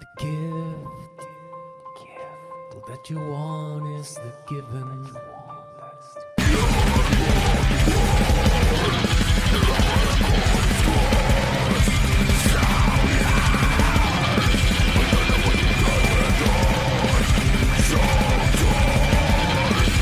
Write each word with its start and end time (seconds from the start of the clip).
The 0.00 0.06
gift, 0.18 1.18
gift 1.98 2.86
that 2.86 3.10
you 3.10 3.18
want 3.18 3.86
is 3.98 4.14
the 4.14 4.32
given. 4.46 5.10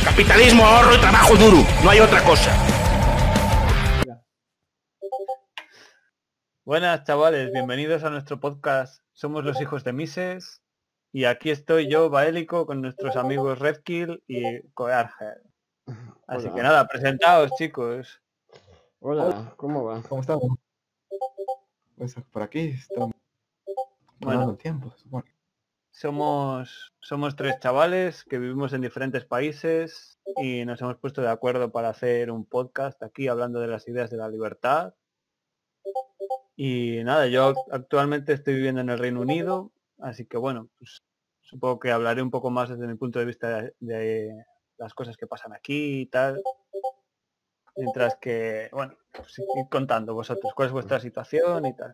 Capitalismo, 0.04 0.66
ahorro 0.66 0.94
y 0.94 0.98
trabajo 0.98 1.36
duro. 1.36 1.66
No 1.82 1.90
hay 1.90 2.00
otra 2.00 2.22
cosa. 2.22 2.75
Buenas 6.66 7.04
chavales, 7.04 7.52
bienvenidos 7.52 8.02
a 8.02 8.10
nuestro 8.10 8.40
podcast 8.40 9.00
Somos 9.12 9.44
los 9.44 9.60
hijos 9.60 9.84
de 9.84 9.92
Mises 9.92 10.64
y 11.12 11.24
aquí 11.26 11.50
estoy 11.50 11.88
yo, 11.88 12.10
Baélico, 12.10 12.66
con 12.66 12.82
nuestros 12.82 13.14
amigos 13.14 13.60
Redkill 13.60 14.24
y 14.26 14.62
Coearger. 14.74 15.42
Así 16.26 16.46
Hola. 16.46 16.54
que 16.56 16.62
nada, 16.64 16.88
presentaos 16.88 17.52
chicos. 17.56 18.20
Hola, 18.98 19.54
¿cómo 19.56 19.84
va? 19.84 20.02
¿Cómo 20.08 20.22
estamos? 20.22 20.58
Pues 21.96 22.16
por 22.32 22.42
aquí 22.42 22.74
estamos. 22.76 23.14
Bueno. 24.18 24.56
Tiempo. 24.56 24.92
Somos, 25.92 26.92
somos 26.98 27.36
tres 27.36 27.60
chavales 27.60 28.24
que 28.24 28.40
vivimos 28.40 28.72
en 28.72 28.80
diferentes 28.80 29.24
países 29.24 30.18
y 30.42 30.64
nos 30.64 30.80
hemos 30.80 30.96
puesto 30.96 31.22
de 31.22 31.30
acuerdo 31.30 31.70
para 31.70 31.90
hacer 31.90 32.32
un 32.32 32.44
podcast 32.44 33.00
aquí 33.04 33.28
hablando 33.28 33.60
de 33.60 33.68
las 33.68 33.86
ideas 33.86 34.10
de 34.10 34.16
la 34.16 34.28
libertad. 34.28 34.94
Y 36.56 37.04
nada, 37.04 37.26
yo 37.26 37.52
actualmente 37.70 38.32
estoy 38.32 38.54
viviendo 38.54 38.80
en 38.80 38.88
el 38.88 38.98
Reino 38.98 39.20
Unido, 39.20 39.72
así 39.98 40.24
que 40.24 40.38
bueno, 40.38 40.70
pues 40.78 41.02
supongo 41.42 41.78
que 41.78 41.90
hablaré 41.90 42.22
un 42.22 42.30
poco 42.30 42.50
más 42.50 42.70
desde 42.70 42.86
mi 42.86 42.94
punto 42.94 43.18
de 43.18 43.26
vista 43.26 43.70
de, 43.78 44.32
las 44.78 44.94
cosas 44.94 45.18
que 45.18 45.26
pasan 45.26 45.52
aquí 45.52 46.00
y 46.00 46.06
tal. 46.06 46.42
Mientras 47.76 48.16
que, 48.16 48.70
bueno, 48.72 48.94
pues 49.12 49.38
id 49.38 49.68
contando 49.70 50.14
vosotros 50.14 50.52
cuál 50.54 50.68
es 50.68 50.72
vuestra 50.72 50.98
situación 50.98 51.66
y 51.66 51.76
tal. 51.76 51.92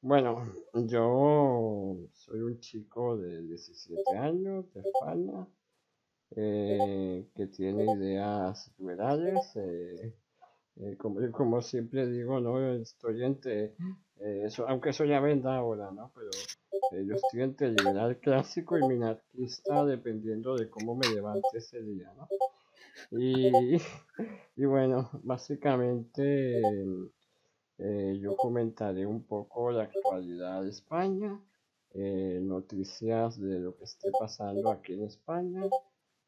Bueno, 0.00 0.50
yo 0.72 1.96
soy 2.12 2.40
un 2.40 2.58
chico 2.60 3.18
de 3.18 3.42
17 3.42 4.16
años 4.16 4.72
de 4.72 4.80
España 4.80 5.46
eh, 6.36 7.28
que 7.34 7.46
tiene 7.48 7.84
ideas 7.84 8.72
liberales. 8.78 9.52
eh, 9.56 10.14
eh, 10.76 10.96
como, 10.96 11.20
como 11.30 11.62
siempre 11.62 12.06
digo, 12.08 12.40
no 12.40 12.72
estoy 12.72 13.22
entre, 13.24 13.74
eh, 14.20 14.48
aunque 14.66 14.90
eso 14.90 15.04
ya 15.04 15.20
vendrá 15.20 15.56
ahora, 15.56 15.90
¿no? 15.92 16.10
Pero 16.14 16.30
eh, 16.92 17.06
yo 17.06 17.14
estoy 17.14 17.42
entre 17.42 17.70
liberal 17.70 18.18
clásico 18.18 18.76
y 18.76 18.86
minarquista 18.86 19.84
dependiendo 19.84 20.56
de 20.56 20.68
cómo 20.68 20.96
me 20.96 21.08
levante 21.08 21.58
ese 21.58 21.80
día, 21.80 22.12
¿no? 22.16 22.28
Y, 23.12 23.76
y 24.56 24.64
bueno, 24.64 25.10
básicamente 25.22 26.60
eh, 27.78 28.18
yo 28.20 28.36
comentaré 28.36 29.06
un 29.06 29.22
poco 29.22 29.70
la 29.70 29.84
actualidad 29.84 30.62
de 30.62 30.70
España, 30.70 31.40
noticias 31.94 33.40
de 33.40 33.60
lo 33.60 33.76
que 33.76 33.84
esté 33.84 34.10
pasando 34.18 34.68
aquí 34.72 34.94
en 34.94 35.04
España 35.04 35.62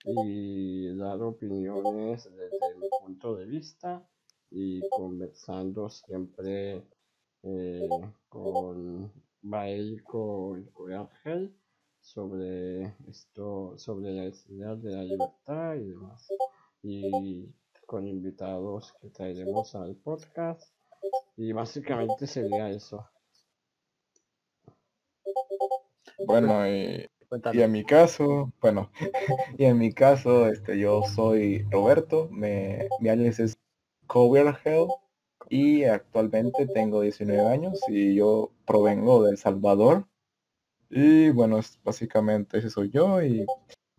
y 0.04 0.96
dar 0.96 1.20
opiniones 1.20 2.30
desde 2.30 2.76
mi 2.76 2.88
punto 3.02 3.34
de 3.34 3.46
vista 3.46 4.06
y 4.50 4.80
conversando 4.90 5.88
siempre 5.88 6.82
eh, 7.42 7.88
con 8.28 9.12
Baelco 9.42 10.56
y 10.58 10.64
con 10.66 10.92
Ángel 10.92 11.54
sobre 12.00 12.94
esto, 13.08 13.74
sobre 13.78 14.12
las 14.12 14.48
ideas 14.48 14.82
de 14.82 14.90
la 14.90 15.02
libertad 15.02 15.74
y 15.76 15.84
demás. 15.90 16.28
Y 16.82 17.48
con 17.86 18.06
invitados 18.06 18.94
que 19.00 19.08
traeremos 19.10 19.74
al 19.74 19.96
podcast. 19.96 20.72
Y 21.36 21.52
básicamente 21.52 22.26
sería 22.26 22.70
eso. 22.70 23.08
Bueno, 26.26 26.66
y, 26.68 27.06
y 27.52 27.60
en 27.60 27.72
mi 27.72 27.84
caso, 27.84 28.52
bueno, 28.60 28.90
y 29.58 29.64
en 29.64 29.78
mi 29.78 29.92
caso, 29.92 30.48
este, 30.48 30.78
yo 30.78 31.02
soy 31.02 31.62
Roberto, 31.70 32.28
me, 32.30 32.88
mi 33.00 33.08
alias 33.08 33.38
es 33.38 33.58
Cover 34.06 34.56
Hell 34.64 34.88
y 35.48 35.84
actualmente 35.84 36.66
tengo 36.66 37.00
19 37.00 37.40
años 37.46 37.80
y 37.88 38.14
yo 38.14 38.52
provengo 38.66 39.22
de 39.22 39.32
El 39.32 39.38
Salvador. 39.38 40.06
Y 40.90 41.30
bueno, 41.30 41.58
es, 41.58 41.78
básicamente 41.84 42.58
ese 42.58 42.70
soy 42.70 42.90
yo 42.90 43.22
y 43.22 43.44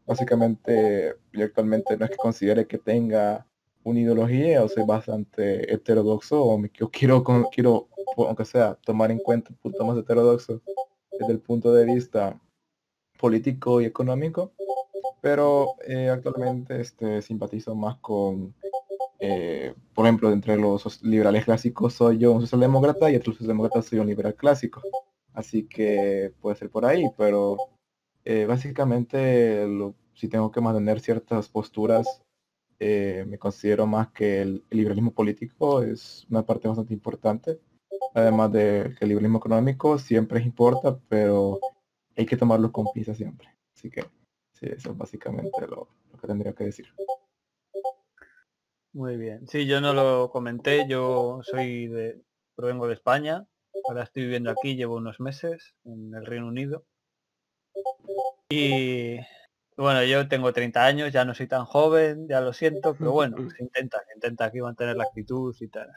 básicamente 0.05 1.15
yo 1.33 1.45
actualmente 1.45 1.97
no 1.97 2.05
es 2.05 2.11
que 2.11 2.17
considere 2.17 2.67
que 2.67 2.77
tenga 2.77 3.45
una 3.83 3.99
ideología 3.99 4.63
o 4.63 4.69
soy 4.69 4.83
bastante 4.85 5.73
heterodoxo 5.73 6.43
o 6.43 6.57
me, 6.57 6.69
yo 6.73 6.89
quiero, 6.89 7.23
quiero, 7.51 7.87
aunque 8.17 8.45
sea, 8.45 8.75
tomar 8.75 9.11
en 9.11 9.19
cuenta 9.19 9.51
un 9.51 9.57
punto 9.57 9.85
más 9.85 9.97
heterodoxo 9.97 10.61
desde 11.19 11.33
el 11.33 11.39
punto 11.39 11.73
de 11.73 11.85
vista 11.85 12.39
político 13.17 13.81
y 13.81 13.85
económico, 13.85 14.51
pero 15.21 15.75
eh, 15.87 16.09
actualmente 16.09 16.79
este, 16.81 17.21
simpatizo 17.21 17.75
más 17.75 17.97
con, 17.97 18.53
eh, 19.19 19.73
por 19.93 20.05
ejemplo, 20.05 20.31
entre 20.31 20.57
los 20.57 21.03
liberales 21.03 21.45
clásicos 21.45 21.93
soy 21.93 22.19
yo 22.19 22.31
un 22.31 22.41
socialdemócrata 22.41 23.09
y 23.09 23.15
entre 23.15 23.29
los 23.29 23.37
socialdemócratas 23.37 23.85
soy 23.85 23.99
un 23.99 24.07
liberal 24.07 24.35
clásico, 24.35 24.81
así 25.33 25.67
que 25.67 26.33
puede 26.41 26.55
ser 26.55 26.69
por 26.69 26.85
ahí, 26.85 27.05
pero 27.17 27.57
eh, 28.25 28.45
básicamente 28.45 29.65
si 30.13 30.27
tengo 30.27 30.51
que 30.51 30.61
mantener 30.61 30.99
ciertas 30.99 31.49
posturas, 31.49 32.05
eh, 32.79 33.25
me 33.27 33.39
considero 33.39 33.87
más 33.87 34.09
que 34.09 34.41
el, 34.41 34.63
liberalismo 34.69 35.11
político 35.11 35.81
es 35.81 36.27
una 36.29 36.45
parte 36.45 36.67
bastante 36.67 36.93
importante 36.93 37.59
además 38.13 38.51
de 38.51 38.95
que 38.97 39.05
el 39.05 39.09
liberalismo 39.09 39.37
económico 39.37 39.97
siempre 39.99 40.41
importa, 40.41 40.99
pero 41.07 41.59
hay 42.15 42.25
que 42.25 42.37
tomarlo 42.37 42.71
con 42.71 42.87
pinzas 42.93 43.17
siempre. 43.17 43.49
Así 43.75 43.89
que 43.89 44.01
sí, 44.53 44.67
eso 44.67 44.91
es 44.91 44.97
básicamente 44.97 45.67
lo 45.67 45.87
que 46.19 46.27
tendría 46.27 46.53
que 46.53 46.65
decir. 46.65 46.87
Muy 48.97 49.15
bien. 49.15 49.47
Sí, 49.47 49.67
yo 49.67 49.79
no 49.79 49.93
lo 49.93 50.31
comenté, 50.31 50.87
yo 50.89 51.41
soy 51.43 51.85
de, 51.85 52.19
provengo 52.55 52.87
de 52.87 52.95
España, 52.95 53.45
ahora 53.87 54.01
estoy 54.01 54.23
viviendo 54.23 54.49
aquí, 54.49 54.75
llevo 54.75 54.95
unos 54.95 55.19
meses 55.19 55.75
en 55.85 56.15
el 56.15 56.25
Reino 56.25 56.47
Unido. 56.47 56.83
Y 58.49 59.17
bueno, 59.77 60.03
yo 60.03 60.27
tengo 60.27 60.51
30 60.51 60.83
años, 60.83 61.13
ya 61.13 61.25
no 61.25 61.35
soy 61.35 61.47
tan 61.47 61.65
joven, 61.65 62.27
ya 62.27 62.41
lo 62.41 62.53
siento, 62.53 62.95
pero 62.95 63.11
bueno, 63.11 63.37
se 63.51 63.63
intenta, 63.63 64.03
se 64.03 64.15
intenta 64.15 64.45
aquí 64.45 64.61
mantener 64.61 64.97
la 64.97 65.03
actitud 65.03 65.55
y 65.59 65.67
tal. 65.67 65.91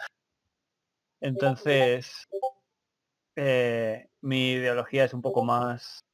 Entonces, 1.22 2.28
eh, 3.34 4.10
mi 4.20 4.52
ideología 4.52 5.04
es 5.04 5.14
un 5.14 5.22
poco 5.22 5.42
más 5.42 6.04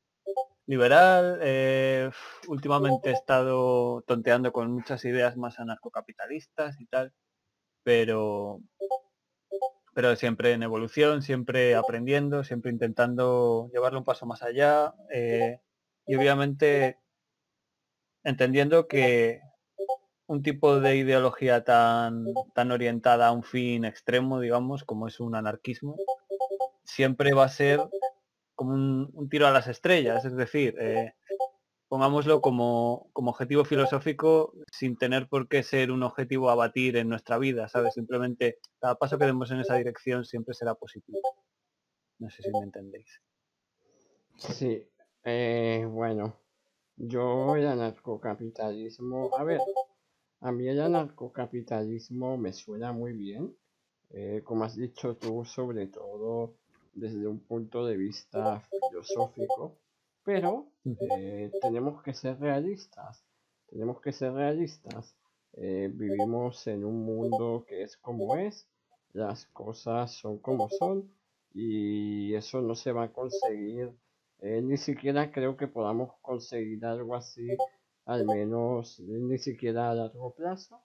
liberal. 0.67 1.39
eh, 1.43 2.11
últimamente 2.49 3.11
he 3.11 3.13
estado 3.13 4.03
tonteando 4.07 4.53
con 4.53 4.73
muchas 4.73 5.05
ideas 5.05 5.37
más 5.37 5.59
anarcocapitalistas 5.59 6.81
y 6.81 6.87
tal, 6.87 7.13
pero 7.83 8.61
pero 9.95 10.15
siempre 10.15 10.53
en 10.53 10.63
evolución, 10.63 11.23
siempre 11.23 11.75
aprendiendo, 11.75 12.45
siempre 12.45 12.71
intentando 12.71 13.71
llevarlo 13.73 14.01
un 14.01 14.05
paso 14.05 14.27
más 14.27 14.43
allá 14.43 14.93
eh, 15.11 15.61
y 16.07 16.17
obviamente 16.17 16.99
entendiendo 18.23 18.89
que 18.89 19.41
un 20.27 20.43
tipo 20.43 20.81
de 20.81 20.97
ideología 20.97 21.65
tan, 21.65 22.27
tan 22.55 22.73
orientada 22.73 23.29
a 23.29 23.33
un 23.33 23.43
fin 23.43 23.87
extremo, 23.87 24.39
digamos, 24.41 24.85
como 24.85 25.09
es 25.09 25.19
un 25.19 25.35
anarquismo, 25.35 25.97
siempre 26.85 27.33
va 27.33 27.45
a 27.45 27.49
ser 27.49 27.81
como 28.57 28.73
un, 28.73 29.29
tiro 29.29 29.47
a 29.47 29.53
las 29.53 29.69
estrellas, 29.69 30.25
es 30.25 30.35
decir, 30.35 30.75
eh, 30.81 31.13
pongámoslo 31.89 32.41
como, 32.41 33.09
como 33.13 33.31
objetivo 33.31 33.65
filosófico 33.65 34.53
sin 34.73 34.97
tener 34.97 35.29
por 35.29 35.47
qué 35.47 35.63
ser 35.63 35.93
un 35.93 36.03
objetivo 36.03 36.51
a 36.51 36.57
batir 36.57 36.97
en 36.97 37.09
nuestra 37.09 37.39
vida, 37.39 37.69
¿sabes? 37.69 37.95
Simplemente 37.95 38.59
cada 38.81 38.97
paso 38.97 39.19
que 39.19 39.27
demos 39.27 39.51
en 39.51 39.61
esa 39.61 39.77
dirección 39.77 40.25
siempre 40.25 40.55
será 40.55 40.75
positivo. 40.75 41.21
No 42.19 42.31
sé 42.31 42.43
si 42.43 42.51
me 42.51 42.65
entendéis. 42.65 43.21
Sí, 44.39 44.89
eh, 45.23 45.87
bueno, 45.89 46.41
yo 46.97 47.57
el 47.57 47.67
anarcocapitalismo, 47.67 49.31
a 49.37 49.45
ver, 49.45 49.61
a 50.41 50.51
mí 50.51 50.67
el 50.69 50.81
anarcocapitalismo 50.81 52.37
me 52.39 52.53
suena 52.53 52.93
muy 52.93 53.13
bien, 53.13 53.55
eh, 54.11 54.41
como 54.45 54.65
has 54.65 54.77
dicho 54.77 55.17
tú, 55.17 55.45
sobre 55.45 55.89
todo 55.89 56.55
desde 56.97 57.27
un 57.29 57.41
punto 57.41 57.85
de 57.87 57.97
vista 57.97 58.61
filosófico, 58.71 59.79
pero 60.25 60.51
eh, 60.85 61.51
tenemos 61.61 62.03
que 62.03 62.15
ser 62.15 62.39
realistas, 62.41 63.25
tenemos 63.71 64.01
que 64.01 64.13
ser 64.13 64.33
realistas. 64.33 65.15
Eh, 65.53 65.89
vivimos 65.93 66.67
en 66.67 66.85
un 66.85 67.05
mundo 67.05 67.65
que 67.69 67.83
es 67.83 67.97
como 67.97 68.37
es, 68.37 68.69
las 69.13 69.47
cosas 69.47 70.13
son 70.13 70.39
como 70.39 70.69
son 70.69 71.11
y 71.55 72.35
eso 72.35 72.61
no 72.61 72.75
se 72.75 72.93
va 72.93 73.05
a 73.05 73.13
conseguir 73.13 73.93
Eh, 74.41 74.61
ni 74.63 74.77
siquiera 74.77 75.31
creo 75.33 75.57
que 75.57 75.67
podamos 75.67 76.11
conseguir 76.21 76.85
algo 76.85 77.15
así, 77.15 77.49
al 78.05 78.27
menos 78.27 79.01
ni 79.01 79.39
siquiera 79.39 79.91
a 79.91 79.95
largo 79.95 80.35
plazo, 80.35 80.83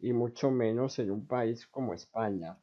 y 0.00 0.12
mucho 0.12 0.50
menos 0.50 0.98
en 0.98 1.10
un 1.12 1.26
país 1.26 1.66
como 1.68 1.94
España. 1.94 2.58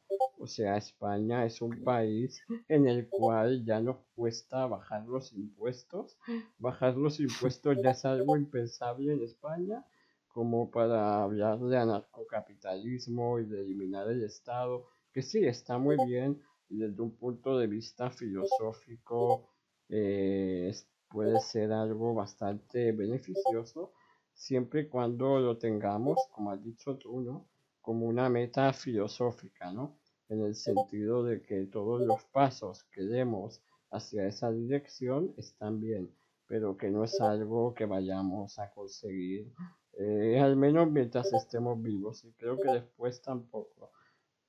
O 0.46 0.48
sea, 0.48 0.76
España 0.76 1.44
es 1.44 1.60
un 1.60 1.82
país 1.82 2.40
en 2.68 2.86
el 2.86 3.08
cual 3.08 3.64
ya 3.64 3.80
nos 3.80 3.96
cuesta 4.14 4.64
bajar 4.68 5.04
los 5.04 5.32
impuestos. 5.32 6.16
Bajar 6.56 6.96
los 6.96 7.18
impuestos 7.18 7.76
ya 7.82 7.90
es 7.90 8.04
algo 8.04 8.36
impensable 8.36 9.12
en 9.12 9.24
España, 9.24 9.84
como 10.28 10.70
para 10.70 11.24
hablar 11.24 11.58
de 11.58 11.78
anarcocapitalismo 11.78 13.40
y 13.40 13.46
de 13.46 13.60
eliminar 13.60 14.08
el 14.08 14.22
Estado, 14.22 14.86
que 15.12 15.20
sí, 15.20 15.44
está 15.44 15.78
muy 15.78 15.96
bien 16.06 16.40
desde 16.68 17.02
un 17.02 17.16
punto 17.16 17.58
de 17.58 17.66
vista 17.66 18.08
filosófico, 18.12 19.48
eh, 19.88 20.72
puede 21.10 21.40
ser 21.40 21.72
algo 21.72 22.14
bastante 22.14 22.92
beneficioso, 22.92 23.94
siempre 24.32 24.82
y 24.82 24.88
cuando 24.88 25.40
lo 25.40 25.58
tengamos, 25.58 26.18
como 26.30 26.52
has 26.52 26.62
dicho 26.62 26.96
tú, 26.98 27.20
¿no? 27.20 27.48
Como 27.80 28.06
una 28.06 28.28
meta 28.28 28.72
filosófica, 28.72 29.72
¿no? 29.72 29.98
En 30.28 30.42
el 30.42 30.54
sentido 30.54 31.22
de 31.22 31.42
que 31.42 31.66
todos 31.66 32.00
los 32.00 32.24
pasos 32.26 32.84
que 32.92 33.02
demos 33.02 33.62
hacia 33.90 34.26
esa 34.26 34.50
dirección 34.50 35.32
están 35.36 35.80
bien, 35.80 36.10
pero 36.46 36.76
que 36.76 36.90
no 36.90 37.04
es 37.04 37.20
algo 37.20 37.74
que 37.74 37.86
vayamos 37.86 38.58
a 38.58 38.70
conseguir, 38.70 39.52
eh, 39.98 40.38
al 40.40 40.56
menos 40.56 40.90
mientras 40.90 41.32
estemos 41.32 41.80
vivos, 41.80 42.24
y 42.24 42.32
creo 42.32 42.58
que 42.58 42.70
después 42.70 43.22
tampoco. 43.22 43.92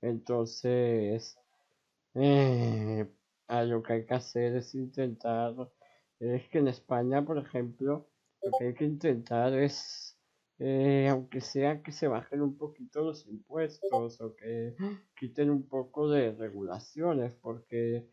Entonces, 0.02 1.38
eh, 2.16 3.08
lo 3.48 3.84
que 3.84 3.94
hay 3.94 4.06
que 4.06 4.14
hacer 4.14 4.56
es 4.56 4.74
intentar, 4.76 5.54
es 6.20 6.48
que 6.50 6.60
en 6.60 6.68
España, 6.68 7.24
por 7.24 7.38
ejemplo, 7.38 8.08
lo 8.42 8.52
que 8.58 8.68
hay 8.68 8.74
que 8.74 8.86
intentar 8.86 9.54
es, 9.54 10.17
eh, 10.60 11.08
aunque 11.10 11.42
sea 11.42 11.82
que 11.84 11.92
se 11.92 12.08
bajen 12.08 12.42
un 12.42 12.58
poquito 12.58 13.04
los 13.04 13.28
impuestos 13.28 14.20
o 14.22 14.36
que 14.36 14.76
quiten 15.16 15.50
un 15.50 15.68
poco 15.68 16.10
de 16.10 16.32
regulaciones, 16.32 17.34
porque 17.36 18.08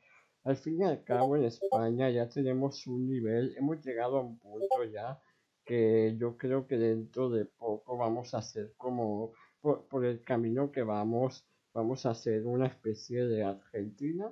al 0.44 0.56
fin 0.56 0.80
y 0.80 0.84
al 0.84 1.02
cabo 1.04 1.36
en 1.36 1.44
España 1.44 2.10
ya 2.10 2.28
tenemos 2.28 2.86
un 2.86 3.08
nivel, 3.08 3.54
hemos 3.56 3.84
llegado 3.84 4.18
a 4.18 4.22
un 4.22 4.38
punto 4.38 4.84
ya 4.84 5.20
que 5.64 6.16
yo 6.18 6.36
creo 6.36 6.66
que 6.66 6.76
dentro 6.76 7.30
de 7.30 7.46
poco 7.46 7.96
vamos 7.96 8.34
a 8.34 8.42
ser 8.42 8.74
como, 8.76 9.32
por, 9.60 9.88
por 9.88 10.04
el 10.04 10.22
camino 10.22 10.70
que 10.70 10.82
vamos, 10.82 11.46
vamos 11.72 12.04
a 12.04 12.10
hacer 12.10 12.44
una 12.46 12.66
especie 12.66 13.24
de 13.24 13.42
Argentina 13.42 14.30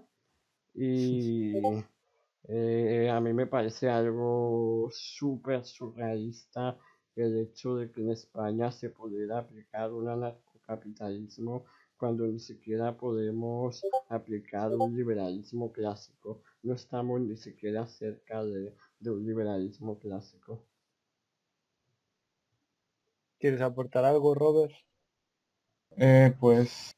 y 0.75 1.55
eh, 2.49 3.09
a 3.11 3.21
mí 3.21 3.33
me 3.33 3.47
parece 3.47 3.89
algo 3.89 4.89
súper 4.91 5.65
surrealista 5.65 6.77
el 7.17 7.39
hecho 7.39 7.77
de 7.77 7.91
que 7.91 8.01
en 8.01 8.11
España 8.11 8.71
se 8.71 8.91
pudiera 8.91 9.39
aplicar 9.39 9.93
un 9.93 10.09
anarcocapitalismo 10.09 11.65
cuando 11.97 12.27
ni 12.27 12.39
siquiera 12.39 12.97
podemos 12.97 13.83
aplicar 14.09 14.75
un 14.75 14.97
liberalismo 14.97 15.73
clásico. 15.73 16.43
No 16.63 16.75
estamos 16.75 17.21
ni 17.21 17.37
siquiera 17.37 17.87
cerca 17.87 18.43
de, 18.45 18.75
un 19.05 19.27
liberalismo 19.27 19.99
clásico. 19.99 20.65
¿Quieres 23.39 23.61
aportar 23.61 24.05
algo, 24.05 24.35
Robert? 24.35 24.73
Eh, 25.97 26.35
pues 26.41 26.97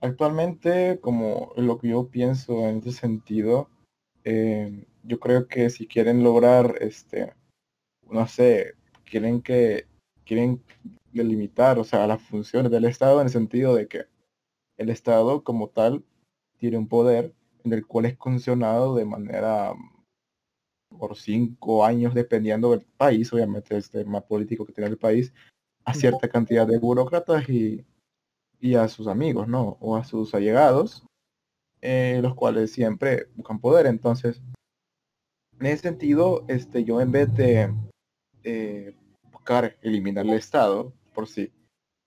Actualmente, 0.00 1.00
como 1.00 1.52
lo 1.56 1.78
que 1.78 1.88
yo 1.88 2.08
pienso 2.08 2.68
en 2.68 2.78
ese 2.78 2.92
sentido, 2.92 3.68
eh, 4.24 4.86
yo 5.02 5.18
creo 5.18 5.48
que 5.48 5.70
si 5.70 5.88
quieren 5.88 6.22
lograr, 6.22 6.76
este, 6.80 7.34
no 8.08 8.26
sé, 8.28 8.74
quieren 9.10 9.42
que, 9.42 9.86
quieren 10.24 10.62
delimitar, 11.12 11.78
o 11.78 11.84
sea, 11.84 12.06
las 12.06 12.22
funciones 12.22 12.70
del 12.70 12.84
Estado 12.84 13.20
en 13.20 13.26
el 13.26 13.32
sentido 13.32 13.74
de 13.74 13.88
que 13.88 14.06
el 14.76 14.90
Estado 14.90 15.42
como 15.42 15.68
tal 15.68 16.04
tiene 16.58 16.78
un 16.78 16.88
poder 16.88 17.34
en 17.64 17.72
el 17.72 17.86
cual 17.86 18.06
es 18.06 18.16
condicionado 18.16 18.94
de 18.94 19.04
manera 19.04 19.74
por 20.98 21.16
cinco 21.16 21.84
años, 21.84 22.14
dependiendo 22.14 22.70
del 22.70 22.82
país, 22.96 23.32
obviamente 23.32 23.76
este 23.76 24.04
más 24.04 24.22
político 24.24 24.64
que 24.64 24.72
tiene 24.72 24.90
el 24.90 24.98
país, 24.98 25.32
a 25.84 25.94
cierta 25.94 26.28
cantidad 26.28 26.66
de 26.66 26.78
burócratas 26.78 27.48
y 27.48 27.84
y 28.60 28.74
a 28.74 28.88
sus 28.88 29.06
amigos, 29.06 29.48
¿no? 29.48 29.76
O 29.80 29.96
a 29.96 30.04
sus 30.04 30.34
allegados, 30.34 31.04
eh, 31.80 32.20
los 32.22 32.34
cuales 32.34 32.72
siempre 32.72 33.28
buscan 33.36 33.60
poder. 33.60 33.86
Entonces, 33.86 34.42
en 35.58 35.66
ese 35.66 35.82
sentido, 35.82 36.44
este, 36.48 36.84
yo 36.84 37.00
en 37.00 37.12
vez 37.12 37.32
de 37.34 37.74
buscar 39.48 39.78
eliminar 39.80 40.26
el 40.26 40.34
Estado 40.34 40.92
por 41.14 41.26
sí, 41.26 41.50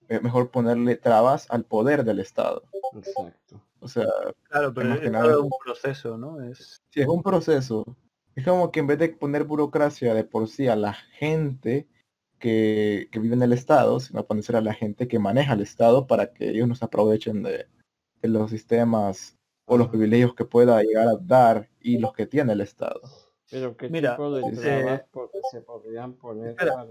es 0.08 0.22
mejor 0.22 0.52
ponerle 0.52 0.96
trabas 0.96 1.50
al 1.50 1.66
poder 1.66 2.04
del 2.04 2.20
Estado. 2.20 2.64
Exacto. 2.94 3.60
O 3.80 3.88
sea, 3.88 4.06
claro, 4.44 4.72
pero 4.74 4.94
es 4.94 5.38
un 5.38 5.50
proceso, 5.64 6.18
¿no? 6.18 6.40
Es... 6.40 6.78
Sí, 6.92 7.02
es 7.02 7.08
un 7.08 7.24
proceso. 7.24 7.84
Es 8.36 8.46
como 8.46 8.72
que 8.72 8.82
en 8.82 8.88
vez 8.88 9.00
de 9.00 9.10
poner 9.10 9.44
burocracia 9.44 10.14
de 10.14 10.24
por 10.24 10.48
sí 10.48 10.68
a 10.68 10.76
la 10.76 10.94
gente, 10.94 11.88
que, 12.38 13.10
vive 13.12 13.34
en 13.34 13.42
el 13.42 13.54
Estado, 13.54 14.00
sino 14.00 14.24
ponerse 14.26 14.56
a 14.56 14.62
la 14.62 14.74
gente 14.74 15.08
que 15.08 15.18
maneja 15.18 15.54
el 15.54 15.62
Estado 15.62 16.06
para 16.06 16.32
que 16.34 16.50
ellos 16.50 16.68
no 16.68 16.76
se 16.76 16.86
aprovechen 16.86 17.42
de, 17.42 17.68
los 18.22 18.52
sistemas 18.52 19.36
o 19.66 19.78
los 19.78 19.90
privilegios 19.90 20.36
que 20.36 20.46
pueda 20.46 20.82
llegar 20.84 21.08
a 21.08 21.18
dar 21.18 21.70
y 21.80 21.98
los 21.98 22.14
que 22.14 22.28
tiene 22.28 22.54
el 22.54 22.62
Estado. 22.62 23.02
Pero 23.50 23.76
qué 23.76 23.90
tipo 23.90 24.32
de 24.32 24.52
trabas 24.52 25.06
se 25.52 25.62
podrían 25.62 26.14
poner 26.14 26.56
para, 26.56 26.86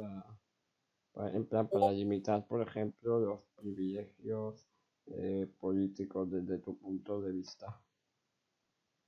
en 1.17 1.47
plan, 1.47 1.69
para 1.69 1.91
limitar, 1.93 2.47
por 2.47 2.63
ejemplo, 2.63 3.21
los 3.21 3.45
privilegios 3.57 4.67
eh, 5.07 5.47
políticos 5.59 6.31
desde 6.31 6.59
tu 6.59 6.79
punto 6.79 7.21
de 7.21 7.33
vista. 7.33 7.81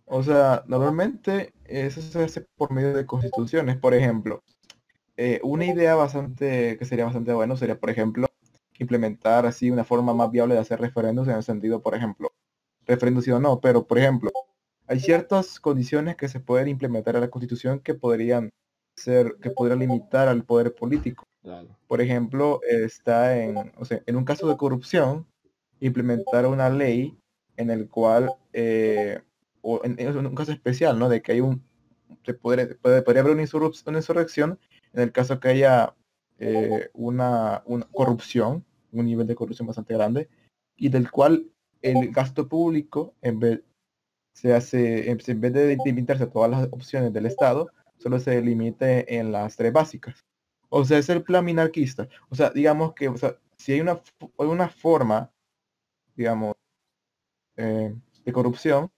O 0.05 0.23
sea, 0.23 0.65
normalmente 0.67 1.53
eso 1.65 2.01
se 2.03 2.25
hace 2.25 2.47
por 2.57 2.73
medio 2.73 2.93
de 2.93 3.07
constituciones, 3.07 3.77
por 3.79 3.95
ejemplo. 3.95 4.43
Eh, 5.17 5.41
una 5.45 5.67
idea 5.67 5.95
bastante 5.95 6.77
que 6.79 6.85
sería 6.85 7.05
bastante 7.05 7.33
bueno 7.33 7.57
sería, 7.57 7.79
por 7.79 7.91
ejemplo, 7.91 8.27
implementar 8.79 9.47
así 9.47 9.71
una 9.71 9.85
forma 9.85 10.15
más 10.15 10.31
viable 10.31 10.55
de 10.55 10.61
hacer 10.61 10.81
referendos 10.81 11.29
en 11.29 11.37
el 11.37 11.43
sentido, 11.43 11.83
por 11.83 11.95
ejemplo, 11.95 12.33
referendos 12.87 13.25
sí 13.25 13.31
o 13.31 13.41
no, 13.41 13.61
pero 13.61 13.87
por 13.87 13.99
ejemplo, 13.99 14.31
hay 14.87 15.01
ciertas 15.01 15.61
condiciones 15.61 16.17
que 16.17 16.29
se 16.29 16.41
pueden 16.41 16.69
implementar 16.69 17.17
a 17.17 17.21
la 17.21 17.31
Constitución 17.31 17.81
que 17.81 17.95
podrían 17.95 18.51
ser, 18.97 19.37
que 19.41 19.51
podrían 19.51 19.81
limitar 19.81 20.29
al 20.29 20.45
poder 20.45 20.75
político. 20.75 21.27
Por 21.89 22.01
ejemplo, 22.01 22.61
está 22.69 23.37
en, 23.37 23.73
o 23.77 23.85
sea, 23.85 24.01
en 24.07 24.17
un 24.17 24.25
caso 24.25 24.49
de 24.49 24.57
corrupción, 24.57 25.27
implementar 25.81 26.47
una 26.47 26.71
ley 26.71 27.19
en 27.57 27.71
el 27.71 27.89
cual, 27.89 28.33
eh, 28.53 29.21
o 29.61 29.81
en, 29.85 30.27
un 30.27 30.35
caso 30.35 30.53
especial, 30.53 30.99
¿no? 30.99 31.09
De 31.09 31.21
que 31.21 31.33
hay 31.33 31.41
un, 31.41 31.63
se 32.25 32.35
podría, 32.35 32.69
puede, 32.81 33.03
podría 33.03 33.23
haber 33.23 33.35
una, 33.35 33.45
una 33.87 33.99
insurrección 33.99 34.59
en 34.93 35.01
el 35.01 35.13
caso 35.13 35.41
que 35.41 35.49
haya 35.49 35.95
eh, 36.39 36.91
una, 36.93 37.63
corrupción, 37.93 38.65
un 38.93 39.07
nivel 39.07 39.27
de 39.27 39.35
corrupción 39.35 39.67
bastante 39.67 39.95
grande, 39.95 40.29
y 40.77 40.89
del 40.89 41.11
cual 41.11 41.47
el 41.83 42.11
gasto 42.13 42.49
público, 42.49 43.15
en 43.23 43.41
vez, 43.41 43.63
se 44.33 44.55
hace, 44.55 45.11
en 45.11 45.41
vez 45.41 45.53
de 45.53 45.77
limitarse 45.85 46.25
a 46.25 46.31
todas 46.31 46.51
las 46.51 46.69
opciones 46.71 47.13
del 47.13 47.27
Estado, 47.27 47.69
solo 48.03 48.19
se 48.19 48.41
limite 48.43 49.17
en 49.19 49.33
las 49.33 49.57
tres 49.57 49.73
básicas. 49.73 50.25
O 50.69 50.85
sea, 50.85 50.99
es 50.99 51.09
el 51.09 51.23
plan 51.23 51.45
minarquista. 51.45 52.09
O 52.29 52.35
sea, 52.35 52.51
digamos 52.51 52.95
que, 52.95 53.09
o 53.09 53.17
sea, 53.17 53.37
si 53.57 53.73
hay 53.73 53.81
una, 53.81 54.01
una 54.37 54.69
forma, 54.69 55.31
digamos, 56.17 56.55
eh, 57.57 57.95
de 58.25 58.33
corrupción, 58.33 58.91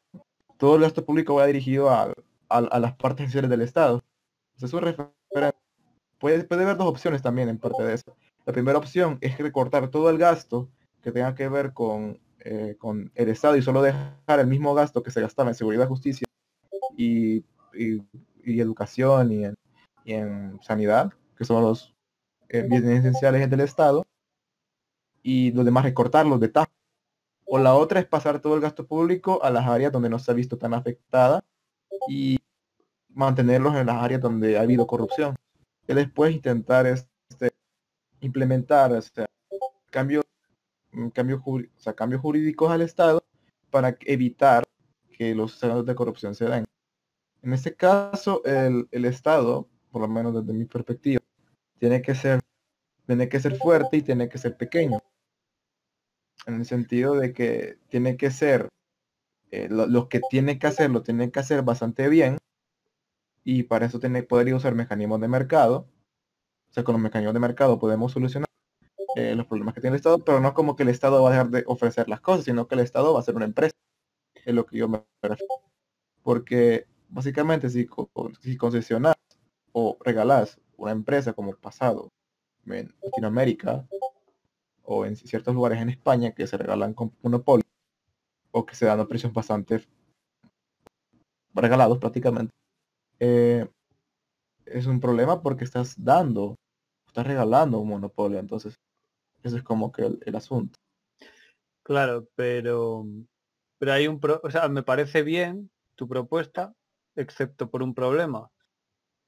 todo 0.58 0.76
el 0.76 0.82
gasto 0.82 1.04
público 1.04 1.34
va 1.34 1.46
dirigido 1.46 1.90
a, 1.90 2.12
a, 2.48 2.78
las 2.78 2.94
partes 2.96 3.24
esenciales 3.24 3.50
del 3.50 3.62
Estado. 3.62 4.02
O 4.62 4.80
referente 4.80 5.14
puede, 6.18 6.46
haber 6.50 6.76
dos 6.76 6.88
opciones 6.88 7.22
también 7.22 7.48
en 7.48 7.58
parte 7.58 7.82
de 7.82 7.94
eso. 7.94 8.16
La 8.46 8.52
primera 8.52 8.78
opción 8.78 9.18
es 9.20 9.36
recortar 9.38 9.90
todo 9.90 10.10
el 10.10 10.18
gasto 10.18 10.70
que 11.02 11.12
tenga 11.12 11.34
que 11.34 11.48
ver 11.48 11.72
con, 11.72 12.18
eh, 12.40 12.76
con 12.78 13.10
el 13.14 13.28
Estado 13.28 13.56
y 13.56 13.62
solo 13.62 13.82
dejar 13.82 14.40
el 14.40 14.46
mismo 14.46 14.74
gasto 14.74 15.02
que 15.02 15.10
se 15.10 15.20
gastaba 15.20 15.50
en 15.50 15.54
seguridad, 15.54 15.88
justicia 15.88 16.26
y, 16.96 17.44
educación 18.44 19.32
y 19.32 20.12
en, 20.12 20.60
sanidad, 20.62 21.12
que 21.36 21.44
son 21.44 21.62
los 21.62 21.94
eh, 22.48 22.62
bienes 22.62 23.00
esenciales 23.00 23.48
del 23.48 23.60
Estado, 23.60 24.06
y 25.22 25.52
los 25.52 25.64
demás 25.64 25.84
recortarlos 25.84 26.38
de 26.40 26.48
tajo. 26.48 26.70
O 27.46 27.58
la 27.58 27.74
otra 27.74 28.00
es 28.00 28.06
pasar 28.06 28.40
todo 28.40 28.54
el 28.54 28.60
gasto 28.60 28.86
público 28.86 29.42
a 29.42 29.50
las 29.50 29.66
áreas 29.66 29.92
donde 29.92 30.08
no 30.08 30.18
se 30.18 30.30
ha 30.30 30.34
visto 30.34 30.56
tan 30.58 30.74
afectada 30.74 31.44
y 32.08 32.38
mantenerlos 33.08 33.74
en 33.76 33.86
las 33.86 34.02
áreas 34.02 34.20
donde 34.20 34.58
ha 34.58 34.62
habido 34.62 34.86
corrupción 34.86 35.36
y 35.86 35.94
después 35.94 36.34
intentar 36.34 36.86
este, 36.86 37.52
implementar 38.20 38.92
este, 38.92 39.26
cambios, 39.90 40.24
mm, 40.92 41.08
cambios, 41.08 41.42
cambios 41.94 42.22
jurídicos 42.22 42.70
al 42.70 42.82
Estado 42.82 43.22
para 43.70 43.96
evitar 44.00 44.64
que 45.12 45.34
los 45.34 45.54
escenarios 45.54 45.86
de 45.86 45.94
corrupción 45.94 46.34
se 46.34 46.46
den. 46.46 46.64
En 47.44 47.52
este 47.52 47.74
caso, 47.74 48.42
el, 48.46 48.88
el 48.90 49.04
Estado, 49.04 49.68
por 49.90 50.00
lo 50.00 50.08
menos 50.08 50.34
desde 50.34 50.58
mi 50.58 50.64
perspectiva, 50.64 51.20
tiene 51.78 52.00
que 52.00 52.14
ser, 52.14 52.40
tiene 53.06 53.28
que 53.28 53.38
ser 53.38 53.56
fuerte 53.56 53.98
y 53.98 54.02
tiene 54.02 54.30
que 54.30 54.38
ser 54.38 54.56
pequeño. 54.56 54.98
En 56.46 56.54
el 56.54 56.64
sentido 56.64 57.16
de 57.16 57.34
que 57.34 57.76
tiene 57.90 58.16
que 58.16 58.30
ser, 58.30 58.70
eh, 59.50 59.68
lo, 59.70 60.08
que 60.08 60.22
tiene 60.30 60.58
que 60.58 60.68
hacer, 60.68 60.90
lo 60.90 61.02
tiene 61.02 61.30
que 61.30 61.38
hacer 61.38 61.62
bastante 61.62 62.08
bien. 62.08 62.38
Y 63.44 63.64
para 63.64 63.84
eso 63.86 64.00
tiene, 64.00 64.22
podría 64.22 64.56
usar 64.56 64.74
mecanismos 64.74 65.20
de 65.20 65.28
mercado. 65.28 65.86
O 66.70 66.72
sea, 66.72 66.82
con 66.82 66.94
los 66.94 67.02
mecanismos 67.02 67.34
de 67.34 67.40
mercado 67.40 67.78
podemos 67.78 68.12
solucionar 68.12 68.48
eh, 69.16 69.34
los 69.34 69.46
problemas 69.46 69.74
que 69.74 69.82
tiene 69.82 69.96
el 69.96 69.98
Estado, 69.98 70.24
pero 70.24 70.40
no 70.40 70.54
como 70.54 70.76
que 70.76 70.84
el 70.84 70.88
Estado 70.88 71.22
va 71.22 71.28
a 71.28 71.32
dejar 71.32 71.50
de 71.50 71.64
ofrecer 71.66 72.08
las 72.08 72.22
cosas, 72.22 72.46
sino 72.46 72.66
que 72.66 72.74
el 72.74 72.80
Estado 72.80 73.12
va 73.12 73.20
a 73.20 73.22
ser 73.22 73.36
una 73.36 73.44
empresa. 73.44 73.74
Es 74.46 74.54
lo 74.54 74.64
que 74.64 74.78
yo 74.78 74.88
me 74.88 75.04
refiero. 75.22 75.54
Porque 76.22 76.86
básicamente 77.14 77.70
si, 77.70 77.86
co- 77.86 78.10
si 78.42 78.56
concesionas 78.56 79.14
o 79.72 79.98
regalas 80.04 80.60
una 80.76 80.92
empresa 80.92 81.32
como 81.34 81.50
el 81.52 81.58
pasado 81.58 82.10
en 82.66 82.94
Latinoamérica 83.02 83.86
o 84.84 85.06
en 85.06 85.16
ciertos 85.16 85.54
lugares 85.54 85.80
en 85.82 85.90
España 85.90 86.32
que 86.32 86.46
se 86.46 86.56
regalan 86.58 86.94
con 86.94 87.12
monopolio 87.22 87.64
o 88.52 88.66
que 88.66 88.76
se 88.76 88.86
dan 88.86 89.00
a 89.00 89.08
precios 89.08 89.32
bastante 89.32 89.84
regalados 91.54 91.98
prácticamente, 91.98 92.52
eh, 93.20 93.68
es 94.66 94.86
un 94.86 95.00
problema 95.00 95.42
porque 95.42 95.64
estás 95.64 95.94
dando, 96.02 96.56
estás 97.06 97.26
regalando 97.26 97.78
un 97.80 97.88
monopolio, 97.88 98.38
entonces 98.38 98.76
ese 99.42 99.58
es 99.58 99.62
como 99.62 99.92
que 99.92 100.02
el, 100.06 100.20
el 100.26 100.36
asunto. 100.36 100.78
Claro, 101.82 102.26
pero, 102.34 103.04
pero 103.78 103.92
hay 103.92 104.08
un, 104.08 104.20
pro- 104.20 104.40
o 104.42 104.50
sea, 104.50 104.68
me 104.68 104.82
parece 104.82 105.22
bien 105.22 105.70
tu 105.96 106.08
propuesta, 106.08 106.74
excepto 107.16 107.70
por 107.70 107.82
un 107.82 107.94
problema. 107.94 108.50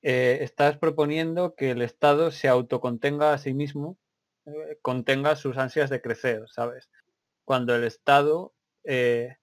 Eh, 0.03 0.39
estás 0.43 0.79
proponiendo 0.79 1.55
que 1.55 1.73
el 1.73 1.83
Estado 1.83 2.31
se 2.31 2.49
autocontenga 2.49 3.33
a 3.33 3.39
sí 3.39 3.55
mismo, 3.55 3.99
eh, 4.45 4.79
contenga 4.83 5.37
sus 5.37 5.57
ansias 5.57 5.91
de 5.91 6.01
crecer, 6.01 6.45
¿sabes? 6.49 6.91
Cuando 7.45 7.75
el 7.75 7.85
Estado, 7.85 8.55
eh, 8.85 9.37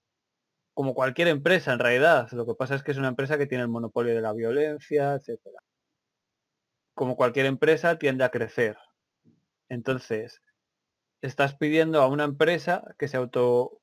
como 0.72 0.94
cualquier 0.94 1.28
empresa 1.28 1.72
en 1.72 1.80
realidad, 1.80 2.30
lo 2.32 2.46
que 2.46 2.54
pasa 2.54 2.74
es 2.76 2.82
que 2.82 2.92
es 2.92 2.98
una 2.98 3.08
empresa 3.08 3.36
que 3.38 3.46
tiene 3.46 3.62
el 3.62 3.68
monopolio 3.68 4.14
de 4.14 4.22
la 4.22 4.32
violencia, 4.32 5.14
etcétera. 5.14 5.58
Como 6.94 7.16
cualquier 7.16 7.46
empresa 7.46 7.98
tiende 7.98 8.24
a 8.24 8.30
crecer. 8.30 8.78
Entonces, 9.68 10.40
estás 11.20 11.56
pidiendo 11.56 12.00
a 12.00 12.08
una 12.08 12.24
empresa 12.24 12.84
que 12.98 13.08
se 13.08 13.16
auto 13.16 13.80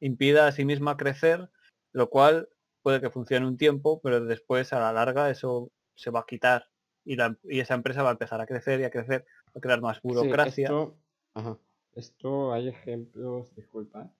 impida 0.00 0.46
a 0.46 0.52
sí 0.52 0.64
misma 0.64 0.96
crecer, 0.96 1.50
lo 1.92 2.08
cual 2.10 2.48
puede 2.88 3.00
que 3.00 3.10
funcione 3.10 3.46
un 3.46 3.56
tiempo, 3.56 4.00
pero 4.02 4.24
después 4.24 4.72
a 4.72 4.80
la 4.80 4.92
larga 4.92 5.30
eso 5.30 5.70
se 5.94 6.10
va 6.10 6.20
a 6.20 6.26
quitar 6.26 6.64
y, 7.04 7.16
la- 7.16 7.38
y 7.44 7.60
esa 7.60 7.74
empresa 7.74 8.02
va 8.02 8.10
a 8.10 8.12
empezar 8.12 8.40
a 8.40 8.46
crecer 8.46 8.80
y 8.80 8.84
a 8.84 8.90
crecer, 8.90 9.26
va 9.48 9.52
a 9.56 9.60
crear 9.60 9.80
más 9.80 9.98
Sí, 9.98 10.02
burocracia. 10.02 10.68
esto, 10.68 10.98
ajá, 11.34 11.58
esto 11.92 12.52
hay 12.52 12.68
ejemplos, 12.68 13.54
disculpa, 13.54 14.10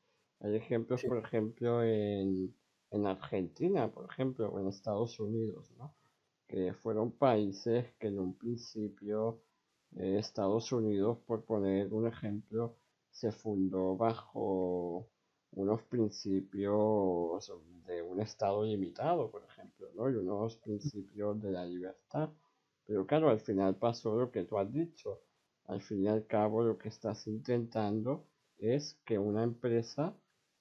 hay 0.41 0.57
ejemplos, 0.57 1.01
Sí. 1.01 1.09
por 1.09 1.19
ejemplo, 1.19 1.83
en, 1.83 2.55
en 2.91 3.07
Argentina, 3.07 3.91
por 3.91 4.05
ejemplo, 4.11 4.49
o 4.51 4.61
en 4.61 4.69
Estados 4.69 5.19
Unidos, 5.21 5.71
¿no? 5.79 5.95
Que 6.47 6.73
fueron 6.75 7.13
países 7.13 7.95
que 7.99 8.09
en 8.09 8.19
un 8.19 8.35
principio 8.37 9.43
eh, 9.97 10.17
Estados 10.19 10.73
Unidos, 10.73 11.19
por 11.27 11.45
poner 11.45 11.93
un 11.93 12.07
ejemplo, 12.07 12.77
se 13.11 13.33
fundó 13.33 13.97
bajo 13.97 15.09
unos 15.53 15.83
principios 15.85 17.53
de 17.87 18.03
un 18.03 18.21
Estado 18.21 18.65
limitado, 18.65 19.31
por 19.31 19.45
ejemplo, 19.45 19.89
¿no? 19.95 20.11
Y 20.11 20.17
unos 20.17 20.57
principios 20.57 21.41
de 21.41 21.53
la 21.53 21.65
libertad. 21.65 22.31
Pero 22.85 23.07
claro, 23.07 23.29
al 23.29 23.41
final 23.41 23.77
pasó 23.77 24.19
lo 24.19 24.31
que 24.31 24.45
tú 24.45 24.59
has 24.59 24.73
dicho. 24.73 25.21
Al 25.67 25.83
fin 25.83 26.05
y 26.05 26.09
al 26.09 26.27
cabo, 26.27 26.63
lo 26.63 26.79
que 26.79 26.89
estás 26.89 27.27
intentando 27.27 28.27
es 28.59 28.99
que 29.05 29.19
una 29.19 29.43
empresa 29.43 30.17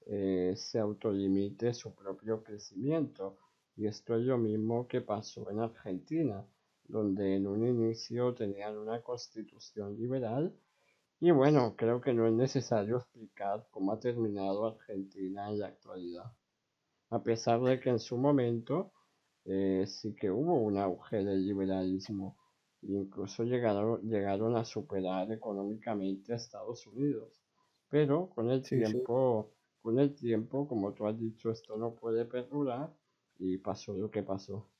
eh, 0.05 0.53
se 0.55 0.79
autolimite 0.79 1.73
su 1.73 1.93
propio 1.93 2.43
crecimiento. 2.43 3.37
Y 3.75 3.87
esto 3.87 4.15
es 4.15 4.23
lo 4.23 4.37
mismo 4.37 4.87
que 4.87 5.01
pasó 5.01 5.49
en 5.49 5.59
Argentina, 5.59 6.45
donde 6.85 7.35
en 7.35 7.47
un 7.47 7.65
inicio 7.67 8.33
tenían 8.33 8.77
una 8.77 9.01
constitución 9.01 9.95
liberal. 9.97 10.53
Y 11.19 11.29
bueno, 11.31 11.75
creo 11.75 12.01
que 12.01 12.11
no 12.13 12.25
es 12.27 12.33
necesario 12.33 12.97
explicar 12.97 13.67
cómo 13.69 13.91
ha 13.91 13.99
terminado 13.99 14.65
Argentina 14.65 15.47
en 15.49 15.59
la 15.59 15.67
actualidad. 15.67 16.33
A 17.11 17.23
pesar 17.23 17.61
de 17.61 17.79
que 17.79 17.89
en 17.89 17.99
su 17.99 18.17
momento 18.17 18.93
eh, 19.45 19.85
sí 19.87 20.15
que 20.15 20.31
hubo 20.31 20.55
un 20.55 20.77
auge 20.77 21.23
del 21.23 21.45
liberalismo. 21.45 22.37
Incluso 22.83 23.43
llegaron, 23.43 24.01
llegaron 24.09 24.55
a 24.57 24.65
superar 24.65 25.31
económicamente 25.31 26.33
a 26.33 26.37
Estados 26.37 26.87
Unidos. 26.87 27.43
Pero 27.89 28.29
con 28.29 28.49
el 28.51 28.67
Sí, 28.69 28.83
sí. 28.85 28.97
tiempo, 29.01 29.53
con 29.81 29.99
el 29.99 30.15
tiempo, 30.15 30.67
como 30.67 30.93
tú 30.93 31.07
has 31.07 31.19
dicho, 31.19 31.51
esto 31.51 31.77
no 31.77 31.95
puede 31.95 32.25
perdurar 32.25 32.95
y 33.39 33.57
pasó 33.59 33.93
lo 33.97 34.11
que 34.11 34.23
pasó. 34.23 34.71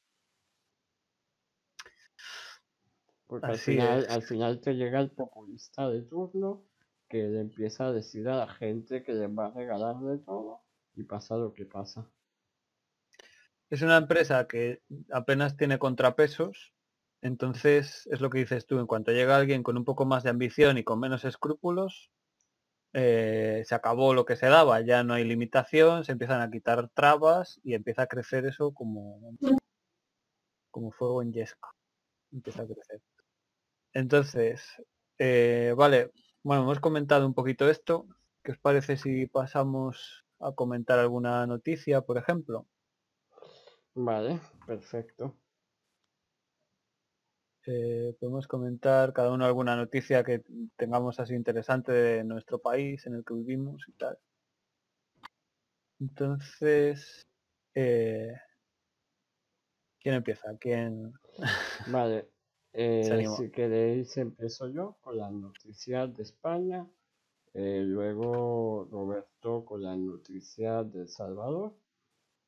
Porque 3.28 3.48
al 3.48 3.58
final, 3.58 4.08
al 4.10 4.22
final 4.24 4.62
te 4.62 4.74
llega 4.74 5.00
el 5.00 5.12
populista 5.12 5.90
de 5.90 6.02
turno 6.02 6.64
que 7.10 7.24
le 7.24 7.42
empieza 7.42 7.88
a 7.88 7.94
decir 7.94 8.28
a 8.28 8.38
la 8.38 8.48
gente 8.48 9.04
que 9.04 9.14
les 9.14 9.30
va 9.30 9.48
a 9.48 9.52
regalar 9.52 10.00
de 10.00 10.18
todo 10.18 10.62
y 10.96 11.04
pasa 11.04 11.38
lo 11.38 11.54
que 11.54 11.66
pasa. 11.66 12.10
Es 13.70 13.82
una 13.82 13.98
empresa 13.98 14.48
que 14.48 14.82
apenas 15.12 15.58
tiene 15.58 15.78
contrapesos, 15.78 16.74
entonces 17.22 18.08
es 18.08 18.22
lo 18.22 18.30
que 18.30 18.40
dices 18.40 18.66
tú, 18.66 18.80
en 18.80 18.88
cuanto 18.88 19.12
llega 19.12 19.36
alguien 19.36 19.64
con 19.64 19.78
un 19.78 19.84
poco 19.84 20.06
más 20.06 20.24
de 20.24 20.30
ambición 20.30 20.78
y 20.78 20.84
con 20.84 21.00
menos 21.00 21.26
escrúpulos, 21.26 22.12
eh, 22.94 23.64
se 23.66 23.76
acabó 23.76 24.14
lo 24.14 24.26
que 24.26 24.38
se 24.38 24.48
daba, 24.48 24.80
ya 24.82 25.04
no 25.04 25.14
hay 25.14 25.26
limitación, 25.26 26.06
se 26.06 26.14
empiezan 26.14 26.42
a 26.42 26.50
quitar 26.50 26.90
trabas 26.90 27.60
y 27.64 27.74
empieza 27.74 28.04
a 28.04 28.08
crecer 28.08 28.46
eso 28.46 28.74
como, 28.74 29.20
como 30.72 30.92
fuego 30.92 31.22
en 31.22 31.34
yesca. 31.34 31.70
Empieza 32.32 32.64
a 32.64 32.66
crecer. 32.66 33.02
Entonces, 33.94 34.64
eh, 35.18 35.74
vale, 35.76 36.12
bueno, 36.44 36.64
hemos 36.64 36.80
comentado 36.80 37.26
un 37.26 37.34
poquito 37.34 37.70
esto. 37.70 38.08
¿Qué 38.44 38.52
os 38.52 38.58
parece 38.60 38.98
si 38.98 39.26
pasamos 39.26 40.26
a 40.40 40.52
comentar 40.54 41.00
alguna 41.00 41.46
noticia, 41.48 42.02
por 42.02 42.18
ejemplo? 42.18 42.68
Vale, 43.96 44.40
perfecto. 44.66 45.36
Eh, 47.66 48.16
podemos 48.18 48.48
comentar 48.48 49.12
cada 49.12 49.34
uno 49.34 49.44
alguna 49.44 49.76
noticia 49.76 50.24
que 50.24 50.42
tengamos 50.78 51.20
así 51.20 51.34
interesante 51.34 51.92
de 51.92 52.24
nuestro 52.24 52.60
país 52.60 53.06
en 53.08 53.16
el 53.16 53.26
que 53.26 53.34
vivimos 53.34 53.84
y 53.90 53.92
tal. 53.94 54.18
Entonces, 56.00 57.28
eh, 57.76 58.32
¿quién 60.00 60.16
empieza? 60.16 60.56
¿Quién? 60.58 61.12
Vale, 61.88 62.30
eh, 62.80 63.26
si 63.36 63.50
queréis 63.50 64.16
empiezo 64.18 64.68
yo 64.68 64.98
con 65.02 65.18
las 65.18 65.32
noticias 65.32 66.14
de 66.16 66.22
España, 66.22 66.88
eh, 67.56 67.82
luego 67.84 68.88
Roberto 68.92 69.66
con 69.66 69.82
las 69.82 69.98
noticias 69.98 70.92
de 70.94 71.02
El 71.02 71.10
Salvador 71.10 71.74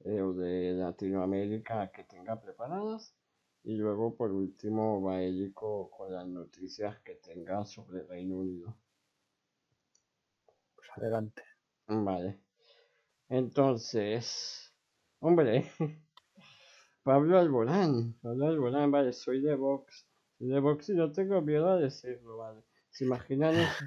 eh, 0.02 0.22
o 0.22 0.34
de 0.34 0.74
Latinoamérica 0.74 1.92
que 1.92 2.04
tenga 2.04 2.40
preparadas 2.40 3.16
y 3.64 3.76
luego 3.76 4.16
por 4.16 4.32
último 4.32 5.02
Baélico 5.02 5.90
con 5.90 6.14
las 6.14 6.28
noticias 6.28 7.00
que 7.00 7.16
tenga 7.16 7.66
sobre 7.66 8.04
Reino 8.04 8.38
Unido. 8.38 8.78
Pues 10.76 10.90
adelante. 10.96 11.42
Vale, 11.88 12.40
entonces, 13.30 14.74
hombre, 15.20 15.72
Pablo 17.04 17.40
Alborán, 17.40 18.16
Pablo 18.22 18.48
Alborán, 18.48 18.92
vale, 18.92 19.14
soy 19.14 19.42
de 19.42 19.56
Vox, 19.56 20.09
de 20.40 20.62
no 20.96 21.12
tengo 21.12 21.42
miedo 21.42 21.70
a 21.70 21.78
decirlo, 21.78 22.38
vale. 22.38 22.62
¿Se 22.90 23.06
imaginan 23.06 23.56
eso? 23.56 23.86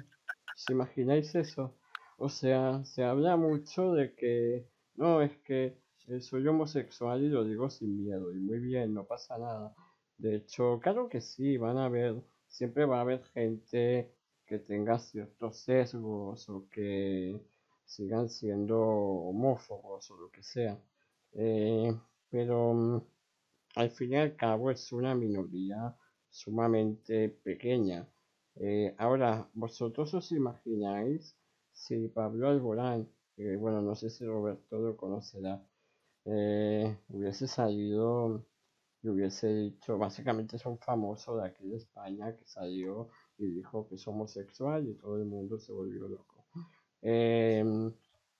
¿Se 0.55 0.73
imagináis 0.73 1.33
eso? 1.35 1.75
O 2.17 2.29
sea, 2.29 2.85
se 2.85 3.03
habla 3.03 3.35
mucho 3.37 3.93
de 3.93 4.13
que, 4.15 4.67
no, 4.95 5.21
es 5.21 5.35
que 5.39 5.77
eh, 6.07 6.21
soy 6.21 6.47
homosexual 6.47 7.23
y 7.23 7.29
lo 7.29 7.43
digo 7.43 7.69
sin 7.69 7.97
miedo, 8.03 8.31
y 8.31 8.39
muy 8.39 8.59
bien, 8.59 8.93
no 8.93 9.05
pasa 9.05 9.37
nada. 9.37 9.75
De 10.17 10.35
hecho, 10.35 10.79
claro 10.79 11.09
que 11.09 11.21
sí, 11.21 11.57
van 11.57 11.77
a 11.77 11.85
haber, 11.85 12.21
siempre 12.47 12.85
va 12.85 12.99
a 12.99 13.01
haber 13.01 13.23
gente 13.25 14.13
que 14.45 14.59
tenga 14.59 14.99
ciertos 14.99 15.57
sesgos 15.57 16.47
o 16.49 16.67
que 16.69 17.41
sigan 17.83 18.29
siendo 18.29 18.79
homófobos 18.79 20.09
o 20.11 20.17
lo 20.17 20.29
que 20.29 20.43
sea. 20.43 20.79
Eh, 21.33 21.93
pero 22.29 22.73
mm, 22.73 23.01
al 23.75 23.89
fin 23.91 24.13
y 24.13 24.15
al 24.17 24.35
cabo 24.35 24.71
es 24.71 24.91
una 24.91 25.15
minoría 25.15 25.95
sumamente 26.33 27.29
pequeña. 27.29 28.07
Eh, 28.55 28.95
ahora, 28.97 29.47
¿vosotros 29.53 30.13
os 30.15 30.31
imagináis 30.31 31.37
si 31.71 32.07
Pablo 32.07 32.49
Alborán, 32.49 33.07
bueno, 33.59 33.81
no 33.81 33.95
sé 33.95 34.09
si 34.09 34.25
Roberto 34.25 34.79
lo 34.79 34.97
conocerá, 34.97 35.63
eh, 36.25 36.97
hubiese 37.09 37.47
salido 37.47 38.45
y 39.03 39.09
hubiese 39.09 39.53
dicho, 39.53 39.97
básicamente 39.97 40.55
es 40.55 40.65
un 40.65 40.79
famoso 40.79 41.37
de 41.37 41.47
aquí 41.47 41.67
de 41.67 41.77
España 41.77 42.35
que 42.35 42.45
salió 42.45 43.09
y 43.37 43.47
dijo 43.47 43.87
que 43.87 43.95
es 43.95 44.07
homosexual 44.07 44.87
y 44.87 44.95
todo 44.95 45.17
el 45.17 45.25
mundo 45.25 45.59
se 45.59 45.71
volvió 45.71 46.07
loco. 46.07 46.45
Em, 47.01 47.93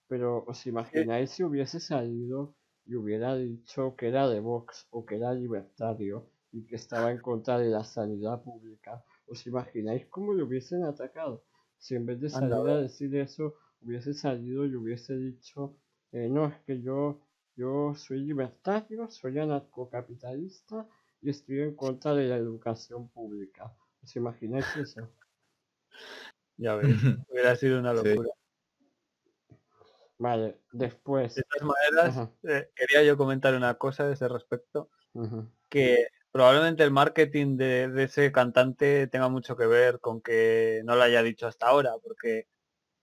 pero 0.07 0.45
os 0.47 0.65
imagináis 0.65 1.31
si 1.31 1.43
hubiese 1.43 1.79
salido 1.79 2.55
y 2.85 2.95
hubiera 2.95 3.35
dicho 3.35 3.95
que 3.95 4.07
era 4.07 4.27
de 4.29 4.39
Vox 4.39 4.87
o 4.91 5.05
que 5.05 5.15
era 5.17 5.33
libertario 5.33 6.32
y 6.53 6.65
que 6.65 6.75
estaba 6.75 7.11
en 7.11 7.17
contra 7.17 7.57
de 7.57 7.69
la 7.69 7.83
sanidad 7.83 8.41
pública. 8.41 9.03
¿Os 9.25 9.45
imagináis 9.47 10.05
cómo 10.05 10.33
le 10.33 10.43
hubiesen 10.43 10.83
atacado? 10.83 11.43
Si 11.77 11.95
en 11.95 12.05
vez 12.05 12.21
de 12.21 12.29
salir 12.29 12.53
a 12.53 12.79
decir 12.79 13.13
eso, 13.15 13.55
hubiese 13.81 14.13
salido 14.13 14.65
y 14.65 14.75
hubiese 14.75 15.17
dicho, 15.17 15.75
eh, 16.11 16.29
no, 16.29 16.45
es 16.45 16.59
que 16.61 16.79
yo, 16.79 17.19
yo 17.55 17.93
soy 17.95 18.19
libertario, 18.19 19.09
soy 19.09 19.39
anarcocapitalista 19.39 20.87
y 21.21 21.31
estoy 21.31 21.61
en 21.61 21.75
contra 21.75 22.13
de 22.13 22.27
la 22.27 22.37
educación 22.37 23.09
pública. 23.09 23.75
¿Os 24.01 24.15
imagináis 24.15 24.65
eso? 24.77 25.01
Ya 26.55 26.75
ves, 26.75 26.95
hubiera 27.29 27.55
sido 27.55 27.79
una 27.79 27.93
locura. 27.93 28.29
Vale, 30.19 30.59
después. 30.71 31.33
De 31.33 31.43
todas 31.43 31.75
maneras, 31.75 32.29
eh, 32.43 32.69
quería 32.75 33.03
yo 33.03 33.17
comentar 33.17 33.55
una 33.55 33.73
cosa 33.73 34.07
de 34.07 34.13
ese 34.13 34.27
respecto, 34.27 34.91
que 35.67 36.07
probablemente 36.33 36.83
el 36.83 36.89
marketing 36.89 37.57
de, 37.57 38.03
ese 38.03 38.31
cantante 38.31 39.05
tenga 39.05 39.29
mucho 39.29 39.55
que 39.55 39.67
ver 39.67 39.99
con 39.99 40.19
que 40.19 40.81
no 40.83 40.95
lo 40.95 41.03
haya 41.03 41.21
dicho 41.21 41.45
hasta 41.45 41.67
ahora, 41.67 41.91
porque 42.03 42.47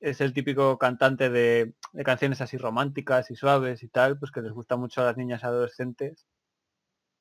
es 0.01 0.21
el 0.21 0.33
típico 0.33 0.77
cantante 0.79 1.31
de, 1.31 1.73
canciones 2.05 2.41
así 2.41 2.57
románticas 2.57 3.31
y 3.31 3.37
suaves 3.37 3.85
y 3.85 3.89
tal, 3.89 4.19
pues 4.19 4.33
que 4.33 4.43
les 4.43 4.51
gusta 4.51 4.77
mucho 4.77 5.01
a 5.01 5.05
las 5.05 5.17
niñas 5.17 5.45
adolescentes. 5.45 6.27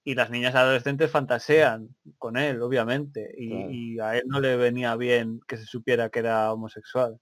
Y 0.03 0.15
las 0.15 0.31
niñas 0.31 0.55
adolescentes 0.55 1.11
fantasean 1.11 1.95
con 2.17 2.37
él, 2.37 2.59
obviamente, 2.63 3.31
y, 3.37 3.99
a 3.99 4.17
él 4.17 4.23
no 4.25 4.39
le 4.39 4.57
venía 4.57 4.95
bien 4.95 5.39
que 5.47 5.57
se 5.57 5.65
supiera 5.65 6.09
que 6.09 6.19
era 6.19 6.51
homosexual. 6.51 7.19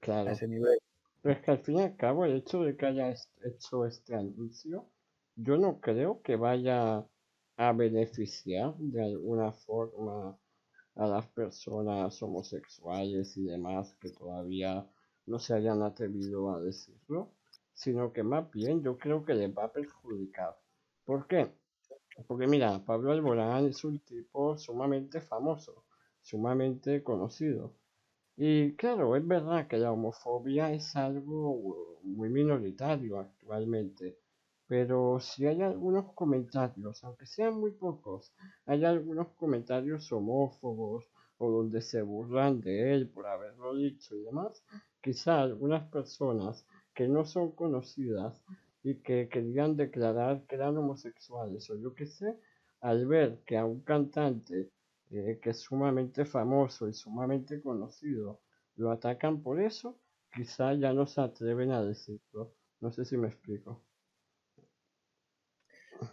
Claro. 0.00 0.30
A 0.30 0.32
ese 0.32 0.48
nivel. 0.48 0.80
Pero 1.22 1.34
es 1.34 1.44
que 1.44 1.50
al 1.52 1.58
fin 1.58 1.78
y 1.78 1.82
al 1.82 1.96
cabo 1.96 2.24
el 2.24 2.34
hecho 2.34 2.64
de 2.64 2.76
que 2.76 2.86
haya 2.86 3.14
hecho 3.44 3.86
este 3.86 4.16
anuncio, 4.16 4.88
yo 5.36 5.58
no 5.58 5.80
creo 5.80 6.22
que 6.22 6.34
vaya 6.34 7.06
a 7.56 7.72
beneficiar 7.72 8.74
de 8.78 9.02
alguna 9.02 9.52
forma 9.52 10.38
a 10.94 11.06
las 11.06 11.26
personas 11.28 12.22
homosexuales 12.22 13.36
y 13.36 13.44
demás 13.44 13.94
que 14.00 14.10
todavía 14.10 14.88
no 15.26 15.38
se 15.38 15.54
hayan 15.54 15.82
atrevido 15.82 16.50
a 16.54 16.60
decirlo, 16.60 17.32
sino 17.74 18.12
que 18.12 18.22
más 18.22 18.50
bien 18.50 18.82
yo 18.82 18.96
creo 18.98 19.24
que 19.24 19.34
les 19.34 19.54
va 19.56 19.64
a 19.64 19.72
perjudicar. 19.72 20.56
¿Por 21.04 21.26
qué? 21.26 21.50
Porque 22.26 22.46
mira, 22.46 22.84
Pablo 22.84 23.12
Alborán 23.12 23.66
es 23.66 23.84
un 23.84 23.98
tipo 24.00 24.56
sumamente 24.56 25.20
famoso, 25.20 25.84
sumamente 26.22 27.02
conocido. 27.02 27.74
Y 28.36 28.74
claro, 28.76 29.16
es 29.16 29.26
verdad 29.26 29.66
que 29.68 29.78
la 29.78 29.92
homofobia 29.92 30.72
es 30.72 30.96
algo 30.96 31.98
muy 32.02 32.28
minoritario 32.30 33.18
actualmente, 33.20 34.18
pero 34.68 35.20
si 35.20 35.46
hay 35.46 35.62
algunos 35.62 36.12
comentarios, 36.14 37.02
aunque 37.04 37.26
sean 37.26 37.54
muy 37.58 37.72
pocos, 37.72 38.32
hay 38.66 38.84
algunos 38.84 39.28
comentarios 39.34 40.10
homófobos 40.12 41.04
o 41.38 41.50
donde 41.50 41.80
se 41.82 42.02
burlan 42.02 42.60
de 42.60 42.92
él 42.94 43.08
por 43.10 43.26
haberlo 43.26 43.74
dicho 43.76 44.14
y 44.16 44.22
demás, 44.22 44.64
quizá 45.00 45.42
algunas 45.42 45.88
personas 45.90 46.66
que 46.94 47.06
no 47.08 47.24
son 47.24 47.52
conocidas 47.52 48.42
y 48.82 48.96
que 49.02 49.28
querían 49.28 49.76
declarar 49.76 50.44
que 50.46 50.56
eran 50.56 50.76
homosexuales 50.78 51.68
o 51.70 51.76
yo 51.76 51.94
qué 51.94 52.06
sé, 52.06 52.38
al 52.80 53.06
ver 53.06 53.42
que 53.46 53.56
a 53.56 53.64
un 53.64 53.80
cantante 53.82 54.70
eh, 55.10 55.38
que 55.42 55.50
es 55.50 55.60
sumamente 55.60 56.24
famoso 56.24 56.88
y 56.88 56.94
sumamente 56.94 57.60
conocido, 57.62 58.40
lo 58.76 58.90
atacan 58.90 59.42
por 59.42 59.60
eso, 59.60 59.98
quizá 60.34 60.74
ya 60.74 60.92
no 60.92 61.06
se 61.06 61.20
atreven 61.20 61.70
a 61.72 61.82
decirlo. 61.82 62.54
No 62.80 62.90
sé 62.92 63.04
si 63.04 63.16
me 63.16 63.28
explico. 63.28 63.85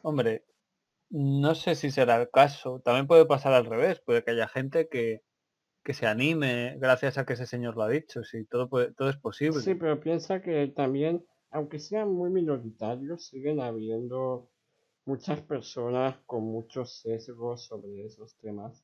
Hombre, 0.01 0.45
no 1.09 1.55
sé 1.55 1.75
si 1.75 1.91
será 1.91 2.21
el 2.21 2.29
caso. 2.29 2.81
También 2.83 3.07
puede 3.07 3.25
pasar 3.25 3.53
al 3.53 3.65
revés. 3.65 4.01
Puede 4.01 4.23
que 4.23 4.31
haya 4.31 4.47
gente 4.47 4.87
que, 4.89 5.21
que 5.83 5.93
se 5.93 6.07
anime 6.07 6.77
gracias 6.79 7.17
a 7.17 7.25
que 7.25 7.33
ese 7.33 7.45
señor 7.45 7.75
lo 7.75 7.83
ha 7.83 7.89
dicho. 7.89 8.23
Sí, 8.23 8.45
todo, 8.45 8.69
puede, 8.69 8.93
todo 8.93 9.09
es 9.09 9.17
posible. 9.17 9.59
Sí, 9.59 9.75
pero 9.75 9.99
piensa 9.99 10.41
que 10.41 10.67
también, 10.67 11.25
aunque 11.51 11.79
sean 11.79 12.11
muy 12.11 12.29
minoritarios, 12.29 13.27
siguen 13.27 13.59
habiendo 13.59 14.49
muchas 15.05 15.41
personas 15.41 16.17
con 16.25 16.43
muchos 16.43 17.01
sesgos 17.01 17.65
sobre 17.65 18.05
esos 18.05 18.35
temas. 18.37 18.83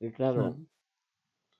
Y 0.00 0.10
claro, 0.10 0.56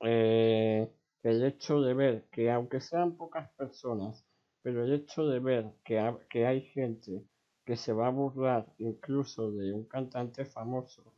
eh, 0.01 0.93
el 1.23 1.45
hecho 1.45 1.81
de 1.81 1.95
ver 1.95 2.29
que 2.31 2.51
aunque 2.51 2.81
sean 2.81 3.17
pocas 3.17 3.51
personas, 3.53 4.27
pero 4.63 4.85
el 4.85 4.93
hecho 4.93 5.27
de 5.27 5.39
ver 5.39 5.73
que, 5.85 6.17
que 6.29 6.47
hay 6.47 6.63
gente 6.63 7.25
que 7.73 7.77
se 7.79 7.95
va 7.95 8.09
a 8.09 8.11
burlar 8.11 8.67
incluso 8.77 9.51
de 9.51 9.73
un 9.73 9.85
cantante 9.85 10.45
famoso 10.45 11.15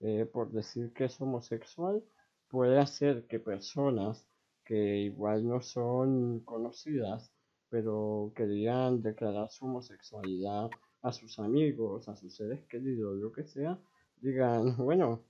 eh, 0.00 0.26
por 0.30 0.52
decir 0.52 0.92
que 0.92 1.06
es 1.06 1.18
homosexual, 1.18 2.04
puede 2.46 2.78
hacer 2.78 3.26
que 3.26 3.40
personas 3.40 4.28
que 4.66 4.98
igual 4.98 5.48
no 5.48 5.62
son 5.62 6.40
conocidas, 6.40 7.32
pero 7.70 8.34
querían 8.36 9.00
declarar 9.00 9.48
su 9.50 9.64
homosexualidad 9.64 10.68
a 11.00 11.10
sus 11.10 11.38
amigos, 11.38 12.06
a 12.06 12.16
sus 12.16 12.36
seres 12.36 12.62
queridos, 12.66 13.16
lo 13.16 13.32
que 13.32 13.44
sea, 13.44 13.80
digan, 14.20 14.76
bueno, 14.76 15.24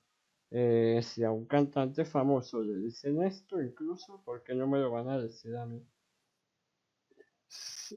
eh, 0.51 0.99
si 1.05 1.23
a 1.23 1.31
un 1.31 1.47
cantante 1.47 2.05
famoso 2.05 2.65
le 2.65 2.79
dicen 2.79 3.23
esto, 3.23 3.63
incluso, 3.63 4.21
¿por 4.25 4.43
qué 4.43 4.57
no 4.57 4.67
me 4.67 4.81
lo 4.81 4.91
van 4.91 5.09
a 5.09 5.21
decir 5.21 5.55
a 5.57 5.67
mí? 5.67 5.87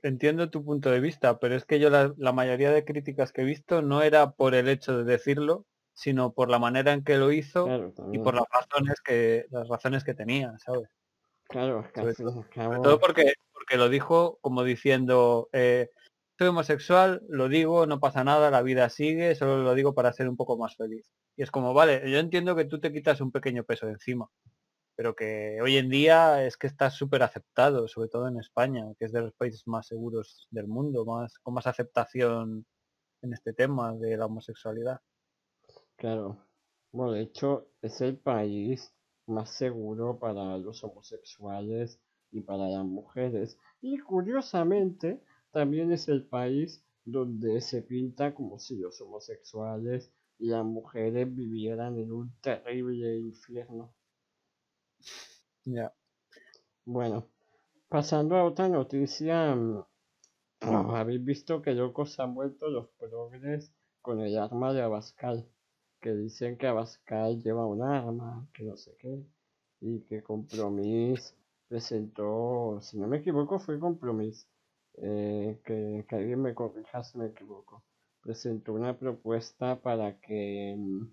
Entiendo 0.04 0.50
tu 0.50 0.64
punto 0.64 0.90
de 0.92 1.00
vista, 1.00 1.40
pero 1.40 1.56
es 1.56 1.66
que 1.66 1.80
yo 1.80 1.90
la, 1.90 2.34
mayoría 2.34 2.72
de 2.72 2.86
críticas 2.86 3.32
que 3.32 3.42
he 3.42 3.46
visto 3.46 3.82
no 3.82 4.02
era 4.02 4.32
por 4.32 4.56
el 4.56 4.70
hecho 4.70 4.98
de 4.98 5.04
decirlo, 5.04 5.66
sino 5.94 6.34
por 6.34 6.50
la 6.50 6.60
manera 6.60 6.94
en 6.94 7.04
que 7.04 7.18
lo 7.18 7.32
hizo 7.32 7.68
y 8.12 8.20
por 8.20 8.36
las 8.36 8.46
razones 8.52 9.02
que 9.02 9.46
las 9.50 9.68
razones 9.68 10.04
que 10.04 10.14
tenía, 10.14 10.58
¿sabes? 10.60 10.90
Claro, 11.50 11.86
sobre, 11.96 12.14
todo, 12.14 13.00
porque 13.00 13.34
porque 13.54 13.78
lo 13.78 13.88
dijo 13.88 14.38
como 14.42 14.64
diciendo 14.64 15.50
eh, 15.54 15.90
soy 16.38 16.48
homosexual, 16.50 17.24
lo 17.30 17.50
digo, 17.50 17.88
no 17.88 18.00
pasa 18.00 18.24
nada, 18.24 18.52
la 18.52 18.62
vida 18.62 18.90
sigue, 18.90 19.34
solo 19.34 19.64
lo 19.64 19.74
digo 19.74 19.96
para 19.96 20.14
ser 20.14 20.30
un 20.30 20.38
poco 20.38 20.58
más 20.58 20.76
feliz. 20.76 21.12
Y 21.36 21.42
es 21.42 21.50
como, 21.50 21.74
vale, 21.74 22.10
yo 22.12 22.20
entiendo 22.20 22.56
que 22.56 22.66
tú 22.66 22.80
te 22.80 22.94
quitas 22.94 23.22
un 23.22 23.32
pequeño 23.32 23.64
peso 23.64 23.88
de 23.88 23.94
encima, 23.94 24.30
pero 24.98 25.16
que 25.16 25.60
hoy 25.62 25.78
en 25.78 25.90
día 25.90 26.44
es 26.44 26.58
que 26.58 26.66
está 26.66 26.90
súper 26.90 27.22
aceptado, 27.22 27.88
sobre 27.88 28.10
todo 28.10 28.28
en 28.28 28.40
España, 28.40 28.84
que 28.98 29.06
es 29.06 29.12
de 29.12 29.22
los 29.22 29.34
países 29.36 29.68
más 29.68 29.86
seguros 29.86 30.48
del 30.50 30.68
mundo, 30.68 31.06
más 31.06 31.38
con 31.38 31.54
más 31.54 31.68
aceptación 31.68 32.66
en 33.22 33.34
este 33.34 33.54
tema 33.54 33.96
de 33.96 34.18
la 34.18 34.26
homosexualidad. 34.26 35.00
Claro. 35.98 36.44
Bueno, 36.92 37.12
de 37.12 37.22
hecho, 37.22 37.70
es 37.84 38.02
el 38.02 38.18
país 38.18 38.92
más 39.28 39.52
seguro 39.52 40.18
para 40.18 40.58
los 40.58 40.84
homosexuales 40.84 42.02
y 42.32 42.42
para 42.42 42.68
las 42.68 42.84
mujeres. 42.84 43.60
Y 43.82 44.00
curiosamente, 44.00 45.22
también 45.52 45.92
es 45.92 46.08
el 46.08 46.26
país 46.26 46.84
donde 47.06 47.62
se 47.62 47.84
pinta 47.84 48.34
como 48.34 48.58
si 48.58 48.78
los 48.78 49.00
homosexuales 49.00 50.12
y 50.40 50.48
las 50.48 50.66
mujeres 50.66 51.36
vivieran 51.36 52.00
en 52.00 52.12
un 52.12 52.34
terrible 52.42 53.16
infierno. 53.20 53.94
Ya. 55.70 55.94
Bueno, 56.86 57.28
pasando 57.90 58.38
a 58.38 58.46
otra 58.46 58.70
noticia, 58.70 59.54
mm, 59.54 59.84
habéis 60.96 61.26
visto 61.26 61.62
que 61.62 61.74
locos 61.74 62.20
han 62.22 62.36
vuelto 62.36 62.70
los 62.70 62.88
progres 62.98 63.74
con 64.02 64.22
el 64.22 64.38
arma 64.38 64.72
de 64.74 64.82
Abascal, 64.82 65.46
que 66.00 66.14
dicen 66.14 66.58
que 66.58 66.68
Abascal 66.68 67.44
lleva 67.44 67.66
un 67.66 67.82
arma, 67.84 68.48
que 68.54 68.64
no 68.64 68.78
sé 68.78 68.96
qué, 68.98 69.26
y 69.82 70.00
que 70.06 70.24
Compromís 70.24 71.36
presentó, 71.68 72.80
si 72.82 72.98
no 72.98 73.08
me 73.08 73.18
equivoco, 73.18 73.60
fue 73.60 73.78
Compromís, 73.78 74.48
eh, 74.94 75.60
que, 75.66 76.06
alguien 76.10 76.44
me 76.44 76.56
corrija 76.56 77.04
si 77.04 77.18
me 77.18 77.26
equivoco, 77.28 77.84
presentó 78.22 78.74
una 78.74 78.98
propuesta 78.98 79.82
para 79.82 80.18
que 80.22 80.76
mm, 80.78 81.08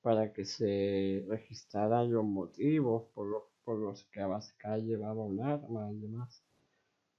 para 0.00 0.32
que 0.32 0.44
se 0.44 1.24
registraran 1.28 2.12
los 2.12 2.24
motivos 2.24 3.04
por 3.12 3.26
los, 3.26 3.42
por 3.66 3.78
los 3.78 4.04
que 4.04 4.20
Abascal 4.20 4.86
llevaba 4.86 5.24
un 5.24 5.42
arma 5.42 5.90
y 5.90 5.98
demás. 5.98 6.40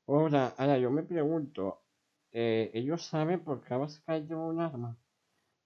Ahora, 0.08 0.54
ahora 0.58 0.80
yo 0.80 0.90
me 0.90 1.04
pregunto, 1.04 1.82
eh, 2.32 2.72
¿ellos 2.74 3.06
saben 3.06 3.44
por 3.44 3.62
qué 3.62 3.74
Abascal 3.74 4.26
lleva 4.26 4.48
un 4.48 4.62
arma? 4.62 4.98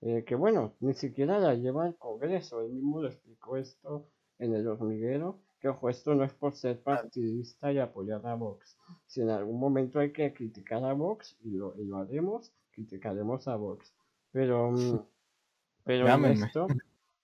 Eh, 0.01 0.23
que 0.25 0.33
bueno, 0.33 0.73
ni 0.79 0.95
siquiera 0.95 1.37
la 1.37 1.53
lleva 1.53 1.85
al 1.85 1.95
Congreso, 1.97 2.61
él 2.61 2.71
mismo 2.71 2.99
lo 2.99 3.09
explicó 3.09 3.57
esto 3.57 4.07
en 4.39 4.55
el 4.55 4.67
hormiguero, 4.67 5.39
que 5.59 5.69
ojo, 5.69 5.87
esto 5.87 6.15
no 6.15 6.23
es 6.23 6.33
por 6.33 6.55
ser 6.55 6.81
partidista 6.81 7.71
y 7.71 7.77
apoyar 7.77 8.25
a 8.25 8.33
Vox. 8.33 8.75
Si 9.05 9.21
en 9.21 9.29
algún 9.29 9.59
momento 9.59 9.99
hay 9.99 10.11
que 10.11 10.33
criticar 10.33 10.83
a 10.83 10.93
Vox, 10.93 11.37
y 11.43 11.51
lo, 11.51 11.75
haremos, 11.95 12.51
criticaremos 12.71 13.47
a 13.47 13.55
Vox. 13.55 13.93
Pero, 14.31 14.71
mm, 14.71 14.99
pero 15.83 16.07
en 16.07 16.25
esto, 16.25 16.65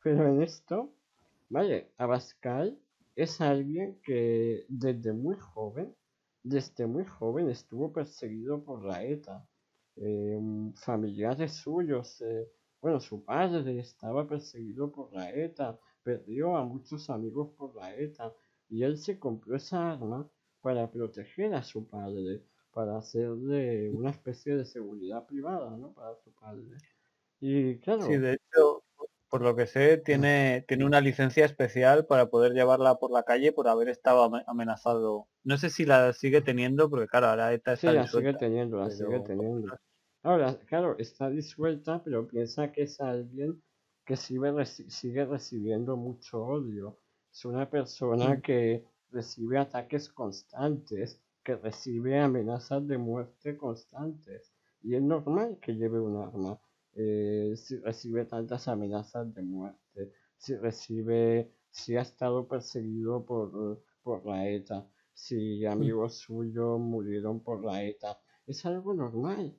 pero 0.03 0.27
en 0.27 0.43
esto, 0.43 0.91
vale, 1.49 1.89
Abascal 1.97 2.77
es 3.17 3.41
alguien 3.41 3.99
que 4.03 4.65
desde 4.69 5.13
muy 5.13 5.35
joven, 5.37 5.95
desde 6.43 6.87
muy 6.87 7.05
joven 7.05 7.49
estuvo 7.49 7.91
perseguido 7.93 8.63
por 8.63 8.85
la 8.85 9.03
ETA. 9.03 9.49
Eh, 9.95 10.37
mm, 10.39 10.73
familiares 10.75 11.53
suyos, 11.53 12.21
eh, 12.21 12.47
bueno, 12.81 12.99
su 12.99 13.25
padre 13.25 13.79
estaba 13.79 14.27
perseguido 14.27 14.91
por 14.91 15.13
la 15.13 15.31
ETA, 15.33 15.79
perdió 16.03 16.55
a 16.57 16.63
muchos 16.65 17.09
amigos 17.09 17.53
por 17.57 17.75
la 17.75 17.95
ETA 17.95 18.33
y 18.69 18.83
él 18.83 18.97
se 18.97 19.19
compró 19.19 19.55
esa 19.55 19.91
arma 19.93 20.29
para 20.61 20.89
proteger 20.91 21.53
a 21.55 21.63
su 21.63 21.87
padre, 21.87 22.43
para 22.71 22.97
hacerle 22.97 23.89
una 23.89 24.11
especie 24.11 24.55
de 24.55 24.65
seguridad 24.65 25.25
privada, 25.25 25.75
¿no? 25.77 25.93
Para 25.93 26.15
su 26.17 26.31
padre. 26.33 26.83
Y 27.39 27.79
claro, 27.79 28.05
Sí, 28.05 28.17
de 28.17 28.33
hecho, 28.33 28.76
por 29.29 29.41
lo 29.41 29.55
que 29.55 29.67
sé, 29.67 29.97
tiene, 29.97 30.63
tiene 30.67 30.85
una 30.85 31.01
licencia 31.01 31.45
especial 31.45 32.05
para 32.05 32.27
poder 32.29 32.53
llevarla 32.53 32.95
por 32.95 33.11
la 33.11 33.23
calle 33.23 33.51
por 33.51 33.67
haber 33.67 33.89
estado 33.89 34.23
ame- 34.23 34.43
amenazado. 34.47 35.27
No 35.43 35.57
sé 35.57 35.69
si 35.69 35.85
la 35.85 36.13
sigue 36.13 36.41
teniendo, 36.41 36.89
porque 36.89 37.07
claro, 37.07 37.27
ahora 37.27 37.53
ETA 37.53 37.75
sí, 37.75 37.87
está 37.87 37.93
la 37.93 38.07
sigue 38.07 38.33
teniendo, 38.33 38.77
la 38.77 38.89
sigue 38.89 39.19
teniendo. 39.21 39.77
Ahora, 40.23 40.57
claro, 40.67 40.97
está 40.97 41.29
disuelta, 41.29 42.03
pero 42.03 42.27
piensa 42.27 42.71
que 42.71 42.83
es 42.83 42.99
alguien 42.99 43.63
que 44.05 44.15
sigue, 44.15 44.51
reci- 44.51 44.89
sigue 44.89 45.25
recibiendo 45.25 45.95
mucho 45.97 46.41
odio. 46.43 46.99
Es 47.31 47.45
una 47.45 47.69
persona 47.69 48.41
que 48.41 48.85
recibe 49.11 49.57
ataques 49.59 50.09
constantes, 50.09 51.21
que 51.43 51.55
recibe 51.55 52.19
amenazas 52.19 52.87
de 52.87 52.97
muerte 52.97 53.57
constantes. 53.57 54.53
Y 54.81 54.95
es 54.95 55.01
normal 55.01 55.57
que 55.61 55.73
lleve 55.73 55.99
un 55.99 56.17
arma. 56.17 56.59
Eh, 56.97 57.53
si 57.55 57.77
recibe 57.79 58.25
tantas 58.25 58.67
amenazas 58.67 59.33
de 59.33 59.41
muerte, 59.43 60.11
si 60.37 60.55
recibe, 60.55 61.51
si 61.71 61.95
ha 61.97 62.01
estado 62.01 62.47
perseguido 62.47 63.25
por, 63.25 63.83
por 64.03 64.25
la 64.25 64.47
ETA, 64.49 64.87
si 65.13 65.65
amigos 65.65 66.17
suyos 66.17 66.79
murieron 66.79 67.41
por 67.43 67.63
la 67.65 67.83
ETA. 67.83 68.19
Es 68.45 68.65
algo 68.65 68.93
normal. 68.93 69.55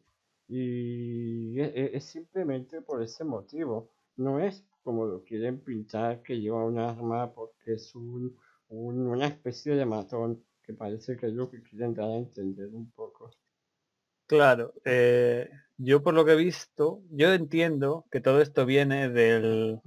Y 0.49 1.61
e- 1.61 1.73
e- 1.81 1.97
es 1.97 2.05
simplemente 2.05 2.83
por 2.83 3.03
ese 3.03 3.25
motivo. 3.25 3.91
No 4.17 4.41
es 4.41 4.65
como 4.83 5.07
lo 5.07 5.23
quieren 5.25 5.61
pintar 5.63 6.23
que 6.23 6.41
lleva 6.41 6.65
un 6.65 6.79
arma 6.79 7.33
porque 7.33 7.75
es 7.75 7.95
un, 7.95 8.37
un- 8.69 9.07
una 9.07 9.27
especie 9.29 9.75
de 9.77 9.87
matón, 9.87 10.45
que 10.63 10.75
parece 10.75 11.17
que 11.17 11.27
es 11.27 11.33
lo 11.35 11.49
que 11.51 11.63
quieren 11.63 11.95
dar 11.95 12.09
a 12.11 12.17
entender 12.17 12.69
un 12.75 12.91
poco. 12.91 13.31
Claro, 14.27 14.75
eh, 14.85 15.49
yo 15.79 16.03
por 16.03 16.13
lo 16.15 16.25
que 16.25 16.33
he 16.33 16.37
visto, 16.37 17.01
yo 17.11 17.33
entiendo 17.33 18.05
que 18.11 18.21
todo 18.21 18.41
esto 18.43 18.67
viene 18.67 19.09
del, 19.09 19.81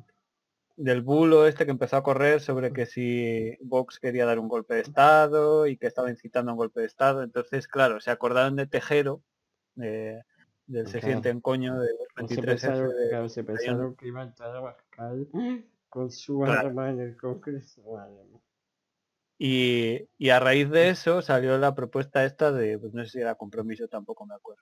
del 0.78 1.02
bulo 1.02 1.46
este 1.48 1.66
que 1.66 1.72
empezó 1.72 1.98
a 1.98 2.04
correr 2.04 2.40
sobre 2.42 2.74
que 2.74 2.86
si 2.86 3.56
Vox 3.62 4.00
quería 4.00 4.26
dar 4.26 4.40
un 4.40 4.48
golpe 4.48 4.74
de 4.76 4.82
Estado 4.82 5.68
y 5.68 5.78
que 5.78 5.88
estaba 5.88 6.10
incitando 6.10 6.52
a 6.52 6.54
un 6.54 6.58
golpe 6.58 6.80
de 6.82 6.88
Estado. 6.88 7.22
Entonces, 7.24 7.68
claro, 7.68 8.00
se 8.00 8.10
acordaron 8.12 8.56
de 8.56 8.68
Tejero, 8.68 9.22
eh, 9.82 10.22
del 10.66 10.88
Se 10.88 11.00
Claro. 11.00 11.08
siente 11.14 11.30
en 11.30 11.42
coño 11.42 11.80
del 11.80 11.96
O 12.20 12.28
se 12.28 12.36
23F. 12.36 12.46
pensaron, 12.46 12.90
de- 12.96 13.10
claro, 13.10 13.30
se 13.30 13.44
pensaron 13.44 13.96
que 13.96 14.08
iba 14.08 14.22
a 14.22 14.24
entrar 14.24 14.56
a 14.56 14.60
Bascal 14.62 15.28
con 15.90 16.10
su 16.10 16.46
arma 16.46 16.90
en 16.90 17.02
el 17.02 17.18
Congreso. 17.18 17.82
Y, 19.38 20.08
y 20.18 20.30
a 20.30 20.40
raíz 20.40 20.70
de 20.70 20.90
eso 20.90 21.22
salió 21.22 21.58
la 21.58 21.74
propuesta 21.74 22.24
esta 22.24 22.52
de, 22.52 22.78
pues 22.78 22.94
no 22.94 23.04
sé 23.04 23.10
si 23.10 23.20
era 23.20 23.36
compromiso, 23.36 23.88
tampoco 23.88 24.26
me 24.26 24.36
acuerdo. 24.36 24.62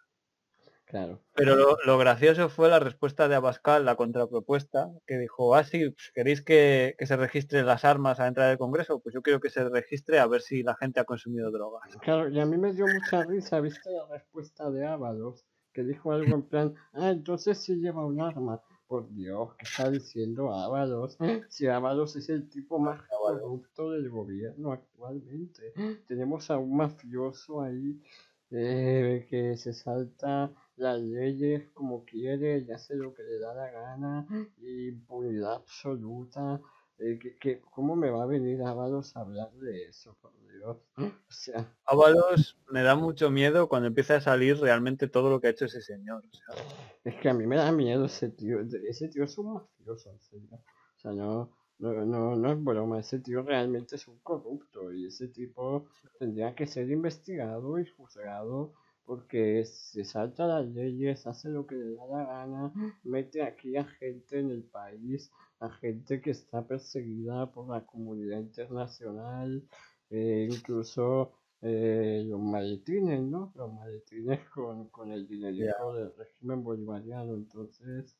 Claro. 0.90 1.22
Pero 1.36 1.56
lo, 1.56 1.78
lo 1.86 2.00
gracioso 2.00 2.50
fue 2.50 2.68
la 2.68 2.80
respuesta 2.80 3.28
de 3.28 3.36
Abascal, 3.36 3.86
la 3.86 3.96
contrapropuesta, 3.96 4.90
que 5.06 5.20
dijo, 5.20 5.54
ah, 5.54 5.64
sí, 5.64 5.92
pues, 5.92 6.12
¿queréis 6.16 6.42
que, 6.42 6.96
que 6.98 7.06
se 7.06 7.16
registren 7.16 7.68
las 7.68 7.86
armas 7.86 8.20
a 8.20 8.26
entrar 8.26 8.50
al 8.50 8.58
Congreso? 8.58 9.00
Pues 9.00 9.14
yo 9.14 9.22
quiero 9.22 9.40
que 9.40 9.52
se 9.52 9.70
registre 9.70 10.18
a 10.18 10.26
ver 10.26 10.42
si 10.42 10.64
la 10.64 10.76
gente 10.76 11.00
ha 11.00 11.04
consumido 11.04 11.52
drogas. 11.52 11.96
Claro, 12.02 12.28
y 12.28 12.40
a 12.40 12.46
mí 12.48 12.58
me 12.58 12.74
dio 12.74 12.88
mucha 12.88 13.24
risa, 13.24 13.62
¿viste 13.62 13.92
la 13.92 14.08
respuesta 14.08 14.72
de 14.72 14.88
Ábalos? 14.88 15.46
Que 15.74 15.84
dijo 15.84 16.12
algo 16.12 16.34
en 16.34 16.42
plan, 16.42 16.74
ah, 16.94 17.12
entonces 17.12 17.60
sí 17.60 17.76
lleva 17.76 18.04
un 18.04 18.20
arma. 18.20 18.60
Por 18.88 19.08
Dios, 19.14 19.54
¿qué 19.60 19.66
está 19.66 19.92
diciendo 19.92 20.52
Ábalos? 20.52 21.20
Si 21.52 21.68
Ábalos 21.68 22.16
es 22.16 22.30
el 22.30 22.50
tipo 22.50 22.80
más 22.80 23.00
corrupto 23.04 23.92
del 23.92 24.10
gobierno 24.10 24.72
actualmente. 24.72 25.72
Tenemos 26.08 26.50
a 26.50 26.58
un 26.58 26.76
mafioso 26.76 27.62
ahí 27.62 28.02
eh, 28.50 29.28
que 29.30 29.56
se 29.58 29.74
salta 29.74 30.52
las 30.80 31.00
leyes 31.02 31.70
como 31.74 32.04
quiere 32.06 32.60
y 32.60 32.72
hace 32.72 32.96
lo 32.96 33.14
que 33.14 33.24
le 33.24 33.40
da 33.40 33.54
la 33.54 33.70
gana, 33.72 34.28
y 34.58 34.88
impunidad 34.90 35.54
absoluta. 35.56 36.62
Eh, 36.98 37.18
que, 37.20 37.38
que- 37.38 37.62
¿Cómo 37.62 37.96
me 37.96 38.10
va 38.10 38.24
a 38.24 38.26
venir 38.26 38.62
Ábalos 38.62 39.16
a 39.16 39.22
hablar 39.22 39.52
de 39.54 39.86
eso, 39.86 40.18
por 40.22 40.34
Dios? 40.52 40.78
O 41.30 41.32
sea, 41.32 41.66
Ábalos 41.86 42.58
me 42.70 42.84
da 42.84 42.96
mucho 42.96 43.30
miedo 43.32 43.68
cuando 43.68 43.88
empieza 43.88 44.16
a 44.18 44.22
salir 44.22 44.58
realmente 44.60 45.08
todo 45.08 45.30
lo 45.30 45.40
que 45.42 45.48
ha 45.48 45.52
hecho 45.52 45.66
ese 45.66 45.82
señor. 45.82 46.24
o 46.26 46.34
sea, 46.36 46.64
es 47.04 47.16
que 47.16 47.30
a 47.30 47.34
mí 47.34 47.46
me 47.48 47.56
da 47.58 47.72
miedo 47.72 48.06
ese 48.06 48.30
tío. 48.30 48.60
Ese 48.62 49.08
tío 49.10 49.24
es 49.24 49.38
un 49.38 49.54
mafioso, 49.54 50.12
en 50.12 50.20
serio. 50.20 50.50
O 50.98 51.00
sea, 51.00 51.12
no, 51.14 51.52
no, 51.80 52.06
no, 52.06 52.36
no 52.36 52.52
es 52.52 52.64
broma. 52.64 53.00
Ese 53.00 53.20
tío 53.20 53.42
realmente 53.42 53.96
es 53.96 54.08
un 54.08 54.20
corrupto 54.20 54.92
y 54.94 55.08
ese 55.08 55.30
tipo 55.30 55.88
tendría 56.20 56.54
que 56.56 56.68
ser 56.68 56.90
investigado 56.92 57.80
y 57.80 57.86
juzgado 57.88 58.74
porque 59.10 59.66
se 59.66 60.06
salta 60.06 60.46
las 60.46 60.68
leyes, 60.68 61.26
hace 61.26 61.50
lo 61.50 61.66
que 61.66 61.74
le 61.74 61.96
da 61.96 62.06
la 62.06 62.26
gana, 62.26 62.72
mete 63.04 63.42
aquí 63.42 63.76
a 63.76 63.84
gente 63.84 64.38
en 64.38 64.52
el 64.52 64.62
país, 64.62 65.32
a 65.60 65.72
gente 65.72 66.22
que 66.22 66.30
está 66.30 66.68
perseguida 66.68 67.52
por 67.52 67.68
la 67.68 67.84
comunidad 67.88 68.38
internacional, 68.38 69.68
eh, 70.12 70.48
incluso 70.52 71.34
eh, 71.64 72.24
los 72.24 72.40
maletines, 72.40 73.20
¿no? 73.24 73.52
Los 73.56 73.74
maletines 73.74 74.48
con, 74.54 74.90
con 74.90 75.12
el 75.12 75.28
dinerito 75.28 75.92
del 75.96 76.16
régimen 76.16 76.64
bolivariano. 76.64 77.34
Entonces, 77.34 78.16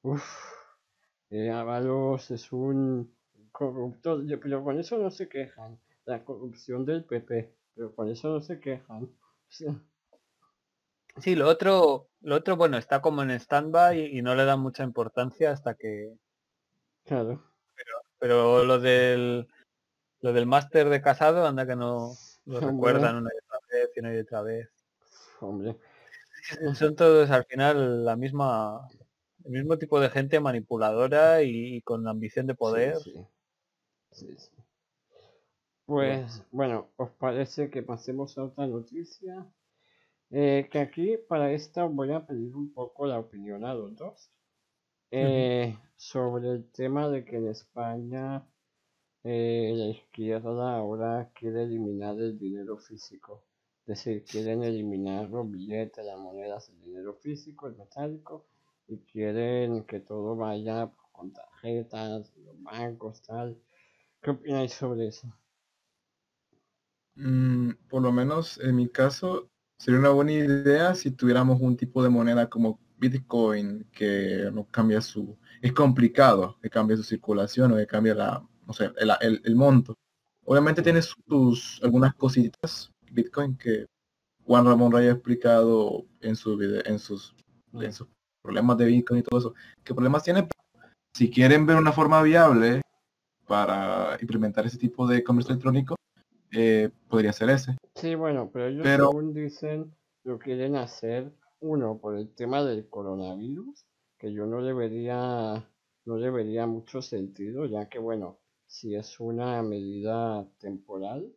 uff, 0.00 0.24
eh, 1.28 1.50
Ábalos 1.50 2.30
es 2.30 2.50
un 2.50 3.14
corrupto, 3.52 4.22
pero 4.40 4.64
con 4.64 4.78
eso 4.80 4.96
no 4.96 5.10
se 5.10 5.28
quejan. 5.28 5.78
La 6.06 6.24
corrupción 6.24 6.86
del 6.86 7.04
PP, 7.04 7.54
pero 7.74 7.94
con 7.94 8.08
eso 8.08 8.30
no 8.30 8.40
se 8.40 8.58
quejan. 8.58 9.10
Sí, 11.18 11.34
lo 11.34 11.48
otro, 11.48 12.08
lo 12.22 12.36
otro, 12.36 12.56
bueno, 12.56 12.78
está 12.78 13.02
como 13.02 13.22
en 13.22 13.30
stand-by 13.30 14.16
y 14.16 14.22
no 14.22 14.34
le 14.34 14.44
dan 14.44 14.60
mucha 14.60 14.82
importancia 14.82 15.50
hasta 15.50 15.74
que... 15.74 16.16
claro. 17.04 17.42
Pero 18.18 18.64
lo 18.64 18.78
del, 18.78 19.48
lo 20.20 20.32
del 20.32 20.46
máster 20.46 20.88
de 20.88 21.02
casado, 21.02 21.44
anda 21.46 21.66
que 21.66 21.74
no 21.76 22.14
lo 22.44 22.58
Hombre. 22.58 22.70
recuerdan 22.70 23.16
una 23.16 23.30
y 23.34 23.38
otra 23.38 23.58
vez 23.70 23.90
y 23.94 24.00
una 24.00 24.14
y 24.14 24.18
otra 24.18 24.42
vez. 24.42 24.68
Hombre, 25.40 25.76
Son 26.74 26.94
todos 26.94 27.30
al 27.30 27.44
final 27.46 28.04
la 28.04 28.14
misma, 28.16 28.88
el 29.44 29.50
mismo 29.50 29.76
tipo 29.76 30.00
de 30.00 30.08
gente 30.08 30.38
manipuladora 30.38 31.42
y, 31.42 31.76
y 31.76 31.82
con 31.82 32.06
ambición 32.06 32.46
de 32.46 32.54
poder. 32.54 32.96
sí. 32.96 33.26
Sí, 34.12 34.36
sí. 34.36 34.50
Pues 35.86 36.42
bueno, 36.52 36.88
¿os 36.96 37.10
parece 37.10 37.70
que 37.70 37.82
pasemos 37.82 38.38
a 38.38 38.44
otra 38.44 38.66
noticia? 38.66 39.46
Eh, 40.30 40.68
que 40.70 40.78
aquí 40.78 41.16
para 41.28 41.52
esta 41.52 41.84
voy 41.84 42.12
a 42.12 42.26
pedir 42.26 42.54
un 42.54 42.72
poco 42.72 43.06
la 43.06 43.18
opinión 43.18 43.64
a 43.64 43.74
los 43.74 43.94
dos. 43.96 44.30
Eh, 45.10 45.76
sobre 45.96 46.50
el 46.52 46.70
tema 46.72 47.08
de 47.10 47.24
que 47.24 47.36
en 47.36 47.48
España 47.48 48.46
eh, 49.24 49.72
la 49.76 49.86
izquierda 49.88 50.76
ahora 50.76 51.30
quiere 51.34 51.64
eliminar 51.64 52.18
el 52.18 52.38
dinero 52.38 52.78
físico. 52.78 53.44
Es 53.80 53.98
decir, 53.98 54.24
quieren 54.24 54.62
eliminar 54.62 55.28
los 55.28 55.50
billetes, 55.50 56.04
las 56.04 56.18
monedas, 56.18 56.68
el 56.70 56.80
dinero 56.80 57.14
físico, 57.14 57.66
el 57.66 57.76
metálico, 57.76 58.46
y 58.88 58.98
quieren 58.98 59.84
que 59.84 60.00
todo 60.00 60.36
vaya 60.36 60.90
con 61.12 61.32
tarjetas, 61.32 62.32
los 62.36 62.62
bancos, 62.62 63.22
tal. 63.22 63.60
¿Qué 64.22 64.30
opináis 64.30 64.72
sobre 64.72 65.08
eso? 65.08 65.28
Mm, 67.14 67.72
por 67.88 68.02
lo 68.02 68.12
menos 68.12 68.58
en 68.58 68.76
mi 68.76 68.88
caso, 68.88 69.48
sería 69.78 70.00
una 70.00 70.10
buena 70.10 70.32
idea 70.32 70.94
si 70.94 71.10
tuviéramos 71.10 71.60
un 71.60 71.76
tipo 71.76 72.02
de 72.02 72.08
moneda 72.08 72.48
como 72.48 72.80
Bitcoin 72.98 73.84
que 73.92 74.50
no 74.52 74.66
cambia 74.70 75.00
su... 75.00 75.36
Es 75.60 75.72
complicado 75.72 76.58
que 76.62 76.70
cambie 76.70 76.96
su 76.96 77.02
circulación 77.02 77.72
o 77.72 77.76
que 77.76 77.86
cambie 77.86 78.14
la, 78.14 78.46
no 78.66 78.72
sé, 78.72 78.90
el, 78.96 79.10
el- 79.20 79.40
el 79.44 79.56
monto. 79.56 79.94
Obviamente 80.44 80.82
tiene 80.82 81.02
sus 81.02 81.80
algunas 81.82 82.14
cositas 82.14 82.90
Bitcoin 83.10 83.56
que 83.56 83.86
Juan 84.44 84.66
Ramón 84.66 84.92
Raya 84.92 85.10
ha 85.10 85.12
explicado 85.14 86.06
en 86.20 86.36
su 86.36 86.56
video, 86.56 86.82
en 86.86 86.98
sus, 86.98 87.34
en 87.74 87.92
sus 87.92 88.08
problemas 88.42 88.78
de 88.78 88.86
Bitcoin 88.86 89.20
y 89.20 89.22
todo 89.24 89.40
eso. 89.40 89.54
¿Qué 89.84 89.94
problemas 89.94 90.24
tiene? 90.24 90.48
Si 91.14 91.30
quieren 91.30 91.66
ver 91.66 91.76
una 91.78 91.92
forma 91.92 92.22
viable 92.22 92.82
para 93.46 94.18
implementar 94.20 94.66
ese 94.66 94.78
tipo 94.78 95.06
de 95.06 95.24
comercio 95.24 95.52
electrónico, 95.52 95.96
eh, 96.52 96.90
podría 97.08 97.32
ser 97.32 97.50
ese. 97.50 97.76
Sí, 97.94 98.14
bueno, 98.14 98.50
pero 98.52 98.66
ellos 98.66 98.82
Pero- 98.82 99.08
según 99.08 99.34
dicen 99.34 99.94
lo 100.24 100.38
quieren 100.38 100.76
hacer 100.76 101.32
uno, 101.60 101.98
por 101.98 102.16
el 102.16 102.34
tema 102.34 102.64
del 102.64 102.88
coronavirus, 102.88 103.84
que 104.18 104.32
yo 104.32 104.46
no 104.46 104.60
le 104.60 104.72
vería, 104.72 105.68
no 106.04 106.16
le 106.16 106.30
vería 106.30 106.66
mucho 106.66 107.02
sentido, 107.02 107.66
ya 107.66 107.88
que 107.88 107.98
bueno, 107.98 108.38
si 108.66 108.94
es 108.94 109.18
una 109.20 109.62
medida 109.62 110.48
temporal, 110.58 111.32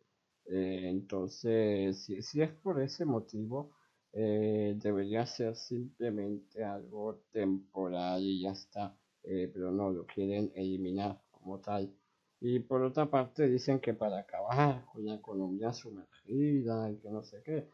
eh, 0.46 0.82
entonces 0.88 1.98
si, 2.04 2.22
si 2.22 2.42
es 2.42 2.50
por 2.52 2.80
ese 2.80 3.04
motivo, 3.04 3.72
eh, 4.12 4.74
debería 4.80 5.26
ser 5.26 5.54
simplemente 5.56 6.64
algo 6.64 7.22
temporal 7.30 8.22
y 8.22 8.42
ya 8.42 8.52
está, 8.52 8.96
eh, 9.22 9.50
pero 9.52 9.70
no, 9.72 9.90
lo 9.90 10.06
quieren 10.06 10.52
eliminar 10.54 11.20
como 11.30 11.60
tal. 11.60 11.92
Y 12.40 12.60
por 12.60 12.82
otra 12.82 13.10
parte 13.10 13.48
dicen 13.48 13.80
que 13.80 13.94
para 13.94 14.18
acabar 14.18 14.84
con 14.92 15.04
la 15.06 15.14
economía 15.14 15.72
sumergida 15.72 16.90
y 16.90 16.98
que 16.98 17.10
no 17.10 17.22
sé 17.22 17.42
qué, 17.42 17.68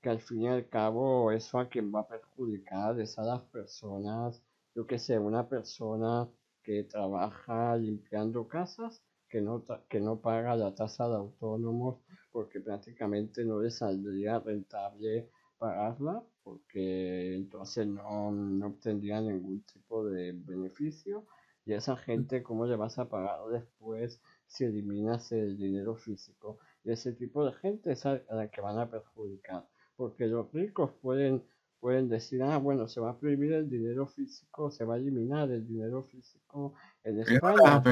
que 0.00 0.08
al 0.10 0.20
fin 0.20 0.42
y 0.42 0.48
al 0.48 0.68
cabo 0.68 1.32
eso 1.32 1.58
a 1.58 1.68
quien 1.68 1.92
va 1.92 2.00
a 2.00 2.08
perjudicar 2.08 3.00
es 3.00 3.18
a 3.18 3.22
las 3.22 3.40
personas, 3.42 4.42
yo 4.74 4.86
que 4.86 4.98
sé, 4.98 5.18
una 5.18 5.48
persona 5.48 6.28
que 6.62 6.84
trabaja 6.84 7.76
limpiando 7.76 8.46
casas, 8.46 9.02
que 9.28 9.40
no, 9.40 9.64
que 9.88 10.00
no 10.00 10.20
paga 10.20 10.54
la 10.56 10.74
tasa 10.74 11.08
de 11.08 11.16
autónomos 11.16 11.98
porque 12.30 12.60
prácticamente 12.60 13.44
no 13.44 13.60
le 13.60 13.70
saldría 13.70 14.38
rentable 14.40 15.28
pagarla, 15.58 16.22
porque 16.42 17.34
entonces 17.36 17.86
no, 17.86 18.30
no 18.30 18.66
obtendría 18.66 19.20
ningún 19.20 19.62
tipo 19.62 20.04
de 20.04 20.32
beneficio. 20.32 21.24
Y 21.66 21.72
a 21.72 21.78
esa 21.78 21.96
gente, 21.96 22.42
¿cómo 22.42 22.66
le 22.66 22.76
vas 22.76 22.98
a 22.98 23.08
pagar 23.08 23.40
después 23.50 24.20
si 24.46 24.64
eliminas 24.64 25.32
el 25.32 25.56
dinero 25.56 25.96
físico? 25.96 26.58
Y 26.84 26.92
ese 26.92 27.12
tipo 27.12 27.44
de 27.44 27.52
gente 27.54 27.92
es 27.92 28.04
a 28.06 28.22
la 28.30 28.48
que 28.48 28.60
van 28.60 28.78
a 28.78 28.90
perjudicar 28.90 29.66
porque 29.96 30.26
los 30.26 30.50
ricos 30.52 30.92
pueden, 31.00 31.42
pueden 31.80 32.08
decir, 32.08 32.42
ah, 32.42 32.58
bueno, 32.58 32.88
se 32.88 33.00
va 33.00 33.10
a 33.10 33.18
prohibir 33.18 33.52
el 33.52 33.68
dinero 33.68 34.06
físico, 34.06 34.70
se 34.70 34.84
va 34.84 34.94
a 34.94 34.98
eliminar 34.98 35.50
el 35.50 35.66
dinero 35.66 36.02
físico 36.02 36.74
en 37.04 37.20
España, 37.20 37.82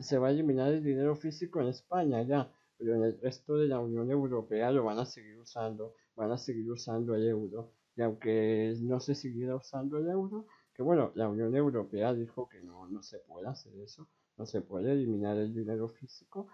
se 0.00 0.18
va 0.18 0.28
a 0.28 0.30
eliminar 0.30 0.72
el 0.72 0.82
dinero 0.82 1.14
físico 1.16 1.60
en 1.60 1.68
España 1.68 2.22
ya, 2.22 2.50
pero 2.76 2.96
en 2.96 3.04
el 3.04 3.20
resto 3.20 3.56
de 3.56 3.68
la 3.68 3.78
Unión 3.78 4.10
Europea 4.10 4.70
lo 4.70 4.84
van 4.84 4.98
a 4.98 5.06
seguir 5.06 5.38
usando, 5.38 5.94
van 6.16 6.32
a 6.32 6.38
seguir 6.38 6.70
usando 6.70 7.14
el 7.14 7.28
euro, 7.28 7.72
y 7.96 8.02
aunque 8.02 8.74
no 8.80 9.00
se 9.00 9.14
siguiera 9.14 9.54
usando 9.54 9.98
el 9.98 10.08
euro, 10.08 10.46
bueno, 10.82 11.12
la 11.14 11.28
Unión 11.28 11.54
Europea 11.56 12.12
dijo 12.14 12.48
que 12.48 12.62
no, 12.62 12.88
no 12.88 13.02
se 13.02 13.18
puede 13.20 13.48
hacer 13.48 13.74
eso, 13.80 14.08
no 14.36 14.46
se 14.46 14.60
puede 14.60 14.92
eliminar 14.92 15.36
el 15.36 15.54
dinero 15.54 15.88
físico, 15.88 16.48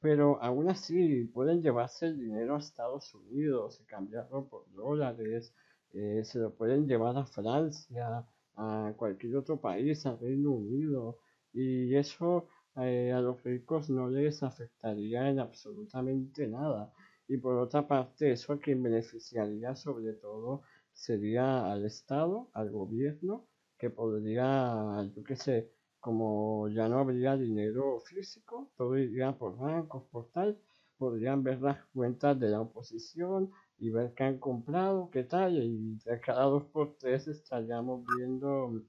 pero 0.00 0.40
aún 0.42 0.68
así 0.70 1.24
pueden 1.26 1.62
llevarse 1.62 2.06
el 2.06 2.18
dinero 2.18 2.54
a 2.54 2.58
Estados 2.58 3.14
Unidos 3.14 3.80
y 3.80 3.84
cambiarlo 3.86 4.48
por 4.48 4.70
dólares, 4.72 5.54
eh, 5.92 6.22
se 6.24 6.38
lo 6.38 6.54
pueden 6.54 6.86
llevar 6.86 7.16
a 7.16 7.26
Francia, 7.26 8.24
a 8.56 8.92
cualquier 8.96 9.36
otro 9.36 9.60
país, 9.60 10.04
al 10.06 10.18
Reino 10.18 10.52
Unido, 10.52 11.18
y 11.52 11.94
eso 11.96 12.48
eh, 12.76 13.12
a 13.12 13.20
los 13.20 13.42
ricos 13.42 13.90
no 13.90 14.08
les 14.08 14.42
afectaría 14.42 15.28
en 15.30 15.40
absolutamente 15.40 16.46
nada. 16.46 16.92
Y 17.26 17.36
por 17.38 17.56
otra 17.58 17.86
parte, 17.86 18.32
eso 18.32 18.52
a 18.52 18.60
quien 18.60 18.82
beneficiaría 18.82 19.74
sobre 19.74 20.12
todo 20.14 20.62
sería 20.92 21.70
al 21.72 21.84
Estado, 21.84 22.48
al 22.52 22.70
gobierno, 22.70 23.47
que 23.78 23.90
podría, 23.90 25.04
yo 25.14 25.22
qué 25.24 25.36
sé, 25.36 25.70
como 26.00 26.68
ya 26.68 26.88
no 26.88 26.98
habría 26.98 27.36
dinero 27.36 28.00
físico, 28.00 28.70
todo 28.76 28.96
iría 28.98 29.36
por 29.36 29.56
bancos, 29.56 30.04
por 30.10 30.30
tal, 30.30 30.58
podrían 30.96 31.42
ver 31.42 31.60
las 31.62 31.84
cuentas 31.86 32.38
de 32.38 32.48
la 32.48 32.60
oposición 32.60 33.50
y 33.78 33.90
ver 33.90 34.12
qué 34.14 34.24
han 34.24 34.38
comprado, 34.38 35.10
qué 35.10 35.24
tal, 35.24 35.56
y 35.62 35.98
de 36.04 36.20
cada 36.20 36.44
dos 36.44 36.64
por 36.64 36.96
tres 36.98 37.28
estaríamos 37.28 38.04
viendo, 38.16 38.82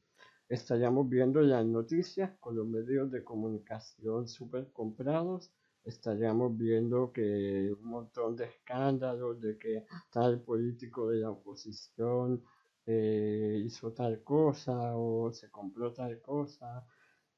estaríamos 0.49 1.07
viendo 1.07 1.41
las 1.41 1.65
noticias 1.65 2.31
con 2.39 2.55
los 2.55 2.67
medios 2.67 3.11
de 3.11 3.23
comunicación 3.23 4.27
súper 4.27 4.71
comprados, 4.71 5.51
estaríamos 5.83 6.57
viendo 6.57 7.11
que 7.11 7.71
un 7.79 7.89
montón 7.89 8.35
de 8.35 8.45
escándalos 8.45 9.39
de 9.39 9.57
que 9.57 9.85
tal 10.11 10.41
político 10.41 11.09
de 11.09 11.19
la 11.19 11.31
oposición 11.31 12.43
eh, 12.91 13.61
hizo 13.63 13.93
tal 13.93 14.23
cosa 14.23 14.95
o 14.95 15.31
se 15.31 15.51
compró 15.51 15.93
tal 15.93 16.19
cosa 16.21 16.83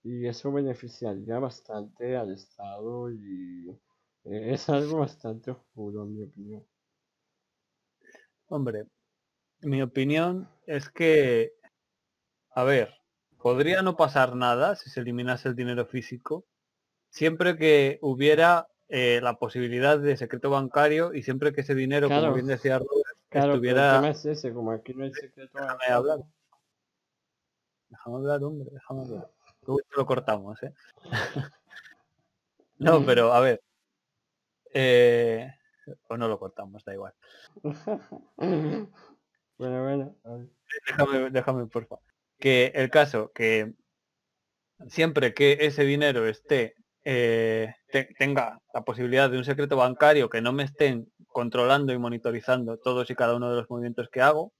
y 0.01 0.25
eso 0.25 0.49
beneficiaría 0.49 1.39
bastante 1.39 2.15
al 2.15 2.31
Estado 2.31 3.11
y 3.11 3.69
eh, 4.23 4.53
es 4.53 4.69
algo 4.69 4.99
bastante 4.99 5.51
oscuro 5.51 6.03
en 6.03 6.15
mi 6.15 6.23
opinión. 6.23 6.65
Hombre, 8.47 8.85
mi 9.59 9.81
opinión 9.81 10.49
es 10.67 10.89
que, 10.89 11.51
a 12.51 12.63
ver, 12.63 12.93
podría 13.41 13.81
no 13.81 13.97
pasar 13.97 14.37
nada 14.37 14.77
si 14.77 14.89
se 14.89 15.01
eliminase 15.01 15.49
el 15.49 15.55
dinero 15.57 15.85
físico, 15.85 16.45
siempre 17.09 17.57
que 17.57 17.99
hubiera 18.01 18.69
eh, 18.87 19.19
la 19.21 19.37
posibilidad 19.37 19.99
de 19.99 20.15
secreto 20.15 20.49
bancario 20.49 21.13
y 21.13 21.23
siempre 21.23 21.51
que 21.51 21.61
ese 21.61 21.75
dinero, 21.75 22.07
como 22.07 22.33
bien 22.33 22.47
decía 22.47 22.79
claro, 23.31 23.53
estuviera... 23.53 24.07
es 24.09 24.23
ese, 24.25 24.53
como 24.53 24.71
aquí 24.71 24.93
no 24.93 25.05
hay 25.05 25.13
secreto 25.13 25.57
déjame 25.59 25.85
hablar. 25.87 26.19
Déjame 27.89 28.15
hablar, 28.17 28.43
hombre, 28.43 28.69
déjame 28.71 29.01
hablar 29.01 29.29
lo 29.67 30.05
cortamos, 30.05 30.61
¿eh? 30.63 30.73
no, 32.79 33.05
pero 33.05 33.33
a 33.33 33.39
ver. 33.39 33.61
Eh, 34.73 35.51
o 36.07 36.17
no 36.17 36.27
lo 36.27 36.39
cortamos, 36.39 36.83
da 36.85 36.93
igual. 36.93 37.13
bueno, 38.37 38.89
bueno. 39.57 40.15
Déjame, 40.87 41.29
déjame, 41.29 41.65
por 41.67 41.85
favor. 41.85 42.03
Que 42.39 42.71
el 42.75 42.89
caso, 42.89 43.31
que 43.33 43.73
siempre 44.87 45.33
que 45.33 45.57
ese 45.61 45.83
dinero 45.83 46.27
esté 46.27 46.75
eh, 47.03 47.73
tenga 48.17 48.59
la 48.73 48.81
posibilidad 48.83 49.29
de 49.29 49.37
un 49.37 49.45
secreto 49.45 49.75
bancario 49.77 50.29
que 50.29 50.41
no 50.41 50.53
me 50.53 50.63
estén 50.63 51.11
controlando 51.27 51.93
y 51.93 51.97
monitorizando 51.97 52.77
todos 52.77 53.09
y 53.09 53.15
cada 53.15 53.35
uno 53.35 53.49
de 53.49 53.57
los 53.57 53.69
movimientos 53.69 54.09
que 54.09 54.21
hago, 54.21 54.51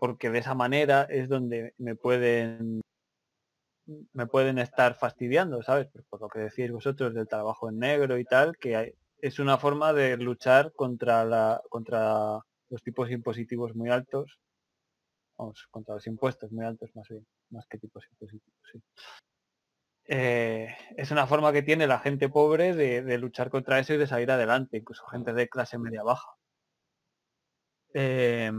porque 0.00 0.30
de 0.30 0.38
esa 0.40 0.54
manera 0.54 1.06
es 1.08 1.28
donde 1.28 1.74
me 1.78 1.94
pueden 1.94 2.80
me 4.12 4.26
pueden 4.26 4.58
estar 4.58 4.96
fastidiando, 4.96 5.62
¿sabes? 5.62 5.88
Pues 5.92 6.04
por 6.06 6.20
lo 6.20 6.28
que 6.28 6.40
decís 6.40 6.72
vosotros 6.72 7.14
del 7.14 7.28
trabajo 7.28 7.68
en 7.68 7.78
negro 7.78 8.18
y 8.18 8.24
tal, 8.24 8.56
que 8.58 8.94
es 9.20 9.38
una 9.38 9.58
forma 9.58 9.92
de 9.92 10.16
luchar 10.16 10.72
contra 10.72 11.24
la 11.24 11.62
contra 11.68 12.40
los 12.68 12.82
tipos 12.82 13.10
impositivos 13.10 13.76
muy 13.76 13.90
altos, 13.90 14.40
vamos, 15.38 15.66
contra 15.70 15.94
los 15.94 16.06
impuestos 16.08 16.50
muy 16.50 16.64
altos 16.64 16.90
más 16.96 17.08
bien, 17.08 17.24
más 17.50 17.66
que 17.68 17.78
tipos 17.78 18.04
impositivos, 18.10 18.58
sí. 18.72 18.82
Eh, 20.08 20.68
es 20.96 21.10
una 21.10 21.26
forma 21.26 21.52
que 21.52 21.62
tiene 21.62 21.86
la 21.86 21.98
gente 21.98 22.28
pobre 22.28 22.74
de, 22.74 23.18
luchar 23.18 23.50
contra 23.50 23.78
eso 23.78 23.94
y 23.94 23.98
de 23.98 24.06
salir 24.06 24.30
adelante, 24.30 24.78
incluso 24.78 25.04
gente 25.06 25.32
de 25.32 25.48
clase 25.48 25.78
media 25.78 26.02
baja. 26.02 26.28
Eh, 27.94 28.52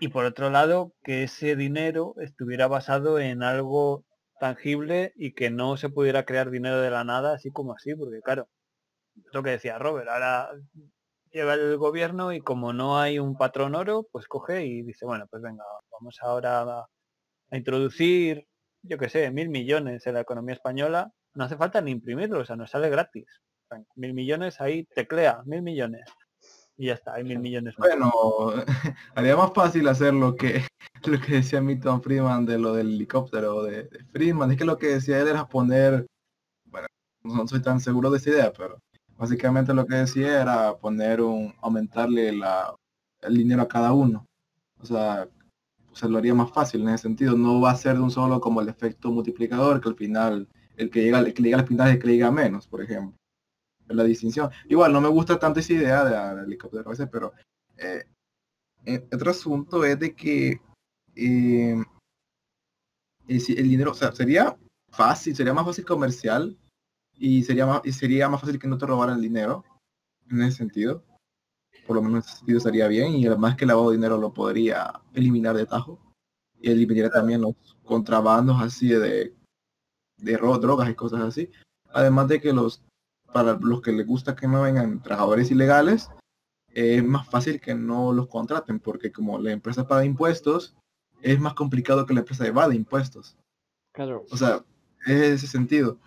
y 0.00 0.08
por 0.08 0.24
otro 0.24 0.50
lado, 0.50 0.92
que 1.02 1.24
ese 1.24 1.56
dinero 1.56 2.14
estuviera 2.20 2.68
basado 2.68 3.18
en 3.18 3.42
algo 3.42 4.04
tangible 4.38 5.12
y 5.16 5.34
que 5.34 5.50
no 5.50 5.76
se 5.76 5.90
pudiera 5.90 6.24
crear 6.24 6.50
dinero 6.50 6.80
de 6.80 6.90
la 6.90 7.04
nada 7.04 7.34
así 7.34 7.50
como 7.50 7.74
así, 7.74 7.94
porque 7.94 8.20
claro, 8.22 8.48
lo 9.32 9.42
que 9.42 9.50
decía 9.50 9.78
Robert, 9.78 10.08
ahora 10.08 10.50
llega 11.30 11.54
el 11.54 11.76
gobierno 11.76 12.32
y 12.32 12.40
como 12.40 12.72
no 12.72 12.98
hay 12.98 13.18
un 13.18 13.36
patrón 13.36 13.74
oro, 13.74 14.06
pues 14.12 14.26
coge 14.28 14.64
y 14.66 14.82
dice, 14.82 15.04
bueno, 15.06 15.26
pues 15.30 15.42
venga, 15.42 15.64
vamos 15.92 16.18
ahora 16.22 16.62
a, 16.62 16.86
introducir, 17.52 18.47
yo 18.82 18.98
que 18.98 19.08
sé, 19.08 19.30
mil 19.30 19.48
millones 19.48 20.06
en 20.06 20.14
la 20.14 20.20
economía 20.20 20.54
española, 20.54 21.12
no 21.34 21.44
hace 21.44 21.56
falta 21.56 21.80
ni 21.80 21.90
imprimirlo, 21.92 22.40
o 22.40 22.44
sea, 22.44 22.56
nos 22.56 22.70
sale 22.70 22.90
gratis. 22.90 23.26
Mil 23.96 24.14
millones 24.14 24.60
ahí 24.60 24.84
teclea, 24.94 25.42
mil 25.44 25.62
millones 25.62 26.04
y 26.78 26.86
ya 26.86 26.94
está, 26.94 27.14
hay 27.14 27.24
mil 27.24 27.40
millones. 27.40 27.74
Bueno, 27.76 28.10
haría 29.16 29.36
más 29.36 29.52
fácil 29.52 29.88
hacer 29.88 30.14
lo 30.14 30.36
que 30.36 30.62
lo 31.06 31.20
que 31.20 31.34
decía 31.34 31.60
Milton 31.60 32.02
Freeman 32.02 32.46
de 32.46 32.58
lo 32.58 32.72
del 32.72 32.94
helicóptero 32.94 33.64
de, 33.64 33.82
de, 33.84 34.04
Freeman. 34.12 34.52
Es 34.52 34.56
que 34.56 34.64
lo 34.64 34.78
que 34.78 34.86
decía 34.86 35.20
él 35.20 35.28
era 35.28 35.48
poner, 35.48 36.06
bueno, 36.66 36.86
no 37.24 37.46
soy 37.48 37.60
tan 37.60 37.80
seguro 37.80 38.10
de 38.10 38.18
esa 38.18 38.30
idea, 38.30 38.52
pero 38.56 38.78
básicamente 39.16 39.74
lo 39.74 39.86
que 39.86 39.96
decía 39.96 40.40
era 40.40 40.76
poner 40.76 41.20
un, 41.20 41.52
aumentarle 41.60 42.32
la, 42.32 42.74
el 43.22 43.36
dinero 43.36 43.62
a 43.62 43.68
cada 43.68 43.92
uno. 43.92 44.24
O 44.80 44.86
sea, 44.86 45.28
se 45.98 46.08
lo 46.08 46.18
haría 46.18 46.34
más 46.34 46.52
fácil 46.52 46.82
en 46.82 46.90
ese 46.90 47.02
sentido. 47.02 47.36
No 47.36 47.60
va 47.60 47.72
a 47.72 47.76
ser 47.76 47.96
de 47.96 48.02
un 48.02 48.10
solo 48.10 48.40
como 48.40 48.60
el 48.60 48.68
efecto 48.68 49.10
multiplicador, 49.10 49.80
que 49.80 49.88
al 49.88 49.96
final, 49.96 50.48
el 50.76 50.90
que 50.90 51.02
llega, 51.02 51.18
el 51.20 51.34
que 51.34 51.42
llega 51.42 51.58
al 51.58 51.66
final 51.66 51.88
es 51.88 51.94
el 51.94 52.00
que 52.00 52.08
llega 52.08 52.30
menos, 52.30 52.66
por 52.66 52.82
ejemplo 52.82 53.18
la 53.94 54.04
distinción. 54.04 54.50
Igual 54.68 54.92
no 54.92 55.00
me 55.00 55.08
gusta 55.08 55.38
tanto 55.38 55.60
esa 55.60 55.72
idea 55.72 56.04
de, 56.04 56.42
helicóptero 56.42 56.84
a 56.86 56.90
veces, 56.90 57.08
pero 57.10 57.32
eh, 57.76 58.04
otro 59.12 59.30
asunto 59.30 59.84
es 59.84 59.98
de 59.98 60.14
que 60.14 60.60
eh, 61.14 61.82
el, 63.26 63.68
dinero, 63.68 63.92
o 63.92 63.94
sea, 63.94 64.12
sería 64.12 64.56
fácil, 64.90 65.34
sería 65.34 65.54
más 65.54 65.66
fácil 65.66 65.84
comercial 65.84 66.56
y 67.14 67.42
sería 67.42 67.66
más, 67.66 67.82
y 67.84 67.92
sería 67.92 68.28
más 68.28 68.40
fácil 68.40 68.58
que 68.58 68.68
no 68.68 68.78
te 68.78 68.86
robaran 68.86 69.16
el 69.16 69.22
dinero 69.22 69.64
en 70.30 70.42
ese 70.42 70.58
sentido. 70.58 71.04
Por 71.88 71.96
lo 71.96 72.02
menos 72.02 72.24
en 72.24 72.28
ese 72.28 72.36
sentido 72.36 72.58
estaría 72.58 72.86
bien 72.86 73.14
y 73.14 73.26
además 73.26 73.56
que 73.56 73.64
el 73.64 73.68
lavado 73.68 73.90
de 73.90 73.96
dinero 73.96 74.18
lo 74.18 74.34
podría 74.34 75.00
eliminar 75.14 75.56
de 75.56 75.64
tajo 75.64 75.98
y 76.60 76.70
eliminaría 76.70 77.10
también 77.10 77.40
los 77.40 77.54
contrabandos 77.82 78.60
así 78.60 78.88
de, 78.90 79.34
de 80.18 80.36
ro- 80.36 80.58
drogas 80.58 80.90
y 80.90 80.94
cosas 80.94 81.22
así. 81.22 81.50
Además 81.90 82.28
de 82.28 82.40
que 82.42 82.52
los 82.52 82.82
para 83.32 83.54
los 83.54 83.80
que 83.80 83.92
les 83.92 84.06
gusta 84.06 84.36
que 84.36 84.46
no 84.46 84.62
vengan 84.62 85.02
trabajadores 85.02 85.50
ilegales, 85.50 86.10
eh, 86.74 86.96
es 86.96 87.04
más 87.04 87.26
fácil 87.28 87.58
que 87.60 87.74
no 87.74 88.12
los 88.12 88.28
contraten 88.28 88.80
porque 88.80 89.10
como 89.10 89.38
la 89.38 89.52
empresa 89.52 89.88
paga 89.88 90.04
impuestos, 90.04 90.76
es 91.22 91.40
más 91.40 91.54
complicado 91.54 92.04
que 92.06 92.14
la 92.14 92.20
empresa 92.20 92.46
evade 92.46 92.74
impuestos. 92.76 93.36
Claro, 93.94 94.24
O 94.30 94.36
sea, 94.36 94.62
es 95.06 95.20
ese 95.42 95.46
sentido. 95.46 95.98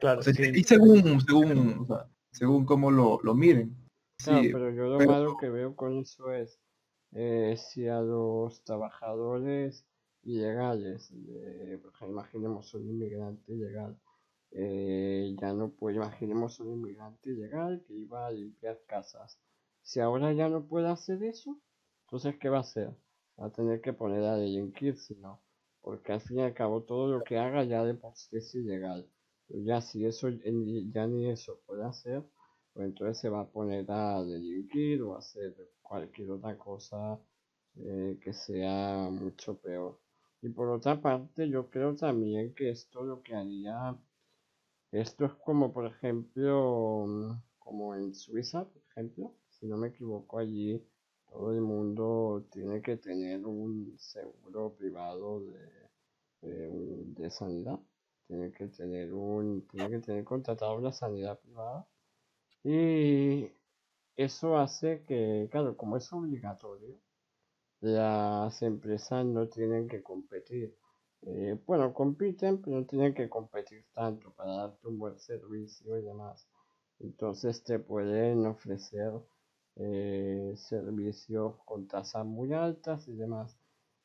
Claro, 0.00 0.20
O 0.20 0.22
sea, 0.22 0.32
sí. 0.34 0.50
y 0.54 0.64
según, 0.64 1.20
según, 1.20 1.78
o 1.80 1.86
sea, 1.86 2.06
según 2.32 2.64
cómo 2.64 2.90
lo, 2.90 3.20
lo 3.22 3.34
miren. 3.34 3.74
Claro, 4.22 4.42
Sí, 4.42 4.48
pero 4.52 4.70
yo 4.70 4.84
lo 4.84 4.98
pero- 4.98 5.10
malo 5.10 5.36
que 5.38 5.48
veo 5.48 5.74
con 5.76 5.98
eso 5.98 6.32
es 6.32 6.58
eh, 7.12 7.56
si 7.56 7.88
a 7.88 8.00
los 8.00 8.62
trabajadores 8.64 9.86
ilegales, 10.22 11.10
ejemplo, 11.10 12.08
imaginemos 12.10 12.74
un 12.74 12.82
inmigrante 12.88 13.52
ilegal, 13.52 13.98
eh, 14.50 15.34
ya 15.40 15.52
no 15.52 15.70
puede, 15.70 15.96
imaginemos 15.96 16.60
un 16.60 16.72
inmigrante 16.72 17.30
ilegal 17.30 17.82
que 17.86 17.94
iba 17.94 18.26
a 18.26 18.30
limpiar 18.30 18.80
casas. 18.86 19.38
Si 19.82 20.00
ahora 20.00 20.32
ya 20.32 20.48
no 20.48 20.66
puede 20.66 20.88
hacer 20.88 21.22
eso, 21.22 21.58
entonces 22.06 22.36
¿qué 22.38 22.48
va 22.50 22.58
a 22.58 22.60
hacer? 22.60 22.90
Va 23.40 23.46
a 23.46 23.52
tener 23.52 23.80
que 23.80 23.92
poner 23.92 24.22
a 24.24 24.36
delinquir, 24.36 24.96
si 24.98 25.14
no, 25.16 25.40
porque 25.80 26.12
al 26.12 26.20
fin 26.20 26.38
y 26.38 26.42
al 26.42 26.54
cabo 26.54 26.82
todo 26.82 27.08
lo 27.08 27.24
que 27.24 27.38
haga 27.38 27.64
ya 27.64 27.84
de 27.84 27.94
por 27.94 28.14
sí 28.16 28.36
es 28.36 28.54
ilegal. 28.54 29.08
Pero 29.46 29.60
ya 29.62 29.80
si 29.80 30.04
eso 30.04 30.28
ya 30.28 31.06
ni 31.06 31.30
eso 31.30 31.60
puede 31.66 31.84
hacer, 31.84 32.22
pues 32.78 32.90
entonces 32.90 33.18
se 33.18 33.28
va 33.28 33.40
a 33.40 33.48
poner 33.48 33.90
a 33.90 34.22
delinquir 34.22 35.02
o 35.02 35.16
a 35.16 35.18
hacer 35.18 35.52
cualquier 35.82 36.30
otra 36.30 36.56
cosa 36.56 37.18
eh, 37.74 38.16
que 38.22 38.32
sea 38.32 39.10
mucho 39.10 39.58
peor. 39.58 39.98
Y 40.42 40.48
por 40.50 40.68
otra 40.68 41.00
parte, 41.00 41.48
yo 41.48 41.68
creo 41.70 41.96
también 41.96 42.54
que 42.54 42.70
esto 42.70 43.02
lo 43.02 43.20
que 43.20 43.34
haría, 43.34 43.98
esto 44.92 45.24
es 45.24 45.32
como 45.44 45.72
por 45.72 45.86
ejemplo, 45.86 47.40
como 47.58 47.96
en 47.96 48.14
Suiza, 48.14 48.64
por 48.64 48.82
ejemplo, 48.92 49.34
si 49.48 49.66
no 49.66 49.76
me 49.76 49.88
equivoco, 49.88 50.38
allí 50.38 50.80
todo 51.28 51.52
el 51.52 51.60
mundo 51.60 52.46
tiene 52.52 52.80
que 52.80 52.96
tener 52.96 53.44
un 53.44 53.98
seguro 53.98 54.72
privado 54.74 55.40
de, 55.40 56.48
de, 56.48 57.04
de 57.06 57.30
sanidad, 57.30 57.80
tiene 58.28 58.52
que 58.52 58.68
tener 58.68 59.12
un, 59.12 59.66
tiene 59.66 59.90
que 59.90 59.98
tener 59.98 60.22
contratado 60.22 60.76
una 60.76 60.92
sanidad 60.92 61.40
privada 61.40 61.84
y 62.70 63.50
eso 64.16 64.58
hace 64.58 65.04
que, 65.04 65.48
claro, 65.50 65.76
como 65.76 65.96
es 65.96 66.12
obligatorio, 66.12 67.00
las 67.80 68.62
empresas 68.62 69.24
no 69.24 69.48
tienen 69.48 69.88
que 69.88 70.02
competir. 70.02 70.76
Eh, 71.22 71.58
bueno, 71.66 71.94
compiten, 71.94 72.60
pero 72.62 72.78
no 72.80 72.86
tienen 72.86 73.14
que 73.14 73.28
competir 73.28 73.86
tanto 73.94 74.32
para 74.34 74.52
darte 74.54 74.86
un 74.88 74.98
buen 74.98 75.18
servicio 75.18 75.98
y 75.98 76.02
demás. 76.02 76.48
Entonces 77.00 77.64
te 77.64 77.78
pueden 77.78 78.46
ofrecer 78.46 79.12
eh, 79.76 80.54
servicios 80.56 81.56
con 81.64 81.86
tasas 81.88 82.26
muy 82.26 82.52
altas 82.52 83.08
y 83.08 83.14
demás. 83.16 83.56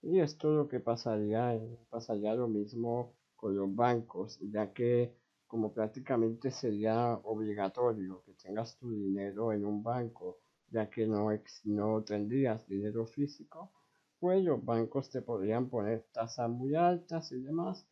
Y 0.02 0.20
esto 0.20 0.52
lo 0.52 0.68
que 0.68 0.80
pasaría, 0.80 1.60
pasaría 1.90 2.34
lo 2.36 2.48
mismo 2.48 3.16
con 3.36 3.56
los 3.58 3.74
bancos, 3.76 4.40
ya 4.42 4.72
que 4.74 5.14
como 5.54 5.72
prácticamente 5.72 6.50
sería 6.50 7.14
obligatorio 7.26 8.24
que 8.26 8.34
tengas 8.34 8.76
tu 8.76 8.90
dinero 8.90 9.54
en 9.54 9.64
un 9.64 9.84
banco, 9.84 10.40
ya 10.72 10.90
que 10.90 11.06
no, 11.06 11.30
no 11.66 12.04
tendrías 12.04 12.68
dinero 12.68 13.06
físico, 13.06 13.72
pues 14.20 14.44
los 14.44 14.66
bancos 14.66 15.12
te 15.12 15.22
podrían 15.22 15.70
poner 15.70 16.08
tasas 16.12 16.50
muy 16.50 16.74
altas 16.74 17.32
y 17.34 17.40
demás. 17.40 17.86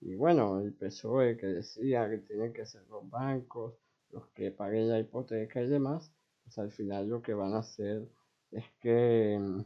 Y 0.00 0.14
bueno, 0.14 0.60
el 0.60 0.72
PSOE 0.74 1.36
que 1.36 1.48
decía 1.48 2.08
que 2.08 2.18
tienen 2.18 2.52
que 2.52 2.64
ser 2.64 2.86
los 2.88 3.10
bancos 3.10 3.74
los 4.10 4.28
que 4.28 4.52
paguen 4.52 4.88
la 4.88 5.00
hipoteca 5.00 5.60
y 5.60 5.66
demás, 5.66 6.12
pues 6.44 6.56
al 6.58 6.70
final 6.70 7.08
lo 7.08 7.20
que 7.20 7.34
van 7.34 7.52
a 7.54 7.58
hacer 7.58 8.08
es 8.52 8.64
que 8.80 9.36
mm, 9.40 9.62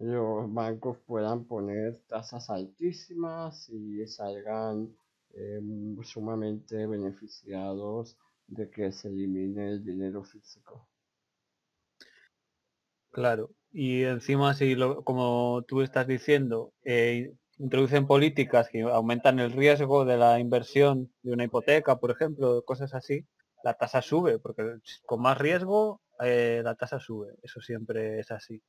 los 0.00 0.52
bancos 0.52 0.98
puedan 1.06 1.46
poner 1.46 1.96
tasas 2.08 2.50
altísimas 2.50 3.70
y 3.70 4.06
salgan 4.06 4.94
eh, 5.34 5.60
sumamente 6.02 6.86
beneficiados 6.86 8.16
de 8.46 8.70
que 8.70 8.92
se 8.92 9.08
elimine 9.08 9.70
el 9.70 9.84
dinero 9.84 10.24
físico. 10.24 10.88
Claro, 13.10 13.50
y 13.72 14.04
encima 14.04 14.54
si 14.54 14.74
lo, 14.74 15.04
como 15.04 15.62
tú 15.68 15.82
estás 15.82 16.06
diciendo, 16.06 16.72
eh, 16.84 17.34
introducen 17.58 18.06
políticas 18.06 18.68
que 18.70 18.82
aumentan 18.82 19.38
el 19.38 19.52
riesgo 19.52 20.04
de 20.04 20.16
la 20.16 20.38
inversión 20.40 21.12
de 21.22 21.32
una 21.32 21.44
hipoteca, 21.44 21.96
por 21.96 22.10
ejemplo, 22.10 22.62
cosas 22.64 22.94
así, 22.94 23.26
la 23.62 23.74
tasa 23.74 24.02
sube, 24.02 24.38
porque 24.38 24.78
con 25.06 25.20
más 25.22 25.38
riesgo 25.38 26.00
eh, 26.20 26.62
la 26.64 26.74
tasa 26.74 26.98
sube, 27.00 27.34
eso 27.42 27.60
siempre 27.60 28.18
es 28.20 28.30
así. 28.30 28.62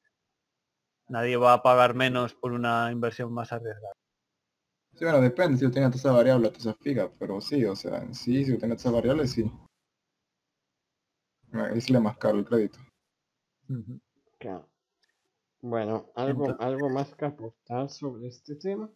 Nadie 1.08 1.38
va 1.38 1.54
a 1.54 1.64
pagar 1.64 1.96
menos 1.96 2.34
por 2.34 2.52
una 2.52 2.92
inversión 2.92 3.34
más 3.34 3.52
arriesgada. 3.54 3.94
Sí, 4.96 5.06
bueno, 5.06 5.22
depende 5.22 5.58
si 5.58 5.70
tiene 5.72 5.90
tasa 5.90 6.12
variable 6.12 6.48
o 6.48 6.52
tasa 6.52 6.74
fija, 6.76 7.12
pero 7.20 7.42
sí, 7.42 7.66
o 7.66 7.76
sea, 7.76 7.98
en 7.98 8.14
sí, 8.14 8.46
si 8.46 8.58
tiene 8.58 8.76
tasa 8.76 8.92
variable, 8.92 9.28
sí. 9.28 9.52
Es 11.76 11.90
le 11.90 12.00
más 12.00 12.18
caro 12.18 12.40
el 12.40 12.46
crédito. 12.46 12.80
Claro. 14.40 14.70
Bueno, 15.62 16.12
¿algo, 16.16 16.46
Entonces- 16.46 16.66
algo 16.68 16.90
más 16.90 17.16
que 17.16 17.26
aportar 17.26 17.90
sobre 17.90 18.28
este 18.28 18.56
tema? 18.56 18.90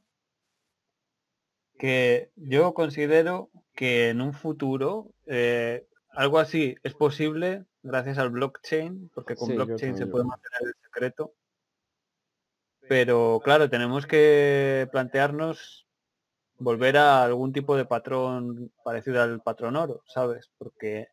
que 1.79 2.31
yo 2.35 2.73
considero 2.73 3.51
que 3.75 4.09
en 4.09 4.19
un 4.21 4.33
futuro 4.33 5.13
eh, 5.27 5.87
algo 6.09 6.39
así 6.39 6.75
es 6.81 6.95
posible 6.95 7.65
gracias 7.83 8.17
al 8.17 8.31
blockchain, 8.31 9.11
porque 9.13 9.35
con 9.35 9.49
Sí, 9.49 9.53
blockchain 9.55 9.95
se 9.95 10.07
puede 10.07 10.25
mantener 10.25 10.59
el 10.63 10.73
secreto. 10.81 11.35
Pero 12.89 13.39
claro, 13.43 13.69
tenemos 13.69 14.07
que 14.07 14.87
plantearnos 14.91 15.86
volver 16.59 16.97
a 16.97 17.23
algún 17.23 17.53
tipo 17.53 17.75
de 17.75 17.85
patrón 17.85 18.71
parecido 18.83 19.21
al 19.21 19.41
patrón 19.41 19.75
oro, 19.75 20.01
¿sabes? 20.07 20.49
Porque 20.57 21.07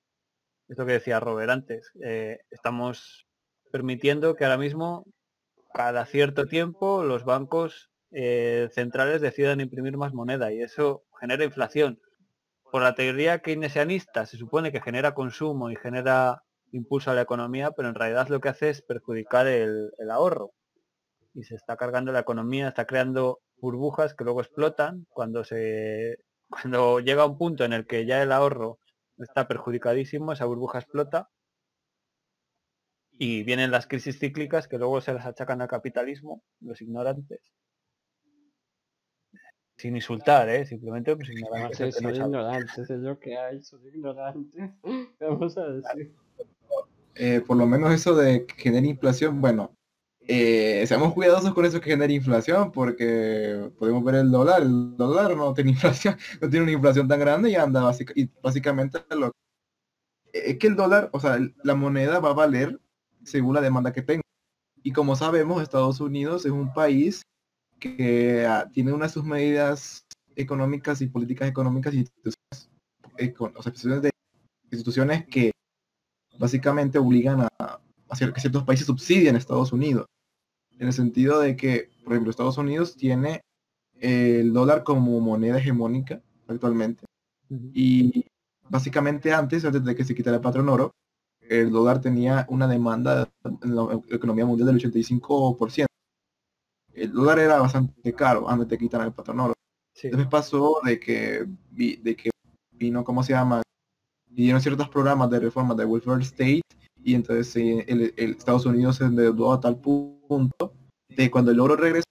es 0.68 0.78
lo 0.78 0.86
que 0.86 0.92
decía 0.92 1.20
Robert 1.20 1.50
antes, 1.50 1.90
eh, 2.02 2.40
estamos 2.50 3.26
permitiendo 3.70 4.34
que 4.34 4.44
ahora 4.44 4.58
mismo 4.58 5.04
cada 5.72 6.06
cierto 6.06 6.46
tiempo 6.46 7.02
los 7.04 7.24
bancos 7.24 7.90
eh, 8.12 8.68
centrales 8.72 9.20
decidan 9.20 9.60
imprimir 9.60 9.96
más 9.96 10.14
moneda 10.14 10.52
y 10.52 10.62
eso 10.62 11.04
genera 11.20 11.44
inflación. 11.44 12.00
Por 12.70 12.82
la 12.82 12.94
teoría 12.94 13.40
keynesianista 13.40 14.26
se 14.26 14.36
supone 14.36 14.72
que 14.72 14.80
genera 14.80 15.14
consumo 15.14 15.70
y 15.70 15.76
genera 15.76 16.42
impulso 16.72 17.10
a 17.10 17.14
la 17.14 17.22
economía, 17.22 17.70
pero 17.72 17.88
en 17.88 17.94
realidad 17.94 18.28
lo 18.28 18.40
que 18.40 18.48
hace 18.48 18.70
es 18.70 18.82
perjudicar 18.82 19.46
el, 19.46 19.90
el 19.98 20.10
ahorro. 20.10 20.52
Y 21.34 21.44
se 21.44 21.56
está 21.56 21.76
cargando 21.76 22.12
la 22.12 22.20
economía, 22.20 22.68
está 22.68 22.84
creando 22.84 23.40
burbujas 23.58 24.14
que 24.14 24.24
luego 24.24 24.40
explotan 24.40 25.06
cuando 25.10 25.44
se 25.44 26.18
cuando 26.48 27.00
llega 27.00 27.26
un 27.26 27.38
punto 27.38 27.64
en 27.64 27.72
el 27.72 27.86
que 27.86 28.06
ya 28.06 28.22
el 28.22 28.32
ahorro 28.32 28.78
está 29.18 29.48
perjudicadísimo, 29.48 30.32
esa 30.32 30.44
burbuja 30.44 30.78
explota 30.78 31.30
y 33.16 33.44
vienen 33.44 33.70
las 33.70 33.86
crisis 33.86 34.18
cíclicas 34.18 34.66
que 34.68 34.78
luego 34.78 35.00
se 35.00 35.14
las 35.14 35.26
achacan 35.26 35.62
al 35.62 35.68
capitalismo, 35.68 36.42
los 36.60 36.80
ignorantes. 36.82 37.52
Sin 39.76 39.96
insultar, 39.96 40.48
¿eh? 40.48 40.64
Simplemente 40.66 41.14
pues 41.16 41.28
No 41.28 41.34
ignorantes. 41.34 41.94
son 41.94 42.02
sabe. 42.02 42.16
ignorantes, 42.16 42.90
es 42.90 43.00
lo 43.00 43.18
que 43.18 43.36
hay, 43.36 43.62
son 43.62 43.86
ignorantes. 43.86 44.70
Vamos 45.20 45.56
a 45.58 45.68
decir. 45.68 46.14
Eh, 47.16 47.40
por 47.46 47.56
lo 47.56 47.66
menos 47.66 47.92
eso 47.92 48.14
de 48.16 48.46
que 48.46 48.54
genere 48.54 48.88
inflación, 48.88 49.40
bueno, 49.40 49.76
eh, 50.26 50.84
seamos 50.86 51.12
cuidadosos 51.14 51.52
con 51.54 51.64
eso 51.64 51.80
que 51.80 51.90
genera 51.90 52.12
inflación, 52.12 52.72
porque 52.72 53.70
podemos 53.78 54.02
ver 54.04 54.16
el 54.16 54.30
dólar, 54.30 54.62
el 54.62 54.96
dólar 54.96 55.36
no 55.36 55.52
tiene 55.54 55.70
inflación, 55.72 56.16
no 56.40 56.48
tiene 56.48 56.64
una 56.64 56.72
inflación 56.72 57.08
tan 57.08 57.20
grande 57.20 57.50
y 57.50 57.56
anda 57.56 57.82
básica- 57.82 58.12
y 58.16 58.28
básicamente 58.42 59.00
lo 59.10 59.32
es 60.32 60.58
que 60.58 60.66
el 60.66 60.76
dólar, 60.76 61.10
o 61.12 61.20
sea, 61.20 61.38
la 61.62 61.74
moneda 61.74 62.18
va 62.20 62.30
a 62.30 62.34
valer 62.34 62.80
según 63.22 63.54
la 63.54 63.60
demanda 63.60 63.92
que 63.92 64.02
tenga. 64.02 64.22
Y 64.82 64.92
como 64.92 65.16
sabemos, 65.16 65.62
Estados 65.62 66.00
Unidos 66.00 66.44
es 66.44 66.52
un 66.52 66.72
país 66.72 67.22
que 67.80 68.44
ah, 68.46 68.68
tiene 68.72 68.92
una 68.92 69.06
de 69.06 69.12
sus 69.12 69.24
medidas 69.24 70.04
económicas 70.36 71.00
y 71.00 71.06
políticas 71.06 71.48
económicas 71.48 71.94
y 71.94 71.98
instituciones, 71.98 72.70
econ- 73.16 73.52
o 73.54 73.58
instituciones 73.58 74.02
de 74.02 74.10
instituciones 74.72 75.26
que 75.26 75.52
básicamente 76.38 76.98
obligan 76.98 77.42
a 77.42 77.48
hacer 78.08 78.32
que 78.32 78.40
ciertos 78.40 78.64
países 78.64 78.86
subsidien 78.86 79.36
a 79.36 79.38
Estados 79.38 79.72
Unidos. 79.72 80.06
En 80.78 80.86
el 80.88 80.92
sentido 80.92 81.40
de 81.40 81.56
que, 81.56 81.90
por 82.02 82.12
ejemplo, 82.12 82.30
Estados 82.30 82.58
Unidos 82.58 82.96
tiene 82.96 83.40
el 84.00 84.52
dólar 84.52 84.84
como 84.84 85.20
moneda 85.20 85.58
hegemónica 85.58 86.20
actualmente. 86.48 87.04
Y 87.72 88.24
básicamente 88.68 89.32
antes, 89.32 89.64
antes 89.64 89.84
de 89.84 89.94
que 89.94 90.04
se 90.04 90.14
quitara 90.14 90.36
el 90.36 90.42
patrón 90.42 90.68
oro, 90.68 90.90
el 91.40 91.70
dólar 91.70 92.00
tenía 92.00 92.46
una 92.48 92.66
demanda 92.66 93.28
en 93.62 93.76
la 93.76 94.00
economía 94.10 94.46
mundial 94.46 94.66
del 94.66 94.92
85%. 94.92 95.86
El 96.92 97.12
dólar 97.12 97.38
era 97.38 97.60
bastante 97.60 98.12
caro 98.14 98.48
antes 98.48 98.68
de 98.68 98.78
quitar 98.78 99.04
el 99.04 99.12
patrón 99.12 99.40
oro. 99.40 99.54
Sí. 99.92 100.08
Después 100.08 100.28
pasó 100.28 100.80
de 100.84 100.98
que, 100.98 101.46
de 101.70 102.16
que 102.16 102.30
vino, 102.72 103.04
¿cómo 103.04 103.22
se 103.22 103.32
llama? 103.32 103.62
Vinieron 104.26 104.60
ciertos 104.60 104.88
programas 104.88 105.30
de 105.30 105.40
reforma 105.40 105.74
de 105.74 105.84
welfare 105.84 106.22
state 106.22 106.62
y 107.04 107.14
entonces 107.14 107.54
el, 107.56 108.14
el 108.16 108.30
Estados 108.32 108.66
Unidos 108.66 108.96
se 108.96 109.04
endeudó 109.04 109.52
a 109.52 109.60
tal 109.60 109.80
pu- 109.80 110.18
punto 110.26 110.72
de 111.08 111.30
cuando 111.30 111.50
el 111.50 111.60
oro 111.60 111.76
regresó, 111.76 112.04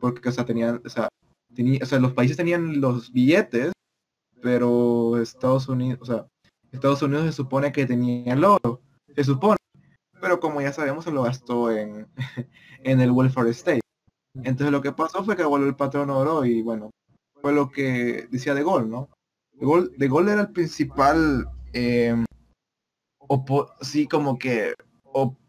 porque 0.00 0.28
o 0.28 0.44
tenían, 0.44 0.80
o 0.84 0.88
sea, 0.88 1.08
tenía, 1.54 1.80
los 2.00 2.12
países 2.14 2.36
tenían 2.36 2.80
los 2.80 3.12
billetes, 3.12 3.72
pero 4.42 5.18
Estados 5.20 5.68
Unidos, 5.68 6.00
o 6.02 6.06
sea, 6.06 6.26
Estados 6.72 7.02
Unidos 7.02 7.26
se 7.26 7.32
supone 7.32 7.70
que 7.72 7.86
tenía 7.86 8.32
el 8.34 8.44
oro, 8.44 8.80
se 9.14 9.24
supone, 9.24 9.56
pero 10.20 10.40
como 10.40 10.60
ya 10.60 10.72
sabemos 10.72 11.04
se 11.04 11.12
lo 11.12 11.22
gastó 11.22 11.70
en, 11.70 12.06
en 12.82 13.00
el 13.00 13.10
welfare 13.12 13.50
state. 13.50 13.80
Entonces 14.42 14.72
lo 14.72 14.82
que 14.82 14.90
pasó 14.92 15.22
fue 15.22 15.36
que 15.36 15.44
volvió 15.44 15.68
el 15.68 15.76
patrón 15.76 16.10
oro 16.10 16.44
y 16.44 16.62
bueno, 16.62 16.90
fue 17.40 17.52
lo 17.52 17.70
que 17.70 18.26
decía 18.30 18.54
De 18.54 18.64
Gaulle, 18.64 18.88
¿no? 18.88 19.08
De 19.52 19.64
Gaulle, 19.66 19.90
de 19.96 20.08
Gaulle 20.08 20.32
era 20.32 20.40
el 20.40 20.50
principal, 20.52 21.46
eh, 21.72 22.24
sí, 23.80 24.06
como 24.06 24.38
que, 24.38 24.74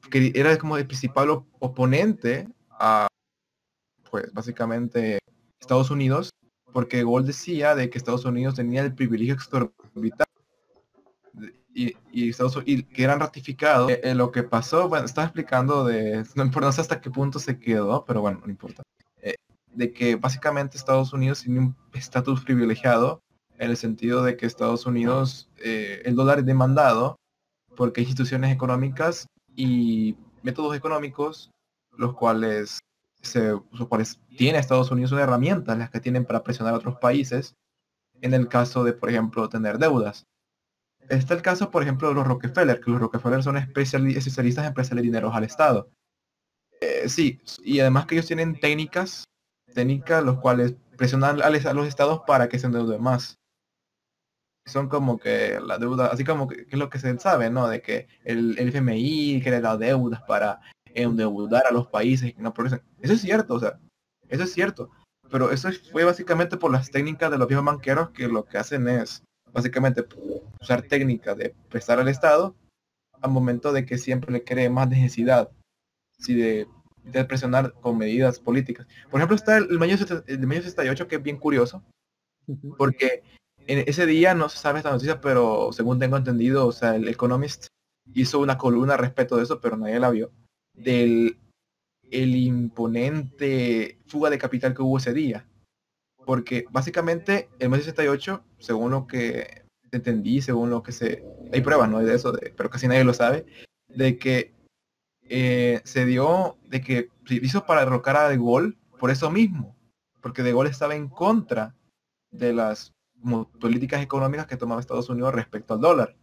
que 0.10 0.32
era 0.36 0.58
como 0.58 0.78
el 0.78 0.88
principal 0.88 1.30
op- 1.30 1.48
oponente 1.60 2.48
a, 2.72 3.08
pues 4.10 4.32
básicamente 4.34 5.20
Estados 5.60 5.92
Unidos, 5.92 6.30
porque 6.72 7.04
Gaulle 7.04 7.28
decía 7.28 7.76
de 7.76 7.90
que 7.90 7.98
Estados 7.98 8.26
Unidos 8.26 8.56
tenía 8.56 8.82
el 8.82 8.94
privilegio 8.94 9.34
exorbitante 9.36 10.26
y, 11.74 11.96
y 12.12 12.30
Estados 12.30 12.58
y 12.66 12.84
que 12.84 13.04
eran 13.04 13.20
ratificados. 13.20 13.92
Eh, 13.92 14.16
lo 14.16 14.32
que 14.32 14.44
pasó, 14.44 14.88
bueno, 14.88 15.06
estaba 15.06 15.26
explicando 15.26 15.86
de, 15.86 16.24
no 16.36 16.44
importa 16.44 16.70
hasta 16.70 17.02
qué 17.02 17.10
punto 17.10 17.40
se 17.40 17.60
quedó, 17.60 18.06
pero 18.06 18.22
bueno, 18.22 18.42
no 18.44 18.50
importa. 18.50 18.84
Eh, 19.22 19.36
de 19.74 19.92
que 19.92 20.16
básicamente 20.16 20.78
Estados 20.78 21.14
Unidos 21.14 21.42
tiene 21.42 21.60
un 21.60 21.76
estatus 21.94 22.44
privilegiado 22.44 23.20
en 23.58 23.70
el 23.70 23.78
sentido 23.78 24.24
de 24.24 24.36
que 24.36 24.46
Estados 24.46 24.86
Unidos, 24.86 25.50
eh, 25.64 26.02
el 26.06 26.16
dólar 26.16 26.40
es 26.40 26.46
demandado 26.46 27.16
porque 27.76 28.02
instituciones 28.02 28.52
económicas 28.54 29.28
y 29.56 30.16
métodos 30.44 30.76
económicos 30.76 31.52
los 31.98 32.14
cuales 32.14 32.80
se, 33.22 33.50
los 33.50 33.88
cuales 33.88 34.20
tiene 34.38 34.60
Estados 34.60 34.92
Unidos 34.92 35.12
una 35.12 35.24
herramienta 35.24 35.76
las 35.76 35.90
que 35.90 36.00
tienen 36.00 36.26
para 36.26 36.44
presionar 36.44 36.74
a 36.74 36.78
otros 36.78 36.98
países 36.98 37.56
en 38.22 38.34
el 38.34 38.48
caso 38.48 38.84
de 38.84 38.94
por 38.94 39.10
ejemplo 39.10 39.50
tener 39.50 39.78
deudas. 39.78 40.24
Está 41.10 41.34
el 41.34 41.42
caso 41.42 41.72
por 41.72 41.84
ejemplo 41.84 42.10
de 42.10 42.16
los 42.16 42.28
Rockefeller 42.28 42.80
que 42.80 42.92
los 42.92 43.00
Rockefeller 43.00 43.44
son 43.44 43.58
especiali- 43.58 44.16
especialistas 44.16 44.66
en 44.66 44.74
prestarle 44.74 45.02
dinero 45.02 45.32
al 45.34 45.44
Estado. 45.44 45.90
Eh, 46.82 47.08
sí 47.08 47.40
y 47.64 47.80
además 47.80 48.06
que 48.06 48.16
ellos 48.16 48.28
tienen 48.28 48.60
técnicas 48.60 49.24
técnicas 49.74 50.24
los 50.24 50.40
cuales 50.40 50.76
presionan 50.98 51.42
a 51.42 51.74
los 51.74 51.88
estados 51.88 52.22
para 52.26 52.48
que 52.48 52.60
se 52.60 52.68
endeuden 52.68 53.02
más 53.02 53.38
son 54.66 54.90
como 54.90 55.18
que 55.18 55.60
la 55.60 55.78
deuda, 55.78 56.08
así 56.08 56.24
como 56.24 56.48
que, 56.48 56.66
que 56.66 56.76
es 56.76 56.80
lo 56.80 56.90
que 56.90 57.00
se 57.00 57.18
sabe, 57.20 57.50
¿no? 57.50 57.68
De 57.68 57.82
que 57.82 58.08
el, 58.24 58.58
el 58.58 58.70
FMI 58.70 59.42
quiere 59.42 59.62
las 59.62 59.80
deudas 59.80 60.22
para 60.24 60.62
endeudar 60.86 61.68
a 61.68 61.74
los 61.74 61.88
países 61.88 62.34
que 62.34 62.42
no 62.42 62.54
progresan. 62.54 62.82
Eso 63.00 63.14
es 63.14 63.22
cierto, 63.22 63.56
o 63.56 63.60
sea, 63.60 63.80
eso 64.30 64.44
es 64.44 64.54
cierto. 64.54 64.90
Pero 65.30 65.52
eso 65.52 65.70
fue 65.92 66.04
básicamente 66.04 66.58
por 66.58 66.72
las 66.72 66.90
técnicas 66.92 67.32
de 67.32 67.38
los 67.38 67.48
viejos 67.48 67.66
banqueros 67.66 68.10
que 68.12 68.28
lo 68.28 68.46
que 68.46 68.58
hacen 68.58 68.88
es 68.88 69.24
básicamente 69.52 70.06
usar 70.60 70.82
técnicas 70.84 71.38
de 71.38 71.56
prestar 71.70 72.00
al 72.00 72.08
Estado 72.08 72.56
al 73.22 73.32
momento 73.32 73.72
de 73.72 73.86
que 73.86 73.98
siempre 73.98 74.32
le 74.32 74.44
cree 74.44 74.70
más 74.70 74.90
necesidad. 74.90 75.50
Si 76.18 76.34
de, 76.34 76.68
de 77.04 77.26
presionar 77.26 77.74
con 77.82 77.98
medidas 77.98 78.40
políticas. 78.40 78.88
Por 79.10 79.20
ejemplo, 79.20 79.36
está 79.36 79.58
el, 79.58 79.68
el 79.70 79.80
mayo, 79.80 79.96
el 80.28 80.42
de 80.42 80.48
mayo 80.48 80.62
68 80.62 81.08
que 81.08 81.16
es 81.16 81.24
bien 81.24 81.38
curioso 81.38 81.84
porque 82.78 83.24
en 83.68 83.84
ese 83.88 84.06
día 84.06 84.34
no 84.36 84.50
se 84.50 84.58
sabe 84.58 84.80
esta 84.80 84.92
noticia, 84.92 85.22
pero 85.22 85.72
según 85.72 86.00
tengo 86.00 86.18
entendido, 86.18 86.68
o 86.68 86.72
sea, 86.72 86.96
el 86.96 87.08
Economist 87.08 87.68
hizo 88.14 88.40
una 88.40 88.58
columna 88.58 88.98
respecto 88.98 89.38
de 89.38 89.44
eso, 89.44 89.60
pero 89.60 89.78
nadie 89.78 90.00
la 90.00 90.10
vio, 90.12 90.32
del 90.74 91.38
el 92.12 92.36
imponente 92.36 93.98
fuga 94.08 94.30
de 94.30 94.38
capital 94.38 94.74
que 94.76 94.82
hubo 94.84 94.98
ese 94.98 95.14
día. 95.14 95.48
Porque 96.26 96.66
básicamente 96.72 97.50
el 97.60 97.70
mes 97.70 97.84
68, 97.84 98.44
según 98.60 98.92
lo 98.92 99.08
que 99.08 99.64
entendí, 99.92 100.42
según 100.42 100.70
lo 100.70 100.84
que 100.84 100.92
se... 100.92 101.24
Hay 101.54 101.62
pruebas, 101.62 101.90
¿no? 101.90 102.00
De 102.00 102.14
eso, 102.14 102.32
de- 102.32 102.54
pero 102.56 102.70
casi 102.70 102.88
nadie 102.88 103.04
lo 103.04 103.14
sabe, 103.14 103.46
de 103.88 104.18
que 104.18 104.54
eh, 105.28 105.82
se 105.84 106.06
dio, 106.06 106.58
de 106.68 106.82
que 106.82 107.10
se 107.26 107.36
hizo 107.36 107.66
para 107.66 107.82
derrocar 107.82 108.18
a 108.18 108.30
De 108.30 108.38
Gaulle 108.38 108.76
por 109.00 109.10
eso 109.12 109.30
mismo, 109.32 109.76
porque 110.22 110.44
De 110.44 110.52
Gaulle 110.52 110.70
estaba 110.70 110.96
en 110.96 111.10
contra 111.10 111.76
de 112.32 112.54
las 112.54 112.92
políticas 113.60 114.02
económicas 114.02 114.48
que 114.48 114.58
tomaba 114.58 114.82
Estados 114.82 115.10
Unidos 115.10 115.34
respecto 115.34 115.74
al 115.74 115.82
dólar. 115.82 116.18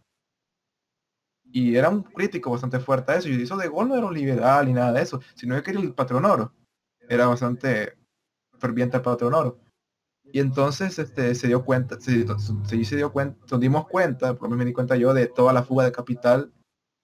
Y 1.51 1.75
era 1.75 1.89
un 1.89 2.01
crítico 2.03 2.49
bastante 2.51 2.79
fuerte 2.79 3.11
a 3.11 3.15
eso. 3.17 3.29
Y 3.29 3.43
eso 3.43 3.57
de 3.57 3.69
Gaulle 3.69 3.89
no 3.89 3.95
era 3.95 4.07
un 4.07 4.13
liberal 4.13 4.65
ni 4.65 4.73
nada 4.73 4.91
de 4.91 5.01
eso, 5.01 5.21
sino 5.35 5.55
que 5.55 5.63
quería 5.63 5.81
el 5.81 5.93
patrón 5.93 6.25
oro. 6.25 6.53
Era 7.07 7.27
bastante 7.27 7.97
ferviente 8.57 8.97
al 8.97 9.03
patrón 9.03 9.33
oro. 9.33 9.59
Y 10.23 10.39
entonces 10.39 10.97
este, 10.97 11.35
se 11.35 11.47
dio 11.47 11.63
cuenta, 11.63 11.99
se, 11.99 12.25
se, 12.65 12.85
se 12.85 12.95
dio 12.95 13.11
cuenta, 13.11 13.45
nos 13.51 13.59
dimos 13.59 13.87
cuenta, 13.87 14.33
por 14.33 14.43
lo 14.43 14.49
menos 14.49 14.59
me 14.59 14.65
di 14.65 14.73
cuenta 14.73 14.95
yo, 14.95 15.13
de 15.13 15.27
toda 15.27 15.53
la 15.53 15.63
fuga 15.63 15.85
de 15.85 15.91
capital 15.91 16.51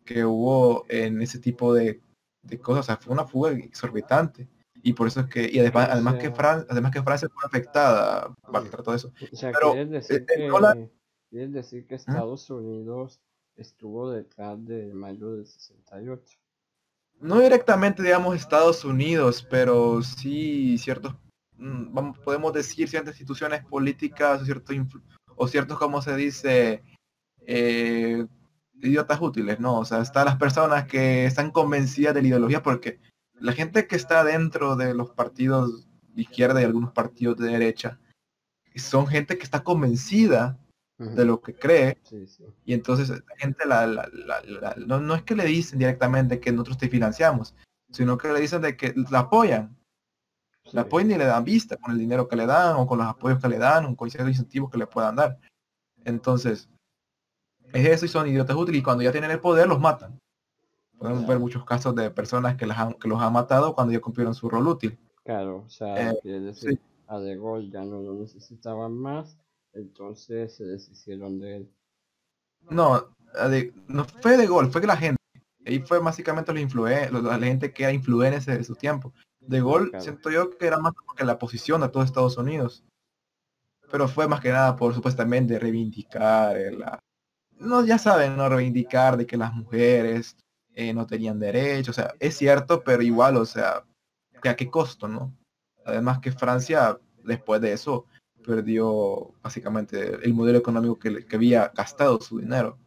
que 0.05 0.25
hubo 0.25 0.85
en 0.89 1.21
ese 1.21 1.37
tipo 1.37 1.73
de, 1.73 2.01
de 2.41 2.59
cosas. 2.59 2.79
O 2.79 2.83
sea, 2.85 2.97
fue 2.97 3.13
una 3.13 3.25
fuga 3.25 3.51
exorbitante. 3.51 4.47
Y 4.81 4.93
por 4.93 5.07
eso 5.07 5.21
es 5.21 5.27
que, 5.27 5.49
y 5.51 5.59
además, 5.59 5.89
O 5.89 5.91
además 5.93 6.15
que 6.15 6.31
Francia, 6.31 6.67
además 6.69 6.91
que 6.91 7.03
Francia 7.03 7.27
fue 7.33 7.43
afectada 7.45 8.33
para 8.51 8.69
todo 8.69 8.95
eso. 8.95 9.11
O 9.31 9.35
sea, 9.35 9.51
Pero, 9.51 9.71
quieres 9.73 9.89
decir 9.91 10.15
eh, 10.21 10.25
el 10.27 10.41
que, 10.41 10.47
dólar- 10.47 10.89
quieres 11.29 11.51
decir 11.51 11.85
que 11.87 11.95
Estados 11.95 12.49
Unidos 12.49 13.19
estuvo 13.55 14.09
detrás 14.11 14.63
de 14.65 14.93
mayo 14.93 15.33
del 15.33 15.45
68. 15.45 16.37
no 17.21 17.39
directamente 17.41 18.01
digamos 18.01 18.35
Estados 18.37 18.85
Unidos, 18.85 19.45
pero 19.49 20.01
sí 20.01 20.77
ciertos, 20.77 21.13
mm, 21.57 21.93
vamos, 21.93 22.17
podemos 22.19 22.53
decir 22.53 22.87
ciertas 22.87 23.15
instituciones 23.15 23.65
políticas 23.65 24.41
o 24.41 24.45
ciertos, 24.45 24.75
o 25.35 25.47
ciertos, 25.49 25.77
como 25.77 26.01
se 26.01 26.15
dice, 26.15 26.81
eh, 27.45 28.25
idiotas 28.81 29.19
útiles, 29.19 29.59
¿no? 29.59 29.79
O 29.79 29.83
sea, 29.85 29.99
están 30.01 30.25
las 30.25 30.37
personas 30.37 30.85
que 30.85 31.25
están 31.25 31.51
convencidas 31.51 32.13
de 32.13 32.21
la 32.21 32.27
ideología 32.29 32.63
porque 32.63 33.01
la 33.39 33.53
gente 33.53 33.87
que 33.87 33.95
está 33.95 34.23
dentro 34.23 34.75
de 34.75 34.93
los 34.93 35.11
partidos 35.11 35.87
de 36.13 36.21
izquierda 36.23 36.61
y 36.61 36.65
algunos 36.65 36.91
partidos 36.91 37.37
de 37.37 37.47
derecha 37.51 37.99
son 38.75 39.07
gente 39.07 39.37
que 39.37 39.43
está 39.43 39.63
convencida 39.63 40.57
de 40.97 41.23
lo 41.23 41.39
que 41.41 41.53
cree 41.55 41.97
Sí, 42.03 42.27
sí. 42.27 42.43
y 42.65 42.73
entonces 42.73 43.09
la 43.09 43.35
gente 43.37 43.65
la, 43.65 43.87
la- 43.87 44.09
la- 44.11 44.41
la- 44.43 44.75
no, 44.85 44.99
no 44.99 45.15
es 45.15 45.21
que 45.23 45.33
le 45.35 45.45
dicen 45.45 45.79
directamente 45.79 46.41
que 46.41 46.51
nosotros 46.51 46.77
te 46.77 46.89
financiamos, 46.89 47.55
sino 47.89 48.17
que 48.17 48.27
le 48.33 48.41
dicen 48.41 48.61
de 48.61 48.75
que 48.75 48.93
la 49.09 49.19
apoyan, 49.19 49.77
sí. 50.65 50.71
la 50.73 50.81
apoyan 50.81 51.11
y 51.11 51.17
le 51.17 51.23
dan 51.25 51.45
vista 51.45 51.77
con 51.77 51.93
el 51.93 51.99
dinero 51.99 52.27
que 52.27 52.35
le 52.35 52.45
dan 52.45 52.75
o 52.75 52.85
con 52.85 52.97
los 52.97 53.07
apoyos 53.07 53.39
que 53.41 53.47
le 53.47 53.57
dan 53.57 53.85
o 53.85 53.95
con 53.95 54.09
ciertos 54.09 54.31
incentivos 54.31 54.69
que 54.69 54.77
le 54.77 54.87
puedan 54.87 55.15
dar. 55.15 55.39
Entonces, 56.03 56.67
es 57.71 57.87
eso 57.87 58.05
y 58.05 58.09
son 58.09 58.27
idiotas 58.27 58.55
útiles 58.57 58.79
y 58.79 58.83
cuando 58.83 59.03
ya 59.03 59.11
tienen 59.13 59.31
el 59.31 59.39
poder 59.39 59.67
los 59.67 59.79
matan. 59.79 60.19
Podemos 60.99 61.25
ver 61.25 61.39
muchos 61.39 61.63
casos 61.65 61.95
de 61.95 62.11
personas 62.11 62.55
que, 62.57 62.65
las 62.65 62.77
han- 62.77 62.93
que 62.93 63.07
los 63.07 63.21
han 63.21 63.31
matado 63.33 63.73
cuando 63.73 63.93
ya 63.93 64.01
cumplieron 64.01 64.35
su 64.35 64.49
rol 64.49 64.67
útil. 64.67 64.99
Claro, 65.23 65.63
o 65.65 65.69
sea, 65.69 66.11
Eh, 66.11 66.19
quiere 66.21 66.41
decir, 66.41 66.79
a 67.07 67.19
De 67.19 67.35
Gaulle 67.37 67.69
ya 67.71 67.83
no 67.83 68.01
lo 68.01 68.13
necesitaban 68.15 68.93
más, 68.93 69.37
entonces 69.73 70.55
se 70.55 70.65
deshicieron 70.65 71.39
de 71.39 71.55
él. 71.57 71.71
No, 72.69 73.15
de- 73.49 73.73
no 73.87 74.03
fue 74.03 74.37
de 74.37 74.45
gol, 74.47 74.69
fue 74.71 74.81
que 74.81 74.87
la 74.87 74.97
gente. 74.97 75.17
Ahí 75.65 75.79
fue 75.79 75.99
básicamente 75.99 76.51
los 76.51 76.61
influen 76.61 77.13
los- 77.13 77.23
la 77.23 77.37
gente 77.39 77.71
que 77.71 77.83
era 77.83 77.93
influencer 77.93 78.57
de 78.57 78.63
su 78.63 78.75
tiempo. 78.75 79.13
De 79.39 79.61
gol 79.61 79.89
Claro. 79.89 80.03
siento 80.03 80.29
yo 80.31 80.49
que 80.57 80.67
era 80.67 80.77
más 80.79 80.93
porque 81.05 81.23
la 81.23 81.37
posición 81.39 81.81
de 81.81 81.89
todo 81.89 82.03
Estados 82.03 82.37
Unidos. 82.37 82.83
Pero 83.91 84.07
fue 84.07 84.27
más 84.27 84.41
que 84.41 84.51
nada 84.51 84.75
por 84.75 84.93
supuestamente 84.93 85.57
reivindicar 85.57 86.57
eh, 86.57 86.71
la... 86.71 86.99
No, 87.59 87.83
ya 87.85 87.97
saben, 87.97 88.35
no 88.37 88.47
reivindicar 88.49 89.17
de 89.17 89.25
que 89.25 89.37
las 89.37 89.53
mujeres 89.53 90.35
eh, 90.79 90.93
no 90.93 91.05
tenían 91.05 91.39
derechos. 91.39 91.89
O 91.89 92.01
sea, 92.01 92.13
es 92.21 92.37
cierto, 92.37 92.81
pero 92.85 93.03
igual, 93.03 93.35
o 93.35 93.45
sea, 93.45 93.83
que 94.41 94.47
a 94.47 94.55
qué 94.55 94.69
costo, 94.69 95.09
¿no? 95.09 95.35
Además 95.83 96.19
que 96.19 96.31
Francia, 96.31 96.97
después 97.21 97.59
de 97.59 97.73
eso, 97.73 98.05
perdió 98.45 99.33
básicamente 99.43 100.15
el 100.23 100.33
modelo 100.33 100.57
económico 100.57 100.97
que, 100.97 101.25
había 101.35 101.67
gastado 101.75 102.21
su 102.21 102.39
dinero. 102.39 102.77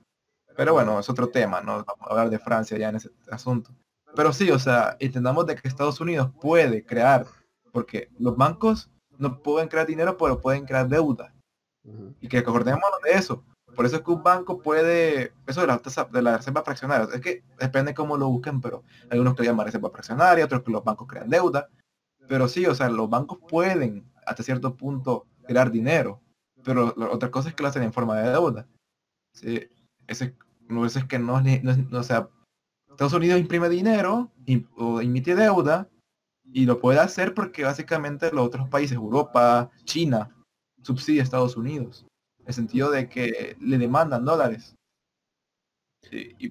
Pero 0.57 0.72
bueno, 0.72 0.99
es 0.99 1.11
otro 1.11 1.28
tema, 1.28 1.61
no 1.61 1.84
vamos 1.84 2.07
a 2.07 2.11
hablar 2.11 2.30
de 2.30 2.38
Francia 2.38 2.78
ya 2.78 2.88
en 2.88 2.97
ese 2.97 3.11
asunto. 3.30 3.70
Pero 4.16 4.32
sí, 4.32 4.51
o 4.51 4.59
sea, 4.59 4.97
entendamos 4.99 5.47
de 5.47 5.55
que 5.57 5.68
Estados 5.68 6.01
Unidos 6.01 6.30
puede 6.40 6.86
crear, 6.86 7.26
porque 7.72 8.09
los 8.18 8.34
bancos 8.38 8.90
no 9.18 9.43
pueden 9.43 9.68
crear 9.68 9.86
dinero, 9.86 10.16
pero 10.16 10.40
pueden 10.40 10.64
crear 10.64 10.88
deuda. 10.88 11.34
Y 12.22 12.28
que 12.28 12.38
acordémonos 12.38 13.03
de 13.05 13.12
eso, 13.12 13.45
Por 13.74 13.86
eso 13.86 13.96
es 13.96 14.02
que 14.02 14.10
un 14.10 14.22
banco 14.22 14.60
puede, 14.60 15.32
eso 15.46 15.62
de 15.62 15.66
la 15.66 15.80
de 16.12 16.22
la 16.22 16.36
reserva 16.36 16.62
fraccionaria, 16.62 17.08
es 17.14 17.20
que 17.20 17.42
depende 17.58 17.94
cómo 17.94 18.16
lo 18.16 18.28
busquen, 18.28 18.60
pero 18.60 18.84
algunos 19.10 19.34
que 19.34 19.44
llaman 19.44 19.66
reserva 19.66 19.90
fraccionaria, 19.90 20.44
otros 20.44 20.62
que 20.62 20.72
los 20.72 20.84
bancos 20.84 21.08
crean 21.08 21.30
deuda. 21.30 21.68
Pero 22.28 22.48
sí, 22.48 22.66
o 22.66 22.74
sea, 22.74 22.88
los 22.88 23.08
bancos 23.08 23.38
pueden 23.48 24.04
hasta 24.26 24.42
cierto 24.42 24.76
punto 24.76 25.26
crear 25.46 25.70
dinero, 25.70 26.20
pero 26.64 26.94
la 26.96 27.10
otra 27.10 27.30
cosa 27.30 27.48
es 27.48 27.54
que 27.54 27.62
lo 27.62 27.68
hacen 27.68 27.82
en 27.82 27.92
forma 27.92 28.20
de 28.20 28.30
deuda. 28.30 28.66
Sí, 29.34 29.68
ese, 30.06 30.36
no 30.68 30.84
es 30.84 31.04
que 31.04 31.18
no, 31.18 31.40
no 31.40 31.98
o 31.98 32.02
sea, 32.02 32.28
Estados 32.90 33.14
Unidos 33.14 33.40
imprime 33.40 33.68
dinero 33.68 34.30
o 34.76 35.00
emite 35.00 35.34
deuda 35.34 35.88
y 36.44 36.66
lo 36.66 36.78
puede 36.78 37.00
hacer 37.00 37.34
porque 37.34 37.64
básicamente 37.64 38.30
los 38.32 38.46
otros 38.46 38.68
países, 38.68 38.96
Europa, 38.96 39.70
China, 39.84 40.36
subsidia 40.82 41.22
a 41.22 41.24
Estados 41.24 41.56
Unidos. 41.56 42.06
En 42.43 42.49
el 42.49 42.55
sentido 42.55 42.90
de 42.90 43.09
que 43.09 43.57
le 43.61 43.78
demandan 43.78 44.24
dólares. 44.24 44.74
Sí, 46.03 46.34
y, 46.38 46.47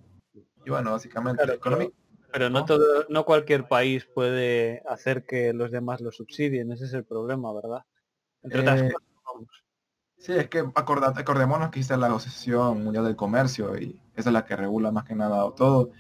y 0.66 0.70
bueno, 0.70 0.92
básicamente 0.92 1.44
Claro, 1.60 1.92
Pero 2.32 2.50
no 2.50 2.64
todo, 2.66 3.06
no 3.10 3.26
cualquier 3.26 3.68
país 3.68 4.06
puede 4.06 4.82
hacer 4.88 5.26
que 5.26 5.52
los 5.54 5.72
demás 5.72 6.00
lo 6.00 6.12
subsidien, 6.12 6.72
ese 6.72 6.86
es 6.86 6.94
el 6.94 7.04
problema, 7.04 7.52
¿verdad? 7.54 7.84
Entre 8.42 8.62
otras 8.62 8.82
Eh, 8.82 8.92
cosas, 8.94 9.10
vamos. 9.26 9.64
Sí, 10.18 10.34
es 10.34 10.48
que 10.48 10.60
acorda- 10.60 11.14
acordémonos 11.16 11.72
que 11.72 11.80
existe 11.80 11.98
la 11.98 12.08
Asociación 12.08 12.84
Mundial 12.84 13.04
del 13.04 13.16
Comercio 13.16 13.78
y 13.78 14.00
esa 14.16 14.30
es 14.30 14.34
la 14.34 14.46
que 14.46 14.56
regula 14.56 14.92
más 14.92 15.04
que 15.04 15.16
nada 15.16 15.54
todo. 15.56 15.92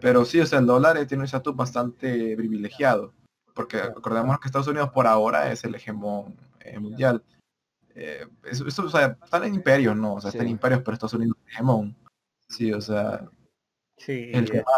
Pero 0.00 0.24
sí, 0.24 0.40
o 0.40 0.46
sea, 0.46 0.60
el 0.60 0.66
dólar 0.66 0.96
tiene 1.06 1.22
un 1.22 1.24
estatus 1.26 1.54
bastante 1.54 2.36
privilegiado. 2.36 3.12
Porque 3.54 3.78
acordémonos 3.78 4.38
que 4.40 4.48
Estados 4.48 4.68
Unidos 4.68 4.90
por 4.90 5.06
ahora 5.06 5.50
es 5.50 5.64
el 5.64 5.74
hegemón 5.74 6.36
eh, 6.60 6.78
mundial. 6.78 7.22
Eh, 7.98 8.26
eso, 8.44 8.66
eso, 8.68 8.84
o 8.84 8.90
sea, 8.90 9.16
están 9.24 9.44
en 9.44 9.54
imperios, 9.54 9.96
¿no? 9.96 10.14
O 10.14 10.20
sea, 10.20 10.28
están 10.30 10.46
en 10.46 10.52
imperios, 10.52 10.82
pero 10.84 10.92
Estados 10.94 11.14
Unidos 11.14 11.36
es 11.46 11.52
hegemón. 11.54 11.96
Sí, 12.48 12.72
o 12.72 12.80
sea, 12.80 13.28
Sí, 13.96 14.30
el 14.34 14.50
que 14.50 14.58
está- 14.58 14.70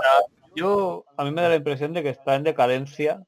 yo 0.55 1.05
a 1.17 1.25
mí 1.25 1.33
me 1.33 1.43
da 1.43 1.49
la 1.49 1.57
impresión 1.57 1.93
de 1.93 2.03
que 2.05 2.11
está 2.11 2.37
en 2.37 2.45
decadencia, 2.45 3.25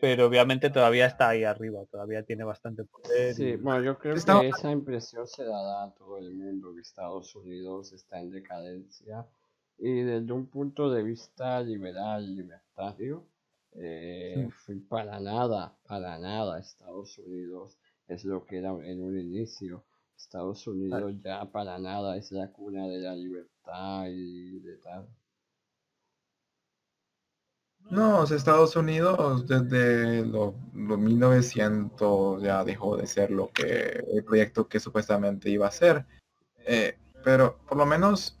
pero 0.00 0.26
obviamente 0.26 0.70
todavía 0.70 1.06
está 1.06 1.28
ahí 1.28 1.44
arriba, 1.44 1.84
todavía 1.90 2.24
tiene 2.24 2.42
bastante 2.42 2.84
poder. 2.84 3.34
Sí, 3.34 3.44
y- 3.44 3.56
bueno, 3.56 3.82
yo 3.84 3.96
creo 3.98 4.14
que 4.14 4.48
esa 4.48 4.72
impresión 4.72 5.26
se 5.28 5.44
dará 5.44 5.84
a 5.84 5.94
todo 5.94 6.18
el 6.18 6.32
mundo 6.34 6.74
que 6.74 6.80
Estados 6.80 7.34
Unidos 7.36 7.92
está 7.92 8.20
en 8.20 8.30
decadencia 8.32 9.24
y 9.78 10.02
desde 10.02 10.32
un 10.32 10.46
punto 10.46 10.90
de 10.90 11.02
vista 11.04 11.60
liberal, 11.60 12.34
libertario, 12.34 13.24
eh, 13.72 14.48
para 14.88 15.20
nada, 15.20 15.76
para 15.86 16.18
nada 16.18 16.58
Estados 16.58 17.16
Unidos 17.18 17.78
es 18.10 18.24
lo 18.24 18.44
que 18.44 18.58
era 18.58 18.70
en 18.70 19.02
un 19.02 19.18
inicio. 19.18 19.84
Estados 20.16 20.66
Unidos 20.66 21.14
ya 21.24 21.50
para 21.50 21.78
nada 21.78 22.16
es 22.16 22.30
la 22.32 22.52
cuna 22.52 22.86
de 22.86 22.98
la 22.98 23.14
libertad 23.14 24.06
y 24.08 24.58
de 24.60 24.76
tal. 24.78 25.08
No, 27.90 28.22
Estados 28.24 28.76
Unidos 28.76 29.46
desde 29.46 30.24
los, 30.24 30.54
los 30.74 30.98
1900 30.98 32.42
ya 32.42 32.62
dejó 32.64 32.96
de 32.96 33.06
ser 33.06 33.30
lo 33.30 33.50
que 33.50 34.04
el 34.12 34.22
proyecto 34.22 34.68
que 34.68 34.78
supuestamente 34.78 35.48
iba 35.48 35.66
a 35.66 35.72
ser. 35.72 36.04
Eh, 36.66 36.98
pero 37.24 37.58
por 37.66 37.78
lo 37.78 37.86
menos 37.86 38.38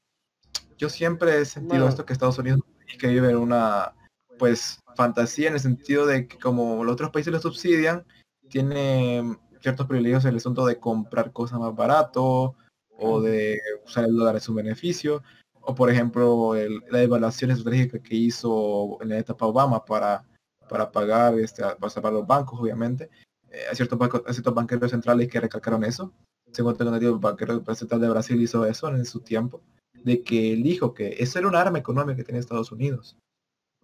yo 0.76 0.88
siempre 0.88 1.40
he 1.40 1.44
sentido 1.44 1.80
Bueno. 1.80 1.88
esto 1.88 2.04
que 2.04 2.12
Estados 2.12 2.38
Unidos 2.38 2.60
es 2.86 2.98
que 2.98 3.08
vive 3.08 3.30
en 3.30 3.36
una 3.38 3.94
pues 4.38 4.80
fantasía 4.94 5.48
en 5.48 5.54
el 5.54 5.60
sentido 5.60 6.06
de 6.06 6.26
que 6.26 6.38
como 6.38 6.84
los 6.84 6.94
otros 6.94 7.10
países 7.10 7.32
lo 7.32 7.40
subsidian, 7.40 8.04
tiene 8.48 9.38
ciertos 9.60 9.86
privilegios 9.86 10.24
en 10.24 10.30
el 10.30 10.36
asunto 10.36 10.64
de 10.66 10.78
comprar 10.78 11.32
cosas 11.32 11.58
más 11.60 11.74
barato 11.74 12.54
o 12.98 13.20
de 13.20 13.58
usar 13.86 14.04
el 14.04 14.16
dólar 14.16 14.34
en 14.36 14.40
su 14.40 14.54
beneficio 14.54 15.22
o 15.62 15.74
por 15.74 15.90
ejemplo 15.90 16.54
el- 16.54 16.82
la 16.90 17.02
evaluación 17.02 17.50
estratégica 17.50 17.98
que 17.98 18.14
hizo 18.14 18.98
en 19.00 19.10
la 19.10 19.18
etapa 19.18 19.46
Obama 19.46 19.84
para, 19.84 20.24
para 20.68 20.90
pagar 20.90 21.38
este, 21.38 21.62
para 21.62 21.90
salvar 21.90 22.12
los 22.12 22.26
bancos 22.26 22.58
obviamente 22.60 23.08
Eh, 23.52 23.64
hay 23.68 23.74
ciertos 23.74 23.98
bancos 23.98 24.22
hay 24.26 24.32
ciertos 24.34 24.54
banqueros 24.54 24.90
centrales 24.92 25.26
que 25.28 25.40
recalcaron 25.40 25.82
eso. 25.82 26.12
Según 26.52 26.76
tengo 26.76 26.90
entendido 26.90 27.14
el 27.14 27.18
banquero 27.18 27.60
central 27.74 28.00
de 28.00 28.08
Brasil 28.08 28.40
hizo 28.40 28.64
eso 28.64 28.88
en 28.88 29.04
su 29.04 29.20
tiempo 29.20 29.60
de 30.04 30.22
que 30.22 30.52
él 30.52 30.62
dijo 30.62 30.94
que 30.94 31.16
eso 31.18 31.38
era 31.40 31.48
un 31.48 31.56
arma 31.56 31.78
económica 31.78 32.16
que 32.16 32.22
tenía 32.24 32.40
Estados 32.40 32.70
Unidos. 32.70 33.16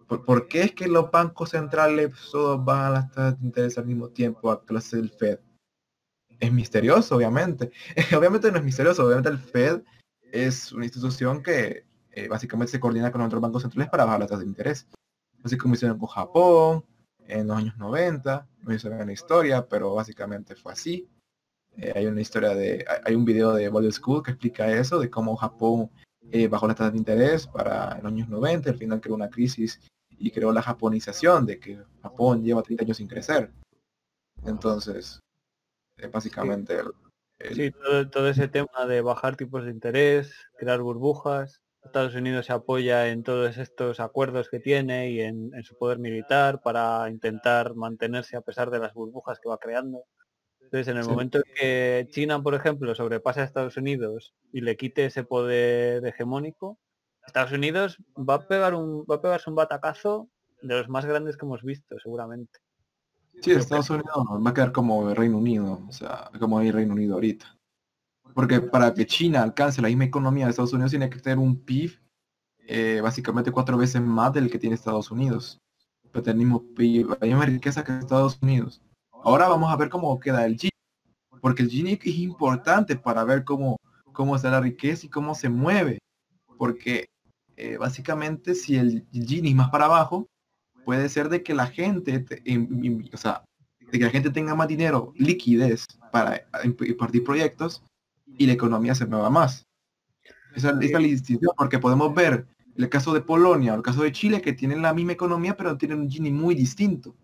¿Por, 0.07 0.23
por 0.23 0.47
qué 0.47 0.61
es 0.61 0.71
que 0.71 0.87
los 0.87 1.11
bancos 1.11 1.49
centrales 1.49 2.11
todos 2.31 2.63
van 2.63 2.85
a 2.85 2.89
las 2.91 3.11
tasas 3.11 3.39
de 3.41 3.45
interés 3.47 3.77
al 3.77 3.87
mismo 3.87 4.07
tiempo 4.07 4.49
a 4.49 4.63
clase 4.63 4.95
del 4.97 5.09
Fed? 5.11 5.39
Es 6.39 6.51
misterioso, 6.51 7.15
obviamente. 7.15 7.71
obviamente 8.17 8.51
no 8.51 8.57
es 8.59 8.63
misterioso, 8.63 9.05
obviamente 9.05 9.29
el 9.29 9.39
Fed 9.39 9.81
es 10.31 10.71
una 10.71 10.85
institución 10.85 11.41
que 11.41 11.85
eh, 12.11 12.27
básicamente 12.27 12.71
se 12.71 12.79
coordina 12.79 13.11
con 13.11 13.21
otros 13.21 13.41
bancos 13.41 13.61
centrales 13.63 13.89
para 13.89 14.05
bajar 14.05 14.19
las 14.19 14.29
tasas 14.29 14.43
de 14.43 14.49
interés. 14.49 14.87
Así 15.43 15.57
como 15.57 15.75
hicieron 15.75 15.97
con 15.97 16.07
Japón 16.09 16.83
en 17.27 17.47
los 17.47 17.57
años 17.57 17.77
90, 17.77 18.47
no 18.61 18.73
hizo 18.73 18.89
la 18.89 19.11
historia, 19.11 19.65
pero 19.67 19.93
básicamente 19.93 20.55
fue 20.55 20.73
así. 20.73 21.07
Eh, 21.77 21.93
hay 21.95 22.05
una 22.07 22.21
historia 22.21 22.49
de, 22.55 22.83
hay- 23.05 23.15
un 23.15 23.25
video 23.25 23.53
de 23.53 23.69
Ball 23.69 23.91
School 23.93 24.23
que 24.23 24.31
explica 24.31 24.71
eso, 24.71 24.99
de 24.99 25.09
cómo 25.09 25.35
Japón 25.35 25.89
eh, 26.31 26.47
bajó 26.47 26.67
las 26.67 26.75
tasas 26.75 26.93
de 26.93 26.97
interés 26.99 27.47
para 27.47 27.95
los 27.97 28.05
años 28.05 28.27
90, 28.29 28.69
al 28.71 28.77
final 28.77 28.99
creó 28.99 29.15
una 29.15 29.29
crisis 29.29 29.79
y 30.17 30.31
creó 30.31 30.51
la 30.51 30.61
japonización 30.63 31.45
de 31.45 31.59
que 31.59 31.79
Japón 32.01 32.43
lleva 32.43 32.63
30 32.63 32.83
años 32.83 32.97
sin 32.97 33.07
crecer. 33.07 33.51
Entonces, 34.45 35.19
es 35.97 36.11
básicamente 36.11 36.73
el- 36.75 36.91
el- 37.39 37.55
Sí, 37.55 37.71
todo, 37.71 38.09
todo 38.09 38.27
ese 38.29 38.47
tema 38.47 38.85
de 38.87 39.01
bajar 39.01 39.35
tipos 39.35 39.63
de 39.65 39.71
interés, 39.71 40.33
crear 40.57 40.81
burbujas. 40.81 41.61
Estados 41.83 42.15
Unidos 42.15 42.47
se 42.47 42.53
apoya 42.53 43.07
en 43.09 43.23
todos 43.23 43.57
estos 43.57 43.99
acuerdos 43.99 44.49
que 44.49 44.59
tiene 44.59 45.11
y 45.11 45.21
en, 45.21 45.53
en 45.53 45.63
su 45.63 45.77
poder 45.77 45.99
militar 45.99 46.61
para 46.61 47.09
intentar 47.09 47.75
mantenerse 47.75 48.35
a 48.35 48.41
pesar 48.41 48.71
de 48.71 48.79
las 48.79 48.93
burbujas 48.93 49.39
que 49.39 49.49
va 49.49 49.57
creando. 49.57 50.03
Entonces, 50.61 50.89
en 50.89 50.97
el 50.97 51.03
Sí. 51.03 51.09
momento 51.09 51.37
en 51.37 51.43
que 51.55 52.07
China, 52.11 52.41
por 52.43 52.55
ejemplo, 52.55 52.93
sobrepasa 52.95 53.41
a 53.41 53.45
Estados 53.45 53.77
Unidos 53.77 54.33
y 54.51 54.61
le 54.61 54.75
quite 54.75 55.05
ese 55.05 55.23
poder 55.23 56.05
hegemónico, 56.05 56.79
Estados 57.25 57.51
Unidos 57.53 57.97
va 58.17 58.35
a 58.35 58.47
pegar 58.47 58.73
un, 58.73 59.05
va 59.09 59.15
a 59.15 59.21
pegarse 59.21 59.49
un 59.49 59.55
batacazo 59.55 60.29
de 60.61 60.75
los 60.77 60.89
más 60.89 61.05
grandes 61.05 61.37
que 61.37 61.45
hemos 61.45 61.63
visto, 61.63 61.97
seguramente. 61.99 62.59
Sí, 63.41 63.51
Estados 63.51 63.89
Unidos 63.89 64.11
va 64.45 64.49
a 64.49 64.53
quedar 64.53 64.71
como 64.71 65.09
el 65.09 65.15
Reino 65.15 65.37
Unido, 65.37 65.81
o 65.87 65.91
sea, 65.91 66.29
como 66.39 66.59
el 66.59 66.73
Reino 66.73 66.93
Unido 66.93 67.15
ahorita. 67.15 67.57
Porque 68.33 68.61
para 68.61 68.93
que 68.93 69.05
China 69.05 69.41
alcance 69.41 69.81
la 69.81 69.87
misma 69.87 70.05
economía 70.05 70.45
de 70.45 70.51
Estados 70.51 70.73
Unidos 70.73 70.91
tiene 70.91 71.09
que 71.09 71.19
tener 71.19 71.39
un 71.39 71.63
PIB 71.63 71.99
eh, 72.67 72.99
básicamente 73.01 73.51
cuatro 73.51 73.77
veces 73.77 74.01
más 74.01 74.33
del 74.33 74.51
que 74.51 74.59
tiene 74.59 74.75
Estados 74.75 75.09
Unidos. 75.09 75.59
Pero 76.11 76.35
mismo 76.35 76.63
PIB, 76.75 77.17
la 77.21 77.27
misma 77.27 77.45
riqueza 77.45 77.83
que 77.83 77.97
Estados 77.97 78.37
Unidos. 78.41 78.81
Ahora 79.11 79.47
vamos 79.47 79.71
a 79.71 79.75
ver 79.77 79.89
cómo 79.89 80.19
queda 80.19 80.45
el 80.45 80.57
Gini. 80.57 80.71
Porque 81.41 81.63
el 81.63 81.69
Gini 81.69 81.93
es 81.93 82.17
importante 82.17 82.95
para 82.95 83.23
ver 83.23 83.43
cómo, 83.43 83.77
cómo 84.13 84.35
está 84.35 84.51
la 84.51 84.59
riqueza 84.59 85.05
y 85.05 85.09
cómo 85.09 85.33
se 85.35 85.49
mueve. 85.49 85.99
Porque 86.57 87.07
eh, 87.55 87.77
básicamente 87.77 88.55
si 88.55 88.75
el 88.75 89.07
Gini 89.11 89.49
es 89.49 89.55
más 89.55 89.69
para 89.69 89.85
abajo, 89.85 90.27
puede 90.87 91.09
ser 91.09 91.27
de 91.27 91.43
que 91.43 91.53
la 91.53 91.67
gente, 91.67 92.19
te- 92.19 92.41
o 93.13 93.17
sea, 93.17 93.43
de 93.91 93.99
que 93.99 94.05
la 94.05 94.09
gente 94.09 94.29
tenga 94.29 94.55
más 94.55 94.69
dinero, 94.69 95.11
liquidez 95.17 95.85
para 96.13 96.49
imp- 96.63 96.87
impartir 96.87 97.25
proyectos 97.25 97.83
y 98.25 98.47
la 98.47 98.53
economía 98.53 98.95
se 98.95 99.05
mueva 99.05 99.29
más. 99.29 99.65
Esa 100.55 100.69
esa 100.69 100.79
es 100.79 100.91
la 100.93 100.99
distinción, 100.99 101.51
porque 101.57 101.77
podemos 101.77 102.15
ver 102.15 102.47
el 102.77 102.87
caso 102.87 103.13
de 103.13 103.19
Polonia 103.19 103.73
o 103.73 103.75
el 103.75 103.81
caso 103.81 104.01
de 104.01 104.13
Chile 104.13 104.41
que 104.41 104.53
tienen 104.53 104.81
la 104.81 104.93
misma 104.93 105.11
economía 105.11 105.57
pero 105.57 105.77
tienen 105.77 105.99
un 105.99 106.09
Gini 106.09 106.31
muy 106.31 106.55
distinto. 106.55 107.17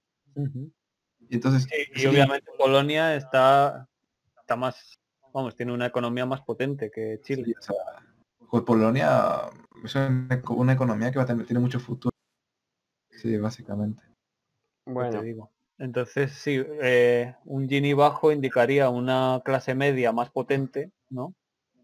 Y 1.30 1.36
entonces, 1.36 1.64
Sí, 1.64 2.04
y 2.04 2.06
obviamente 2.08 2.52
Polonia 2.58 3.16
está, 3.16 3.88
está 4.42 4.58
más, 4.58 5.00
vamos, 5.34 5.56
tiene 5.56 5.72
una 5.72 5.86
economía 5.86 6.26
más 6.26 6.42
potente 6.42 6.92
que 6.94 7.22
Chile. 7.24 7.46
sí, 7.46 7.54
o 7.58 7.62
sea, 7.62 8.62
Polonia 8.66 9.44
es 9.86 9.96
una, 9.96 10.42
una 10.50 10.74
economía 10.74 11.12
que 11.12 11.18
va 11.18 11.24
a 11.24 11.28
tener, 11.28 11.46
tiene 11.46 11.62
mucho 11.62 11.80
futuro. 11.80 12.13
Sí, 13.18 13.38
básicamente. 13.38 14.02
Bueno, 14.86 15.20
te 15.20 15.26
digo. 15.26 15.52
Entonces 15.78 16.32
sí, 16.34 16.64
eh, 16.82 17.36
un 17.46 17.68
Gini 17.68 17.94
bajo 17.94 18.32
indicaría 18.32 18.90
una 18.90 19.42
clase 19.44 19.76
media 19.76 20.12
más 20.12 20.30
potente, 20.30 20.92
¿no? 21.10 21.34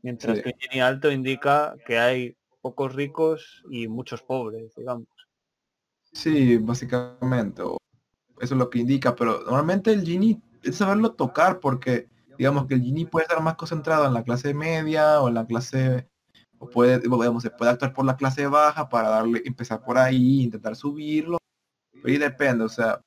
Mientras 0.01 0.37
Sí. 0.37 0.43
que 0.43 0.49
un 0.49 0.59
Gini 0.59 0.81
alto 0.81 1.11
indica 1.11 1.75
que 1.85 1.97
hay 1.97 2.37
pocos 2.61 2.93
ricos 2.93 3.63
y 3.69 3.87
muchos 3.87 4.21
pobres, 4.21 4.73
digamos. 4.75 5.07
Sí, 6.11 6.57
básicamente. 6.57 7.61
Eso 7.61 7.79
es 8.39 8.51
lo 8.51 8.69
que 8.69 8.79
indica, 8.79 9.15
pero 9.15 9.41
normalmente 9.43 9.91
el 9.91 10.03
Gini 10.03 10.41
es 10.63 10.77
saberlo 10.77 11.13
tocar 11.13 11.59
porque 11.59 12.07
digamos 12.37 12.67
que 12.67 12.75
el 12.75 12.81
Gini 12.81 13.05
puede 13.05 13.23
estar 13.23 13.41
más 13.41 13.55
concentrado 13.55 14.05
en 14.05 14.13
la 14.13 14.23
clase 14.23 14.53
media 14.53 15.21
o 15.21 15.27
en 15.27 15.33
la 15.33 15.45
clase 15.45 16.07
o 16.59 16.69
puede 16.69 16.99
digamos, 16.99 17.43
se 17.43 17.49
puede 17.51 17.71
actuar 17.71 17.93
por 17.93 18.05
la 18.05 18.17
clase 18.17 18.47
baja 18.47 18.87
para 18.89 19.09
darle 19.09 19.41
empezar 19.45 19.81
por 19.83 19.97
ahí 19.97 20.43
intentar 20.43 20.75
subirlo 20.75 21.37
ahí 22.03 22.17
depende 22.17 22.63
o 22.65 22.69
sea 22.69 23.01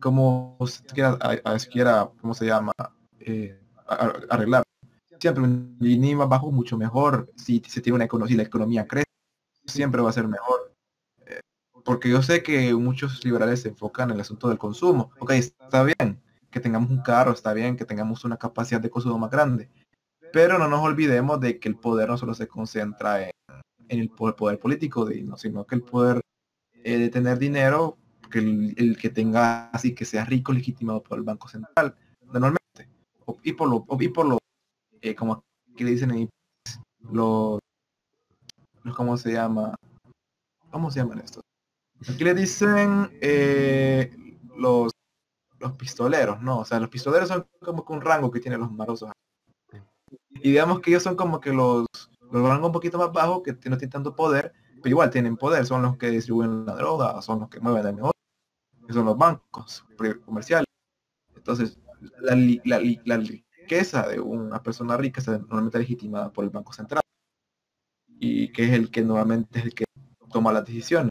como 0.00 0.56
se 0.66 0.84
quiera 0.84 1.18
a- 1.20 1.58
quiera 1.70 2.10
cómo 2.20 2.34
se 2.34 2.46
llama 2.46 2.72
Eh, 3.20 3.58
arreglar 4.28 4.62
siempre 5.20 5.44
un 5.44 5.76
más 6.16 6.28
bajo 6.28 6.50
mucho 6.50 6.76
mejor 6.78 7.30
si 7.36 7.62
se 7.68 7.80
tiene 7.80 7.96
una 7.96 8.04
economía, 8.04 8.32
si 8.32 8.36
la 8.36 8.42
economía 8.44 8.86
crece, 8.86 9.06
siempre 9.66 10.00
va 10.00 10.10
a 10.10 10.12
ser 10.12 10.26
mejor. 10.28 10.72
Eh, 11.26 11.40
porque 11.84 12.08
yo 12.08 12.22
sé 12.22 12.42
que 12.42 12.72
muchos 12.74 13.24
liberales 13.24 13.62
se 13.62 13.68
enfocan 13.68 14.10
en 14.10 14.16
el 14.16 14.20
asunto 14.22 14.48
del 14.48 14.58
consumo. 14.58 15.10
Ok, 15.18 15.32
está 15.32 15.82
bien 15.82 16.20
que 16.50 16.60
tengamos 16.60 16.90
un 16.90 17.02
carro, 17.02 17.32
está 17.32 17.52
bien 17.52 17.76
que 17.76 17.84
tengamos 17.84 18.24
una 18.24 18.36
capacidad 18.36 18.80
de 18.80 18.90
consumo 18.90 19.18
más 19.18 19.30
grande. 19.30 19.68
Pero 20.32 20.58
no 20.58 20.68
nos 20.68 20.80
olvidemos 20.80 21.40
de 21.40 21.58
que 21.58 21.68
el 21.68 21.76
poder 21.76 22.08
no 22.08 22.18
solo 22.18 22.34
se 22.34 22.48
concentra 22.48 23.22
en, 23.22 23.32
el 23.88 24.10
poder, 24.10 24.58
político, 24.58 25.04
de, 25.04 25.22
no, 25.22 25.36
sino 25.36 25.66
que 25.66 25.74
el 25.74 25.82
poder 25.82 26.20
eh, 26.84 26.98
de 26.98 27.08
tener 27.08 27.38
dinero, 27.38 27.98
que 28.30 28.38
el, 28.38 28.96
que 29.00 29.10
tenga 29.10 29.70
así 29.70 29.94
que 29.94 30.04
sea 30.04 30.24
rico 30.24 30.52
legitimado 30.52 31.02
por 31.02 31.18
el 31.18 31.24
Banco 31.24 31.48
Central, 31.48 31.96
normalmente. 32.22 32.88
y 33.42 33.52
por 33.52 33.68
lo, 33.68 33.86
y 33.98 34.08
por 34.08 34.26
lo 34.26 34.38
eh, 35.02 35.14
como 35.14 35.42
que 35.76 35.84
le 35.84 35.90
dicen 35.92 36.10
ahí, 36.12 36.28
los, 37.00 37.58
los, 38.82 38.96
¿cómo 38.96 39.16
se 39.16 39.32
llama? 39.32 39.74
¿Cómo 40.70 40.90
se 40.90 41.00
llaman 41.00 41.18
estos? 41.18 41.42
Aquí 42.08 42.24
le 42.24 42.34
dicen 42.34 43.10
eh, 43.20 44.10
los, 44.56 44.92
los 45.58 45.72
pistoleros, 45.72 46.40
¿no? 46.40 46.60
O 46.60 46.64
sea, 46.64 46.80
los 46.80 46.88
pistoleros 46.88 47.28
son 47.28 47.46
como 47.60 47.84
que 47.84 47.92
un 47.92 48.00
rango 48.00 48.30
que 48.30 48.40
tienen 48.40 48.60
los 48.60 48.72
marosos. 48.72 49.10
Y 50.42 50.50
digamos 50.50 50.80
que 50.80 50.90
ellos 50.90 51.02
son 51.02 51.16
como 51.16 51.40
que 51.40 51.52
los, 51.52 51.86
los 52.30 52.48
rangos 52.48 52.66
un 52.66 52.72
poquito 52.72 52.98
más 52.98 53.12
bajos, 53.12 53.42
que 53.42 53.52
no 53.52 53.76
tienen 53.76 53.90
tanto 53.90 54.14
poder, 54.14 54.52
pero 54.82 54.90
igual 54.90 55.10
tienen 55.10 55.36
poder, 55.36 55.66
son 55.66 55.82
los 55.82 55.96
que 55.96 56.08
distribuyen 56.08 56.64
la 56.64 56.74
droga, 56.74 57.20
son 57.22 57.40
los 57.40 57.48
que 57.48 57.60
mueven 57.60 57.86
el 57.86 57.96
negocio, 57.96 58.20
son 58.88 59.04
los 59.04 59.18
bancos 59.18 59.84
comerciales. 60.24 60.66
Entonces, 61.36 61.78
la, 62.20 63.18
riqueza 63.18 64.08
de 64.08 64.20
una 64.20 64.62
persona 64.62 64.96
rica 64.96 65.20
está 65.20 65.38
normalmente 65.38 65.78
legitimada 65.78 66.32
por 66.32 66.44
el 66.44 66.50
Banco 66.50 66.72
Central 66.72 67.02
y 68.18 68.52
que 68.52 68.64
es 68.64 68.72
el 68.72 68.90
que 68.90 69.02
normalmente 69.02 69.58
es 69.58 69.64
el 69.66 69.74
que 69.74 69.84
toma 70.30 70.52
las 70.52 70.64
decisiones. 70.64 71.10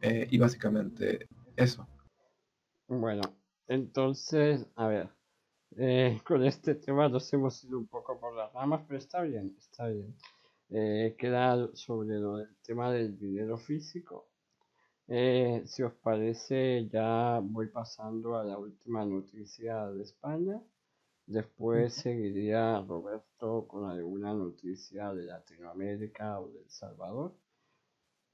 Eh, 0.00 0.28
y 0.30 0.38
básicamente 0.38 1.26
eso. 1.56 1.88
Bueno, 2.86 3.22
entonces, 3.66 4.66
a 4.76 4.86
ver, 4.86 5.10
eh, 5.78 6.20
con 6.26 6.44
este 6.44 6.74
tema 6.74 7.08
nos 7.08 7.32
hemos 7.32 7.64
ido 7.64 7.78
un 7.78 7.86
poco 7.86 8.18
por 8.20 8.34
las 8.34 8.52
ramas, 8.52 8.82
pero 8.86 8.98
está 8.98 9.22
bien, 9.22 9.56
está 9.58 9.88
bien. 9.88 10.14
Eh, 10.70 11.16
queda 11.18 11.70
sobre 11.74 12.18
lo 12.18 12.36
del 12.36 12.56
tema 12.62 12.92
del 12.92 13.18
dinero 13.18 13.56
físico. 13.58 14.28
si 15.06 15.82
os 15.82 15.94
parece, 16.02 16.88
ya 16.92 17.40
voy 17.42 17.68
pasando 17.68 18.36
a 18.36 18.44
la 18.44 18.58
última 18.58 19.04
noticia 19.04 19.86
de 19.90 20.02
España. 20.02 20.60
Después 21.26 21.94
seguiría 21.94 22.80
Roberto 22.80 23.66
con 23.68 23.84
alguna 23.84 24.32
noticia 24.34 25.12
de 25.12 25.24
Latinoamérica 25.24 26.40
o 26.40 26.48
de 26.48 26.60
El 26.60 26.70
Salvador. 26.70 27.34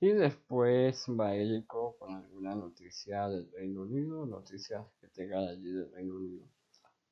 Y 0.00 0.10
después 0.12 1.04
Baelico 1.08 1.96
con 1.98 2.14
alguna 2.14 2.54
noticia 2.54 3.28
del 3.28 3.50
Reino 3.50 3.82
Unido, 3.82 4.26
noticias 4.26 4.86
que 5.00 5.08
tenga 5.08 5.38
allí 5.40 5.72
del 5.72 5.90
Reino 5.92 6.14
Unido. 6.14 6.53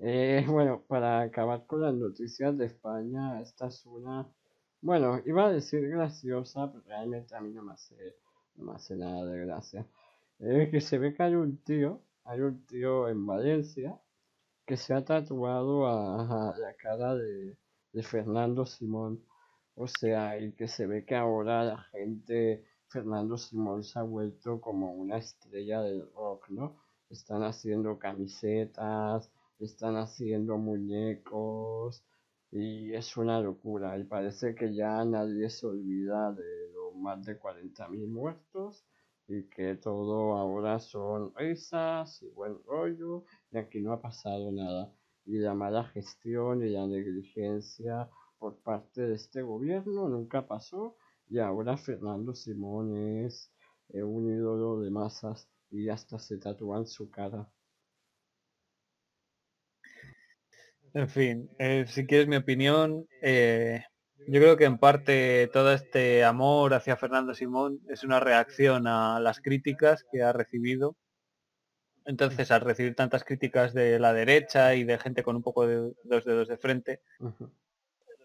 Eh, 0.05 0.45
bueno, 0.49 0.83
para 0.89 1.21
acabar 1.21 1.65
con 1.67 1.83
las 1.83 1.95
noticias 1.95 2.59
de 2.59 2.67
España, 2.67 3.41
esta 3.41 3.69
es 3.69 3.87
una, 3.87 4.29
bueno, 4.81 5.21
iba 5.27 5.47
a 5.47 5.53
decir 5.53 5.89
graciosa, 5.89 6.73
pero 6.73 6.83
realmente 6.85 7.37
a 7.37 7.41
mí 7.41 7.53
no 7.53 7.63
me 7.63 7.75
hace, 7.75 8.17
no 8.57 8.73
hace 8.73 8.97
nada 8.97 9.25
de 9.25 9.47
gracia. 9.47 9.87
Es 10.41 10.71
que 10.71 10.81
se 10.81 10.99
ve 10.99 11.15
que 11.15 11.23
hay 11.23 11.37
un 11.37 11.59
tío, 11.59 12.01
hay 12.25 12.41
un 12.41 12.67
tío 12.67 13.09
en 13.09 13.25
Valencia, 13.25 13.97
que 14.67 14.77
se 14.77 14.93
ha 14.93 15.05
tatuado 15.05 15.87
a, 15.87 16.57
la 16.59 16.75
cara 16.75 17.15
de, 17.15 17.57
Fernando 18.03 18.67
Simón. 18.67 19.25
O 19.77 19.87
sea, 19.87 20.39
y 20.41 20.53
que 20.53 20.67
se 20.67 20.87
ve 20.87 21.05
que 21.05 21.15
ahora 21.15 21.63
la 21.65 21.79
gente, 21.79 22.65
Fernando 22.89 23.39
Simón 23.39 23.85
se 23.85 24.01
ha 24.01 24.03
vuelto 24.03 24.61
como 24.61 24.95
una 24.95 25.19
estrella 25.19 25.81
del 25.83 26.11
rock, 26.13 26.49
¿no? 26.51 26.77
Están 27.09 27.45
haciendo 27.45 27.99
camisetas, 27.99 29.31
están 29.65 29.97
haciendo 29.97 30.59
muñecos 30.59 32.05
y 32.51 32.93
es 32.95 33.17
una 33.17 33.41
locura. 33.41 33.99
Y 33.99 34.05
parece 34.05 34.55
que 34.55 34.75
ya 34.75 35.05
nadie 35.05 35.49
se 35.51 35.67
olvida 35.67 36.33
de 36.33 36.73
los 36.75 36.95
más 36.97 37.25
de 37.25 37.39
40.000 37.39 38.07
muertos 38.09 38.85
y 39.29 39.45
que 39.45 39.77
todo 39.77 40.37
ahora 40.37 40.79
son 40.79 41.35
risas 41.35 42.23
y 42.23 42.29
buen 42.31 42.63
rollo 42.65 43.25
y 43.51 43.59
aquí 43.59 43.81
no 43.81 43.93
ha 43.93 44.01
pasado 44.01 44.53
nada. 44.53 44.93
Y 45.25 45.39
la 45.39 45.55
mala 45.55 45.85
gestión 45.85 46.63
y 46.63 46.71
la 46.71 46.87
negligencia 46.87 48.11
por 48.39 48.59
parte 48.59 49.03
de 49.03 49.15
este 49.15 49.43
gobierno 49.43 50.09
nunca 50.09 50.47
pasó 50.47 50.97
y 51.29 51.39
ahora 51.39 51.77
Fernando 51.77 52.35
Simón 52.35 52.97
es 53.25 53.53
eh, 53.91 54.03
un 54.03 54.29
ídolo 54.29 54.81
de 54.81 54.91
masas 54.91 55.49
y 55.71 55.89
hasta 55.89 56.19
se 56.19 56.39
tatúan 56.39 56.87
su 56.87 57.11
cara. 57.11 57.49
En 60.95 61.09
fin, 61.09 61.51
eh, 61.59 61.87
si 61.89 62.07
quieres 62.07 62.29
mi 62.29 62.37
opinión, 62.37 63.07
eh, 63.23 63.83
yo 64.29 64.41
creo 64.41 64.57
que 64.57 64.67
en 64.67 64.79
parte 64.79 65.49
todo 65.53 65.73
este 65.73 66.23
amor 66.23 66.75
hacia 66.75 66.97
Fernando 66.97 67.35
Simón 67.35 67.81
es 67.89 68.05
una 68.05 68.21
reacción 68.21 68.87
a 68.87 69.19
las 69.19 69.41
críticas 69.41 70.05
que 70.13 70.23
ha 70.23 70.33
recibido. 70.33 70.97
Entonces, 72.05 72.51
al 72.51 72.61
recibir 72.61 72.95
tantas 72.95 73.25
críticas 73.25 73.73
de 73.73 73.99
la 73.99 74.13
derecha 74.13 74.75
y 74.75 74.85
de 74.85 74.99
gente 74.99 75.23
con 75.23 75.37
un 75.37 75.43
poco 75.43 75.67
de 75.67 75.93
dos 76.05 76.25
dedos 76.25 76.49
de 76.49 76.59
frente, 76.59 77.01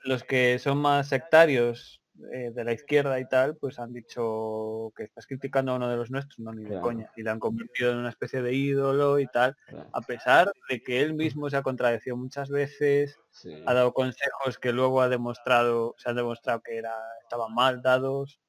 los 0.04 0.24
que 0.24 0.60
son 0.60 0.80
más 0.80 1.08
sectarios 1.08 2.02
eh, 2.32 2.52
de 2.52 2.64
la 2.64 2.74
izquierda 2.74 3.20
y 3.20 3.28
tal, 3.28 3.58
pues 3.58 3.78
han 3.78 3.94
dicho 3.94 4.92
que 4.96 5.04
estás 5.04 5.28
criticando 5.28 5.72
a 5.72 5.76
uno 5.76 5.88
de 5.88 5.98
los 5.98 6.10
nuestros, 6.10 6.40
no 6.40 6.52
ni 6.52 6.64
de 6.64 6.80
coña, 6.80 7.12
y 7.16 7.22
le 7.22 7.30
han 7.30 7.40
convertido 7.40 7.92
en 7.92 8.00
una 8.00 8.10
especie 8.10 8.42
de 8.42 8.54
ídolo 8.54 9.20
y 9.20 9.28
tal, 9.28 9.56
a 9.94 10.02
pesar 10.02 10.52
de 10.68 10.82
que 10.82 11.02
él 11.02 11.14
mismo 11.14 11.48
se 11.50 11.58
ha 11.58 11.62
contradecido 11.62 12.18
muchas 12.18 12.50
veces, 12.50 13.20
ha 13.66 13.74
dado 13.74 13.94
consejos 13.94 14.58
que 14.58 14.72
luego 14.72 15.02
ha 15.02 15.10
demostrado, 15.10 15.94
se 15.98 16.10
han 16.10 16.16
demostrado 16.16 16.62
que 16.62 16.78
era, 16.78 16.96
estaban 17.22 17.54
mal 17.54 17.84
dados, 17.84 18.40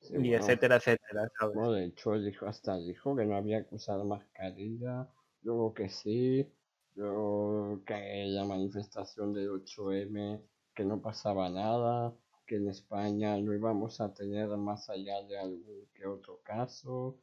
y 0.00 0.34
etcétera, 0.34 0.76
etcétera. 0.76 1.28
de 1.72 1.84
hecho, 1.86 2.12
dijo, 2.12 2.46
hasta 2.46 2.76
dijo 2.76 3.16
que 3.16 3.24
no 3.24 3.36
había 3.36 3.66
que 3.66 3.74
usar 3.74 4.04
mascarilla, 4.04 5.08
luego 5.42 5.74
que 5.74 5.88
sí, 5.88 6.48
luego 6.94 7.82
que 7.84 8.26
la 8.26 8.44
manifestación 8.44 9.34
del 9.34 9.50
8M, 9.50 10.40
que 10.74 10.84
no 10.84 11.00
pasaba 11.00 11.48
nada 11.48 12.14
que 12.46 12.56
en 12.56 12.68
España 12.68 13.38
no 13.38 13.54
íbamos 13.54 14.00
a 14.00 14.12
tener 14.12 14.48
más 14.56 14.90
allá 14.90 15.22
de 15.22 15.38
algún 15.38 15.86
que 15.94 16.06
otro 16.06 16.40
caso. 16.42 17.18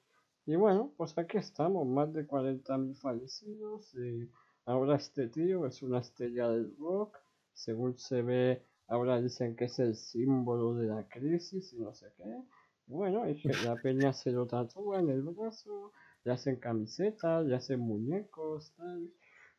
Y 0.45 0.55
bueno, 0.55 0.93
pues 0.97 1.17
aquí 1.17 1.37
estamos, 1.37 1.85
más 1.87 2.11
de 2.13 2.27
40.000 2.27 2.95
fallecidos 2.95 3.93
y 3.95 4.29
ahora 4.65 4.95
este 4.95 5.27
tío 5.27 5.65
es 5.65 5.81
una 5.83 5.99
estrella 5.99 6.49
del 6.49 6.75
rock, 6.77 7.17
según 7.53 7.97
se 7.97 8.21
ve, 8.21 8.65
ahora 8.87 9.21
dicen 9.21 9.55
que 9.55 9.65
es 9.65 9.79
el 9.79 9.95
símbolo 9.95 10.75
de 10.75 10.87
la 10.87 11.07
crisis 11.07 11.73
y 11.73 11.79
no 11.79 11.93
sé 11.93 12.07
qué. 12.17 12.43
Bueno, 12.87 13.25
es 13.25 13.41
que 13.41 13.53
la 13.65 13.75
peña 13.75 14.11
se 14.11 14.31
lo 14.31 14.47
tatúa 14.47 14.99
en 14.99 15.09
el 15.09 15.21
brazo, 15.21 15.93
le 16.23 16.33
hacen 16.33 16.57
camisetas, 16.57 17.45
le 17.45 17.55
hacen 17.55 17.79
muñecos, 17.79 18.73
tal. 18.75 19.09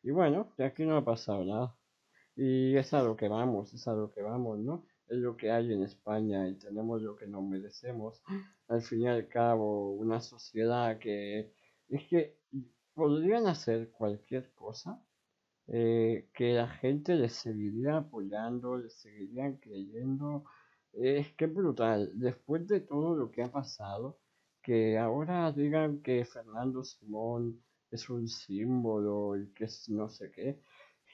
Y 0.03 0.11
bueno, 0.11 0.53
de 0.57 0.65
aquí 0.65 0.85
no 0.85 0.97
ha 0.97 1.05
pasado 1.05 1.43
nada. 1.43 1.75
Y 2.35 2.75
es 2.75 2.93
a 2.93 3.01
lo 3.03 3.15
que 3.15 3.27
vamos, 3.27 3.73
es 3.73 3.87
a 3.87 3.93
lo 3.93 4.11
que 4.11 4.21
vamos, 4.21 4.59
¿no? 4.59 4.85
Es 5.07 5.17
lo 5.17 5.35
que 5.37 5.51
hay 5.51 5.73
en 5.73 5.83
España 5.83 6.47
y 6.47 6.55
tenemos 6.55 7.01
lo 7.01 7.15
que 7.15 7.27
nos 7.27 7.43
merecemos. 7.43 8.21
Al 8.67 8.81
fin 8.81 9.01
y 9.01 9.07
al 9.07 9.27
cabo, 9.27 9.93
una 9.93 10.19
sociedad 10.21 10.97
que 10.99 11.53
es 11.89 12.03
que 12.09 12.37
podrían 12.93 13.47
hacer 13.47 13.91
cualquier 13.91 14.51
cosa 14.53 15.01
eh, 15.67 16.29
que 16.33 16.53
la 16.53 16.67
gente 16.67 17.15
les 17.15 17.33
seguiría 17.33 17.97
apoyando, 17.97 18.77
les 18.77 18.93
seguirían 18.95 19.57
creyendo. 19.57 20.45
es 20.93 21.33
que 21.33 21.47
brutal. 21.47 22.11
Después 22.15 22.67
de 22.67 22.81
todo 22.81 23.15
lo 23.15 23.31
que 23.31 23.43
ha 23.43 23.51
pasado, 23.51 24.19
que 24.61 24.97
ahora 24.97 25.51
digan 25.51 26.01
que 26.01 26.25
Fernando 26.25 26.83
Simón 26.83 27.63
es 27.91 28.09
un 28.09 28.27
símbolo 28.27 29.37
y 29.37 29.53
que 29.53 29.67
no 29.89 30.09
sé 30.09 30.31
qué, 30.31 30.59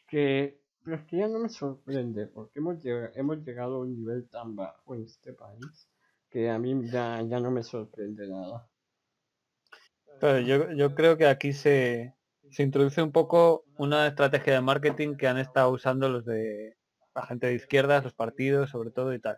que 0.08 0.62
pero 0.90 1.02
es 1.02 1.08
que 1.08 1.18
ya 1.18 1.28
no 1.28 1.38
me 1.38 1.50
sorprende 1.50 2.26
porque 2.26 2.58
hemos, 2.58 2.82
llegado, 2.82 3.76
a 3.76 3.80
un 3.82 3.96
nivel 3.96 4.28
tan 4.28 4.56
bajo 4.56 4.96
en 4.96 5.04
este 5.04 5.34
país 5.34 5.88
que 6.32 6.50
a 6.50 6.58
mí 6.58 6.90
ya, 6.90 7.22
ya 7.22 7.40
no 7.40 7.52
me 7.52 7.62
sorprende 7.62 8.28
nada. 8.28 8.68
Pero 10.20 10.40
yo, 10.40 10.72
yo 10.72 10.96
creo 10.96 11.16
que 11.16 11.28
aquí 11.28 11.54
se, 11.54 12.16
se 12.50 12.64
introduce 12.64 13.04
un 13.04 13.12
poco 13.12 13.66
una 13.78 14.08
estrategia 14.08 14.54
de 14.54 14.62
marketing 14.62 15.16
que 15.16 15.28
han 15.28 15.38
estado 15.38 15.70
usando 15.70 16.10
los 16.10 16.26
de 16.26 16.76
la 17.14 17.24
gente 17.28 17.46
de 17.46 17.54
izquierdas, 17.54 18.04
los 18.04 18.16
partidos 18.16 18.72
sobre 18.72 18.90
todo 18.90 19.14
y 19.14 19.20
tal. 19.20 19.38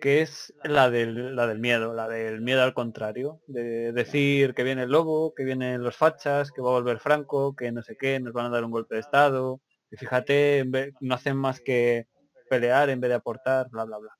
Que 0.00 0.22
es 0.22 0.52
la 0.64 0.90
del, 0.90 1.36
la 1.36 1.46
del 1.46 1.60
miedo, 1.60 1.94
la 1.94 2.08
del 2.08 2.40
miedo 2.40 2.64
al 2.64 2.74
contrario. 2.74 3.40
De 3.46 3.92
decir 3.92 4.54
que 4.54 4.64
viene 4.64 4.82
el 4.82 4.90
lobo, 4.90 5.32
que 5.32 5.44
vienen 5.44 5.84
los 5.84 5.96
fachas, 5.96 6.50
que 6.50 6.60
va 6.60 6.70
a 6.70 6.72
volver 6.72 6.98
Franco, 6.98 7.54
que 7.54 7.70
no 7.70 7.82
sé 7.82 7.96
qué, 7.96 8.18
nos 8.18 8.32
van 8.32 8.46
a 8.46 8.50
dar 8.50 8.64
un 8.64 8.72
golpe 8.72 8.96
de 8.96 9.00
estado, 9.02 9.60
Y 9.90 9.96
fíjate, 9.96 10.64
no 11.00 11.14
hacen 11.14 11.36
más 11.36 11.60
que 11.60 12.06
pelear 12.48 12.90
en 12.90 13.00
vez 13.00 13.08
de 13.10 13.14
aportar, 13.14 13.68
bla, 13.70 13.84
bla, 13.84 13.98
bla. 13.98 14.18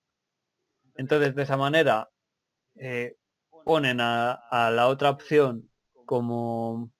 Entonces, 0.96 1.34
de 1.34 1.42
esa 1.42 1.56
manera, 1.56 2.08
eh, 2.76 3.16
ponen 3.64 4.00
a, 4.00 4.32
a 4.32 4.70
la 4.70 4.88
otra 4.88 5.10
opción 5.10 5.70
como 6.06 6.90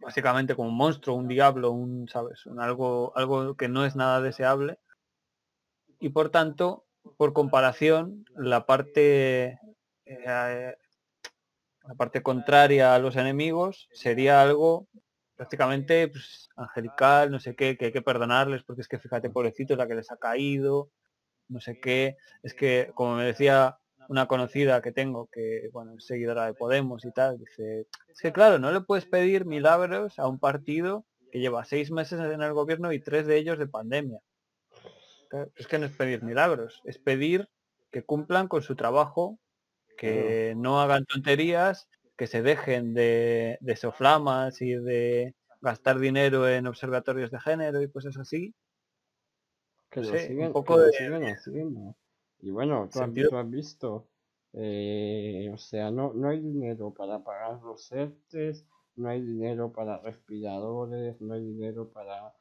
básicamente 0.00 0.56
como 0.56 0.68
un 0.70 0.76
monstruo, 0.76 1.16
un 1.16 1.28
diablo, 1.28 1.70
un, 1.70 2.08
¿sabes? 2.08 2.44
Un 2.46 2.60
algo, 2.60 3.12
algo 3.16 3.56
que 3.56 3.68
no 3.68 3.84
es 3.84 3.96
nada 3.96 4.20
deseable. 4.20 4.78
Y 6.00 6.08
por 6.08 6.30
tanto, 6.30 6.84
por 7.16 7.32
comparación, 7.32 8.24
la 8.34 8.66
parte 8.66 9.58
eh, 10.06 10.74
la 11.86 11.94
parte 11.96 12.22
contraria 12.22 12.94
a 12.94 12.98
los 12.98 13.16
enemigos 13.16 13.88
sería 13.92 14.42
algo 14.42 14.88
prácticamente 15.36 16.08
pues, 16.08 16.48
angelical, 16.56 17.30
no 17.30 17.40
sé 17.40 17.54
qué, 17.54 17.76
que 17.76 17.86
hay 17.86 17.92
que 17.92 18.02
perdonarles 18.02 18.62
porque 18.62 18.82
es 18.82 18.88
que 18.88 18.98
fíjate, 18.98 19.30
pobrecito, 19.30 19.76
la 19.76 19.86
que 19.86 19.94
les 19.94 20.10
ha 20.10 20.16
caído, 20.16 20.90
no 21.48 21.60
sé 21.60 21.80
qué. 21.80 22.16
Es 22.42 22.54
que, 22.54 22.90
como 22.94 23.16
me 23.16 23.24
decía 23.24 23.78
una 24.08 24.26
conocida 24.26 24.82
que 24.82 24.92
tengo, 24.92 25.28
que 25.32 25.68
bueno, 25.72 25.94
es 25.96 26.06
seguidora 26.06 26.46
de 26.46 26.54
Podemos 26.54 27.04
y 27.04 27.12
tal, 27.12 27.38
dice, 27.38 27.86
es 28.08 28.20
que 28.20 28.32
claro, 28.32 28.58
no 28.58 28.70
le 28.70 28.82
puedes 28.82 29.06
pedir 29.06 29.46
milagros 29.46 30.18
a 30.18 30.28
un 30.28 30.38
partido 30.38 31.04
que 31.32 31.40
lleva 31.40 31.64
seis 31.64 31.90
meses 31.90 32.20
en 32.20 32.42
el 32.42 32.52
gobierno 32.52 32.92
y 32.92 33.00
tres 33.00 33.26
de 33.26 33.36
ellos 33.36 33.58
de 33.58 33.66
pandemia. 33.66 34.20
Es 35.56 35.66
que 35.66 35.78
no 35.78 35.86
es 35.86 35.92
pedir 35.96 36.22
milagros, 36.22 36.80
es 36.84 36.98
pedir 36.98 37.48
que 37.90 38.04
cumplan 38.04 38.46
con 38.46 38.62
su 38.62 38.76
trabajo, 38.76 39.40
que 39.96 40.54
no 40.56 40.80
hagan 40.80 41.04
tonterías, 41.06 41.88
que 42.16 42.26
se 42.26 42.42
dejen 42.42 42.94
de, 42.94 43.58
de 43.60 43.76
soflamas 43.76 44.60
y 44.62 44.74
de 44.74 45.34
gastar 45.60 45.98
dinero 45.98 46.48
en 46.48 46.66
observatorios 46.66 47.30
de 47.30 47.40
género 47.40 47.82
y 47.82 47.90
cosas 47.90 48.16
así. 48.18 48.54
que 49.90 50.02
lo 50.02 50.16
Sí, 50.16 50.18
un 50.38 50.48
siguen, 50.48 50.50
poco 50.50 50.78
que 50.78 50.78
de- 50.78 50.92
siguen 50.92 51.24
haciendo. 51.24 51.96
Y 52.40 52.50
bueno, 52.50 52.88
tú 52.92 53.00
has, 53.00 53.10
tú 53.26 53.36
has 53.36 53.50
visto, 53.50 54.08
eh, 54.52 55.50
o 55.52 55.56
sea, 55.58 55.90
no, 55.90 56.12
no 56.12 56.28
hay 56.28 56.40
dinero 56.40 56.92
para 56.92 57.22
pagar 57.24 57.60
los 57.62 57.90
ERTES, 57.92 58.66
no 58.96 59.08
hay 59.08 59.22
dinero 59.22 59.72
para 59.72 59.98
respiradores, 59.98 61.20
no 61.20 61.34
hay 61.34 61.44
dinero 61.44 61.90
para, 61.90 62.34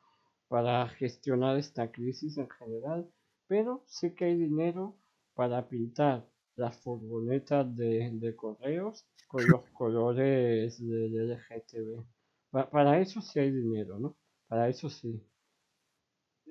para 0.49 0.87
gestionar 0.89 1.57
esta 1.57 1.91
crisis 1.91 2.37
en 2.37 2.49
general, 2.49 3.09
pero 3.47 3.83
sí 3.87 4.13
que 4.15 4.25
hay 4.25 4.35
dinero 4.37 4.97
para 5.35 5.67
pintar 5.69 6.27
las 6.55 6.77
furgonetas 6.77 7.75
de, 7.75 8.11
de 8.13 8.35
correos 8.35 9.05
con 9.27 9.47
los 9.47 9.61
colores 9.71 10.79
del 10.79 11.15
LGTB. 11.15 12.03
Pa- 12.51 12.69
para 12.69 12.99
eso 12.99 13.21
sí 13.21 13.39
hay 13.39 13.51
dinero, 13.51 13.99
¿no? 13.99 14.15
Para 14.47 14.69
eso 14.69 14.89
sí. 14.89 15.21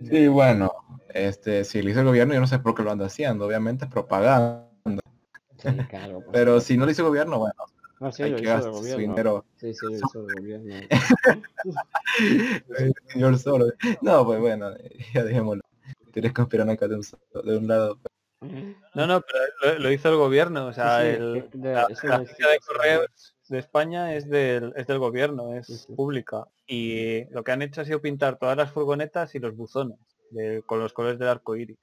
Sí, 0.01 0.27
bueno, 0.27 0.73
este, 1.11 1.65
si 1.65 1.81
lo 1.81 1.91
hizo 1.91 2.01
el 2.01 2.07
gobierno, 2.07 2.35
yo 2.35 2.41
no 2.41 2.47
sé 2.47 2.59
por 2.59 2.75
qué 2.75 2.83
lo 2.83 2.91
anda 2.91 3.07
haciendo, 3.07 3.47
obviamente 3.47 3.85
es 3.85 3.91
propaganda. 3.91 4.69
Sí, 5.59 5.69
claro. 5.89 6.21
por 6.21 6.33
Pero 6.33 6.61
si 6.61 6.77
no 6.77 6.87
lo 6.87 6.91
hizo 6.91 7.03
el 7.03 7.09
gobierno, 7.09 7.39
bueno, 7.39 7.55
No, 8.01 8.11
sí, 8.11 8.25
hay 8.25 8.35
que 8.35 8.43
gastar 8.43 8.75
su 8.75 8.97
dinero. 8.97 9.45
Sí, 9.57 9.73
sí, 9.75 9.87
lo 9.87 9.97
hizo 9.97 10.27
el 10.27 10.35
gobierno. 10.35 10.71
el 12.79 12.95
señor 13.09 13.39
solo. 13.39 13.67
No, 14.01 14.25
pues 14.25 14.41
bueno, 14.41 14.71
ya 15.15 15.23
dejémoslo. 15.23 15.63
Tienes 16.13 16.33
conspiranoica 16.33 16.89
de 16.89 16.97
un, 16.97 17.03
de 17.45 17.57
un 17.59 17.69
lado. 17.69 17.99
No, 18.95 19.07
no, 19.07 19.21
pero 19.23 19.75
lo, 19.75 19.79
lo 19.81 19.91
hizo 19.93 20.09
el 20.09 20.17
gobierno, 20.17 20.67
o 20.67 20.73
sea, 20.73 21.01
Sí, 21.01 21.07
el- 21.09 21.49
de- 21.55 21.73
la, 21.75 21.87
de 21.87 22.59
correos 22.67 23.37
de 23.49 23.59
España 23.59 24.15
es 24.15 24.29
del, 24.29 24.73
es 24.77 24.87
del 24.87 24.99
gobierno, 24.99 25.55
es 25.55 25.67
Sí, 25.67 25.93
pública. 25.95 26.47
Y 26.67 27.25
lo 27.31 27.45
que 27.45 27.53
han 27.53 27.63
hecho 27.63 27.81
ha 27.83 27.85
sido 27.85 28.01
pintar 28.01 28.39
todas 28.39 28.57
las 28.57 28.71
furgonetas 28.73 29.35
y 29.35 29.39
los 29.39 29.55
buzones 29.57 29.99
de- 30.31 30.63
con 30.67 30.81
los 30.81 30.93
colores 30.93 31.19
del 31.19 31.29
arco 31.29 31.55
iris. 31.57 31.79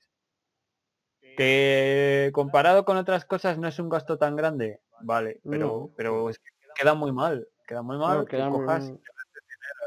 Que 1.38 2.32
comparado 2.34 2.84
con 2.86 2.98
otras 2.98 3.24
cosas 3.26 3.58
no 3.58 3.68
es 3.68 3.80
un 3.80 3.88
gasto 3.90 4.18
tan 4.18 4.36
grande, 4.36 4.82
vale, 5.02 5.40
pero, 5.50 5.68
No. 5.68 5.90
pero 5.96 6.30
es 6.30 6.40
que 6.40 6.50
queda 6.76 6.94
muy 6.94 7.12
mal, 7.14 7.48
queda 7.68 7.82
muy 7.82 7.98
mal 7.98 8.26
que 8.26 8.38
muy 8.44 8.66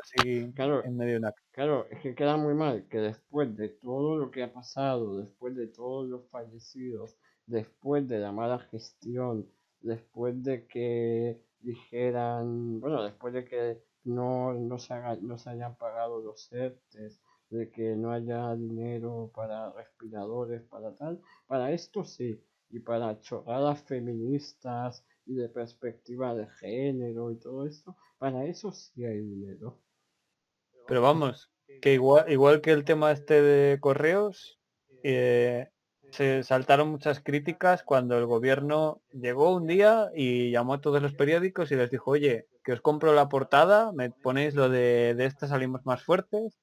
así 0.03 0.53
Claro, 0.55 0.85
en 0.85 0.97
medio 0.97 1.13
de 1.15 1.19
una 1.21 1.35
Claro, 1.53 1.87
es 1.91 2.01
que 2.01 2.15
queda 2.15 2.37
muy 2.37 2.55
mal 2.55 2.89
que 2.89 2.99
después 2.99 3.57
de 3.57 3.69
todo 3.71 4.17
lo 4.19 4.31
que 4.31 4.43
ha 4.43 4.53
pasado, 4.53 5.19
después 5.19 5.55
de 5.57 5.69
todos 5.69 6.09
los 6.09 6.29
fallecidos, 6.31 7.19
después 7.47 8.09
de 8.09 8.19
la 8.19 8.33
mala 8.33 8.59
gestión, 8.59 9.53
después 9.81 10.43
de 10.43 10.67
que 10.67 11.43
dijeran, 11.61 12.81
bueno, 12.81 13.03
después 13.05 13.35
de 13.35 13.45
que 13.45 13.85
no, 14.05 14.55
no, 14.55 14.79
se, 14.79 14.95
haga- 14.95 15.17
no 15.21 15.39
se 15.39 15.51
hayan 15.51 15.77
pagado 15.77 16.21
los 16.23 16.51
ERTES, 16.53 17.23
de 17.51 17.71
que 17.71 17.95
no 17.97 18.11
haya 18.13 18.55
dinero 18.57 19.31
para 19.35 19.71
respiradores, 19.73 20.63
para 20.63 20.97
tal, 20.97 21.21
para 21.47 21.71
esto 21.73 22.03
sí, 22.05 22.43
y 22.71 22.81
para 22.81 23.21
chorradas 23.21 23.83
feministas 23.83 25.07
y 25.27 25.35
de 25.35 25.49
perspectiva 25.49 26.35
de 26.35 26.47
género 26.49 27.31
y 27.31 27.39
todo 27.39 27.67
esto, 27.67 27.97
para 28.19 28.45
eso 28.47 28.73
sí 28.73 29.05
hay 29.05 29.21
dinero. 29.21 29.82
Pero 30.87 31.03
vamos, 31.03 31.51
que 31.81 31.95
igual, 31.95 32.31
igual 32.31 32.61
que 32.61 32.73
el 32.73 32.85
tema 32.85 33.13
este 33.13 33.41
de 33.43 33.79
correos, 33.81 34.59
eh, 35.03 35.69
se 36.11 36.43
saltaron 36.43 36.91
muchas 36.91 37.21
críticas 37.21 37.83
cuando 37.83 38.19
el 38.19 38.27
gobierno 38.27 39.01
llegó 39.13 39.55
un 39.55 39.67
día 39.67 40.11
y 40.15 40.51
llamó 40.51 40.75
a 40.75 40.81
todos 40.81 41.01
los 41.03 41.15
periódicos 41.15 41.73
y 41.73 41.77
les 41.77 41.91
dijo, 41.91 42.11
oye, 42.11 42.47
que 42.63 42.73
os 42.73 42.81
compro 42.81 43.15
la 43.15 43.29
portada, 43.29 43.93
me 43.93 44.11
ponéis 44.11 44.55
lo 44.55 44.69
de 44.69 45.15
de 45.17 45.25
esta 45.25 45.47
salimos 45.47 45.85
más 45.87 46.05
fuertes 46.05 46.61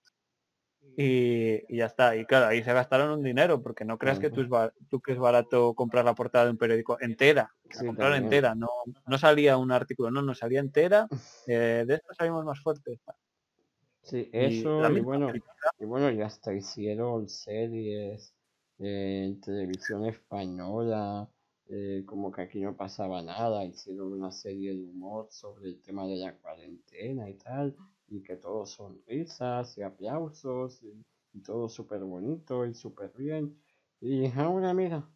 y, 0.96 1.62
y 1.74 1.78
ya 1.78 1.86
está. 1.86 2.16
Y 2.16 2.26
claro, 2.26 2.48
ahí 2.48 2.62
se 2.64 2.74
gastaron 2.74 3.12
un 3.12 3.24
dinero, 3.24 3.62
porque 3.62 3.86
no 3.86 3.98
creas 3.98 4.20
que 4.20 4.30
tú, 4.30 4.42
es 4.42 4.50
tú 4.90 5.00
que 5.00 5.14
es 5.14 5.18
barato 5.18 5.74
comprar 5.74 6.04
la 6.04 6.14
portada 6.14 6.46
de 6.46 6.52
un 6.52 6.58
periódico 6.58 6.98
entera, 7.00 7.54
Sí, 7.70 7.86
también. 7.86 8.24
entera, 8.26 8.54
no, 8.56 8.68
no 9.08 9.18
salía 9.18 9.58
un 9.58 9.72
artículo, 9.72 10.12
no, 10.12 10.22
no 10.22 10.36
salía 10.36 10.60
entera, 10.60 11.08
eh, 11.48 11.86
de 11.88 11.94
esto 11.96 12.14
salimos 12.14 12.44
más 12.44 12.60
fuertes. 12.62 13.00
Sí, 14.10 14.30
eso, 14.34 14.90
y 14.92 15.00
bueno, 15.02 15.26
película. 15.26 15.72
y 15.80 15.86
bueno, 15.86 16.12
y 16.12 16.22
hasta 16.22 16.54
hicieron 16.54 17.28
series 17.30 18.34
eh, 18.80 19.26
en 19.28 19.40
televisión 19.42 20.06
española, 20.06 21.30
eh, 21.68 22.04
como 22.08 22.32
que 22.32 22.42
aquí 22.42 22.62
no 22.62 22.76
pasaba 22.76 23.22
nada, 23.22 23.64
hicieron 23.66 24.14
una 24.14 24.32
serie 24.32 24.74
de 24.76 24.84
humor 24.84 25.28
sobre 25.32 25.68
el 25.70 25.82
tema 25.82 26.08
de 26.08 26.16
la 26.18 26.36
cuarentena 26.40 27.30
y 27.30 27.36
tal, 27.36 27.76
y 28.08 28.24
que 28.24 28.36
todos 28.38 28.72
son 28.72 29.02
risas 29.06 29.78
y 29.78 29.84
aplausos, 29.84 30.82
y, 30.84 31.06
y 31.34 31.42
todo 31.44 31.70
súper 31.70 32.04
bonito 32.04 32.66
y 32.66 32.74
súper 32.74 33.12
bien. 33.16 33.62
Y 34.02 34.26
ahora 34.32 34.74
mira, 34.74 35.08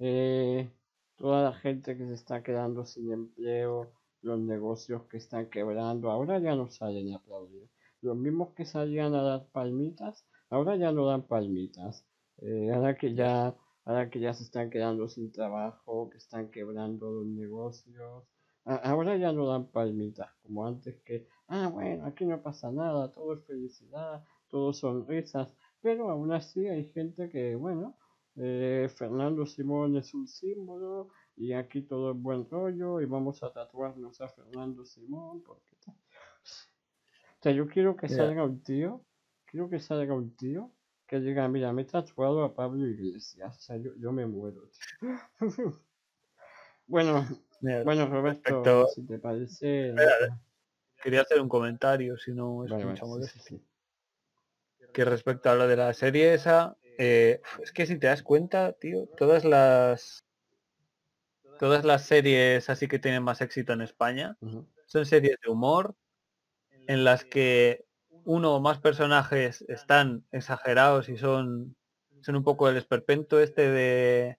eh, 0.00 0.70
toda 1.16 1.42
la 1.44 1.54
gente 1.54 1.96
que 1.98 2.06
se 2.06 2.14
está 2.14 2.42
quedando 2.42 2.84
sin 2.86 3.12
empleo, 3.12 3.92
los 4.22 4.40
negocios 4.40 5.04
que 5.06 5.18
están 5.18 5.50
quebrando, 5.50 6.10
ahora 6.10 6.38
ya 6.40 6.56
no 6.56 6.68
salen 6.70 7.12
a 7.14 7.16
aplaudir. 7.18 7.68
Los 8.04 8.18
mismos 8.18 8.52
que 8.54 8.66
salían 8.66 9.14
a 9.14 9.22
dar 9.22 9.46
palmitas, 9.50 10.26
ahora 10.50 10.76
ya 10.76 10.92
no 10.92 11.06
dan 11.06 11.22
palmitas. 11.22 12.04
Eh, 12.36 12.70
ahora 12.70 12.98
que 12.98 13.14
ya, 13.14 13.56
ahora 13.86 14.10
que 14.10 14.20
ya 14.20 14.34
se 14.34 14.42
están 14.42 14.68
quedando 14.68 15.08
sin 15.08 15.32
trabajo, 15.32 16.10
que 16.10 16.18
están 16.18 16.50
quebrando 16.50 17.10
los 17.10 17.26
negocios, 17.26 18.24
ahora 18.66 19.16
ya 19.16 19.32
no 19.32 19.46
dan 19.46 19.68
palmitas, 19.68 20.28
como 20.42 20.66
antes 20.66 21.00
que, 21.06 21.26
ah, 21.48 21.68
bueno, 21.68 22.04
aquí 22.04 22.26
no 22.26 22.42
pasa 22.42 22.70
nada, 22.70 23.10
todo 23.10 23.32
es 23.34 23.44
felicidad, 23.46 24.22
todo 24.48 24.74
son 24.74 25.06
risas, 25.06 25.54
pero 25.80 26.10
aún 26.10 26.30
así 26.32 26.66
hay 26.68 26.84
gente 26.92 27.30
que, 27.30 27.54
bueno, 27.56 27.96
eh, 28.36 28.86
Fernando 28.94 29.46
Simón 29.46 29.96
es 29.96 30.12
un 30.12 30.28
símbolo 30.28 31.08
y 31.36 31.54
aquí 31.54 31.80
todo 31.80 32.10
es 32.12 32.20
buen 32.20 32.50
rollo 32.50 33.00
y 33.00 33.06
vamos 33.06 33.42
a 33.42 33.50
tatuarnos 33.50 34.20
a 34.20 34.28
Fernando 34.28 34.84
Simón 34.84 35.42
porque 35.42 35.76
tal. 35.82 36.03
Sea, 37.44 37.52
yo 37.52 37.68
quiero 37.68 37.94
que 37.94 38.08
salga 38.08 38.42
un 38.42 38.62
tío, 38.62 39.04
quiero 39.44 39.68
que 39.68 39.78
salga 39.78 40.14
un 40.14 40.34
tío 40.34 40.72
que 41.06 41.20
diga, 41.20 41.46
mira, 41.46 41.74
me 41.74 41.82
he 41.82 41.84
tatuado 41.84 42.42
a 42.42 42.54
Pablo 42.54 42.86
Iglesias, 42.86 43.58
o 43.58 43.60
sea, 43.60 43.76
yo, 43.76 43.90
yo 43.98 44.12
me 44.12 44.24
muero, 44.24 44.62
tío. 44.70 45.10
bueno, 46.86 47.28
bueno, 47.60 48.06
Roberto, 48.08 48.64
respecto- 48.64 48.88
si 48.88 49.02
te 49.06 49.18
parece... 49.18 49.88
Espera, 49.90 50.40
quería 51.02 51.20
hacer 51.20 51.38
un 51.42 51.50
comentario, 51.50 52.16
si 52.16 52.32
no 52.32 52.64
es 52.64 52.70
Vale, 52.70 52.86
mucha 52.86 53.04
vale, 53.04 53.26
sí, 53.26 53.38
molestia. 53.38 53.42
sí, 53.42 53.58
sí. 53.58 54.90
Que 54.94 55.04
respecto 55.04 55.50
a 55.50 55.54
lo 55.54 55.68
de 55.68 55.76
la 55.76 55.92
serie 55.92 56.32
esa, 56.32 56.78
eh, 56.96 57.42
es 57.62 57.72
que 57.72 57.84
si 57.84 57.98
te 57.98 58.06
das 58.06 58.22
cuenta, 58.22 58.72
tío, 58.72 59.06
todas 59.18 59.44
las 59.44 60.24
todas 61.58 61.84
las 61.84 62.06
series 62.06 62.70
así 62.70 62.88
que 62.88 62.98
tienen 62.98 63.22
más 63.22 63.42
éxito 63.42 63.74
en 63.74 63.82
España 63.82 64.38
son 64.86 65.04
series 65.04 65.36
de 65.44 65.50
humor 65.50 65.94
en 66.86 67.04
las 67.04 67.24
que 67.24 67.84
uno 68.24 68.54
o 68.54 68.60
más 68.60 68.78
personajes 68.78 69.62
están 69.68 70.24
exagerados 70.32 71.08
y 71.08 71.16
son 71.16 71.76
son 72.22 72.36
un 72.36 72.44
poco 72.44 72.68
el 72.70 72.76
esperpento 72.78 73.38
este 73.38 73.70
de 73.70 74.38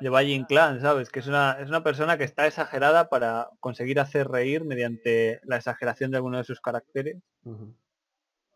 de 0.00 0.08
Valle 0.10 0.32
Inclán, 0.32 0.80
¿sabes? 0.80 1.10
Que 1.10 1.20
es 1.20 1.26
una, 1.26 1.58
es 1.60 1.68
una 1.68 1.82
persona 1.82 2.16
que 2.18 2.24
está 2.24 2.46
exagerada 2.46 3.08
para 3.08 3.50
conseguir 3.60 4.00
hacer 4.00 4.28
reír 4.28 4.64
mediante 4.64 5.40
la 5.44 5.56
exageración 5.56 6.10
de 6.10 6.18
alguno 6.18 6.38
de 6.38 6.44
sus 6.44 6.60
caracteres. 6.60 7.16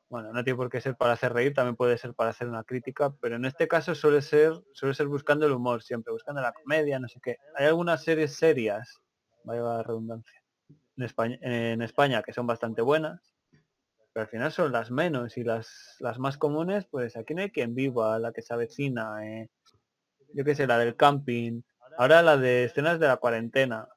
Bueno, 0.08 0.32
no 0.32 0.44
tiene 0.44 0.56
por 0.56 0.68
qué 0.68 0.80
ser 0.80 0.94
para 0.94 1.14
hacer 1.14 1.32
reír, 1.32 1.54
también 1.54 1.74
puede 1.74 1.96
ser 1.96 2.14
para 2.14 2.30
hacer 2.30 2.46
una 2.46 2.64
crítica, 2.64 3.14
pero 3.20 3.36
en 3.36 3.46
este 3.46 3.66
caso 3.66 3.94
suele 3.94 4.20
ser, 4.20 4.52
suele 4.74 4.94
ser 4.94 5.06
buscando 5.06 5.46
el 5.46 5.52
humor 5.52 5.82
siempre, 5.82 6.12
buscando 6.12 6.42
la 6.42 6.52
comedia, 6.52 6.98
no 6.98 7.08
sé 7.08 7.18
qué. 7.22 7.38
Hay 7.56 7.66
algunas 7.66 8.04
series 8.04 8.36
serias, 8.36 9.00
vaya 9.42 9.62
la 9.62 9.82
redundancia, 9.82 10.41
en 10.96 11.82
España, 11.82 12.22
que 12.22 12.32
son 12.32 12.46
bastante 12.46 12.82
buenas, 12.82 13.34
pero 14.12 14.24
al 14.24 14.28
final 14.28 14.52
son 14.52 14.72
las 14.72 14.90
menos 14.90 15.36
y 15.38 15.44
las, 15.44 15.96
las 16.00 16.18
más 16.18 16.36
comunes, 16.36 16.86
pues 16.86 17.16
aquí 17.16 17.34
no 17.34 17.42
hay 17.42 17.50
quien 17.50 17.74
viva, 17.74 18.18
la 18.18 18.32
que 18.32 18.42
se 18.42 18.52
avecina, 18.52 19.26
eh, 19.26 19.48
yo 20.34 20.44
qué 20.44 20.54
sé, 20.54 20.66
la 20.66 20.78
del 20.78 20.96
camping, 20.96 21.62
ahora 21.96 22.22
la 22.22 22.36
de 22.36 22.64
escenas 22.64 23.00
de 23.00 23.08
la 23.08 23.16
cuarentena. 23.16 23.88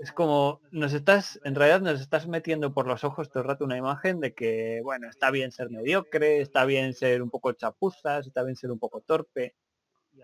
Es 0.00 0.12
como, 0.12 0.60
nos 0.70 0.92
estás, 0.92 1.40
en 1.42 1.56
realidad 1.56 1.80
nos 1.80 2.00
estás 2.00 2.28
metiendo 2.28 2.72
por 2.72 2.86
los 2.86 3.02
ojos 3.02 3.28
todo 3.28 3.42
el 3.42 3.48
rato 3.48 3.64
una 3.64 3.76
imagen 3.76 4.20
de 4.20 4.34
que, 4.34 4.80
bueno, 4.84 5.08
está 5.08 5.32
bien 5.32 5.50
ser 5.50 5.68
mediocre, 5.70 6.40
está 6.40 6.64
bien 6.64 6.94
ser 6.94 7.22
un 7.22 7.30
poco 7.30 7.52
chapuzas, 7.52 8.26
está 8.26 8.44
bien 8.44 8.54
ser 8.54 8.70
un 8.70 8.78
poco 8.78 9.00
torpe. 9.00 9.56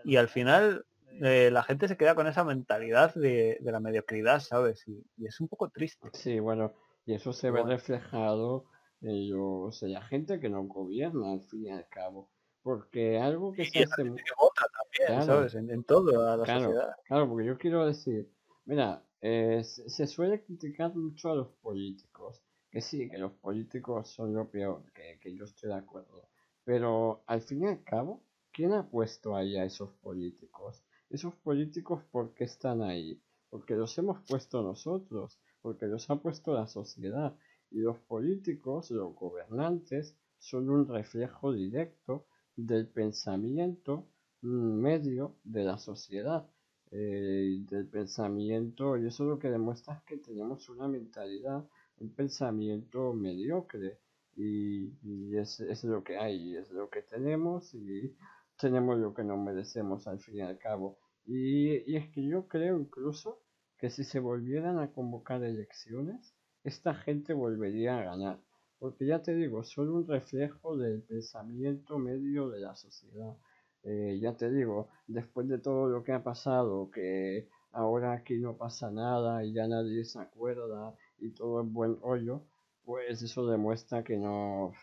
Y 0.05 0.15
al 0.15 0.29
final 0.29 0.85
eh, 1.23 1.49
la 1.51 1.63
gente 1.63 1.87
se 1.87 1.97
queda 1.97 2.15
con 2.15 2.27
esa 2.27 2.43
mentalidad 2.43 3.13
de, 3.15 3.57
de 3.59 3.71
la 3.71 3.79
mediocridad, 3.79 4.39
¿sabes? 4.39 4.87
Y, 4.87 5.03
y 5.17 5.27
es 5.27 5.39
un 5.39 5.47
poco 5.47 5.69
triste. 5.69 6.09
Sí, 6.13 6.39
bueno, 6.39 6.73
y 7.05 7.13
eso 7.13 7.33
se 7.33 7.51
ve 7.51 7.63
reflejado 7.63 8.65
en 9.01 9.29
los, 9.29 9.81
en 9.83 9.93
la 9.93 10.01
gente 10.01 10.39
que 10.39 10.49
no 10.49 10.63
gobierna 10.63 11.33
al 11.33 11.41
fin 11.41 11.65
y 11.65 11.69
al 11.69 11.87
cabo. 11.89 12.29
Porque 12.63 13.17
algo 13.17 13.53
que 13.53 13.65
se 13.65 13.83
hace... 13.83 14.03
gente 14.03 14.23
que 14.23 14.33
vota 14.37 14.65
también, 14.65 15.21
Claro. 15.25 15.25
¿sabes? 15.25 15.55
En, 15.55 15.69
en 15.71 15.83
todo, 15.83 16.29
a 16.29 16.37
la 16.37 16.43
Claro, 16.43 16.65
sociedad. 16.65 16.95
claro, 17.07 17.29
porque 17.29 17.45
yo 17.45 17.57
quiero 17.57 17.85
decir, 17.85 18.29
mira, 18.65 19.03
eh, 19.21 19.63
se, 19.63 19.89
se 19.89 20.07
suele 20.07 20.43
criticar 20.43 20.93
mucho 20.95 21.31
a 21.31 21.35
los 21.35 21.47
políticos, 21.61 22.41
que 22.69 22.81
sí, 22.81 23.09
que 23.09 23.17
los 23.17 23.31
políticos 23.33 24.09
son 24.09 24.33
lo 24.33 24.49
peor, 24.49 24.91
que, 24.93 25.17
que 25.21 25.33
yo 25.33 25.45
estoy 25.45 25.69
de 25.69 25.75
acuerdo, 25.77 26.27
pero 26.65 27.23
al 27.27 27.41
fin 27.41 27.63
y 27.63 27.67
al 27.67 27.83
cabo, 27.83 28.21
¿quién 28.51 28.73
ha 28.73 28.89
puesto 28.89 29.35
ahí 29.35 29.55
a 29.55 29.63
esos 29.63 29.91
políticos? 30.01 30.83
Esos 31.09 31.35
políticos, 31.35 32.03
¿por 32.11 32.33
qué 32.33 32.43
están 32.43 32.81
ahí? 32.81 33.21
Porque 33.49 33.75
los 33.75 33.97
hemos 33.97 34.21
puesto 34.27 34.61
nosotros, 34.61 35.39
porque 35.61 35.85
los 35.85 36.09
ha 36.09 36.17
puesto 36.21 36.53
la 36.53 36.67
sociedad, 36.67 37.35
y 37.71 37.79
los 37.79 37.97
políticos, 37.99 38.91
los 38.91 39.15
gobernantes, 39.15 40.15
son 40.37 40.69
un 40.69 40.87
reflejo 40.87 41.53
directo 41.53 42.25
del 42.55 42.87
pensamiento 42.87 44.07
mm, 44.41 44.81
medio 44.81 45.37
de 45.43 45.63
la 45.63 45.77
sociedad, 45.77 46.49
eh, 46.91 47.59
del 47.69 47.87
pensamiento, 47.87 48.97
y 48.97 49.07
eso 49.07 49.23
lo 49.23 49.39
que 49.39 49.49
demuestra 49.49 49.95
es 49.95 50.03
que 50.03 50.17
tenemos 50.17 50.67
una 50.69 50.87
mentalidad, 50.89 51.65
un 51.99 52.13
pensamiento 52.13 53.13
mediocre, 53.13 53.99
y, 54.35 54.91
y 55.01 55.37
es, 55.37 55.61
es 55.61 55.83
lo 55.85 56.03
que 56.03 56.17
hay, 56.17 56.57
es 56.57 56.69
lo 56.71 56.89
que 56.89 57.01
tenemos, 57.01 57.73
y 57.73 58.13
tenemos 58.57 58.97
lo 58.97 59.13
que 59.13 59.23
nos 59.23 59.39
merecemos 59.39 60.07
al 60.07 60.19
fin 60.19 60.37
y 60.37 60.41
al 60.41 60.57
cabo. 60.57 60.99
Y, 61.25 61.91
y 61.91 61.97
es 61.97 62.09
que 62.09 62.25
yo 62.25 62.47
creo 62.47 62.79
incluso 62.79 63.41
que 63.77 63.89
si 63.89 64.03
se 64.03 64.19
volvieran 64.19 64.79
a 64.79 64.91
convocar 64.91 65.43
elecciones, 65.43 66.33
esta 66.63 66.93
gente 66.95 67.33
volvería 67.33 67.99
a 67.99 68.03
ganar. 68.03 68.39
Porque 68.79 69.05
ya 69.05 69.21
te 69.21 69.35
digo, 69.35 69.63
son 69.63 69.89
un 69.89 70.07
reflejo 70.07 70.77
del 70.77 71.01
pensamiento 71.03 71.97
medio 71.97 72.49
de 72.49 72.59
la 72.59 72.75
sociedad. 72.75 73.35
Eh, 73.83 74.19
ya 74.21 74.35
te 74.35 74.51
digo, 74.51 74.89
después 75.07 75.47
de 75.47 75.59
todo 75.59 75.87
lo 75.87 76.03
que 76.03 76.11
ha 76.11 76.23
pasado, 76.23 76.91
que 76.91 77.47
ahora 77.71 78.13
aquí 78.13 78.37
no 78.37 78.57
pasa 78.57 78.91
nada 78.91 79.43
y 79.45 79.53
ya 79.53 79.67
nadie 79.67 80.03
se 80.03 80.19
acuerda 80.19 80.95
y 81.19 81.31
todo 81.31 81.61
es 81.61 81.71
buen 81.71 81.99
rollo, 82.01 82.43
pues 82.83 83.21
eso 83.21 83.47
demuestra 83.47 84.03
que 84.03 84.17
no, 84.17 84.73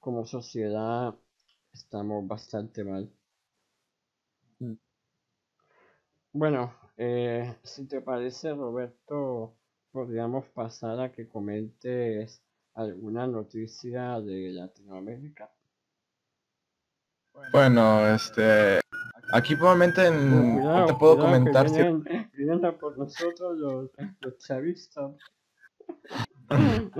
como 0.00 0.24
sociedad, 0.26 1.14
estamos 1.74 2.26
bastante 2.26 2.84
mal. 2.84 3.10
Mm. 4.60 4.74
Bueno, 6.32 6.74
eh, 6.96 7.56
si 7.62 7.86
te 7.86 8.00
parece, 8.00 8.54
Roberto, 8.54 9.56
podríamos 9.90 10.48
pasar 10.48 11.00
a 11.00 11.12
que 11.12 11.28
comentes 11.28 12.42
alguna 12.74 13.26
noticia 13.26 14.20
de 14.20 14.50
Latinoamérica. 14.52 15.50
Bueno, 17.52 18.06
este, 18.08 18.80
aquí 19.32 19.54
probablemente 19.54 20.06
en- 20.06 20.56
no 20.56 20.86
te 20.86 20.94
puedo 20.94 21.16
cuidado, 21.16 21.16
que 21.16 21.20
comentar 21.20 21.68
si 21.68 21.74
vienen, 21.76 22.30
vienen 22.32 22.64
a 22.64 22.78
por 22.78 22.96
nosotros 22.96 23.58
los, 23.58 23.90
los 24.20 24.38
chavistas. 24.38 25.12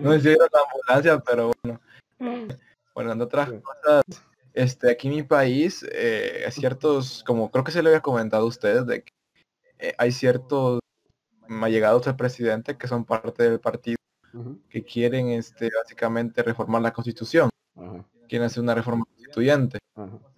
no 0.00 0.12
sé 0.12 0.20
si 0.20 0.38
la 0.38 0.48
ambulancia, 0.64 1.18
pero 1.20 1.52
bueno. 1.62 1.80
Bueno, 2.94 3.12
en 3.12 3.20
otras 3.20 3.48
Sí. 3.48 3.60
cosas, 3.60 4.04
este, 4.52 4.90
aquí 4.90 5.08
en 5.08 5.14
mi 5.14 5.22
país, 5.22 5.86
eh, 5.92 6.42
hay 6.44 6.52
ciertos, 6.52 7.22
como 7.24 7.50
creo 7.50 7.64
que 7.64 7.72
se 7.72 7.82
le 7.82 7.90
había 7.90 8.00
comentado 8.02 8.44
a 8.44 8.48
ustedes, 8.48 8.86
de 8.86 9.02
que 9.04 9.12
eh, 9.78 9.94
hay 9.98 10.12
ciertos 10.12 10.80
allegados 11.48 12.04
del 12.04 12.16
presidente 12.16 12.76
que 12.76 12.86
son 12.88 13.04
parte 13.04 13.42
del 13.48 13.60
partido 13.60 13.96
que 14.68 14.84
quieren, 14.84 15.28
este, 15.30 15.68
básicamente 15.82 16.42
reformar 16.42 16.82
la 16.82 16.92
constitución, 16.92 17.50
ajá, 17.76 18.04
quieren 18.28 18.46
hacer 18.46 18.62
una 18.62 18.74
reforma 18.74 19.04
constituyente. 19.04 19.78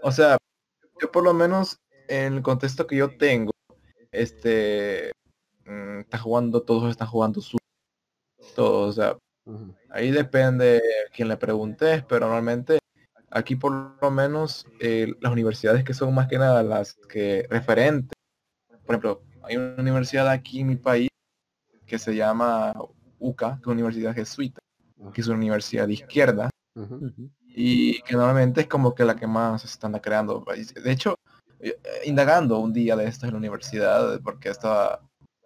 O 0.01 0.11
sea, 0.11 0.39
yo 1.01 1.11
por 1.13 1.23
lo 1.25 1.35
menos 1.35 1.77
en 2.09 2.35
el 2.35 2.43
contexto 2.43 2.87
que 2.87 2.97
yo 2.97 3.17
tengo, 3.19 3.51
este, 4.11 5.13
mm, 5.67 6.01
está 6.01 6.19
jugando, 6.19 6.63
todos 6.63 6.91
están 6.91 7.09
jugando 7.09 7.41
su, 7.43 7.59
todos, 8.55 8.91
o 8.91 8.93
sea, 9.01 9.19
ahí 9.91 10.11
depende 10.11 10.79
a 10.79 11.13
quién 11.15 11.29
le 11.29 11.37
preguntes, 11.37 12.05
pero 12.05 12.27
normalmente 12.27 12.79
aquí 13.31 13.57
por 13.57 13.97
lo 14.01 14.11
menos 14.11 14.67
eh, 14.81 15.15
las 15.21 15.33
universidades 15.33 15.85
que 15.85 15.95
son 15.95 16.15
más 16.15 16.29
que 16.29 16.39
nada 16.39 16.63
las 16.63 16.95
que 17.09 17.47
referentes, 17.51 18.17
por 18.85 18.95
ejemplo, 18.95 19.23
hay 19.43 19.57
una 19.57 19.81
universidad 19.81 20.29
aquí 20.29 20.61
en 20.61 20.69
mi 20.69 20.77
país 20.77 21.09
que 21.87 21.99
se 21.99 22.15
llama 22.15 22.73
UCA, 23.19 23.55
que 23.57 23.61
es 23.61 23.67
una 23.67 23.75
universidad 23.75 24.15
jesuita, 24.15 24.61
que 25.13 25.21
es 25.21 25.27
una 25.27 25.37
universidad 25.37 25.87
de 25.87 25.95
izquierda, 25.95 26.51
y 27.49 28.01
que 28.03 28.15
normalmente 28.15 28.63
es 28.63 28.67
como 28.67 28.95
que 28.95 29.05
la 29.05 29.17
que 29.17 29.27
más 29.27 29.63
se 29.63 29.67
están 29.67 29.93
creando. 29.99 30.45
De 30.83 30.91
hecho, 30.91 31.17
eh, 31.61 31.77
indagando 32.05 32.59
un 32.59 32.73
día 32.73 32.97
de 32.97 33.07
esto 33.07 33.27
en 33.27 33.33
la 33.33 33.39
universidad, 33.39 34.21
porque 34.23 34.49
estaba, 34.49 35.01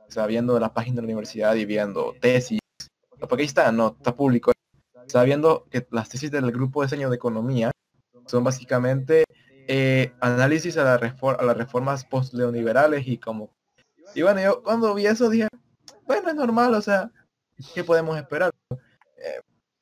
estaba 0.09 0.27
viendo 0.27 0.59
la 0.61 0.73
página 0.73 0.97
de 0.97 1.03
la 1.03 1.07
universidad 1.07 1.55
y 1.57 1.65
viendo 1.65 2.15
tesis, 2.21 2.61
porque 3.21 3.43
ahí 3.43 3.47
está, 3.47 3.73
no, 3.73 3.97
está 3.99 4.14
público. 4.14 4.53
Estaba 5.07 5.25
viendo 5.25 5.67
que 5.71 5.87
las 5.91 6.09
tesis 6.09 6.31
del 6.31 6.51
grupo 6.51 6.81
de 6.81 6.87
diseño 6.87 7.11
de 7.11 7.17
economía 7.17 7.71
son 8.27 8.45
básicamente 8.45 9.25
eh, 9.69 10.12
análisis 10.21 10.77
a, 10.77 10.85
la 10.85 10.95
a 10.95 11.45
las 11.45 11.57
reformas 11.57 12.05
post-neoliberales 12.05 13.07
y 13.07 13.19
como... 13.19 13.55
Y 14.14 14.23
bueno, 14.23 14.41
yo 14.41 14.62
cuando 14.62 14.95
vi 14.95 15.07
eso 15.07 15.29
dije, 15.29 15.49
bueno, 16.07 16.29
es 16.29 16.35
normal, 16.35 16.75
o 16.75 16.81
sea, 16.81 17.11
¿qué 17.75 17.85
podemos 17.85 18.17
esperar? 18.17 18.51
Eh, 19.17 19.41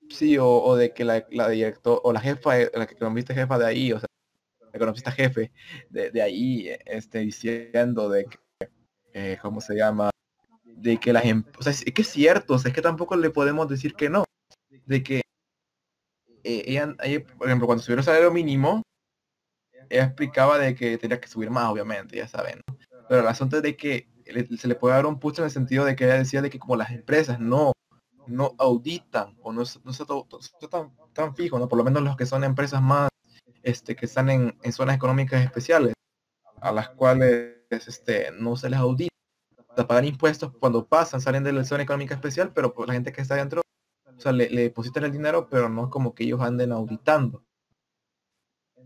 sí, 0.08 0.36
o, 0.38 0.74
de 0.76 0.92
que 0.92 1.04
la, 1.04 1.26
la 1.30 1.48
o 1.84 2.12
la 2.12 2.20
jefa, 2.20 2.56
la 2.74 2.84
economista 2.84 3.34
jefa 3.34 3.58
de 3.58 3.66
ahí, 3.66 3.92
o 3.92 4.00
sea, 4.00 4.08
la 4.60 4.76
economista 4.76 5.10
jefe 5.12 5.52
de, 5.90 6.10
de 6.10 6.22
ahí, 6.22 6.68
este, 6.86 7.20
diciendo 7.20 8.08
de 8.08 8.24
que, 8.24 8.70
eh, 9.12 9.38
¿cómo 9.40 9.60
se 9.60 9.74
llama? 9.74 10.10
De 10.76 10.98
que 10.98 11.12
las 11.12 11.24
em- 11.24 11.44
o 11.58 11.68
es, 11.68 11.84
que 11.84 12.02
es 12.02 12.08
cierto, 12.08 12.54
o 12.54 12.58
sea, 12.58 12.68
es 12.70 12.74
que 12.74 12.82
tampoco 12.82 13.16
le 13.16 13.30
podemos 13.30 13.68
decir 13.68 13.94
que 13.94 14.10
no, 14.10 14.24
de 14.86 15.02
que 15.02 15.22
eh, 16.42 16.62
ella, 16.66 16.94
por 17.38 17.46
ejemplo, 17.46 17.66
cuando 17.66 17.82
subió 17.82 17.98
el 17.98 18.04
salario 18.04 18.30
mínimo, 18.30 18.82
ella 19.88 20.04
explicaba 20.04 20.58
de 20.58 20.74
que 20.74 20.98
tenía 20.98 21.20
que 21.20 21.28
subir 21.28 21.50
más, 21.50 21.70
obviamente, 21.70 22.16
ya 22.16 22.28
saben, 22.28 22.60
¿no? 22.68 22.76
Pero 23.08 23.20
el 23.20 23.28
asunto 23.28 23.56
es 23.56 23.62
de 23.62 23.76
que 23.76 24.08
se 24.58 24.68
le 24.68 24.74
puede 24.74 24.94
dar 24.94 25.06
un 25.06 25.20
puesto 25.20 25.42
en 25.42 25.46
el 25.46 25.50
sentido 25.50 25.84
de 25.84 25.94
que 25.94 26.04
ella 26.04 26.14
decía 26.18 26.42
de 26.42 26.50
que 26.50 26.58
como 26.58 26.76
las 26.76 26.90
empresas 26.90 27.38
no 27.38 27.72
no 28.26 28.54
auditan 28.58 29.36
o 29.42 29.52
no, 29.52 29.62
no 29.62 30.68
tan, 30.70 30.92
tan 31.12 31.34
fijo, 31.36 31.58
¿no? 31.58 31.68
Por 31.68 31.78
lo 31.78 31.84
menos 31.84 32.02
los 32.02 32.16
que 32.16 32.26
son 32.26 32.44
empresas 32.44 32.80
más 32.82 33.08
este, 33.62 33.96
que 33.96 34.06
están 34.06 34.30
en, 34.30 34.56
en 34.62 34.72
zonas 34.72 34.96
económicas 34.96 35.42
especiales, 35.42 35.94
a 36.60 36.72
las 36.72 36.90
cuales 36.90 37.56
este, 37.70 38.30
no 38.32 38.56
se 38.56 38.70
les 38.70 38.78
audita. 38.78 39.13
Pagan 39.74 40.04
impuestos 40.04 40.52
cuando 40.58 40.86
pasan, 40.86 41.20
salen 41.20 41.44
de 41.44 41.52
la 41.52 41.64
zona 41.64 41.82
económica 41.82 42.14
especial, 42.14 42.52
pero 42.54 42.72
pues, 42.72 42.86
la 42.88 42.94
gente 42.94 43.12
que 43.12 43.20
está 43.20 43.34
dentro, 43.34 43.62
o 44.06 44.20
sea, 44.20 44.32
le, 44.32 44.48
le 44.50 44.62
depositan 44.62 45.04
el 45.04 45.12
dinero, 45.12 45.48
pero 45.48 45.68
no 45.68 45.84
es 45.84 45.90
como 45.90 46.14
que 46.14 46.24
ellos 46.24 46.40
anden 46.40 46.72
auditando. 46.72 47.44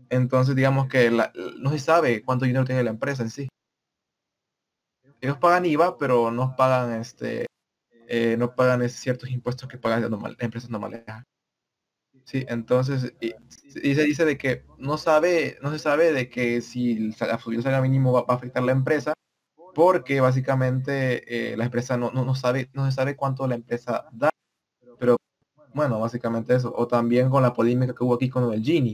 Entonces, 0.09 0.55
digamos 0.55 0.87
que 0.87 1.11
no 1.11 1.69
se 1.71 1.79
sabe 1.79 2.23
cuánto 2.23 2.45
dinero 2.45 2.65
tiene 2.65 2.83
la 2.83 2.89
empresa 2.89 3.23
en 3.23 3.29
sí. 3.29 3.47
Ellos 5.21 5.37
pagan 5.37 5.65
IVA, 5.65 5.97
pero 5.97 6.31
no 6.31 6.55
pagan 6.55 6.99
este 6.99 7.45
eh, 8.07 8.35
no 8.37 8.55
pagan 8.55 8.87
ciertos 8.89 9.29
impuestos 9.29 9.69
que 9.69 9.77
pagan 9.77 10.01
las 10.01 10.09
normal- 10.09 10.35
empresas 10.39 10.69
normales. 10.69 11.03
Sí, 12.23 12.45
entonces, 12.47 13.13
y, 13.21 13.33
se 13.93 14.03
dice 14.03 14.25
de 14.25 14.37
que 14.37 14.65
no 14.77 14.97
sabe, 14.97 15.57
no 15.61 15.71
se 15.71 15.79
sabe 15.79 16.11
de 16.11 16.29
que 16.29 16.61
si 16.61 16.91
el 16.93 17.15
salario 17.15 17.81
mínimo 17.81 18.11
va, 18.11 18.23
va 18.23 18.33
a 18.33 18.37
afectar 18.37 18.63
la 18.63 18.71
empresa, 18.71 19.13
porque 19.79 20.19
básicamente 20.19 21.53
eh, 21.53 21.55
la 21.55 21.63
empresa 21.63 21.95
no, 21.95 22.11
no, 22.11 22.25
no 22.25 22.35
sabe, 22.35 22.69
no 22.73 22.85
se 22.85 22.91
sabe 22.91 23.15
cuánto 23.15 23.47
la 23.47 23.55
empresa 23.55 24.09
da. 24.11 24.29
Pero 24.99 25.15
Bueno, 25.73 26.01
básicamente 26.01 26.53
eso. 26.53 26.73
O 26.75 26.85
también 26.85 27.29
con 27.29 27.41
la 27.41 27.53
polémica 27.53 27.95
que 27.95 28.03
hubo 28.03 28.15
aquí 28.15 28.29
con 28.29 28.51
el 28.51 28.61
Gini. 28.61 28.91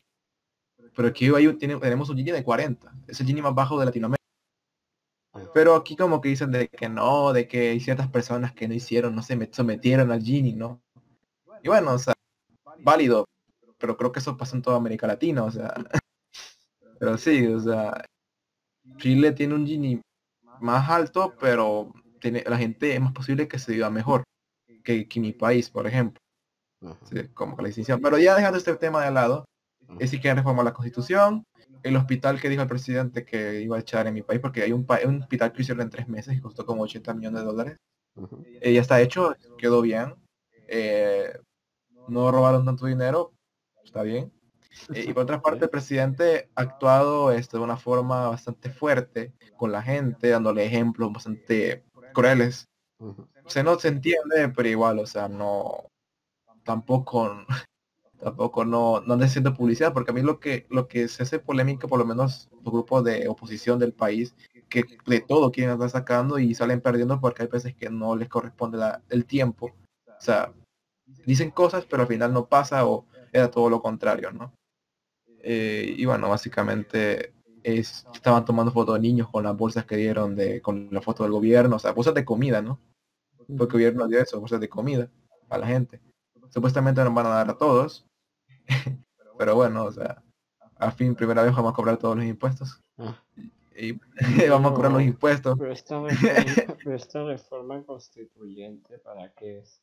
Pero 0.96 1.08
aquí 1.08 1.28
tiene, 1.58 1.78
tenemos 1.78 2.08
un 2.12 2.18
Gini 2.18 2.30
de 2.30 2.44
40. 2.44 2.94
Es 3.08 3.20
el 3.20 3.26
Gini 3.26 3.42
más 3.42 3.56
bajo 3.56 3.80
de 3.80 3.88
Latinoamérica. 3.88 4.22
Pero 5.56 5.74
aquí 5.74 5.96
como 5.96 6.22
que 6.22 6.30
dicen 6.30 6.52
de 6.52 6.68
que 6.68 6.88
no, 6.88 7.34
de 7.34 7.48
que 7.48 7.70
hay 7.70 7.80
ciertas 7.80 8.08
personas 8.08 8.54
que 8.54 8.68
no 8.68 8.76
hicieron, 8.76 9.16
no 9.16 9.24
se 9.24 9.50
sometieron 9.54 10.12
al 10.12 10.22
Gini, 10.22 10.54
¿no? 10.54 10.84
Y 11.64 11.68
bueno, 11.68 11.94
o 11.94 11.98
sea, 11.98 12.14
válido. 12.78 13.26
Pero 13.80 13.98
creo 13.98 14.12
que 14.12 14.20
eso 14.20 14.38
pasa 14.38 14.56
en 14.56 14.62
toda 14.62 14.78
América 14.78 15.08
Latina, 15.08 15.46
o 15.46 15.50
sea. 15.50 15.74
pero 17.00 17.18
sí, 17.18 17.48
o 17.48 17.60
sea, 17.60 18.06
Chile 18.98 19.32
tiene 19.32 19.56
un 19.56 19.66
Gini 19.66 20.00
más 20.62 20.89
alto, 20.89 21.34
pero 21.39 21.91
tiene, 22.20 22.43
la 22.47 22.58
gente 22.58 22.93
es 22.93 23.01
más 23.01 23.14
posible 23.14 23.47
que 23.47 23.60
se 23.60 23.74
viva 23.74 23.89
mejor 23.89 24.24
que, 24.84 25.08
que 25.08 25.20
mi 25.20 25.34
país, 25.34 25.70
por 25.70 25.88
ejemplo. 25.88 26.20
como 27.34 27.56
que 27.56 27.64
la 27.64 27.68
distinción. 27.68 27.99
Pero 28.01 28.18
ya 28.18 28.36
dejando 28.36 28.58
este 28.58 28.76
tema 28.76 29.03
de 29.03 29.12
lado, 29.12 29.45
es 29.99 30.10
si 30.10 30.20
quieren 30.20 30.38
reformar 30.38 30.66
la 30.66 30.74
constitución, 30.74 31.43
el 31.84 31.95
hospital 31.95 32.41
que 32.41 32.49
dijo 32.49 32.64
el 32.64 32.68
presidente 32.68 33.26
que 33.26 33.62
iba 33.62 33.78
a 33.78 33.80
echar 33.80 34.08
en 34.08 34.14
mi 34.14 34.22
país, 34.24 34.39
porque 34.41 34.64
hay 34.64 34.72
un, 34.72 34.88
un 35.06 35.22
hospital 35.22 35.51
que 35.51 35.62
hicieron 35.62 35.84
en 35.84 35.89
tres 35.89 36.08
meses 36.08 36.36
y 36.36 36.41
costó 36.41 36.66
como 36.66 36.84
80 36.84 37.14
millones 37.14 37.41
de 37.41 37.45
dólares. 37.45 37.78
Eh, 38.62 38.74
ya 38.74 38.82
está 38.82 39.01
hecho, 39.01 39.36
quedó 39.58 39.82
bien. 39.82 40.16
Eh, 40.68 41.38
no 42.08 42.32
robaron 42.32 42.66
tanto 42.66 42.86
dinero, 42.86 43.34
está 43.84 44.03
bien. 44.03 44.32
Eh, 44.93 45.05
y 45.07 45.13
por 45.13 45.23
otra 45.23 45.41
parte, 45.41 45.65
el 45.65 45.69
presidente 45.69 46.49
ha 46.55 46.61
actuado 46.61 47.32
este, 47.32 47.57
de 47.57 47.63
una 47.63 47.78
forma 47.78 48.30
bastante 48.30 48.69
fuerte 48.69 49.34
con 49.57 49.71
la 49.71 49.82
gente, 49.82 50.30
dándole 50.30 50.65
ejemplos 50.65 51.13
bastante 51.13 51.84
crueles. 52.13 52.67
Se 53.47 53.63
no 53.63 53.78
se 53.80 53.89
entiende, 53.89 54.49
pero 54.55 54.69
igual, 54.69 54.99
o 54.99 55.05
sea, 55.05 55.28
no, 55.28 55.89
tampoco, 56.63 57.45
tampoco 58.19 58.65
no, 58.65 59.01
no 59.01 59.13
anda 59.13 59.26
haciendo 59.26 59.53
publicidad, 59.53 59.93
porque 59.93 60.11
a 60.11 60.13
mí 60.13 60.21
lo 60.21 60.39
que, 60.39 60.65
lo 60.69 60.88
que 60.88 61.07
se 61.07 61.23
hace 61.23 61.39
polémica, 61.39 61.88
por 61.88 61.99
lo 61.99 62.05
menos 62.05 62.49
los 62.63 62.73
grupos 62.73 63.03
de 63.03 63.28
oposición 63.28 63.80
del 63.80 63.93
país, 63.93 64.36
que 64.69 64.84
de 65.05 65.21
todo 65.21 65.51
quieren 65.51 65.73
estar 65.73 65.89
sacando 65.89 66.39
y 66.39 66.55
salen 66.55 66.82
perdiendo 66.82 67.19
porque 67.21 67.43
hay 67.43 67.47
veces 67.47 67.76
que 67.76 67.89
no 67.89 68.15
les 68.15 68.30
corresponde 68.30 68.78
la, 68.78 69.01
el 69.09 69.26
tiempo. 69.26 69.76
O 70.07 70.21
sea, 70.21 70.53
dicen 71.26 71.51
cosas, 71.51 71.86
pero 71.86 72.03
al 72.03 72.07
final 72.07 72.34
no 72.34 72.47
pasa 72.47 72.86
o 72.86 73.05
era 73.32 73.51
todo 73.51 73.69
lo 73.69 73.82
contrario, 73.82 74.32
¿no? 74.32 74.53
Eh, 75.48 75.93
y 75.96 76.06
bueno, 76.06 76.28
básicamente 76.28 77.36
es, 77.62 78.08
estaban 78.12 78.46
tomando 78.46 78.72
fotos 78.72 78.96
de 78.96 79.02
niños 79.02 79.30
con 79.30 79.43
las 79.43 79.56
bolsas 79.56 79.86
que 79.86 79.96
dieron 79.96 80.36
de, 80.36 80.60
con 80.60 80.89
la 80.91 81.04
foto 81.04 81.22
del 81.22 81.32
gobierno, 81.32 81.76
o 81.76 81.80
sea, 81.80 81.91
bolsas 81.91 82.16
de 82.16 82.26
comida, 82.26 82.64
¿no? 82.64 82.80
Porque 83.38 83.78
el 83.78 83.84
gobierno 83.84 84.08
dio 84.08 84.20
eso, 84.20 84.39
bolsas 84.39 84.60
de 84.60 84.70
comida 84.70 85.08
a 85.50 85.60
la 85.60 85.68
gente. 85.68 86.02
Supuestamente 86.50 87.04
nos 87.04 87.14
van 87.14 87.28
a 87.28 87.30
dar 87.30 87.50
a 87.52 87.58
todos, 87.60 88.08
pero 89.38 89.54
bueno, 89.54 89.84
o 89.84 89.91
sea, 89.91 90.24
a 90.78 90.89
fin 90.89 91.14
primera 91.14 91.43
vez 91.43 91.56
vamos 91.56 91.74
a 91.74 91.76
cobrar 91.76 91.98
todos 91.98 92.16
los 92.16 92.26
impuestos. 92.26 92.82
Ah. 92.98 93.22
Y, 93.78 94.00
vamos 94.50 94.72
a 94.72 94.74
cobrar 94.74 94.93
los 94.93 95.04
impuestos. 95.04 95.60
Pero 95.60 95.72
esta 95.72 96.02
reforma, 96.08 96.96
esta 96.96 97.24
reforma 97.24 97.84
constituyente, 97.84 98.98
¿para 98.98 99.32
qué 99.34 99.60
es? 99.60 99.80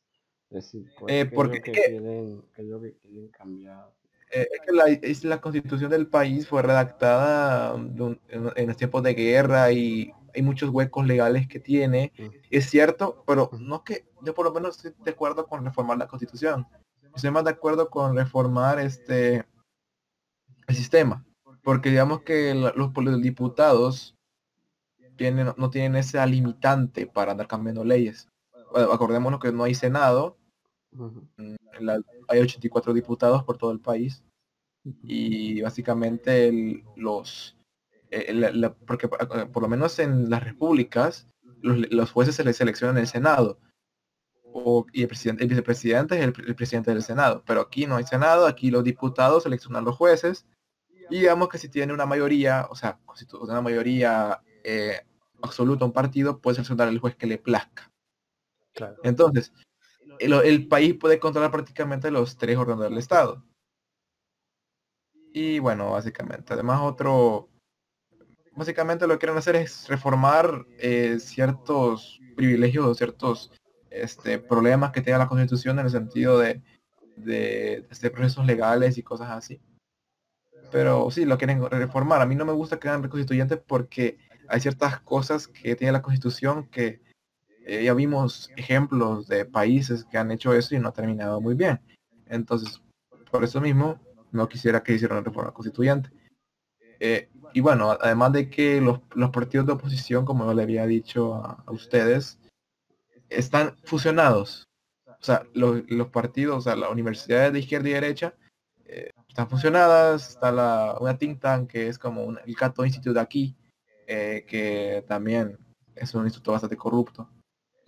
decir, 0.49 0.91
eh, 1.07 1.25
porque 1.25 1.61
que, 1.61 1.71
quieren, 1.71 2.43
que 2.53 2.93
quieren 3.01 3.29
cambiar. 3.29 3.91
Eh, 4.33 4.47
es 4.51 4.61
que 4.65 4.71
la, 4.71 4.85
es 4.85 5.23
la 5.23 5.39
constitución 5.39 5.91
del 5.91 6.07
país 6.07 6.47
fue 6.47 6.63
redactada 6.63 7.75
en, 7.75 8.19
en, 8.27 8.67
los 8.67 8.77
tiempos 8.77 9.03
de 9.03 9.13
guerra 9.13 9.71
y 9.71 10.11
hay 10.33 10.41
muchos 10.41 10.69
huecos 10.69 11.05
legales 11.05 11.47
que 11.47 11.59
tiene. 11.59 12.11
Es 12.49 12.69
cierto, 12.69 13.23
pero 13.27 13.51
no 13.59 13.77
es 13.77 13.81
que 13.83 14.05
yo 14.21 14.33
por 14.33 14.45
lo 14.45 14.53
menos 14.53 14.77
estoy 14.77 14.93
de 15.03 15.11
acuerdo 15.11 15.45
con 15.45 15.63
reformar 15.63 15.97
la 15.97 16.07
constitución. 16.07 16.67
Estoy 17.15 17.29
más 17.29 17.43
de 17.43 17.51
acuerdo 17.51 17.89
con 17.89 18.15
reformar 18.15 18.79
este 18.79 19.45
el 20.67 20.75
sistema. 20.75 21.23
Porque 21.61 21.89
digamos 21.89 22.23
que 22.23 22.53
los, 22.55 22.75
los 22.75 23.21
diputados 23.21 24.17
tienen, 25.15 25.53
no 25.55 25.69
tienen 25.69 25.95
esa 25.95 26.25
limitante 26.25 27.05
para 27.05 27.31
andar 27.31 27.47
cambiando 27.47 27.83
leyes. 27.83 28.29
acordémonos 28.91 29.39
que 29.39 29.51
no 29.51 29.63
hay 29.63 29.75
Senado, 29.75 30.37
Mm, 30.95 31.55
hay 32.27 32.39
84 32.39 32.93
diputados 32.93 33.43
por 33.43 33.57
todo 33.57 33.71
el 33.71 33.79
país 33.79 34.23
y 35.03 35.61
básicamente 35.61 36.83
los 36.95 37.57
eh, 38.11 38.71
porque 38.85 39.07
eh, 39.07 39.45
por 39.51 39.63
lo 39.63 39.69
menos 39.69 39.97
en 39.99 40.29
las 40.29 40.43
repúblicas 40.43 41.27
los, 41.61 42.11
jueces 42.11 42.35
se 42.35 42.43
les 42.43 42.57
seleccionan 42.57 42.97
en 42.97 43.01
el 43.01 43.07
senado. 43.07 43.57
O, 44.55 44.85
y 44.93 45.01
el 45.01 45.07
presidente 45.07 45.43
el 45.43 45.49
vicepresidente 45.49 46.15
es 46.19 46.21
el, 46.21 46.55
presidente 46.55 46.91
del 46.91 47.01
senado 47.01 47.41
pero 47.43 47.61
aquí 47.61 47.87
no 47.87 47.95
hay 47.95 48.03
senado 48.03 48.45
aquí 48.45 48.69
los 48.69 48.83
diputados 48.83 49.43
seleccionan 49.43 49.85
los 49.85 49.95
jueces. 49.95 50.45
Y 51.09 51.19
digamos 51.19 51.49
que 51.49 51.57
si 51.57 51.69
tiene 51.69 51.93
una 51.93 52.05
mayoría 52.05 52.67
o 52.69 52.75
sea 52.75 52.99
una 53.41 53.61
mayoría 53.61 54.41
eh, 54.63 55.01
absoluta 55.41 55.85
un 55.85 55.91
partido 55.91 56.39
puede 56.39 56.55
seleccionar 56.55 56.87
el 56.89 56.99
juez 56.99 57.15
que 57.15 57.27
le 57.27 57.37
plazca. 57.37 57.91
Entonces 59.03 59.53
el, 60.19 60.67
país 60.67 60.95
puede 60.95 61.19
controlar 61.19 61.51
prácticamente 61.51 62.11
los 62.11 62.37
tres 62.37 62.57
órganos 62.57 62.83
del 62.83 62.97
Estado. 62.97 63.43
Y 65.33 65.59
bueno, 65.59 65.91
básicamente, 65.91 66.53
además 66.53 66.81
otro, 66.81 67.49
básicamente 68.55 69.07
lo 69.07 69.13
que 69.13 69.19
quieren 69.19 69.37
hacer 69.37 69.55
es 69.55 69.87
reformar 69.87 70.65
eh, 70.77 71.17
ciertos 71.19 72.19
privilegios 72.35 72.85
o 72.85 72.93
ciertos 72.93 73.51
este, 73.89 74.39
problemas 74.39 74.91
que 74.91 75.01
tenga 75.01 75.17
la 75.17 75.27
Constitución 75.27 75.79
en 75.79 75.85
el 75.85 75.91
sentido 75.91 76.37
de, 76.37 76.61
de, 77.15 77.87
de 78.01 78.11
procesos 78.11 78.45
legales 78.45 78.97
y 78.97 79.03
cosas 79.03 79.31
así. 79.31 79.59
Pero 80.71 81.09
sí, 81.11 81.25
lo 81.25 81.37
quieren 81.37 81.63
reformar. 81.69 82.21
A 82.21 82.25
mí 82.25 82.35
no 82.35 82.45
me 82.45 82.53
gusta 82.53 82.79
que 82.79 82.87
hagan 82.87 83.03
reconstituyentes 83.03 83.59
porque 83.59 84.17
hay 84.47 84.59
ciertas 84.59 84.99
cosas 85.01 85.47
que 85.47 85.75
tiene 85.75 85.91
la 85.91 86.01
Constitución 86.01 86.67
que 86.69 87.01
eh, 87.65 87.83
ya 87.83 87.93
vimos 87.93 88.51
ejemplos 88.57 89.27
de 89.27 89.45
países 89.45 90.03
que 90.05 90.17
han 90.17 90.31
hecho 90.31 90.53
eso 90.53 90.75
y 90.75 90.79
no 90.79 90.89
ha 90.89 90.93
terminado 90.93 91.39
muy 91.39 91.55
bien. 91.55 91.79
Entonces, 92.27 92.81
por 93.31 93.43
eso 93.43 93.61
mismo, 93.61 93.99
no 94.31 94.49
quisiera 94.49 94.83
que 94.83 94.93
hicieran 94.93 95.19
una 95.19 95.25
reforma 95.25 95.53
constituyente. 95.53 96.09
Eh, 96.99 97.29
y 97.53 97.61
bueno, 97.61 97.91
además 97.91 98.33
de 98.33 98.49
que 98.49 98.81
los, 98.81 98.99
partidos 99.31 99.65
de 99.65 99.73
oposición, 99.73 100.25
como 100.25 100.45
yo 100.45 100.53
le 100.53 100.63
había 100.63 100.85
dicho 100.85 101.35
a, 101.35 101.63
ustedes, 101.67 102.39
están 103.29 103.77
fusionados. 103.85 104.67
O 105.07 105.25
sea, 105.25 105.43
los, 105.53 105.83
partidos, 106.09 106.57
o 106.57 106.61
sea, 106.61 106.75
las 106.75 106.91
universidades 106.91 107.53
de 107.53 107.59
izquierda 107.59 107.89
y 107.89 107.93
derecha 107.93 108.35
eh, 108.85 109.09
están 109.29 109.49
fusionadas. 109.49 110.31
Está 110.31 110.51
la, 110.51 110.97
una 110.99 111.17
think 111.17 111.41
que 111.67 111.87
es 111.87 111.97
como 111.97 112.37
el 112.45 112.55
Cato 112.55 112.85
Institute 112.85 113.13
de 113.13 113.21
aquí, 113.21 113.55
que 114.05 115.05
también 115.07 115.57
es 115.95 116.13
un 116.13 116.25
instituto 116.25 116.51
bastante 116.51 116.75
corrupto. 116.75 117.29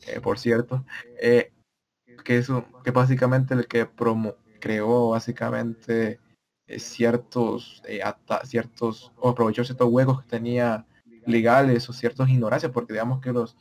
Eh, 0.07 0.19
por 0.21 0.37
cierto, 0.39 0.85
eh, 1.19 1.51
que 2.23 2.37
es 2.37 2.47
que 2.83 2.91
básicamente 2.91 3.53
el 3.53 3.67
que 3.67 3.85
promo 3.85 4.35
creó 4.59 5.09
básicamente 5.09 6.19
eh, 6.67 6.79
ciertos 6.79 7.81
ciertos 8.43 9.11
o 9.17 9.29
aprovechó 9.29 9.63
ciertos 9.63 9.89
huecos 9.89 10.21
que 10.21 10.29
tenía 10.29 10.85
legales 11.25 11.89
o 11.89 11.93
ciertos 11.93 12.29
ignorancias 12.29 12.71
porque 12.71 12.93
digamos 12.93 13.21
que 13.21 13.31
los 13.31 13.57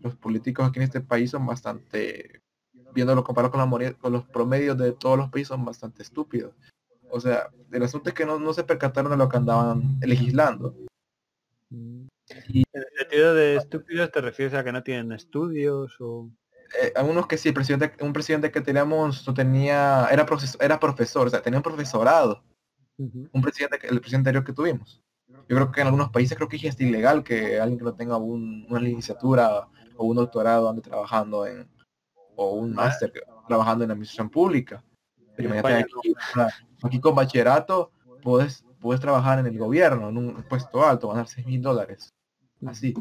los 0.00 0.16
políticos 0.16 0.68
aquí 0.68 0.78
en 0.78 0.84
este 0.84 1.00
país 1.00 1.30
son 1.30 1.46
bastante 1.46 2.40
viéndolo 2.92 3.24
comparado 3.24 3.50
con, 3.52 3.82
la, 3.82 3.92
con 3.94 4.12
los 4.12 4.24
promedios 4.26 4.76
de 4.78 4.92
todos 4.92 5.18
los 5.18 5.30
países 5.30 5.48
son 5.48 5.64
bastante 5.64 6.02
estúpidos. 6.02 6.54
O 7.10 7.20
sea 7.20 7.48
el 7.72 7.82
asunto 7.82 8.10
es 8.10 8.14
que 8.14 8.26
no, 8.26 8.38
no 8.38 8.52
se 8.52 8.64
percataron 8.64 9.10
de 9.12 9.16
lo 9.18 9.28
que 9.28 9.36
andaban 9.36 9.98
legislando 10.00 10.74
mm. 12.28 12.62
En 12.72 12.82
el 12.82 12.98
sentido 12.98 13.34
de 13.34 13.56
estúpidos 13.56 14.10
te 14.10 14.20
refieres 14.20 14.54
a 14.54 14.64
que 14.64 14.72
no 14.72 14.82
tienen 14.82 15.12
estudios 15.12 15.94
o 16.00 16.30
eh, 16.80 16.92
algunos 16.96 17.26
que 17.26 17.38
sí, 17.38 17.48
el 17.48 17.54
presidente, 17.54 17.92
un 18.02 18.12
presidente 18.12 18.50
que 18.50 18.60
teníamos 18.60 19.26
no 19.26 19.34
tenía, 19.34 20.08
era 20.10 20.26
profesor, 20.26 20.62
era 20.62 20.80
profesor, 20.80 21.26
o 21.26 21.30
sea, 21.30 21.42
tenía 21.42 21.58
un 21.58 21.62
profesorado. 21.62 22.42
Un 22.96 23.42
presidente, 23.42 23.76
el 23.88 24.00
presidente 24.00 24.30
anterior 24.30 24.44
que 24.44 24.52
tuvimos. 24.52 25.02
Yo 25.48 25.56
creo 25.56 25.72
que 25.72 25.80
en 25.80 25.88
algunos 25.88 26.10
países 26.10 26.36
creo 26.36 26.48
que 26.48 26.56
es 26.56 26.80
ilegal 26.80 27.24
que 27.24 27.58
alguien 27.58 27.78
que 27.78 27.84
no 27.84 27.94
tenga 27.94 28.16
una 28.16 28.78
licenciatura 28.78 29.68
o 29.96 30.06
un 30.06 30.16
doctorado 30.16 30.70
ande 30.70 30.80
trabajando 30.80 31.44
en 31.46 31.68
o 32.36 32.54
un 32.54 32.72
máster 32.72 33.12
trabajando 33.46 33.84
en 33.84 33.88
la 33.88 33.92
administración 33.92 34.30
pública. 34.30 34.82
Pero 35.36 35.52
aquí, 35.54 36.14
aquí, 36.82 37.00
con 37.00 37.14
bachillerato 37.14 37.90
puedes, 38.22 38.64
puedes 38.84 39.00
trabajar 39.00 39.38
en 39.38 39.46
el 39.46 39.58
gobierno, 39.58 40.10
en 40.10 40.18
un 40.18 40.42
puesto 40.42 40.86
alto, 40.86 41.08
ganar 41.08 41.26
6 41.26 41.46
mil 41.46 41.62
dólares 41.62 42.12
así. 42.66 42.92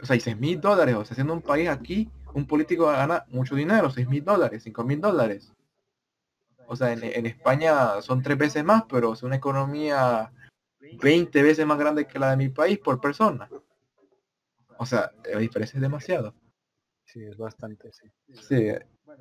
O 0.00 0.06
sea, 0.06 0.14
y 0.14 0.20
6 0.20 0.38
mil 0.38 0.60
dólares, 0.60 0.94
o 0.94 1.04
sea, 1.04 1.16
siendo 1.16 1.32
un 1.32 1.42
país 1.42 1.68
aquí, 1.68 2.08
un 2.32 2.46
político 2.46 2.86
gana 2.86 3.24
mucho 3.28 3.56
dinero, 3.56 3.90
6 3.90 4.06
mil 4.06 4.24
dólares, 4.24 4.62
5 4.62 4.84
mil 4.84 5.00
dólares. 5.00 5.52
O 6.68 6.76
sea, 6.76 6.92
en, 6.92 7.26
España 7.26 8.00
son 8.02 8.22
tres 8.22 8.38
veces 8.38 8.62
más, 8.62 8.84
pero 8.88 9.14
es 9.14 9.24
una 9.24 9.34
economía 9.34 10.32
20 10.78 11.42
veces 11.42 11.66
más 11.66 11.78
grande 11.78 12.06
que 12.06 12.20
la 12.20 12.30
de 12.30 12.36
mi 12.36 12.48
país 12.48 12.78
por 12.78 13.00
persona. 13.00 13.50
O 14.78 14.86
sea, 14.86 15.10
la 15.24 15.40
diferencia 15.40 15.76
es 15.76 15.82
demasiado. 15.82 16.36
Sí, 17.04 17.24
es 17.24 17.36
bastante, 17.36 17.90
sí. 17.92 18.06
Sí, 18.32 18.68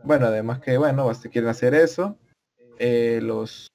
Bueno, 0.03 0.27
además 0.27 0.59
que, 0.59 0.77
bueno, 0.77 1.11
si 1.15 1.29
quieren 1.29 1.49
hacer 1.49 1.73
eso, 1.73 2.15
eh, 2.77 3.19
los 3.23 3.70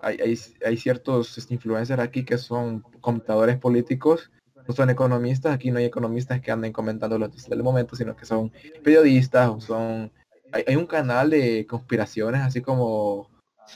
hay, 0.00 0.38
hay, 0.64 0.76
ciertos 0.76 1.38
este, 1.38 1.54
influencers 1.54 2.00
aquí 2.00 2.24
que 2.24 2.38
son 2.38 2.80
comentadores 3.00 3.56
políticos, 3.58 4.30
no 4.66 4.74
son 4.74 4.90
economistas, 4.90 5.54
aquí 5.54 5.70
no 5.70 5.78
hay 5.78 5.84
economistas 5.84 6.40
que 6.40 6.50
anden 6.50 6.72
comentando 6.72 7.18
los 7.18 7.48
del 7.48 7.62
momento, 7.62 7.96
sino 7.96 8.16
que 8.16 8.26
son 8.26 8.52
periodistas 8.82 9.48
o 9.48 9.60
son... 9.60 10.12
Hay, 10.52 10.64
hay 10.66 10.76
un 10.76 10.86
canal 10.86 11.30
de 11.30 11.66
conspiraciones, 11.66 12.42
así 12.42 12.62
como, 12.62 13.28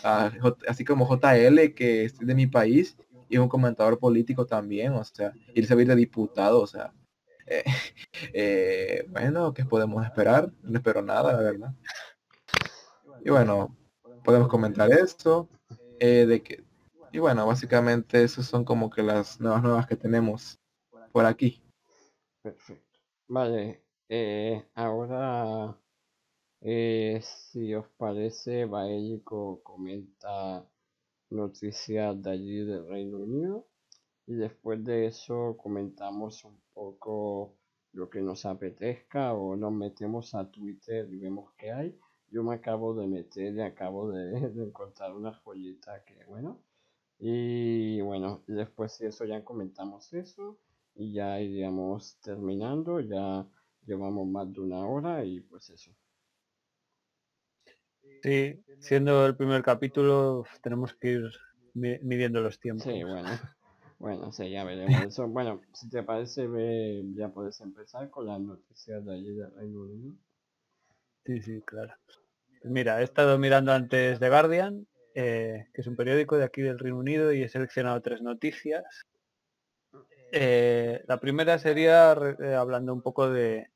uh, 0.04 0.50
así 0.68 0.84
como 0.84 1.06
JL, 1.08 1.74
que 1.74 2.04
es 2.04 2.18
de 2.18 2.34
mi 2.34 2.46
país, 2.46 2.96
y 3.28 3.36
es 3.36 3.40
un 3.40 3.48
comentador 3.48 3.98
político 3.98 4.46
también, 4.46 4.92
o 4.94 5.04
sea, 5.04 5.32
y 5.54 5.62
se 5.62 5.72
a 5.72 5.76
de 5.76 5.96
diputado, 5.96 6.60
o 6.60 6.66
sea, 6.66 6.92
eh, 8.32 9.04
bueno, 9.08 9.52
¿qué 9.54 9.64
podemos 9.64 10.04
esperar? 10.04 10.52
No 10.62 10.78
espero 10.78 11.02
nada, 11.02 11.32
la 11.32 11.38
verdad. 11.40 11.74
Y 13.24 13.30
bueno, 13.30 13.76
podemos 14.24 14.48
comentar 14.48 14.90
esto, 14.92 15.48
eh, 16.00 16.26
de 16.26 16.42
que, 16.42 16.64
y 17.12 17.18
bueno, 17.18 17.46
básicamente 17.46 18.22
esos 18.22 18.46
son 18.46 18.64
como 18.64 18.90
que 18.90 19.02
las 19.02 19.40
nuevas 19.40 19.62
nuevas 19.62 19.86
que 19.86 19.96
tenemos 19.96 20.58
por 21.12 21.26
aquí. 21.26 21.62
Perfecto. 22.42 22.98
Vale, 23.28 23.84
eh, 24.08 24.64
ahora, 24.74 25.78
eh, 26.62 27.20
si 27.22 27.74
os 27.74 27.86
parece, 27.96 28.64
Baélico 28.64 29.62
comenta 29.62 30.66
noticias 31.30 32.20
de 32.22 32.30
allí 32.30 32.64
del 32.64 32.88
Reino 32.88 33.18
Unido 33.18 33.66
y 34.26 34.34
después 34.34 34.82
de 34.84 35.06
eso 35.06 35.56
comentamos 35.56 36.44
un 36.44 36.60
poco 36.72 37.56
lo 37.92 38.08
que 38.08 38.20
nos 38.20 38.46
apetezca 38.46 39.32
o 39.34 39.56
nos 39.56 39.72
metemos 39.72 40.34
a 40.34 40.50
Twitter 40.50 41.08
y 41.12 41.18
vemos 41.18 41.52
qué 41.56 41.72
hay. 41.72 41.98
Yo 42.30 42.42
me 42.42 42.54
acabo 42.54 42.94
de 42.94 43.06
meter 43.06 43.54
y 43.54 43.60
acabo 43.60 44.10
de, 44.10 44.30
de 44.50 44.64
encontrar 44.64 45.14
una 45.14 45.32
joyita 45.32 46.04
que 46.04 46.24
bueno. 46.26 46.58
Y 47.18 48.00
bueno, 48.00 48.42
después 48.46 48.98
de 48.98 49.08
eso 49.08 49.24
ya 49.26 49.44
comentamos 49.44 50.12
eso 50.12 50.58
y 50.94 51.12
ya 51.12 51.40
iríamos 51.40 52.16
terminando. 52.22 53.00
Ya 53.00 53.46
llevamos 53.86 54.26
más 54.28 54.52
de 54.52 54.60
una 54.60 54.86
hora 54.86 55.24
y 55.24 55.40
pues 55.40 55.68
eso. 55.70 55.90
Sí, 58.22 58.58
siendo 58.80 59.26
el 59.26 59.36
primer 59.36 59.62
capítulo 59.62 60.44
tenemos 60.62 60.94
que 60.94 61.12
ir 61.12 61.30
midiendo 61.74 62.40
los 62.40 62.58
tiempos. 62.58 62.84
Sí, 62.84 63.02
bueno. 63.04 63.28
Bueno, 63.98 64.32
sí, 64.32 64.48
ya 64.48 64.64
veremos 64.64 65.06
eso. 65.06 65.26
Bueno, 65.28 65.60
si 65.74 65.90
te 65.90 66.02
parece, 66.02 66.46
ve, 66.46 67.04
ya 67.14 67.28
puedes 67.28 67.60
empezar 67.60 68.08
con 68.08 68.26
las 68.26 68.40
noticias 68.40 69.04
de 69.04 69.12
allí 69.12 69.34
del 69.34 69.54
Reino 69.54 69.82
Unido. 69.82 70.14
Sí, 71.26 71.42
sí, 71.42 71.60
claro. 71.66 71.92
Mira, 72.62 73.00
he 73.00 73.04
estado 73.04 73.38
mirando 73.38 73.72
antes 73.72 74.20
The 74.20 74.28
Guardian, 74.28 74.86
eh, 75.14 75.66
que 75.72 75.80
es 75.80 75.86
un 75.86 75.96
periódico 75.96 76.36
de 76.36 76.44
aquí 76.44 76.60
del 76.60 76.78
Reino 76.78 76.98
Unido, 76.98 77.32
y 77.32 77.42
he 77.42 77.48
seleccionado 77.48 78.00
tres 78.02 78.20
noticias. 78.20 78.84
Eh, 80.32 81.02
la 81.08 81.18
primera 81.18 81.58
sería 81.58 82.12
eh, 82.12 82.54
hablando 82.54 82.92
un 82.92 83.02
poco 83.02 83.30
de, 83.30 83.70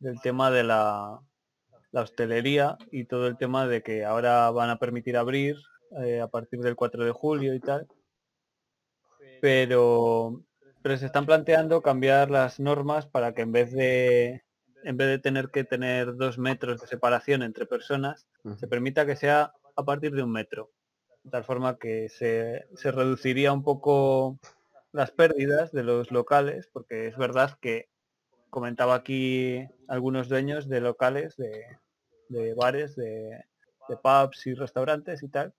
del 0.00 0.20
tema 0.20 0.50
de 0.50 0.64
la, 0.64 1.20
hostelería 1.92 2.76
y 2.90 3.04
todo 3.04 3.28
el 3.28 3.36
tema 3.36 3.68
de 3.68 3.82
que 3.82 4.04
ahora 4.04 4.50
van 4.50 4.68
a 4.68 4.80
permitir 4.80 5.16
abrir 5.16 5.56
a 6.20 6.26
partir 6.26 6.58
del 6.58 6.74
4 6.74 7.04
de 7.04 7.12
julio 7.12 7.54
y 7.54 7.60
tal. 7.60 7.86
Pero 9.40 10.42
se 10.82 11.06
están 11.06 11.24
planteando 11.24 11.82
cambiar 11.82 12.32
las 12.32 12.58
normas 12.58 13.06
para 13.06 13.32
que 13.32 13.42
en 13.42 13.52
vez 13.52 13.72
de 13.72 14.43
en 14.84 14.96
vez 14.96 15.08
de 15.08 15.18
tener 15.18 15.48
que 15.48 15.64
tener 15.64 16.16
dos 16.16 16.38
metros 16.38 16.80
de 16.80 16.86
separación 16.86 17.42
entre 17.42 17.66
personas, 17.66 18.26
se 18.56 18.68
permita 18.68 19.06
que 19.06 19.16
sea 19.16 19.54
a 19.76 19.84
partir 19.84 20.12
de 20.12 20.22
un 20.22 20.30
metro. 20.30 20.70
De 21.22 21.30
tal 21.30 21.44
forma 21.44 21.78
que 21.78 22.08
se, 22.10 22.66
se 22.76 22.92
reduciría 22.92 23.52
un 23.52 23.62
poco 23.62 24.38
las 24.92 25.10
pérdidas 25.10 25.72
de 25.72 25.82
los 25.82 26.10
locales, 26.10 26.68
porque 26.72 27.08
es 27.08 27.16
verdad 27.16 27.58
que 27.60 27.88
comentaba 28.50 28.94
aquí 28.94 29.66
algunos 29.88 30.28
dueños 30.28 30.68
de 30.68 30.80
locales, 30.80 31.36
de, 31.36 31.64
de 32.28 32.54
bares, 32.54 32.94
de, 32.94 33.44
de, 33.88 33.96
pubs 33.96 34.46
y 34.46 34.54
restaurantes 34.54 35.22
y 35.22 35.28
tal, 35.28 35.54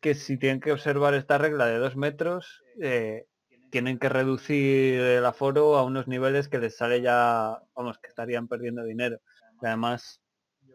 que 0.00 0.14
si 0.14 0.38
tienen 0.38 0.60
que 0.60 0.72
observar 0.72 1.14
esta 1.14 1.36
regla 1.36 1.66
de 1.66 1.78
dos 1.78 1.96
metros, 1.96 2.62
eh, 2.80 3.26
tienen 3.70 3.98
que 3.98 4.08
reducir 4.08 5.00
el 5.00 5.24
aforo 5.24 5.76
a 5.76 5.84
unos 5.84 6.08
niveles 6.08 6.48
que 6.48 6.58
les 6.58 6.76
sale 6.76 7.00
ya, 7.00 7.62
vamos, 7.74 7.98
que 7.98 8.08
estarían 8.08 8.48
perdiendo 8.48 8.84
dinero. 8.84 9.20
Además, 9.60 10.20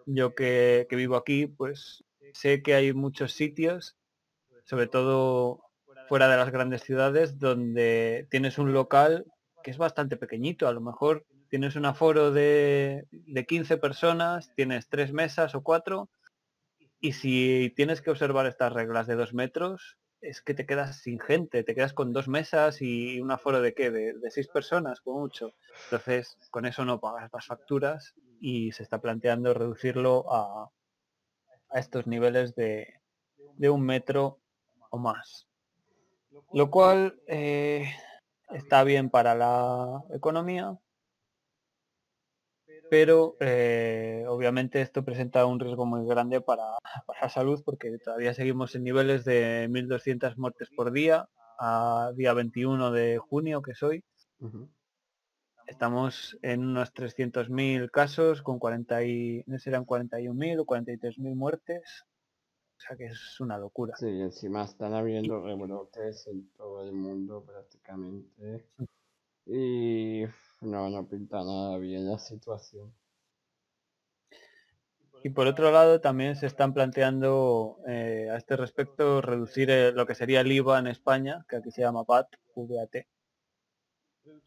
yo 0.05 0.35
que, 0.35 0.87
que 0.89 0.95
vivo 0.95 1.15
aquí, 1.15 1.47
pues 1.47 2.03
sé 2.33 2.61
que 2.61 2.75
hay 2.75 2.93
muchos 2.93 3.33
sitios, 3.33 3.97
sobre 4.63 4.87
todo 4.87 5.63
fuera 6.07 6.27
de 6.27 6.37
las 6.37 6.51
grandes 6.51 6.83
ciudades, 6.83 7.39
donde 7.39 8.27
tienes 8.29 8.57
un 8.57 8.73
local 8.73 9.25
que 9.63 9.71
es 9.71 9.77
bastante 9.77 10.17
pequeñito, 10.17 10.67
a 10.67 10.73
lo 10.73 10.81
mejor 10.81 11.25
tienes 11.49 11.75
un 11.75 11.85
aforo 11.85 12.31
de, 12.31 13.05
de 13.11 13.45
15 13.45 13.77
personas, 13.77 14.51
tienes 14.55 14.87
tres 14.89 15.13
mesas 15.13 15.53
o 15.53 15.61
cuatro, 15.61 16.09
y 16.99 17.13
si 17.13 17.73
tienes 17.75 18.01
que 18.01 18.11
observar 18.11 18.45
estas 18.45 18.73
reglas 18.73 19.07
de 19.07 19.15
dos 19.15 19.33
metros, 19.33 19.97
es 20.21 20.41
que 20.41 20.53
te 20.53 20.65
quedas 20.65 20.97
sin 20.97 21.19
gente, 21.19 21.63
te 21.63 21.75
quedas 21.75 21.93
con 21.93 22.13
dos 22.13 22.27
mesas 22.27 22.81
y 22.81 23.19
un 23.19 23.31
aforo 23.31 23.61
de 23.61 23.73
qué, 23.73 23.89
de, 23.91 24.31
seis 24.31 24.47
personas, 24.47 25.01
como 25.01 25.19
mucho. 25.19 25.53
Entonces, 25.85 26.37
con 26.51 26.65
eso 26.65 26.85
no 26.85 26.99
pagas 26.99 27.29
las 27.33 27.45
facturas 27.45 28.13
y 28.39 28.71
se 28.71 28.83
está 28.83 29.01
planteando 29.01 29.53
reducirlo 29.53 30.31
a, 30.31 30.71
a 31.69 31.79
estos 31.79 32.07
niveles 32.07 32.55
de, 32.55 33.01
de 33.57 33.69
un 33.69 33.81
metro 33.81 34.39
o 34.89 34.97
más. 34.97 35.47
Lo 36.53 36.69
cual 36.69 37.19
eh, 37.27 37.91
está 38.49 38.83
bien 38.83 39.09
para 39.09 39.35
la 39.35 40.03
economía, 40.13 40.77
pero 42.91 43.37
eh, 43.39 44.25
obviamente 44.27 44.81
esto 44.81 45.05
presenta 45.05 45.45
un 45.45 45.61
riesgo 45.61 45.85
muy 45.85 46.05
grande 46.05 46.41
para, 46.41 46.75
para, 47.07 47.21
la 47.21 47.29
salud 47.29 47.63
porque 47.63 47.97
todavía 47.99 48.33
seguimos 48.33 48.75
en 48.75 48.83
niveles 48.83 49.23
de 49.23 49.69
1.200 49.69 50.35
muertes 50.35 50.67
por 50.75 50.91
día 50.91 51.29
a 51.57 52.11
día 52.17 52.33
21 52.33 52.91
de 52.91 53.17
junio 53.17 53.61
que 53.61 53.75
soy. 53.75 54.03
Uh 54.41 54.49
-huh. 54.49 54.69
Estamos 55.67 56.37
en 56.41 56.65
unos 56.65 56.93
300.000 56.93 57.89
casos 57.91 58.41
con 58.41 58.59
40 58.59 59.05
y, 59.05 59.41
no 59.47 59.57
serán 59.57 59.85
41.000 59.85 60.59
o 60.59 60.65
43.000 60.65 61.33
muertes. 61.33 62.03
O 62.75 62.81
sea 62.81 62.97
que 62.97 63.05
es 63.05 63.39
una 63.39 63.57
locura. 63.57 63.95
Sí, 63.95 64.19
encima 64.19 64.65
están 64.65 64.93
habiendo 64.95 65.41
rebrotes 65.41 66.27
en 66.27 66.49
todo 66.57 66.83
el 66.83 66.91
mundo 66.91 67.45
prácticamente. 67.45 68.65
Y 69.45 70.25
no, 70.61 70.89
no 70.89 71.07
pinta 71.07 71.43
nada 71.43 71.77
bien 71.77 72.09
la 72.09 72.17
situación. 72.17 72.93
Y 75.23 75.29
por 75.29 75.45
otro 75.45 75.71
lado, 75.71 76.01
también 76.01 76.35
se 76.35 76.47
están 76.47 76.73
planteando 76.73 77.77
eh, 77.87 78.29
a 78.31 78.37
este 78.37 78.57
respecto 78.57 79.21
reducir 79.21 79.69
eh, 79.69 79.91
lo 79.91 80.07
que 80.07 80.15
sería 80.15 80.41
el 80.41 80.51
IVA 80.51 80.79
en 80.79 80.87
España, 80.87 81.45
que 81.47 81.57
aquí 81.57 81.69
se 81.71 81.81
llama 81.81 82.03
PAT, 82.05 82.27
VAT. 82.55 83.05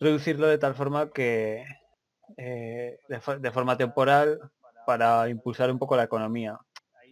Reducirlo 0.00 0.48
de 0.48 0.58
tal 0.58 0.74
forma 0.74 1.10
que, 1.10 1.64
eh, 2.36 2.98
de, 3.08 3.20
de, 3.38 3.50
forma 3.52 3.76
temporal, 3.76 4.40
para 4.84 5.28
impulsar 5.28 5.70
un 5.70 5.78
poco 5.78 5.96
la 5.96 6.04
economía. 6.04 6.58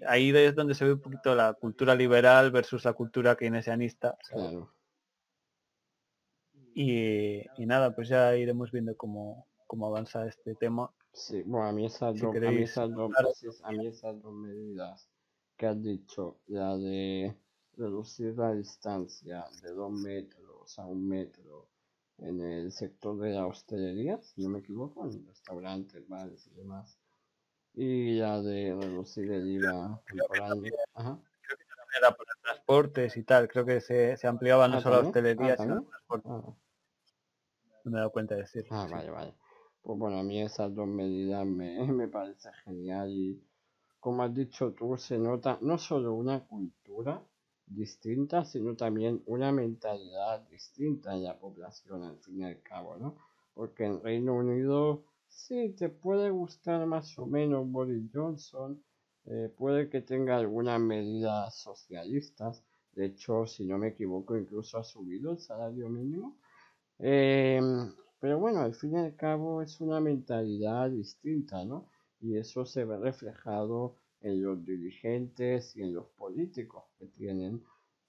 Ahí 0.08 0.30
es 0.34 0.56
donde 0.56 0.74
se 0.74 0.84
ve 0.84 0.94
un 0.94 1.00
poquito 1.00 1.34
la 1.36 1.54
cultura 1.54 1.94
liberal 1.94 2.50
versus 2.50 2.84
la 2.84 2.92
cultura 2.94 3.36
keynesianista. 3.36 4.16
Claro. 4.28 4.72
Y, 6.74 7.42
y, 7.56 7.66
nada, 7.66 7.94
pues 7.94 8.08
ya 8.08 8.36
iremos 8.36 8.70
viendo 8.70 8.96
cómo, 8.96 9.46
cómo 9.66 9.86
avanza 9.86 10.26
este 10.26 10.54
tema. 10.54 10.90
Sí, 11.12 11.42
bueno, 11.44 11.66
a 11.66 11.72
mí 11.72 11.84
esas, 11.84 12.14
si 12.14 12.22
dos, 12.22 12.32
queréis, 12.32 12.52
a 12.52 12.56
mí 12.56 12.62
esas 12.62 12.94
dos, 12.94 13.10
claro. 13.12 13.30
a 13.64 13.72
mí 13.72 13.86
esas 13.86 14.22
dos 14.22 14.32
medidas 14.32 15.08
que 15.56 15.66
has 15.66 15.82
dicho, 15.82 16.38
la 16.46 16.76
de 16.76 17.36
reducir 17.76 18.36
la 18.36 18.52
distancia 18.52 19.44
de 19.62 19.72
dos 19.72 19.92
metros 19.92 20.78
a 20.78 20.86
un 20.86 21.06
metro 21.06 21.68
en 22.18 22.40
el 22.40 22.72
sector 22.72 23.18
de 23.18 23.30
la 23.30 23.46
hostelería, 23.46 24.20
si 24.22 24.42
no 24.42 24.48
me 24.48 24.60
equivoco, 24.60 25.04
en 25.04 25.26
restaurantes, 25.26 26.08
bares 26.08 26.46
y 26.46 26.54
demás, 26.54 26.98
y 27.74 28.14
la 28.14 28.40
de 28.40 28.74
reducir 28.74 29.30
el 29.30 29.48
IVA 29.48 30.02
temporal. 30.06 30.62
Ajá. 30.94 31.18
Creo 31.40 31.58
que 31.58 31.64
también 31.64 31.98
era 31.98 32.10
los 32.10 32.42
transportes 32.42 33.16
y 33.16 33.22
tal, 33.22 33.48
creo 33.48 33.64
que 33.64 33.80
se, 33.80 34.16
se 34.16 34.26
ampliaba 34.26 34.68
no 34.68 34.78
ah, 34.78 34.80
solo 34.80 34.96
a 34.96 35.00
hostelería, 35.00 35.54
ah, 35.54 35.62
sino 35.62 35.76
a 35.76 35.82
transporte. 35.82 36.28
Ah. 36.30 36.54
No 37.84 37.90
me 37.90 37.98
he 37.98 38.00
dado 38.00 38.12
cuenta 38.12 38.34
de 38.34 38.42
decir. 38.42 38.66
Ah, 38.70 38.86
sí. 38.86 38.92
vale, 38.94 39.10
vale. 39.10 39.34
Pues 39.82 39.98
bueno, 39.98 40.18
a 40.18 40.22
mí 40.22 40.40
esas 40.40 40.74
dos 40.74 40.86
medidas 40.86 41.44
me, 41.46 41.76
me 41.92 42.08
parece 42.08 42.50
genial 42.64 43.10
y 43.10 43.42
como 44.00 44.22
has 44.22 44.34
dicho 44.34 44.72
tú, 44.72 44.96
se 44.96 45.18
nota 45.18 45.58
no 45.60 45.78
solo 45.78 46.14
una 46.14 46.46
cultura 46.46 47.22
distinta, 47.66 48.44
sino 48.44 48.74
también 48.74 49.22
una 49.26 49.52
mentalidad 49.52 50.40
distinta 50.48 51.14
en 51.14 51.24
la 51.24 51.38
población 51.38 52.02
al 52.02 52.18
fin 52.18 52.40
y 52.40 52.44
al 52.44 52.60
cabo, 52.62 52.96
¿no? 52.96 53.16
Porque 53.54 53.84
en 53.84 54.02
Reino 54.02 54.34
Unido 54.34 55.04
Sí, 55.34 55.70
te 55.70 55.88
puede 55.88 56.28
gustar 56.30 56.84
más 56.86 57.18
o 57.18 57.26
menos 57.26 57.66
Boris 57.70 58.04
Johnson, 58.12 58.84
eh, 59.24 59.50
puede 59.56 59.88
que 59.88 60.02
tenga 60.02 60.36
algunas 60.36 60.78
medidas 60.78 61.56
socialistas, 61.56 62.62
de 62.92 63.06
hecho, 63.06 63.46
si 63.46 63.64
no 63.64 63.78
me 63.78 63.88
equivoco, 63.88 64.36
incluso 64.36 64.76
ha 64.76 64.84
subido 64.84 65.32
el 65.32 65.38
salario 65.38 65.88
mínimo. 65.88 66.36
Em, 67.04 67.92
pero 68.20 68.38
bueno, 68.38 68.60
al 68.60 68.74
fin 68.74 68.92
y 68.92 68.96
al 68.98 69.16
cabo 69.16 69.60
es 69.60 69.80
una 69.80 70.00
mentalidad 70.00 70.88
distinta, 70.90 71.64
¿no? 71.64 71.88
Y 72.20 72.36
eso 72.36 72.64
se 72.64 72.84
ve 72.84 72.96
reflejado 72.96 73.96
en 74.20 74.40
los 74.42 74.64
dirigentes 74.64 75.74
y 75.76 75.82
en 75.82 75.94
los 75.94 76.06
políticos 76.10 76.84
que 76.98 77.06
tienen, 77.08 77.60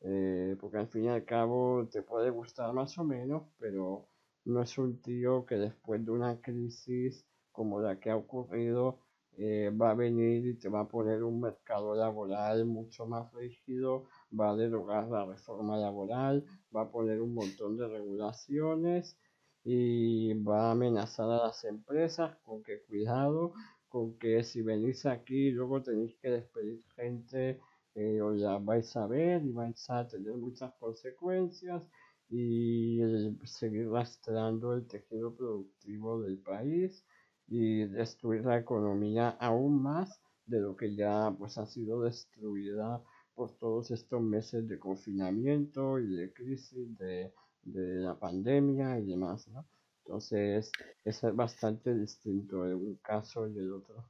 eh, 0.02 0.56
porque 0.60 0.78
al 0.78 0.88
fin 0.88 1.06
y 1.06 1.10
al 1.10 1.26
cabo 1.26 1.88
te 1.92 2.04
puede 2.04 2.30
gustar 2.30 2.72
más 2.74 2.96
o 3.00 3.04
menos, 3.04 3.44
pero 3.58 4.10
no 4.46 4.62
es 4.62 4.78
un 4.78 5.02
tío 5.02 5.44
que 5.46 5.56
después 5.56 6.06
de 6.06 6.12
una 6.12 6.40
crisis 6.40 7.26
como 7.52 7.82
la 7.82 8.00
que 8.00 8.12
ha 8.12 8.16
ocurrido 8.18 9.00
eh, 9.38 9.72
va 9.72 9.92
a 9.92 9.96
venir 9.96 10.46
y 10.46 10.54
te 10.56 10.70
va 10.70 10.82
a 10.82 10.88
poner 10.88 11.24
un 11.24 11.42
mercado 11.42 11.96
laboral 11.96 12.66
mucho 12.66 13.08
más 13.08 13.34
rígido, 13.34 14.06
va 14.40 14.52
a 14.52 14.56
derogar 14.56 15.08
la 15.08 15.26
reforma 15.26 15.78
laboral, 15.78 16.46
va 16.76 16.82
a 16.84 16.92
poner 16.92 17.22
un 17.22 17.34
montón 17.34 17.78
de 17.78 17.88
regulaciones 17.88 19.18
y 19.64 20.34
va 20.34 20.70
a 20.70 20.72
amenazar 20.72 21.30
a 21.30 21.48
las 21.48 21.64
empresas 21.64 22.36
con 22.44 22.64
que 22.64 22.82
cuidado, 22.84 23.54
con 23.88 24.18
que 24.18 24.44
si 24.44 24.62
venís 24.62 25.06
aquí 25.06 25.52
luego 25.52 25.82
tenéis 25.82 26.16
que 26.18 26.30
despedir 26.30 26.84
gente 26.96 27.60
eh, 27.96 28.22
o 28.22 28.36
ya 28.36 28.58
vais 28.58 28.96
a 28.96 29.08
ver 29.08 29.44
y 29.46 29.52
vais 29.52 29.90
a 29.90 30.08
tener 30.08 30.34
muchas 30.34 30.74
consecuencias 30.80 31.84
y 32.30 33.00
seguir 33.44 33.90
rastreando 33.90 34.74
el 34.74 34.88
tejido 34.88 35.36
productivo 35.36 36.22
del 36.22 36.40
país 36.40 37.06
y 37.48 37.86
destruir 37.86 38.44
la 38.46 38.58
economía 38.58 39.30
aún 39.40 39.82
más 39.82 40.20
de 40.46 40.60
lo 40.60 40.76
que 40.76 40.96
ya 40.96 41.34
pues 41.38 41.58
ha 41.58 41.66
sido 41.68 42.02
destruida 42.02 43.04
por 43.36 43.52
todos 43.58 43.92
estos 43.92 44.22
meses 44.22 44.68
de 44.68 44.80
confinamiento 44.80 46.00
y 46.00 46.16
de 46.16 46.34
crisis 46.34 46.98
de, 46.98 47.34
de 47.64 47.96
la 48.00 48.20
pandemia 48.20 49.00
y 49.00 49.06
demás, 49.06 49.48
¿no? 49.48 49.66
Entonces 50.06 50.72
es 51.06 51.22
bastante 51.34 51.96
distinto 51.96 52.66
en 52.66 52.76
un 52.76 52.96
caso 52.98 53.48
y 53.48 53.58
el 53.58 53.72
otro. 53.74 54.06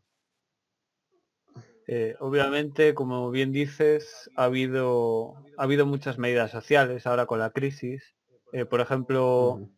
Eh, 1.88 2.16
obviamente, 2.20 2.94
como 2.94 3.30
bien 3.30 3.52
dices, 3.52 4.30
ha 4.36 4.46
habido, 4.46 5.36
ha 5.58 5.64
habido 5.64 5.86
muchas 5.86 6.18
medidas 6.18 6.52
sociales 6.52 7.06
ahora 7.06 7.26
con 7.26 7.40
la 7.40 7.52
crisis. 7.52 8.16
Eh, 8.54 8.66
por 8.66 8.82
ejemplo, 8.82 9.70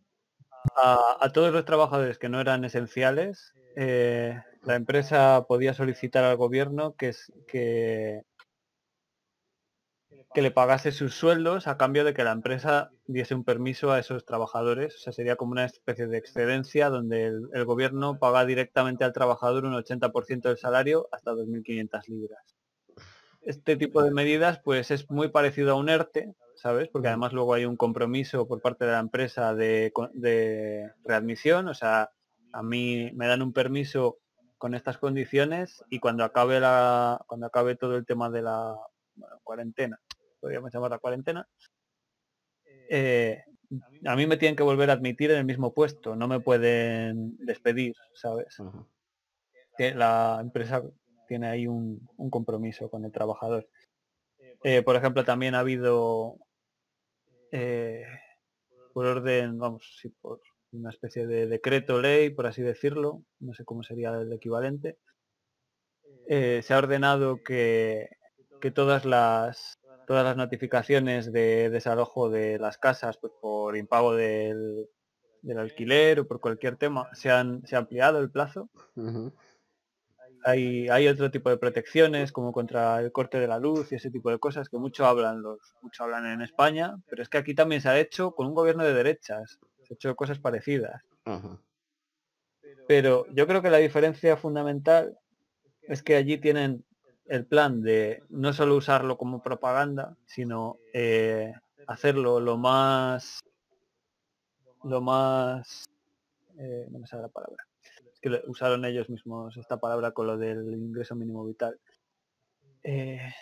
a, 0.76 1.30
todos 1.34 1.52
los 1.52 1.66
trabajadores 1.66 2.18
que 2.18 2.30
no 2.30 2.40
eran 2.40 2.64
esenciales, 2.64 3.54
eh, 3.76 4.40
la 4.64 4.76
empresa 4.76 5.46
podía 5.48 5.74
solicitar 5.74 6.24
al 6.24 6.38
gobierno 6.38 6.96
que, 6.96 7.14
que, 7.48 8.22
que 10.36 10.42
le 10.42 10.52
pagase 10.52 10.92
sus 10.92 11.16
sueldos 11.16 11.66
a 11.66 11.78
cambio 11.78 12.04
de 12.04 12.14
que 12.14 12.26
la 12.26 12.34
empresa 12.34 12.92
diese 13.08 13.34
un 13.34 13.46
permiso 13.46 13.94
a 13.94 14.00
esos 14.00 14.26
trabajadores. 14.26 14.94
O 14.94 15.00
sea, 15.00 15.14
sería 15.14 15.38
como 15.38 15.54
una 15.54 15.64
especie 15.64 16.08
de 16.08 16.18
excedencia 16.18 16.90
donde 16.90 17.28
el, 17.28 17.64
gobierno 17.64 18.20
paga 18.20 18.46
directamente 18.46 19.06
al 19.06 19.14
trabajador 19.14 19.64
un 19.64 19.74
80% 19.74 20.42
del 20.42 20.58
salario 20.58 21.08
hasta 21.14 21.32
2.500 21.32 22.08
libras. 22.10 22.58
Este 23.44 23.78
tipo 23.78 24.04
de 24.04 24.12
medidas 24.12 24.60
pues 24.60 24.92
es 24.92 25.10
muy 25.10 25.30
parecido 25.30 25.72
a 25.72 25.76
un 25.76 25.88
ERTE, 25.88 26.36
¿sabes? 26.56 26.90
Porque 26.90 27.08
además 27.08 27.32
luego 27.32 27.54
hay 27.54 27.64
un 27.64 27.78
compromiso 27.78 28.46
por 28.46 28.62
parte 28.62 28.84
de 28.84 28.92
la 28.92 29.00
empresa 29.00 29.56
de, 29.56 29.94
readmisión, 31.06 31.70
o 31.70 31.74
sea, 31.74 32.12
a 32.52 32.62
mí 32.62 33.10
me 33.14 33.28
dan 33.28 33.42
un 33.42 33.54
permiso 33.54 34.18
con 34.58 34.76
estas 34.76 34.98
condiciones 34.98 35.82
y 35.90 36.00
cuando 36.00 36.26
acabe 36.26 36.60
la 36.60 37.24
cuando 37.26 37.46
acabe 37.46 37.78
todo 37.78 37.96
el 37.96 38.06
tema 38.06 38.30
de 38.30 38.42
la 38.42 38.76
cuarentena 39.44 39.98
podríamos 40.46 40.72
llamar 40.72 40.92
la 40.92 41.00
cuarentena. 41.00 41.48
Eh, 42.88 43.42
a 44.06 44.16
mí 44.16 44.28
me 44.28 44.38
tienen 44.38 44.56
que 44.56 44.62
volver 44.62 44.92
a 44.92 44.94
admitir 44.94 45.32
en 45.32 45.38
el 45.38 45.46
mismo 45.46 45.74
puesto 45.74 46.16
no 46.16 46.28
me 46.28 46.40
pueden 46.40 47.36
despedir 47.44 47.96
sabes 48.14 48.56
que 49.76 49.96
la 49.96 50.38
empresa 50.40 50.84
tiene 51.28 51.48
ahí 51.48 51.66
un, 51.66 52.08
compromiso 52.30 52.92
con 52.92 53.06
el 53.06 53.12
trabajador. 53.12 53.68
Eh, 54.64 54.84
por 54.84 54.96
ejemplo 54.96 55.26
también 55.26 55.56
ha 55.56 55.62
habido 55.62 56.38
eh, 57.52 58.06
por 58.94 59.08
orden 59.08 59.58
vamos 59.58 59.98
sí 60.00 60.10
por 60.10 60.42
una 60.74 60.92
especie 60.92 61.26
de 61.26 61.48
decreto 61.48 62.00
ley, 62.00 62.30
por 62.30 62.46
así 62.46 62.62
decirlo, 62.62 63.24
no 63.40 63.56
sé 63.56 63.66
cómo 63.66 63.82
sería 63.82 64.10
el 64.10 64.32
equivalente, 64.32 65.00
eh, 66.28 66.62
se 66.62 66.74
ha 66.74 66.78
ordenado 66.78 67.42
que, 67.44 68.10
que, 68.60 68.72
todas 68.72 69.06
las 69.06 69.80
todas 70.06 70.24
las 70.24 70.38
notificaciones 70.38 71.32
de 71.32 71.70
desalojo 71.70 72.30
de 72.30 72.60
las 72.60 72.78
casas 72.78 73.18
pues, 73.18 73.34
por 73.42 73.76
impago 73.76 74.16
del, 74.16 74.90
del 75.42 75.60
alquiler 75.60 76.20
o 76.20 76.28
por 76.28 76.40
cualquier 76.40 76.76
tema 76.76 77.10
se 77.14 77.32
han, 77.32 77.66
se 77.66 77.76
ha 77.76 77.80
ampliado 77.80 78.20
el 78.20 78.32
plazo. 78.32 78.70
hay, 80.44 80.90
hay, 80.90 81.08
otro 81.08 81.32
tipo 81.32 81.50
de 81.50 81.58
protecciones 81.58 82.32
como 82.32 82.52
contra 82.52 83.00
el 83.00 83.12
corte 83.12 83.40
de 83.40 83.48
la 83.48 83.60
luz 83.60 83.92
y 83.92 83.96
ese 83.96 84.12
tipo 84.12 84.30
de 84.30 84.40
cosas 84.40 84.70
que 84.70 84.78
mucho 84.78 85.06
hablan 85.06 85.42
los 85.42 85.60
mucho 85.82 86.04
hablan 86.04 86.26
en 86.28 86.42
España, 86.42 86.96
pero 87.08 87.22
es 87.22 87.30
que 87.30 87.38
aquí 87.38 87.56
también 87.56 87.82
se 87.82 87.90
ha 87.90 88.00
hecho 88.00 88.32
con 88.32 88.48
un 88.48 88.54
gobierno 88.54 88.84
de 88.84 88.94
derechas 88.94 89.60
he 89.90 89.94
hecho 89.94 90.16
cosas 90.16 90.40
parecidas. 90.40 91.02
Pero 92.88 93.26
yo 93.34 93.48
creo 93.48 93.62
que 93.62 93.70
la 93.70 93.78
diferencia 93.78 94.38
fundamental 94.38 95.18
es 95.84 96.04
que 96.04 96.16
allí 96.16 96.38
tienen 96.38 96.84
el 97.28 97.46
plan 97.46 97.82
de 97.82 98.24
no 98.30 98.54
solo 98.54 98.76
usarlo 98.76 99.18
como 99.18 99.42
propaganda, 99.42 100.16
sino 100.26 100.78
eh, 100.94 101.54
hacerlo 101.88 102.40
lo 102.40 102.58
más 102.58 103.40
lo 104.84 105.02
más 105.02 105.86
eh, 106.58 106.88
no 106.92 107.00
me 107.00 107.08
sale 107.08 107.24
la 107.24 107.30
palabra. 107.30 107.66
Es 107.82 108.20
que 108.20 108.42
usaron 108.48 108.86
ellos 108.86 109.10
mismos 109.10 109.58
esta 109.58 109.78
palabra 109.78 110.12
con 110.12 110.28
lo 110.28 110.38
del 110.38 110.74
ingreso 110.74 111.16
mínimo 111.16 111.44
vital. 111.46 111.80
Eh, 112.84 113.34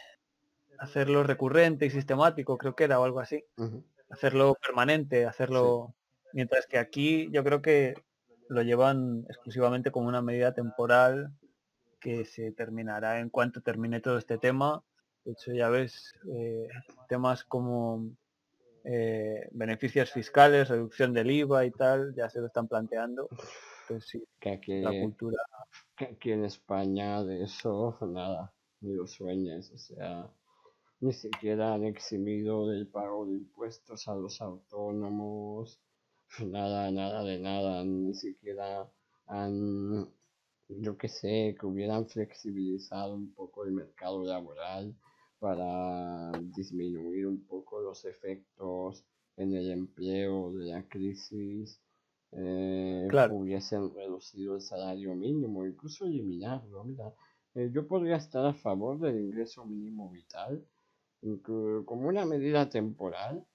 hacerlo 0.79 1.23
recurrente 1.23 1.85
y 1.85 1.89
sistemático 1.89 2.57
creo 2.57 2.75
que 2.75 2.85
era 2.85 2.99
o 2.99 3.03
algo 3.03 3.19
así. 3.19 3.43
Hacerlo 4.09 4.55
permanente 4.61 5.25
hacerlo 5.25 5.93
Mientras 6.33 6.65
que 6.65 6.79
aquí 6.79 7.29
yo 7.31 7.43
creo 7.43 7.61
que 7.61 7.93
lo 8.49 8.63
llevan 8.63 9.25
exclusivamente 9.29 9.91
como 9.91 10.07
una 10.07 10.21
medida 10.21 10.53
temporal 10.53 11.31
que 12.03 12.25
se 12.25 12.51
terminará 12.51 13.21
en 13.21 13.29
cuanto 13.29 13.61
termine 13.61 14.01
todo 14.01 14.17
este 14.17 14.37
tema. 14.37 14.83
De 15.23 15.31
hecho, 15.31 15.53
ya 15.53 15.69
ves, 15.69 16.13
eh, 16.29 16.67
temas 17.07 17.45
como 17.45 18.11
eh, 18.83 19.47
beneficios 19.51 20.11
fiscales, 20.11 20.67
reducción 20.67 21.13
del 21.13 21.31
IVA 21.31 21.65
y 21.65 21.71
tal, 21.71 22.13
ya 22.13 22.29
se 22.29 22.41
lo 22.41 22.47
están 22.47 22.67
planteando. 22.67 23.29
Pues 23.87 24.05
sí, 24.05 24.21
que 24.39 24.49
aquí, 24.51 24.81
la 24.81 24.91
cultura. 24.91 25.41
Que 25.95 26.05
aquí 26.05 26.31
en 26.31 26.43
España 26.43 27.23
de 27.23 27.43
eso 27.43 27.97
nada, 28.01 28.53
ni 28.81 28.93
los 28.93 29.11
sueños, 29.11 29.71
o 29.71 29.77
sea, 29.77 30.29
ni 30.99 31.13
siquiera 31.13 31.73
han 31.73 31.85
eximido 31.85 32.67
del 32.67 32.87
pago 32.87 33.25
de 33.25 33.33
impuestos 33.33 34.07
a 34.09 34.15
los 34.15 34.41
autónomos, 34.41 35.79
nada, 36.39 36.91
nada 36.91 37.23
de 37.23 37.39
nada, 37.39 37.83
ni 37.85 38.13
siquiera 38.13 38.89
han, 39.27 40.09
yo 40.79 40.97
que 40.97 41.07
sé, 41.07 41.55
que 41.59 41.65
hubieran 41.65 42.07
flexibilizado 42.07 43.15
un 43.15 43.33
poco 43.33 43.65
el 43.65 43.71
mercado 43.71 44.23
laboral 44.23 44.95
para 45.39 46.31
disminuir 46.55 47.27
un 47.27 47.45
poco 47.45 47.81
los 47.81 48.05
efectos 48.05 49.03
en 49.35 49.53
el 49.53 49.71
empleo 49.71 50.53
de 50.53 50.65
la 50.65 50.83
crisis, 50.87 51.81
eh, 52.31 53.07
hubiesen 53.31 53.93
reducido 53.93 54.55
el 54.55 54.61
salario 54.61 55.15
mínimo, 55.15 55.65
incluso 55.65 56.05
eliminarlo. 56.05 56.83
Mira, 56.83 57.13
eh, 57.55 57.69
yo 57.73 57.87
podría 57.87 58.15
estar 58.15 58.45
a 58.45 58.53
favor 58.53 58.99
del 58.99 59.19
ingreso 59.19 59.65
mínimo 59.65 60.09
vital 60.09 60.65
como 61.85 62.09
una 62.09 62.25
medida 62.25 62.69
temporal, 62.69 63.45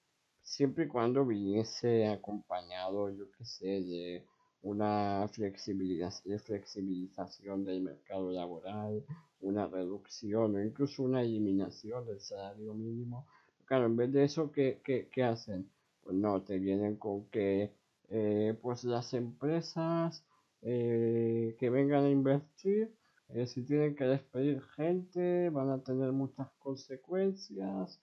siempre 0.41 0.85
y 0.85 0.87
cuando 0.87 1.25
viniese 1.25 2.07
acompañado, 2.07 3.09
yo 3.11 3.29
que 3.31 3.45
sé, 3.45 3.67
de 3.67 4.25
una 4.61 5.25
flexibilización 5.31 7.63
del 7.63 7.81
mercado 7.81 8.31
laboral, 8.31 9.05
una 9.41 9.67
reducción 9.67 10.55
o 10.55 10.61
incluso 10.61 11.03
una 11.03 11.21
eliminación 11.21 12.05
del 12.05 12.19
salario 12.19 12.73
mínimo. 12.73 13.25
Claro, 13.65 13.85
en 13.85 13.95
vez 13.95 14.11
de 14.11 14.25
eso, 14.25 14.51
¿qué, 14.51 14.81
hacen? 15.23 15.69
Pues 16.03 16.15
no, 16.15 16.41
te 16.41 16.59
vienen 16.59 16.97
con 16.97 17.25
que 17.25 17.71
eh, 18.09 18.57
pues 18.61 18.83
las 18.83 19.13
empresas 19.13 20.23
eh, 20.61 21.55
que 21.59 21.69
vengan 21.69 22.05
a 22.05 22.09
invertir, 22.09 22.91
eh, 23.29 23.45
si 23.45 23.63
tienen 23.63 23.95
que 23.95 24.05
despedir 24.05 24.61
gente, 24.75 25.49
van 25.51 25.69
a 25.69 25.83
tener 25.83 26.11
muchas 26.11 26.49
consecuencias 26.59 27.99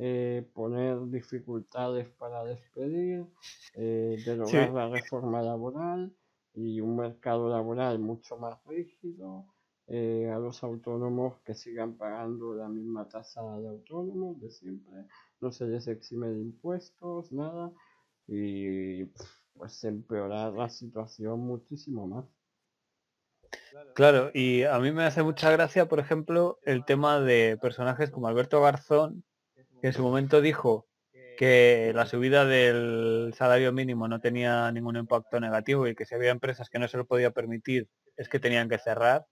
eh, 0.00 0.48
poner 0.54 1.10
dificultades 1.10 2.08
para 2.10 2.44
despedir, 2.44 3.26
eh, 3.74 4.16
derogar 4.24 4.70
la 4.70 4.88
reforma 4.88 5.42
laboral 5.42 6.14
y 6.54 6.80
un 6.80 6.96
mercado 6.96 7.48
laboral 7.48 7.98
mucho 7.98 8.36
más 8.36 8.64
rígido, 8.64 9.46
eh, 9.88 10.30
a 10.32 10.38
los 10.38 10.62
autónomos 10.62 11.40
que 11.40 11.54
sigan 11.54 11.96
pagando 11.96 12.54
la 12.54 12.68
misma 12.68 13.08
tasa 13.08 13.42
de 13.58 13.66
autónomos 13.66 14.40
de 14.40 14.52
siempre, 14.52 15.06
no 15.40 15.50
se 15.50 15.66
les 15.66 15.88
exime 15.88 16.28
de 16.28 16.42
impuestos, 16.42 17.32
nada, 17.32 17.72
y 18.28 19.04
pues 19.54 19.82
empeorar 19.82 20.52
la 20.52 20.68
situación 20.68 21.40
muchísimo 21.40 22.06
más. 22.06 22.24
Claro, 23.94 24.30
y 24.32 24.62
a 24.62 24.78
mí 24.78 24.92
me 24.92 25.04
hace 25.04 25.24
mucha 25.24 25.50
gracia, 25.50 25.88
por 25.88 25.98
ejemplo, 25.98 26.60
el 26.62 26.84
tema 26.84 27.18
de 27.20 27.58
personajes 27.60 28.10
como 28.10 28.28
Alberto 28.28 28.60
Garzón, 28.60 29.24
que 29.80 29.88
en 29.88 29.92
su 29.92 30.02
momento 30.02 30.40
dijo 30.40 30.86
que 31.38 31.92
la 31.94 32.06
subida 32.06 32.44
del 32.44 33.32
salario 33.36 33.72
mínimo 33.72 34.08
no 34.08 34.20
tenía 34.20 34.70
ningún 34.72 34.96
impacto 34.96 35.38
negativo 35.38 35.86
y 35.86 35.94
que 35.94 36.04
si 36.04 36.14
había 36.14 36.30
empresas 36.30 36.68
que 36.68 36.80
no 36.80 36.88
se 36.88 36.96
lo 36.96 37.06
podía 37.06 37.30
permitir 37.30 37.88
es 38.16 38.28
que 38.28 38.40
tenían 38.40 38.68
que 38.68 38.78
cerrar. 38.78 39.26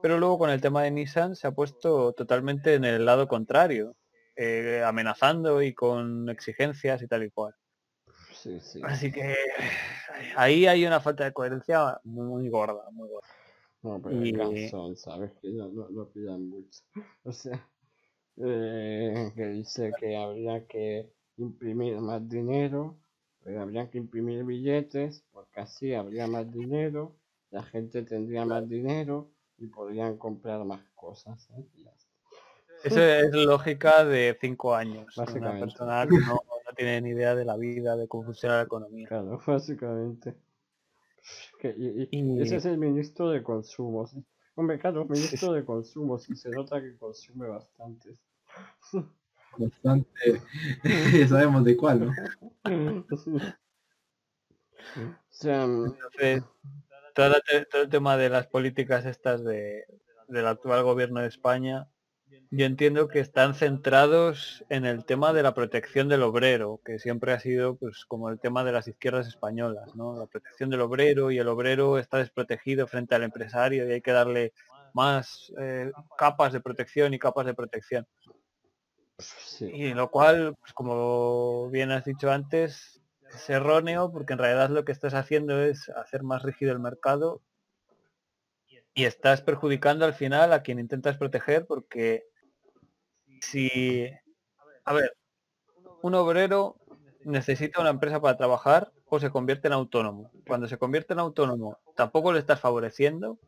Pero 0.00 0.18
luego 0.18 0.38
con 0.38 0.50
el 0.50 0.60
tema 0.60 0.82
de 0.82 0.92
Nissan 0.92 1.34
se 1.34 1.48
ha 1.48 1.52
puesto 1.52 2.12
totalmente 2.12 2.74
en 2.74 2.84
el 2.84 3.04
lado 3.04 3.26
contrario, 3.26 3.96
eh, 4.36 4.82
amenazando 4.86 5.60
y 5.60 5.74
con 5.74 6.28
exigencias 6.28 7.02
y 7.02 7.08
tal 7.08 7.24
y 7.24 7.30
cual. 7.30 7.54
Así 8.84 9.10
que 9.10 9.34
ahí 10.36 10.66
hay 10.66 10.86
una 10.86 11.00
falta 11.00 11.24
de 11.24 11.32
coherencia 11.32 12.00
muy 12.04 12.48
gorda, 12.48 12.88
muy 12.92 13.08
gorda. 13.08 13.28
No, 13.82 14.00
pero 14.02 14.24
y... 14.24 14.68
sabes 14.96 15.32
que 15.40 15.48
no, 15.50 15.68
no, 15.68 16.08
pidan 16.08 16.48
mucho. 16.48 16.80
O 17.24 17.32
sea, 17.32 17.68
eh, 18.40 19.32
que 19.34 19.46
dice 19.48 19.92
que 19.98 20.16
habría 20.16 20.66
que 20.66 21.12
imprimir 21.36 21.98
más 22.00 22.28
dinero, 22.28 22.98
pero 23.42 23.62
habría 23.62 23.90
que 23.90 23.98
imprimir 23.98 24.44
billetes, 24.44 25.24
porque 25.32 25.60
así 25.60 25.94
habría 25.94 26.26
más 26.26 26.50
dinero, 26.50 27.16
la 27.50 27.62
gente 27.62 28.02
tendría 28.02 28.44
más 28.44 28.68
dinero 28.68 29.30
y 29.56 29.66
podrían 29.66 30.18
comprar 30.18 30.64
más 30.64 30.82
cosas. 30.94 31.48
¿eh? 31.56 31.64
Eso 32.84 33.00
es 33.00 33.32
lógica 33.32 34.04
de 34.04 34.36
cinco 34.40 34.74
años. 34.74 35.16
Una 35.16 35.58
persona 35.58 36.06
que 36.06 36.18
no, 36.18 36.34
no, 36.34 36.72
tiene 36.76 37.00
ni 37.00 37.10
idea 37.10 37.34
de 37.34 37.44
la 37.44 37.56
vida, 37.56 37.96
de 37.96 38.06
cómo 38.06 38.24
funciona 38.24 38.58
la 38.58 38.62
economía. 38.62 39.08
Claro, 39.08 39.40
básicamente. 39.46 40.36
y, 41.62 42.40
ese 42.40 42.56
es 42.56 42.64
el 42.66 42.78
ministro 42.78 43.30
de 43.30 43.42
consumo. 43.42 44.08
Hombre, 44.54 44.78
claro, 44.78 45.04
ministro 45.06 45.52
de 45.54 45.64
consumo, 45.64 46.18
y 46.28 46.36
se 46.36 46.50
nota 46.50 46.80
que 46.80 46.96
consume 46.96 47.48
bastante. 47.48 48.16
Bastante. 49.56 50.42
sabemos 51.28 51.64
de 51.64 51.76
cuál, 51.76 52.06
¿no? 52.06 52.12
todo, 57.14 57.34
el 57.82 57.88
tema 57.88 58.16
de 58.16 58.28
las 58.28 58.46
políticas 58.46 59.04
estas 59.04 59.44
de, 59.44 59.84
del 60.28 60.46
actual 60.46 60.84
gobierno 60.84 61.20
de 61.20 61.28
España 61.28 61.88
yo 62.50 62.64
entiendo 62.64 63.08
que 63.08 63.20
están 63.20 63.54
centrados 63.54 64.64
en 64.70 64.86
el 64.86 65.04
tema 65.04 65.32
de 65.32 65.42
la 65.42 65.52
protección 65.52 66.08
del 66.08 66.22
obrero, 66.22 66.80
que 66.84 66.98
siempre 66.98 67.32
ha 67.32 67.40
sido 67.40 67.76
pues 67.76 68.06
como 68.06 68.30
el 68.30 68.40
tema 68.40 68.64
de 68.64 68.72
las 68.72 68.88
izquierdas 68.88 69.28
españolas, 69.28 69.94
¿no? 69.94 70.18
La 70.18 70.26
protección 70.26 70.70
del 70.70 70.80
obrero 70.80 71.30
y 71.30 71.38
el 71.38 71.48
obrero 71.48 71.98
está 71.98 72.18
desprotegido 72.18 72.86
frente 72.86 73.14
al 73.14 73.22
empresario 73.22 73.86
y 73.86 73.92
hay 73.92 74.00
que 74.00 74.12
darle 74.12 74.52
más 74.94 75.52
eh, 75.60 75.92
capas 76.16 76.52
de 76.54 76.60
protección 76.60 77.12
y 77.12 77.18
capas 77.18 77.44
de 77.44 77.54
protección. 77.54 78.06
Y 79.60 79.94
lo 79.94 80.10
cual, 80.10 80.54
pues 80.60 80.72
como 80.72 81.68
bien 81.70 81.90
has 81.90 82.04
dicho 82.04 82.30
antes, 82.30 83.00
es 83.32 83.50
erróneo 83.50 84.12
porque 84.12 84.32
en 84.32 84.38
realidad 84.38 84.70
lo 84.70 84.84
que 84.84 84.92
estás 84.92 85.14
haciendo 85.14 85.60
es 85.60 85.88
hacer 85.90 86.22
más 86.22 86.42
rígido 86.42 86.72
el 86.72 86.78
mercado 86.78 87.42
y 88.94 89.04
estás 89.04 89.42
perjudicando 89.42 90.04
al 90.04 90.14
final 90.14 90.52
a 90.52 90.62
quien 90.62 90.78
intentas 90.78 91.16
proteger 91.16 91.66
porque 91.66 92.24
si, 93.40 94.08
a 94.84 94.92
ver, 94.92 95.12
un 96.02 96.14
obrero 96.14 96.76
necesita 97.24 97.80
una 97.80 97.90
empresa 97.90 98.20
para 98.20 98.36
trabajar 98.36 98.92
o 99.06 99.20
se 99.20 99.30
convierte 99.30 99.68
en 99.68 99.74
autónomo. 99.74 100.30
Cuando 100.46 100.68
se 100.68 100.78
convierte 100.78 101.12
en 101.12 101.20
autónomo, 101.20 101.78
tampoco 101.94 102.32
le 102.32 102.40
estás 102.40 102.60
favoreciendo. 102.60 103.38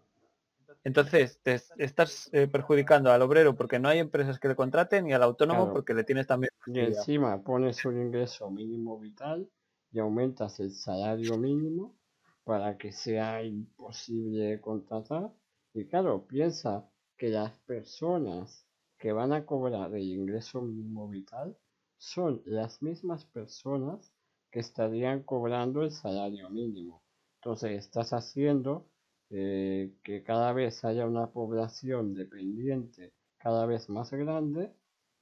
Entonces, 0.83 1.41
te 1.43 1.61
estás 1.77 2.31
eh, 2.33 2.47
perjudicando 2.47 3.13
al 3.13 3.21
obrero 3.23 3.55
porque 3.55 3.79
no 3.79 3.89
hay 3.89 3.99
empresas 3.99 4.39
que 4.39 4.49
le 4.49 4.57
contraten 4.57 5.09
y 5.09 5.13
al 5.13 5.23
autónomo 5.23 5.73
porque 5.73 5.93
le 5.93 6.05
tienes 6.05 6.27
también... 6.27 6.51
Y 6.67 6.81
encima 6.81 7.43
pones 7.43 7.85
un 7.85 8.01
ingreso 8.01 8.51
mínimo 8.51 8.99
vital 8.99 9.49
y 9.93 9.99
aumentas 9.99 10.59
el 10.61 10.73
salario 10.73 11.37
mínimo 11.37 11.97
para 12.45 12.79
que 12.79 12.93
sea 12.93 13.43
imposible 13.43 14.61
contratar. 14.61 15.31
Y 15.75 15.87
claro, 15.87 16.27
piensa 16.27 16.89
que 17.17 17.29
las 17.29 17.53
personas 17.61 18.67
que 18.99 19.13
van 19.13 19.33
a 19.33 19.45
cobrar 19.45 19.95
el 19.95 20.03
ingreso 20.03 20.63
mínimo 20.63 21.09
vital 21.09 21.57
son 21.99 22.43
las 22.47 22.83
mismas 22.83 23.27
personas 23.27 24.15
que 24.51 24.61
estarían 24.61 25.23
cobrando 25.23 25.83
el 25.83 25.91
salario 25.91 26.49
mínimo. 26.49 27.03
Entonces 27.37 27.73
estás 27.73 28.13
haciendo 28.13 28.90
eh, 29.31 29.95
que 30.05 30.23
cada 30.23 30.53
vez 30.53 30.85
haya 30.85 31.07
una 31.07 31.31
población 31.33 32.15
dependiente 32.15 33.13
cada 33.39 33.67
vez 33.67 33.89
más 33.89 34.11
grande 34.13 34.73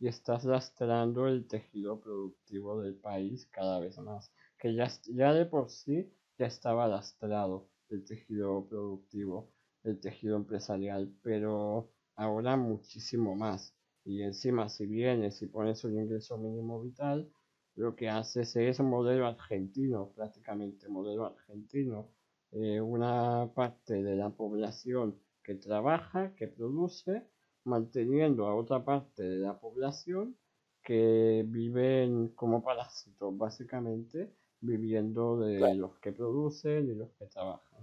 y 0.01 0.09
estás 0.09 0.44
lastrando 0.44 1.28
el 1.28 1.47
tejido 1.47 2.01
productivo 2.01 2.80
del 2.80 2.97
país 2.97 3.47
cada 3.47 3.80
vez 3.80 3.98
más. 3.98 4.32
Que 4.59 4.74
ya, 4.74 4.89
ya 5.06 5.32
de 5.32 5.47
por 5.47 5.70
sí 5.70 6.12
ya 6.39 6.47
estaba 6.47 6.89
lastrado 6.89 7.68
el 7.90 8.05
tejido 8.05 8.66
productivo 8.68 9.52
el 9.85 10.01
tejido 10.01 10.36
empresarial, 10.36 11.12
pero 11.22 11.90
ahora 12.16 12.56
muchísimo 12.56 13.35
más. 13.35 13.74
Y 14.05 14.22
encima 14.22 14.68
si 14.68 14.86
vienes 14.86 15.43
y 15.43 15.47
pones 15.47 15.85
un 15.85 15.98
ingreso 15.98 16.36
mínimo 16.39 16.80
vital, 16.82 17.30
lo 17.74 17.94
que 17.94 18.09
haces 18.09 18.56
es 18.56 18.80
un 18.80 18.90
modelo 18.90 19.26
argentino, 19.26 20.12
prácticamente 20.14 20.89
modelo 20.89 21.26
argentino. 21.26 22.10
Eh, 22.52 22.80
una 22.80 23.50
parte 23.54 24.02
de 24.02 24.16
la 24.16 24.30
población 24.30 25.18
que 25.42 25.54
trabaja, 25.54 26.34
que 26.34 26.48
produce, 26.48 27.22
manteniendo 27.64 28.46
a 28.46 28.54
otra 28.54 28.84
parte 28.84 29.22
de 29.22 29.38
la 29.38 29.58
población 29.58 30.36
que 30.82 31.44
viven 31.46 32.28
como 32.28 32.62
parásitos, 32.62 33.36
básicamente, 33.36 34.32
viviendo 34.60 35.38
de 35.38 35.74
los 35.74 35.98
que 35.98 36.12
producen 36.12 36.88
y 36.88 36.94
los 36.94 37.10
que 37.18 37.26
trabajan. 37.26 37.80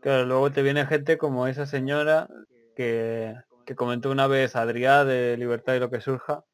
Claro, 0.00 0.24
luego 0.24 0.50
te 0.50 0.62
viene 0.62 0.86
gente 0.86 1.18
como 1.18 1.46
esa 1.46 1.66
señora 1.66 2.28
que, 2.74 3.34
comentó 3.76 4.10
una 4.10 4.26
vez 4.26 4.56
Adrián 4.56 5.06
de 5.06 5.36
Libertad 5.36 5.74
y 5.74 5.80
lo 5.80 5.90
que 5.90 6.00
surja, 6.00 6.44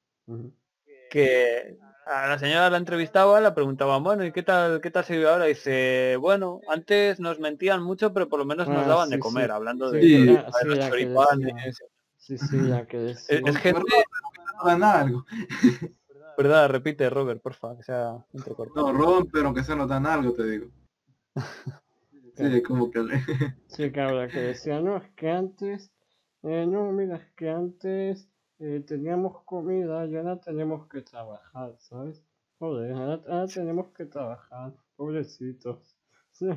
que 1.10 1.78
a 2.06 2.26
la 2.26 2.38
señora 2.38 2.70
la 2.70 2.78
entrevistaba, 2.78 3.40
la 3.40 3.54
preguntaba, 3.54 3.98
bueno, 3.98 4.24
¿y 4.24 4.32
qué 4.32 4.42
tal, 4.42 4.80
qué 4.80 4.90
tal 4.90 5.04
se 5.04 5.16
vive 5.16 5.28
ahora? 5.28 5.46
Y 5.46 5.50
dice, 5.50 6.16
bueno, 6.18 6.60
antes 6.68 7.20
nos 7.20 7.38
mentían 7.38 7.82
mucho, 7.82 8.12
pero 8.12 8.28
por 8.28 8.38
lo 8.38 8.44
menos 8.44 8.68
nos 8.68 8.84
ah, 8.84 8.88
daban 8.88 9.10
de 9.10 9.18
comer, 9.18 9.50
hablando 9.50 9.90
de, 9.90 10.42
los 10.64 10.78
choripanes. 10.78 11.78
Sí, 12.16 12.38
sí, 12.38 12.68
ya 12.68 12.86
que 12.86 13.10
es, 13.10 13.28
es 13.28 13.56
gente... 13.56 13.82
algo. 14.64 15.24
Verdad, 16.38 16.70
repite, 16.70 17.10
Robert, 17.10 17.42
porfa, 17.42 17.76
que 17.76 17.82
sea 17.82 18.24
No, 18.74 18.92
roban, 18.92 19.26
pero 19.26 19.46
aunque 19.46 19.64
sea 19.64 19.76
no 19.76 19.86
dan 19.86 20.06
algo, 20.06 20.32
te 20.32 20.44
digo. 20.44 20.66
Sí, 22.34 22.62
como 22.62 22.90
que... 22.90 23.04
sí, 23.66 23.92
claro, 23.92 24.26
que 24.26 24.40
decía, 24.40 24.80
no, 24.80 24.96
es 24.96 25.10
que 25.16 25.30
antes, 25.30 25.92
eh, 26.42 26.64
no, 26.66 26.90
mira, 26.90 27.16
es 27.16 27.30
que 27.36 27.50
antes 27.50 28.26
eh, 28.62 28.80
teníamos 28.86 29.42
comida 29.42 30.06
y 30.06 30.14
ahora 30.14 30.38
tenemos 30.38 30.86
que 30.86 31.02
trabajar, 31.02 31.74
¿sabes? 31.78 32.22
Joder, 32.60 32.92
ahora, 32.92 33.46
tenemos 33.48 33.88
que 33.88 34.06
trabajar, 34.06 34.72
pobrecitos. 34.96 35.96
Sí. 36.34 36.48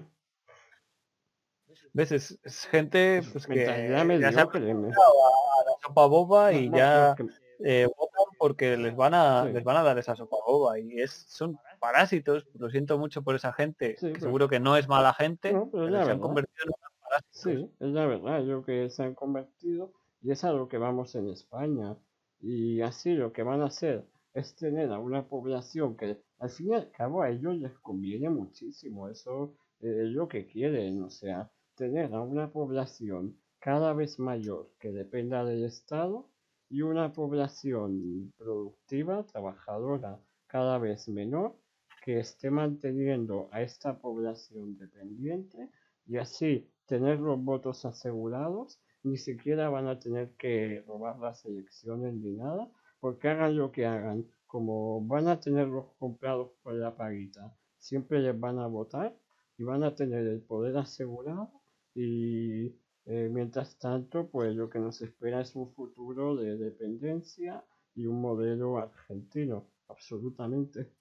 ¿Ves? 1.92 2.12
Es, 2.14 2.68
gente 2.72 3.22
pues, 3.34 3.46
que 3.46 3.66
ya 3.66 3.76
se 3.76 4.40
ha 4.40 4.44
a 4.44 4.48
la 4.48 5.76
sopa 5.86 6.06
boba 6.06 6.54
y 6.54 6.72
ya 6.72 7.14
eh, 7.60 7.86
votan 7.98 8.26
porque 8.40 8.78
les 8.78 8.96
van 8.96 9.14
a 9.14 9.44
les 9.44 9.66
van 9.66 9.76
a 9.76 9.84
dar 9.84 9.98
esa 9.98 10.16
sopa 10.16 10.38
boba 10.48 10.80
y 10.80 11.02
es 11.02 11.26
son 11.28 11.60
parásitos, 11.82 12.48
lo 12.54 12.70
siento 12.70 12.98
mucho 12.98 13.22
por 13.22 13.36
esa 13.36 13.52
gente, 13.52 13.98
seguro 13.98 14.48
que 14.48 14.62
no 14.62 14.78
es 14.78 14.88
mala 14.88 15.14
gente, 15.14 15.54
pero, 15.74 16.06
se 16.06 16.12
han 16.12 16.20
convertido 16.20 16.64
en 16.68 16.74
parásitos. 17.04 17.42
Sí, 17.42 17.70
es 17.82 17.90
la 17.90 18.06
verdad, 18.06 18.42
yo 18.44 18.64
que 18.64 18.90
se 18.90 19.04
han 19.04 19.14
convertido 19.14 19.92
y 20.22 20.32
es 20.32 20.44
a 20.44 20.54
lo 20.54 20.68
que 20.68 20.78
vamos 20.78 21.16
en 21.16 21.30
España. 21.30 21.98
Y 22.40 22.82
así 22.82 23.14
lo 23.14 23.32
que 23.34 23.44
van 23.44 23.62
a 23.62 23.68
hacer 23.68 24.06
es 24.34 24.56
tener 24.56 24.92
a 24.92 25.00
una 25.00 25.28
población 25.28 25.96
que 25.96 26.22
al 26.40 26.50
fin 26.50 26.70
y 26.70 26.74
al 26.74 26.92
cabo 26.92 27.22
a 27.22 27.30
ellos 27.30 27.56
les 27.56 27.78
conviene 27.80 28.30
muchísimo, 28.30 29.08
eso 29.08 29.56
es 29.80 30.10
lo 30.10 30.28
que 30.28 30.46
quieren, 30.46 31.02
o 31.04 31.10
sea, 31.10 31.52
tener 31.76 32.14
a 32.14 32.22
una 32.22 32.52
población 32.52 33.38
cada 33.60 33.94
vez 33.94 34.20
mayor 34.20 34.70
que 34.80 34.92
dependa 34.92 35.46
del 35.46 35.64
Estado 35.64 36.30
y 36.70 36.82
una 36.82 37.14
población 37.14 38.34
productiva, 38.38 39.24
trabajadora 39.26 40.20
cada 40.48 40.78
vez 40.78 41.08
menor 41.08 41.56
que 42.04 42.20
esté 42.20 42.52
manteniendo 42.52 43.50
a 43.52 43.62
esta 43.62 44.00
población 44.00 44.78
dependiente 44.78 45.70
y 46.06 46.18
así 46.18 46.70
tener 46.86 47.20
los 47.20 47.44
votos 47.44 47.86
asegurados, 47.86 48.80
ni 49.06 49.18
siquiera 49.18 49.70
van 49.70 49.88
a 49.88 50.00
tener 50.00 50.32
que 50.38 50.84
robar 50.88 51.20
las 51.20 51.46
elecciones 51.46 52.14
ni 52.16 52.32
nada, 52.34 52.70
porque 53.00 53.30
hagan 53.30 53.56
lo 53.56 53.72
que 53.72 53.86
hagan, 53.86 54.26
como 54.48 55.02
van 55.02 55.28
a 55.28 55.40
tenerlos 55.40 55.86
comprados 56.00 56.52
por 56.64 56.74
la 56.74 56.96
paguita, 56.96 57.56
siempre 57.78 58.20
les 58.20 58.38
van 58.40 58.60
a 58.60 58.68
votar 58.68 59.16
y 59.58 59.64
van 59.64 59.84
a 59.84 59.96
tener 59.96 60.26
el 60.26 60.42
poder 60.42 60.78
asegurado 60.78 61.52
y 61.94 62.76
eh, 63.06 63.30
mientras 63.32 63.78
tanto, 63.78 64.28
pues 64.28 64.56
lo 64.56 64.70
que 64.70 64.80
nos 64.80 65.02
espera 65.02 65.42
es 65.42 65.56
un 65.56 65.72
futuro 65.74 66.36
de 66.36 66.58
dependencia 66.58 67.64
y 67.94 68.08
un 68.08 68.20
modelo 68.20 68.80
argentino, 68.80 69.70
absolutamente. 69.88 70.92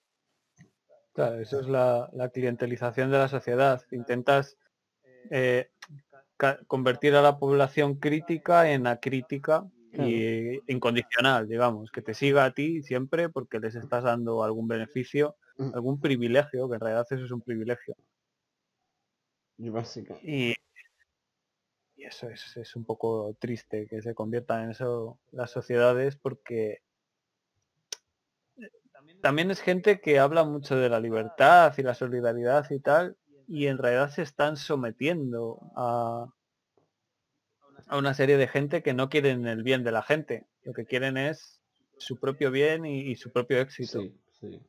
Claro, 1.15 1.41
eso 1.41 1.61
es 1.61 1.69
la, 1.69 2.31
clientelización 2.33 3.11
de 3.11 3.19
la 3.19 3.29
sociedad. 3.29 3.83
Intentas 3.91 4.59
eh, 5.31 5.71
convertir 6.67 7.15
a 7.15 7.23
la 7.23 7.39
población 7.39 7.95
crítica 7.97 8.71
en 8.71 8.87
acrítica 8.87 9.65
y 9.93 10.59
incondicional, 10.73 11.49
digamos, 11.49 11.91
que 11.93 12.03
te 12.03 12.15
siga 12.15 12.45
a 12.45 12.53
ti 12.53 12.83
siempre 12.83 13.29
porque 13.29 13.61
les 13.61 13.77
estás 13.77 14.03
dando 14.03 14.43
algún 14.43 14.67
beneficio, 14.67 15.37
Mm. 15.57 15.75
algún 15.75 16.01
privilegio, 16.01 16.69
que 16.69 16.75
en 16.75 16.81
realidad 16.81 17.07
eso 17.11 17.25
es 17.25 17.31
un 17.31 17.41
privilegio. 17.41 17.97
Y 19.57 19.71
Y, 20.23 20.55
y 21.97 22.05
eso 22.05 22.29
es, 22.29 22.57
es 22.57 22.75
un 22.75 22.85
poco 22.85 23.37
triste 23.39 23.87
que 23.87 24.03
se 24.03 24.15
conviertan 24.15 24.65
en 24.65 24.71
eso 24.71 25.21
las 25.31 25.51
sociedades 25.51 26.17
porque 26.17 26.83
también 29.21 29.51
es 29.51 29.61
gente 29.61 30.01
que 30.01 30.19
habla 30.19 30.45
mucho 30.45 30.77
de 30.77 30.89
la 30.89 30.99
libertad 30.99 31.73
y 31.79 31.83
la 31.83 31.95
solidaridad 31.95 32.69
y 32.71 32.81
tal, 32.81 33.17
y 33.49 33.67
en 33.67 33.79
realidad 33.79 34.11
se 34.11 34.23
están 34.23 34.57
sometiendo 34.57 35.61
a, 35.77 36.27
a 37.87 37.97
una 37.99 38.15
serie 38.15 38.37
de 38.37 38.47
gente 38.49 38.83
que 38.83 38.95
no 38.95 39.09
quieren 39.09 39.47
el 39.47 39.63
bien 39.63 39.85
de 39.85 39.93
la 39.93 40.03
gente, 40.03 40.47
lo 40.65 40.73
que 40.75 40.85
quieren 40.87 41.17
es 41.17 41.63
su 41.99 42.19
propio 42.19 42.51
bien 42.51 42.85
y, 42.85 43.01
y 43.11 43.17
su 43.17 43.31
propio 43.33 43.59
éxito. 43.61 44.01
sí, 44.01 44.21
sí. 44.41 44.61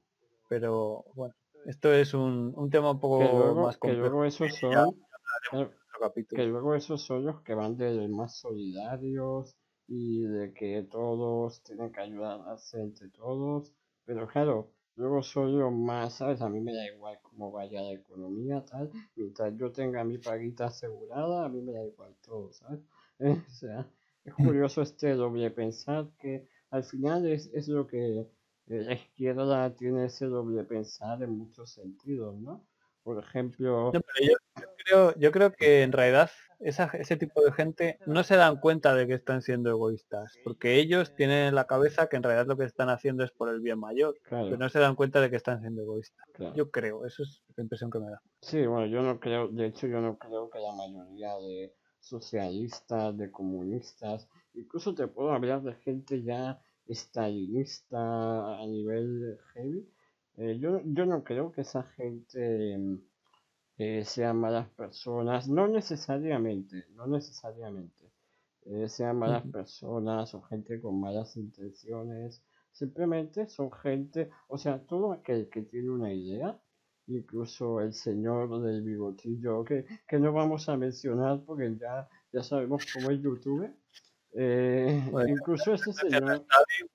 Pero 0.50 1.06
bueno, 1.16 1.34
esto 1.66 1.94
es 1.94 2.14
un, 2.14 2.54
un 2.56 2.70
tema 2.70 2.92
un 2.92 3.00
poco 3.00 3.18
Que 3.18 3.30
luego, 3.30 3.62
más 3.62 3.78
que 3.78 3.80
complejo. 3.80 4.16
luego 4.16 4.26
esos 4.26 4.58
son, 4.60 5.08
hablaremos 5.52 5.76
que- 6.14 6.26
que 6.36 6.46
luego 6.46 6.76
esos 6.76 7.02
son 7.04 7.26
los 7.26 7.42
que 7.44 7.56
van 7.56 7.78
de 7.78 7.94
los 7.96 8.10
más 8.10 8.38
solidarios 8.40 9.58
y 9.88 10.24
de 10.24 10.54
que 10.54 10.84
todos 10.84 11.64
tienen 11.64 11.92
que 11.92 12.02
ayudarse 12.02 12.82
entre 12.82 13.10
todos, 13.10 13.74
pero 14.06 14.28
claro, 14.28 14.75
luego 14.96 15.22
son 15.24 15.58
los 15.58 15.72
más, 15.72 16.16
¿sabes? 16.16 16.42
A 16.42 16.50
mí 16.50 16.60
me 16.62 16.74
da 16.74 16.86
igual 16.86 17.20
cómo 17.22 17.52
vaya 17.52 17.82
la 17.82 17.92
economía, 17.94 18.64
tal, 18.66 18.92
mientras 19.16 19.56
yo 19.58 19.72
tenga 19.72 20.04
mi 20.04 20.18
paguita 20.18 20.66
asegurada, 20.66 21.46
a 21.46 21.50
mí 21.50 21.62
me 21.62 21.74
da 21.74 21.84
igual 21.84 22.16
todo, 22.22 22.52
¿sabes? 22.54 22.80
O 23.48 23.52
sea, 23.52 23.88
es 24.24 24.34
curioso 24.34 24.82
este 24.82 25.14
doble 25.14 25.50
pensar 25.52 26.10
que 26.20 26.48
al 26.70 26.84
final 26.84 27.26
es, 27.28 27.50
es 27.54 27.68
lo 27.68 27.88
que 27.88 28.20
eh, 28.20 28.28
la 28.68 28.94
izquierda 28.94 29.74
tiene 29.76 30.06
ese 30.06 30.26
doble 30.26 30.64
pensar 30.64 31.22
en 31.24 31.38
muchos 31.38 31.72
sentidos, 31.72 32.36
¿no? 32.38 32.68
Por 33.04 33.24
ejemplo, 33.24 33.92
No, 33.94 34.02
pero 34.02 34.32
yo, 34.32 34.62
yo 34.62 34.68
creo, 34.84 35.16
yo 35.16 35.32
creo 35.32 35.54
que 35.54 35.84
en 35.84 35.92
realidad 35.92 36.30
esa, 36.60 36.86
ese 36.94 37.18
tipo 37.18 37.42
de 37.44 37.52
gente 37.52 38.00
no 38.06 38.24
se 38.24 38.36
dan 38.36 38.60
cuenta 38.60 38.96
de 38.96 39.08
que 39.08 39.14
están 39.14 39.42
siendo 39.42 39.70
egoístas, 39.70 40.38
porque 40.44 40.80
ellos 40.80 41.16
tienen 41.16 41.48
en 41.48 41.56
la 41.56 41.66
cabeza 41.66 42.08
que 42.08 42.18
en 42.18 42.24
realidad 42.24 42.48
lo 42.48 42.58
que 42.58 42.66
están 42.66 42.90
haciendo 42.90 43.24
es 43.24 43.32
por 43.32 43.50
el 43.50 43.62
bien 43.62 43.80
mayor, 43.80 44.18
claro, 44.24 44.46
pero 44.46 44.58
no 44.58 44.70
se 44.70 44.80
dan 44.80 44.96
cuenta 44.96 45.22
de 45.22 45.30
que 45.30 45.36
están 45.36 45.62
siendo 45.62 45.82
egoístas. 45.82 46.26
claro. 46.34 46.56
Yo 46.56 46.72
creo, 46.72 47.06
eso 47.06 47.24
es 47.24 47.44
la 47.56 47.64
impresión 47.64 47.90
que 47.92 48.00
me 48.00 48.10
da. 48.10 48.22
Sí, 48.42 48.66
bueno, 48.66 48.88
yo 48.88 49.02
no 49.02 49.20
creo, 49.20 49.48
de 49.48 49.68
hecho 49.68 49.88
yo 49.88 50.02
no 50.02 50.18
creo 50.18 50.50
que 50.50 50.60
la 50.60 50.74
mayoría 50.74 51.36
de 51.38 51.74
socialistas, 52.00 53.18
de 53.18 53.32
comunistas, 53.32 54.28
incluso 54.54 54.94
te 54.94 55.08
puedo 55.08 55.32
hablar 55.32 55.64
de 55.64 55.74
gente 55.76 56.22
ya 56.22 56.60
estalinista 56.88 57.98
a 57.98 58.66
nivel 58.68 59.38
heavy, 59.54 59.90
eh, 60.38 60.58
yo, 60.60 60.82
yo 60.84 61.06
no 61.06 61.24
creo 61.24 61.52
que 61.52 61.62
esa 61.62 61.84
gente 61.84 62.78
mm, 62.78 62.98
eh, 63.78 64.04
sean 64.06 64.38
malas 64.38 64.70
personas, 64.70 65.48
no 65.48 65.68
necesariamente, 65.68 66.86
no 66.96 67.08
necesariamente, 67.08 68.12
eh, 68.66 68.88
sean 68.88 69.18
malas 69.18 69.44
personas 69.44 70.34
o 70.34 70.42
gente 70.42 70.80
con 70.80 71.00
malas 71.00 71.36
intenciones, 71.38 72.44
simplemente 72.72 73.48
son 73.48 73.72
gente, 73.72 74.30
o 74.48 74.58
sea, 74.58 74.80
todo 74.80 75.12
aquel 75.12 75.50
que 75.50 75.64
tiene 75.64 75.90
una 75.90 76.14
idea, 76.14 76.60
incluso 77.08 77.82
el 77.82 77.94
señor 77.94 78.62
del 78.62 78.82
bigotillo, 78.82 79.64
que, 79.64 79.86
que 80.08 80.20
no 80.20 80.34
vamos 80.34 80.68
a 80.70 80.78
mencionar 80.78 81.42
porque 81.46 81.76
ya, 81.78 82.08
ya 82.32 82.44
sabemos 82.44 82.86
cómo 82.94 83.12
es 83.12 83.22
YouTube, 83.22 83.70
eh, 84.38 85.02
Bueno, 85.12 85.30
incluso 85.30 85.74
ese 85.74 85.94
señor... 85.94 86.46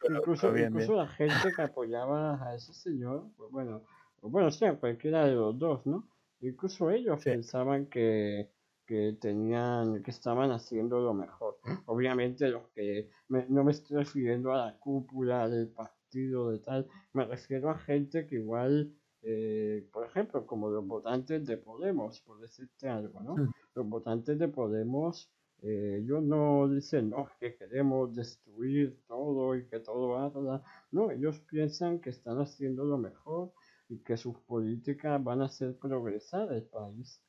Incluso, 0.08 0.52
bien, 0.52 0.68
incluso 0.68 0.92
bien. 0.92 1.04
la 1.04 1.08
gente 1.08 1.52
que 1.56 1.62
apoyaba 1.62 2.42
a 2.46 2.54
ese 2.54 2.74
señor, 2.74 3.30
pues 3.36 3.50
bueno, 3.50 3.82
bueno, 4.20 4.50
sí, 4.50 4.66
a 4.66 4.78
cualquiera 4.78 5.24
de 5.24 5.34
los 5.34 5.58
dos, 5.58 5.86
¿no? 5.86 6.06
Incluso 6.40 6.90
ellos 6.90 7.20
Sí. 7.22 7.30
pensaban 7.30 7.86
que, 7.86 8.50
que 8.86 9.16
tenían, 9.20 10.02
que 10.02 10.10
estaban 10.10 10.50
haciendo 10.50 11.00
lo 11.00 11.14
mejor. 11.14 11.58
Obviamente 11.86 12.48
los 12.48 12.68
que, 12.70 13.10
me- 13.28 13.46
no 13.48 13.64
me 13.64 13.72
estoy 13.72 13.98
refiriendo 13.98 14.52
a 14.52 14.66
la 14.66 14.78
cúpula 14.78 15.48
del 15.48 15.68
partido 15.68 16.50
de 16.50 16.58
tal, 16.58 16.88
me 17.12 17.24
refiero 17.24 17.70
a 17.70 17.78
gente 17.78 18.26
que 18.26 18.36
igual, 18.36 18.92
eh, 19.22 19.86
por 19.92 20.06
ejemplo, 20.06 20.46
como 20.46 20.70
los 20.70 20.86
votantes 20.86 21.46
de 21.46 21.56
Podemos, 21.56 22.20
por 22.22 22.40
decirte 22.40 22.88
algo, 22.88 23.20
¿no? 23.20 23.36
Mm. 23.36 23.50
Los 23.74 23.86
votantes 23.88 24.38
de 24.38 24.48
Podemos 24.48 25.30
eh, 25.62 25.98
ellos 26.02 26.22
no 26.22 26.68
dicen, 26.68 27.10
no, 27.10 27.28
que 27.38 27.54
queremos 27.54 28.14
destruir 28.14 28.98
todo 29.06 29.54
y 29.56 29.66
que 29.66 29.78
todo 29.80 30.16
arda. 30.16 30.62
No, 30.90 31.10
ellos 31.10 31.38
piensan 31.40 32.00
que 32.00 32.08
están 32.10 32.38
haciendo 32.40 32.82
lo 32.84 32.96
mejor 32.96 33.52
y 33.90 33.98
que 33.98 34.16
sus 34.16 34.38
políticas 34.38 35.22
van 35.22 35.42
a 35.42 35.46
hacer 35.46 35.76
progresar 35.76 36.52
el 36.52 36.62
país. 36.62 37.20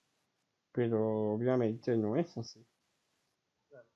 Pero 0.71 1.33
obviamente 1.33 1.97
no 1.97 2.15
es 2.15 2.37
así. 2.37 2.63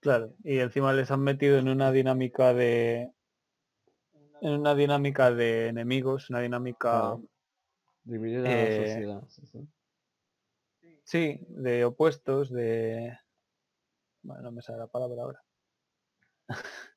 Claro, 0.01 0.33
y 0.43 0.59
encima 0.59 0.91
les 0.93 1.09
han 1.11 1.21
metido 1.21 1.57
en 1.57 1.69
una 1.69 1.91
dinámica 1.91 2.53
de 2.53 3.11
en 4.41 4.59
una 4.59 4.75
dinámica 4.75 5.31
de 5.31 5.67
enemigos, 5.67 6.29
una 6.29 6.41
dinámica 6.41 6.89
Claro. 6.89 7.23
Dividir 8.03 8.39
a 8.39 8.41
la 8.41 8.51
eh, 8.51 8.87
sociedad. 8.87 9.23
sí, 9.29 9.41
sí. 9.47 9.67
sí, 11.03 11.39
de 11.49 11.85
opuestos, 11.85 12.51
de 12.51 13.17
bueno, 14.21 14.43
no 14.43 14.51
me 14.51 14.61
sale 14.61 14.79
la 14.79 14.87
palabra 14.87 15.21
ahora. 15.23 15.43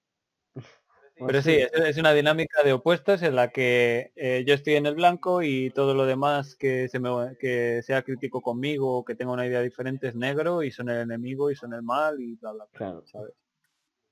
Pero 1.26 1.42
sí, 1.42 1.58
es, 1.72 1.96
una 1.96 2.12
dinámica 2.12 2.62
de 2.62 2.72
opuestos 2.72 3.22
en 3.22 3.34
la 3.34 3.48
que 3.48 4.12
eh, 4.14 4.44
yo 4.46 4.54
estoy 4.54 4.74
en 4.74 4.86
el 4.86 4.94
blanco 4.94 5.42
y 5.42 5.70
todo 5.70 5.94
lo 5.94 6.06
demás 6.06 6.54
que 6.54 6.88
se 6.88 7.00
me 7.00 7.10
que 7.38 7.82
sea 7.82 8.02
crítico 8.02 8.40
conmigo 8.40 8.98
o 8.98 9.04
que 9.04 9.14
tenga 9.14 9.32
una 9.32 9.46
idea 9.46 9.60
diferente 9.60 10.08
es 10.08 10.14
negro 10.14 10.62
y 10.62 10.70
son 10.70 10.88
el 10.88 11.00
enemigo 11.00 11.50
y 11.50 11.56
son 11.56 11.74
el 11.74 11.82
mal 11.82 12.20
y 12.20 12.36
bla 12.36 12.52
bla 12.52 12.64
bla, 12.66 12.78
Claro. 12.78 13.06
¿sabes? 13.06 13.32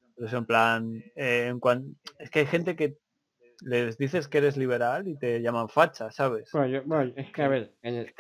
Entonces 0.09 0.37
en 0.39 0.47
plan, 0.47 1.05
eh, 1.15 1.47
en 1.49 1.61
cuan- 1.61 1.97
es 2.19 2.31
que 2.31 2.41
hay 2.41 2.47
gente 2.47 2.75
que 2.75 2.99
les 3.61 3.97
dices 3.99 4.29
que 4.29 4.39
eres 4.39 4.57
liberal 4.57 5.09
y 5.09 5.17
te 5.17 5.41
llaman 5.41 5.69
facha, 5.69 6.11
¿sabes? 6.11 6.51
Bueno, 6.53 6.69
yo- 6.69 6.83
bueno, 6.85 7.13
es 7.17 7.33
que 7.33 7.43
a 7.43 7.49
ver, 7.49 7.75
en 7.83 7.95
el, 7.95 8.15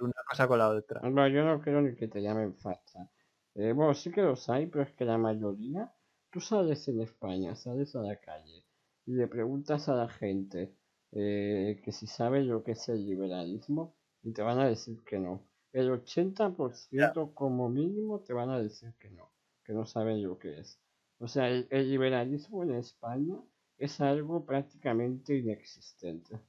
una 0.00 0.12
cosa 0.28 0.48
con 0.48 0.58
la 0.58 0.68
otra. 0.68 1.00
Bueno, 1.02 1.28
yo 1.28 1.44
no 1.44 1.60
creo 1.60 1.80
ni 1.80 1.94
que 1.94 2.08
te 2.08 2.22
llamen 2.22 2.56
facha. 2.56 3.08
Eh, 3.54 3.72
bueno, 3.72 3.94
sí 3.94 4.10
que 4.10 4.22
los 4.22 4.48
hay, 4.48 4.66
pero 4.66 4.84
es 4.84 4.92
que 4.92 5.04
la 5.04 5.18
mayoría, 5.18 5.92
tú 6.30 6.40
sales 6.40 6.86
en 6.88 7.00
España, 7.00 7.54
sales 7.56 7.94
a 7.96 8.02
la 8.02 8.16
calle 8.20 8.64
y 9.06 9.12
le 9.14 9.28
preguntas 9.28 9.88
a 9.88 9.94
la 9.94 10.08
gente 10.08 10.76
eh, 11.12 11.80
que 11.84 11.92
si 11.92 12.06
sabe 12.06 12.42
lo 12.42 12.62
que 12.64 12.72
es 12.72 12.88
el 12.88 13.04
liberalismo 13.06 13.96
y 14.22 14.32
te 14.32 14.42
van 14.42 14.58
a 14.60 14.68
decir 14.68 15.02
que 15.04 15.18
no. 15.18 15.48
El 15.72 15.90
80% 15.90 17.34
como 17.34 17.68
mínimo 17.68 18.20
te 18.22 18.32
van 18.32 18.50
a 18.50 18.60
decir 18.60 18.94
que 18.98 19.10
no, 19.10 19.32
que 19.64 19.72
no 19.72 19.86
saben 19.86 20.22
lo 20.22 20.38
que 20.38 20.58
es. 20.60 20.80
O 21.18 21.28
sea, 21.28 21.48
el, 21.48 21.68
el 21.70 21.90
liberalismo 21.90 22.62
en 22.64 22.74
España 22.74 23.36
es 23.78 24.00
algo 24.00 24.44
prácticamente 24.44 25.36
inexistente. 25.36 26.40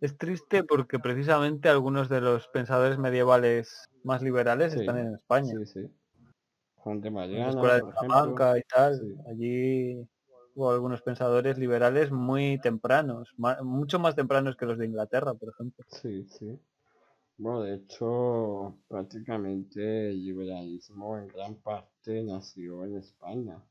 Es 0.00 0.18
triste 0.18 0.64
porque 0.64 0.98
precisamente 0.98 1.68
algunos 1.70 2.08
de 2.10 2.20
los 2.20 2.48
pensadores 2.48 2.98
medievales 2.98 3.88
más 4.02 4.20
liberales 4.20 4.74
Sí, 4.74 4.80
están 4.80 4.98
en 4.98 5.14
España. 5.14 5.54
Sí, 5.54 5.66
sí. 5.66 5.80
Juan 6.82 7.00
de 7.00 7.10
en 7.30 7.42
la 7.42 7.50
Mariana, 7.50 7.50
escuela 7.50 7.74
de. 7.76 7.82
Salamanca 7.94 8.58
y 8.58 8.62
tal, 8.62 8.94
sí. 8.98 9.14
allí 9.28 10.08
hubo 10.54 10.70
algunos 10.70 11.02
pensadores 11.02 11.58
liberales 11.58 12.10
muy 12.12 12.58
tempranos, 12.60 13.32
ma- 13.36 13.62
mucho 13.62 13.98
más 13.98 14.14
tempranos 14.14 14.56
que 14.56 14.66
los 14.66 14.78
de 14.78 14.86
Inglaterra, 14.86 15.34
por 15.34 15.50
ejemplo. 15.50 15.84
Sí, 15.88 16.26
sí. 16.28 16.58
Bueno, 17.38 17.62
de 17.62 17.74
hecho, 17.76 18.78
prácticamente 18.88 20.10
el 20.10 20.24
liberalismo 20.24 21.18
en 21.18 21.28
gran 21.28 21.56
parte 21.62 22.22
nació 22.24 22.84
en 22.86 22.96
España. 22.98 23.64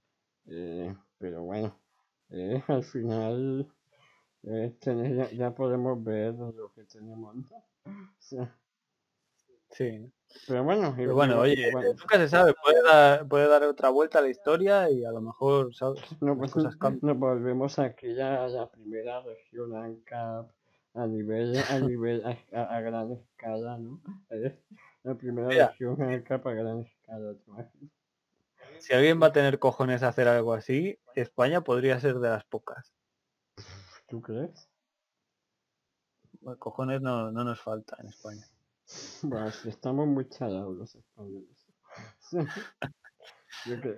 Eh, 0.47 0.95
pero 1.19 1.43
bueno, 1.43 1.79
eh, 2.29 2.63
al 2.69 2.83
final 2.83 3.73
Eh, 4.43 4.77
tener- 4.79 5.15
ya, 5.17 5.31
ya 5.31 5.55
podemos 5.55 6.03
ver 6.03 6.35
lo 6.35 6.71
que 6.73 6.85
tenemos, 6.85 7.35
¿no? 7.35 7.65
Sí. 8.19 8.37
Sí. 9.71 10.11
Pero 10.47 10.63
bueno, 10.63 10.93
Pero 10.95 11.13
bueno, 11.15 11.33
igual- 11.45 11.49
oye, 11.51 11.93
nunca 11.97 12.17
se 12.17 12.29
sabe, 12.29 12.53
puede 12.63 12.81
dar, 12.83 13.27
puede 13.27 13.47
dar 13.47 13.63
otra 13.63 13.89
vuelta 13.89 14.19
a 14.19 14.21
la 14.21 14.29
historia 14.29 14.89
y 14.89 15.03
a 15.03 15.11
lo 15.11 15.21
mejor, 15.21 15.73
¿sabes? 15.75 16.01
No, 16.21 16.37
pues, 16.37 16.51
cosas 16.51 16.77
volvemos 16.79 17.77
a 17.79 17.83
la 17.87 18.69
primera 18.71 19.21
región 19.21 19.75
ANCAP 19.75 20.49
a 20.93 21.07
nivel, 21.07 21.57
a 21.69 21.79
nivel, 21.79 22.23
a, 22.25 22.37
a- 22.57 22.75
a 22.77 22.81
gran 22.81 23.11
escala, 23.11 23.77
¿no? 23.77 24.01
Eh, 24.29 24.57
La 25.03 25.15
primera 25.15 25.47
Mira. 25.47 25.67
región 25.69 26.01
ANCAP 26.01 26.47
a 26.47 26.53
gran 26.53 26.79
escala. 26.81 27.35
Si 28.79 28.93
alguien 28.93 29.21
va 29.21 29.27
a 29.27 29.31
tener 29.33 29.59
cojones 29.59 30.01
a 30.03 30.07
hacer 30.09 30.27
algo 30.27 30.53
así, 30.53 30.97
España 31.15 31.61
podría 31.61 31.99
ser 31.99 32.19
de 32.19 32.29
las 32.29 32.43
pocas. 32.45 32.93
¿Tú 34.07 34.21
crees? 34.21 34.69
Bueno, 36.41 36.57
Cojones 36.59 37.01
no, 37.01 37.31
no 37.31 37.43
nos 37.43 37.61
falta 37.61 37.95
en 37.99 38.07
España. 38.07 38.45
Bueno, 39.23 39.51
si 39.51 39.69
estamos 39.69 40.07
muy 40.07 40.27
chalados 40.29 40.75
los 40.75 40.95
españoles. 40.95 41.67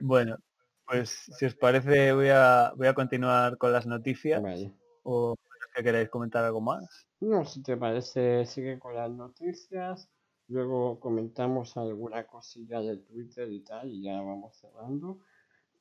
Bueno, 0.02 0.38
pues 0.86 1.10
si 1.38 1.46
os 1.46 1.56
parece 1.56 2.12
voy 2.14 2.30
a, 2.30 2.74
voy 2.76 2.88
a 2.88 2.94
continuar 2.94 3.58
con 3.58 3.72
las 3.72 3.86
noticias 3.86 4.42
Vale. 4.42 4.74
o 5.04 5.36
que 5.74 5.84
queréis 5.84 6.10
comentar 6.10 6.44
algo 6.44 6.62
más. 6.62 7.08
No, 7.20 7.46
si 7.46 7.64
te 7.64 7.78
parece, 7.78 8.46
sigue 8.46 8.78
con 8.80 8.96
las 8.96 9.10
noticias. 9.10 10.10
Luego 10.48 11.00
comentamos 11.00 11.78
alguna 11.78 12.26
cosilla 12.26 12.82
de 12.82 12.98
Twitter 12.98 13.52
y 13.52 13.62
tal, 13.62 13.90
y 13.90 14.04
ya 14.04 14.22
vamos 14.22 14.58
cerrando. 14.58 15.20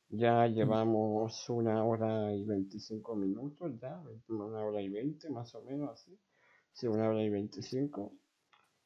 Ya 0.09 0.47
llevamos 0.47 1.49
una 1.49 1.85
hora 1.85 2.33
y 2.33 2.45
25 2.45 3.17
minutos, 3.17 3.73
ya, 3.81 4.03
una 4.29 4.65
hora 4.65 4.81
y 4.81 4.89
20 4.89 5.31
más 5.31 5.55
o 5.55 5.63
menos 5.63 5.91
así. 5.91 6.19
Sí, 6.73 6.87
una 6.87 7.09
hora 7.09 7.23
y 7.23 7.31
25. 7.31 8.13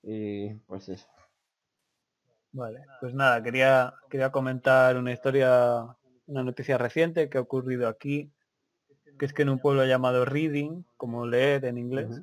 Y 0.07 0.55
pues 0.67 0.89
eso. 0.89 1.07
Vale, 2.53 2.81
pues 3.01 3.13
nada, 3.13 3.43
quería, 3.43 3.93
quería 4.09 4.31
comentar 4.33 4.97
una 4.97 5.13
historia, 5.13 5.85
una 6.27 6.43
noticia 6.43 6.79
reciente 6.79 7.29
que 7.29 7.37
ha 7.37 7.43
ocurrido 7.43 7.89
aquí, 7.89 8.31
que 9.19 9.27
es 9.27 9.35
que 9.35 9.43
en 9.43 9.51
un 9.51 9.59
pueblo 9.59 9.85
llamado 9.85 10.25
Reading, 10.25 10.85
como 10.97 11.27
leer 11.27 11.67
en 11.67 11.77
inglés, 11.77 12.23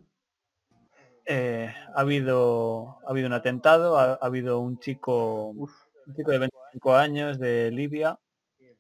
eh, 1.26 1.74
ha 1.96 2.02
habido 2.02 3.00
ha 3.06 3.12
habido 3.12 3.28
un 3.28 3.34
atentado, 3.34 3.98
ha, 3.98 4.14
ha 4.14 4.26
habido 4.26 4.60
un 4.60 4.80
chico, 4.80 5.48
un 5.50 5.70
chico 6.16 6.32
de 6.32 6.40
25 6.40 6.96
años 6.96 7.40
de 7.40 7.72
Libia 7.72 8.20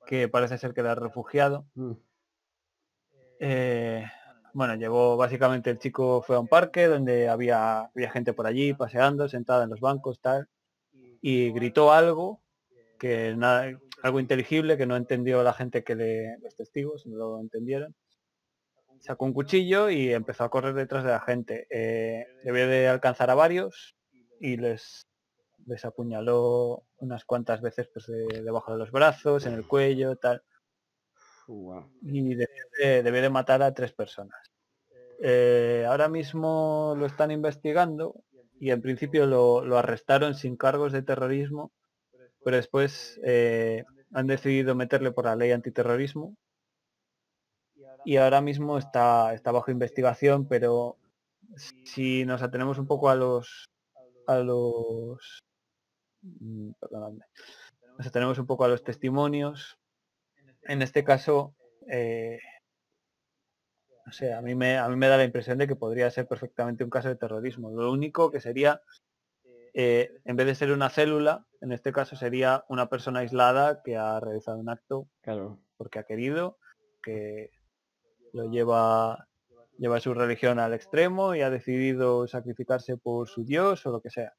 que 0.07 0.27
parece 0.29 0.57
ser 0.57 0.73
que 0.73 0.81
era 0.81 0.95
refugiado. 0.95 1.65
Mm, 1.75 1.93
Eh, 3.39 4.05
bueno, 4.53 4.75
llegó 4.75 5.17
básicamente 5.17 5.69
el 5.69 5.79
chico 5.79 6.21
fue 6.21 6.35
a 6.35 6.39
un 6.39 6.47
parque 6.47 6.87
donde 6.87 7.27
había, 7.27 7.81
había 7.81 8.11
gente 8.11 8.33
por 8.33 8.45
allí 8.47 8.73
paseando, 8.73 9.27
sentada 9.27 9.63
en 9.63 9.69
los 9.71 9.79
bancos, 9.79 10.19
tal, 10.19 10.47
y 11.21 11.51
gritó 11.51 11.91
algo 11.91 12.41
que 12.99 13.35
nada, 13.35 13.71
algo 14.03 14.19
inteligible 14.19 14.77
que 14.77 14.85
no 14.85 14.95
entendió 14.95 15.43
la 15.43 15.53
gente 15.53 15.83
que 15.83 15.95
le, 15.95 16.37
los 16.39 16.55
testigos, 16.55 17.05
no 17.05 17.17
lo 17.17 17.39
entendieron. 17.39 17.95
Sacó 18.99 19.25
un 19.25 19.33
cuchillo 19.33 19.89
y 19.89 20.13
empezó 20.13 20.43
a 20.45 20.49
correr 20.49 20.73
detrás 20.75 21.03
de 21.03 21.09
la 21.11 21.19
gente. 21.19 21.67
Eh, 21.69 22.25
debió 22.43 22.67
de 22.67 22.87
alcanzar 22.87 23.29
a 23.29 23.35
varios 23.35 23.95
y 24.39 24.55
les, 24.55 25.07
les 25.65 25.83
apuñaló 25.83 26.83
unas 26.97 27.25
cuantas 27.25 27.61
veces 27.61 27.89
pues, 27.93 28.05
de- 28.07 28.41
debajo 28.43 28.71
de 28.71 28.77
los 28.77 28.91
brazos, 28.91 29.45
en 29.45 29.53
el 29.55 29.67
cuello, 29.67 30.15
tal 30.15 30.41
y 32.01 32.35
debió 32.35 33.21
de, 33.21 33.29
matar 33.29 33.61
a 33.61 33.73
tres 33.73 33.93
personas. 33.93 34.39
Eh, 35.21 35.85
ahora 35.87 36.09
mismo 36.09 36.95
lo 36.97 37.05
están 37.05 37.31
investigando 37.31 38.15
y 38.59 38.71
en 38.71 38.81
principio 38.81 39.25
lo, 39.25 39.63
lo 39.63 39.77
arrestaron 39.77 40.35
sin 40.35 40.57
cargos 40.57 40.91
de 40.91 41.01
terrorismo, 41.01 41.71
pero 42.43 42.57
después 42.57 43.19
eh, 43.23 43.83
han 44.13 44.27
decidido 44.27 44.75
meterle 44.75 45.11
por 45.11 45.25
la 45.25 45.35
ley 45.35 45.51
antiterrorismo 45.51 46.35
y 48.05 48.17
ahora 48.17 48.41
mismo 48.41 48.77
está, 48.77 49.33
está 49.33 49.51
bajo 49.51 49.71
investigación, 49.71 50.47
pero 50.47 50.97
si 51.85 52.25
nos 52.25 52.41
atenemos 52.41 52.77
un 52.77 52.87
poco 52.87 53.09
a 53.09 53.15
los 53.15 53.69
a 54.27 54.39
los 54.39 55.39
mm, 56.21 56.71
nos 57.97 58.07
atenemos 58.07 58.39
un 58.39 58.45
poco 58.45 58.63
a 58.65 58.67
los 58.67 58.83
testimonios, 58.83 59.77
en 60.65 60.81
este 60.81 61.03
caso 61.03 61.55
eh, 61.89 62.39
no 64.05 64.11
sé, 64.11 64.33
a 64.33 64.41
mí 64.41 64.53
me 64.55 64.77
a 64.77 64.87
mí 64.89 64.95
me 64.95 65.07
da 65.07 65.17
la 65.17 65.23
impresión 65.23 65.57
de 65.57 65.67
que 65.67 65.75
podría 65.75 66.09
ser 66.11 66.27
perfectamente 66.27 66.83
un 66.83 66.89
caso 66.89 67.07
de 67.07 67.15
terrorismo. 67.15 67.69
Lo 67.71 67.91
único 67.91 68.31
que 68.31 68.41
sería 68.41 68.81
eh, 69.73 70.11
en 70.25 70.35
vez 70.35 70.45
de 70.45 70.55
ser 70.55 70.71
una 70.71 70.89
célula, 70.89 71.47
en 71.61 71.71
este 71.71 71.91
caso 71.91 72.15
sería 72.15 72.63
una 72.69 72.89
persona 72.89 73.21
aislada 73.21 73.81
que 73.81 73.97
ha 73.97 74.19
realizado 74.19 74.59
un 74.59 74.69
acto 74.69 75.07
Claro. 75.21 75.59
porque 75.77 75.99
ha 75.99 76.03
querido, 76.03 76.57
que 77.01 77.49
lo 78.33 78.51
lleva 78.51 79.27
lleva 79.77 79.99
su 79.99 80.13
religión 80.13 80.59
al 80.59 80.73
extremo 80.73 81.33
y 81.33 81.41
ha 81.41 81.49
decidido 81.49 82.27
sacrificarse 82.27 82.97
por 82.97 83.27
su 83.27 83.43
Dios 83.43 83.85
o 83.85 83.91
lo 83.91 84.01
que 84.01 84.11
sea. 84.11 84.33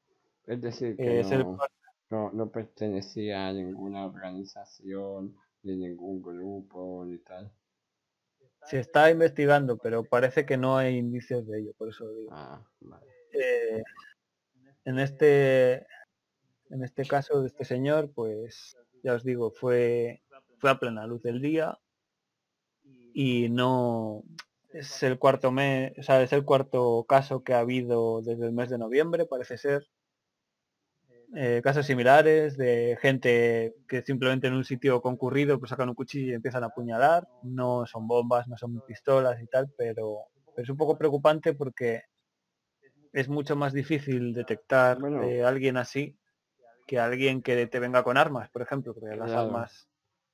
Es 0.47 0.61
decir, 0.61 0.95
que 0.95 1.19
Eh, 1.19 1.45
no, 2.09 2.31
no 2.31 2.49
pertenecía 2.51 3.47
a 3.47 3.53
ninguna 3.53 4.05
organización, 4.05 5.35
ni 5.65 5.75
ningún 5.75 6.21
grupo, 6.21 7.03
ni 7.05 7.17
tal. 7.19 7.51
se 8.65 8.79
está 8.79 9.11
investigando, 9.11 9.77
pero 9.77 10.03
parece 10.03 10.45
que 10.45 10.57
no 10.57 10.77
hay 10.77 10.97
indicios 10.97 11.45
de 11.47 11.59
ello, 11.59 11.73
por 11.77 11.89
eso 11.89 12.05
lo 12.05 12.13
digo. 12.13 12.29
Ah, 12.31 12.63
vale. 12.79 13.05
Eh, 13.33 13.83
en 14.85 14.99
este 14.99 15.85
en 16.69 16.83
este 16.83 17.05
caso 17.05 17.41
de 17.41 17.47
este 17.47 17.65
señor, 17.65 18.11
pues 18.13 18.77
ya 19.03 19.13
os 19.13 19.23
digo, 19.23 19.51
fue 19.51 20.21
fue 20.59 20.69
a 20.69 20.79
plena 20.79 21.05
luz 21.05 21.21
del 21.21 21.41
día 21.41 21.77
y 23.13 23.49
no 23.49 24.23
es 24.73 25.03
el 25.03 25.17
cuarto 25.17 25.51
mes, 25.51 25.97
o 25.97 26.03
sea, 26.03 26.21
es 26.21 26.33
el 26.33 26.43
cuarto 26.43 27.05
caso 27.07 27.43
que 27.43 27.53
ha 27.53 27.59
habido 27.59 28.21
desde 28.21 28.45
el 28.45 28.51
mes 28.51 28.69
de 28.69 28.77
noviembre, 28.77 29.25
parece 29.25 29.57
ser. 29.57 29.87
Eh, 31.33 31.61
casos 31.63 31.85
similares 31.85 32.55
de 32.57 32.97
gente 33.01 33.73
que 33.87 34.01
simplemente 34.03 34.47
en 34.47 34.53
un 34.53 34.63
sitio 34.63 35.01
concurrido 35.01 35.59
pues 35.59 35.69
sacan 35.69 35.89
un 35.89 35.95
cuchillo 35.95 36.31
y 36.31 36.35
empiezan 36.35 36.63
a 36.63 36.67
apuñalar. 36.67 37.27
No 37.41 37.85
son 37.85 38.07
bombas, 38.07 38.47
no 38.47 38.57
son 38.57 38.81
pistolas 38.81 39.41
y 39.41 39.47
tal, 39.47 39.69
pero, 39.77 40.25
pero 40.53 40.63
es 40.63 40.69
un 40.69 40.77
poco 40.77 40.97
preocupante 40.97 41.53
porque 41.53 42.03
es 43.13 43.29
mucho 43.29 43.55
más 43.55 43.73
difícil 43.73 44.33
detectar 44.33 44.99
Bueno. 44.99 45.23
eh, 45.23 45.43
a 45.43 45.47
alguien 45.47 45.77
así 45.77 46.17
que 46.87 46.99
a 46.99 47.05
alguien 47.05 47.41
que 47.41 47.67
te 47.67 47.79
venga 47.79 48.03
con 48.03 48.17
armas, 48.17 48.49
por 48.51 48.61
ejemplo, 48.63 48.93
porque 48.93 49.15
las 49.15 49.31
Claro. 49.31 49.47
armas 49.47 49.89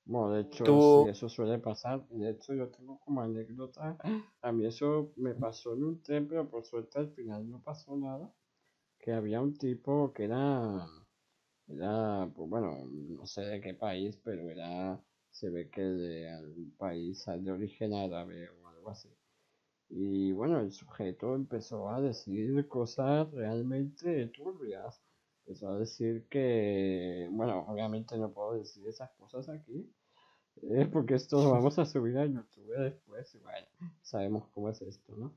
Bueno, 0.05 0.31
de 0.33 0.41
hecho, 0.41 0.65
Tú- 0.65 0.81
sí, 0.81 1.09
eso 1.09 1.29
suele 1.29 1.59
pasar. 1.59 2.07
De 2.09 2.31
hecho, 2.31 2.53
yo 2.53 2.69
tengo 2.69 2.99
como 2.99 3.21
anécdota. 3.21 3.97
A 4.41 4.51
mí 4.51 4.65
eso 4.65 5.13
me 5.17 5.33
pasó 5.35 5.73
en 5.73 5.83
un 5.83 6.01
tren, 6.01 6.27
pero 6.27 6.49
por 6.49 6.65
suerte 6.65 6.99
al 6.99 7.09
final 7.11 7.49
no 7.49 7.61
pasó 7.61 7.95
nada. 7.95 8.33
Que 9.01 9.11
había 9.13 9.41
un 9.41 9.55
tipo 9.55 10.13
que 10.13 10.25
era, 10.25 10.87
era, 11.67 12.29
pues 12.35 12.49
bueno, 12.49 12.85
no 12.85 13.25
sé 13.25 13.41
de 13.41 13.59
qué 13.59 13.73
país, 13.73 14.17
pero 14.23 14.49
era, 14.49 15.01
se 15.31 15.49
ve 15.49 15.69
que 15.69 15.81
de 15.81 16.29
algún 16.29 16.71
país 16.77 17.25
de 17.25 17.51
origen 17.51 17.93
árabe 17.93 18.49
o 18.49 18.67
algo 18.67 18.89
así. 18.91 19.09
Y 19.89 20.31
bueno, 20.31 20.59
el 20.59 20.71
sujeto 20.71 21.35
empezó 21.35 21.89
a 21.89 21.99
decir 21.99 22.67
cosas 22.67 23.29
realmente 23.31 24.27
turbias. 24.27 25.01
Empezó 25.45 25.69
a 25.69 25.79
decir 25.79 26.27
que, 26.29 27.27
bueno, 27.31 27.65
obviamente 27.67 28.17
no 28.17 28.31
puedo 28.31 28.53
decir 28.53 28.87
esas 28.87 29.11
cosas 29.17 29.49
aquí, 29.49 29.91
eh, 30.61 30.87
porque 30.91 31.15
esto 31.15 31.43
lo 31.43 31.51
vamos 31.51 31.77
a 31.79 31.85
subir 31.85 32.17
a 32.17 32.25
YouTube 32.25 32.77
después, 32.77 33.33
y 33.33 33.39
bueno, 33.39 33.67
sabemos 34.01 34.47
cómo 34.49 34.69
es 34.69 34.81
esto, 34.81 35.15
¿no? 35.17 35.33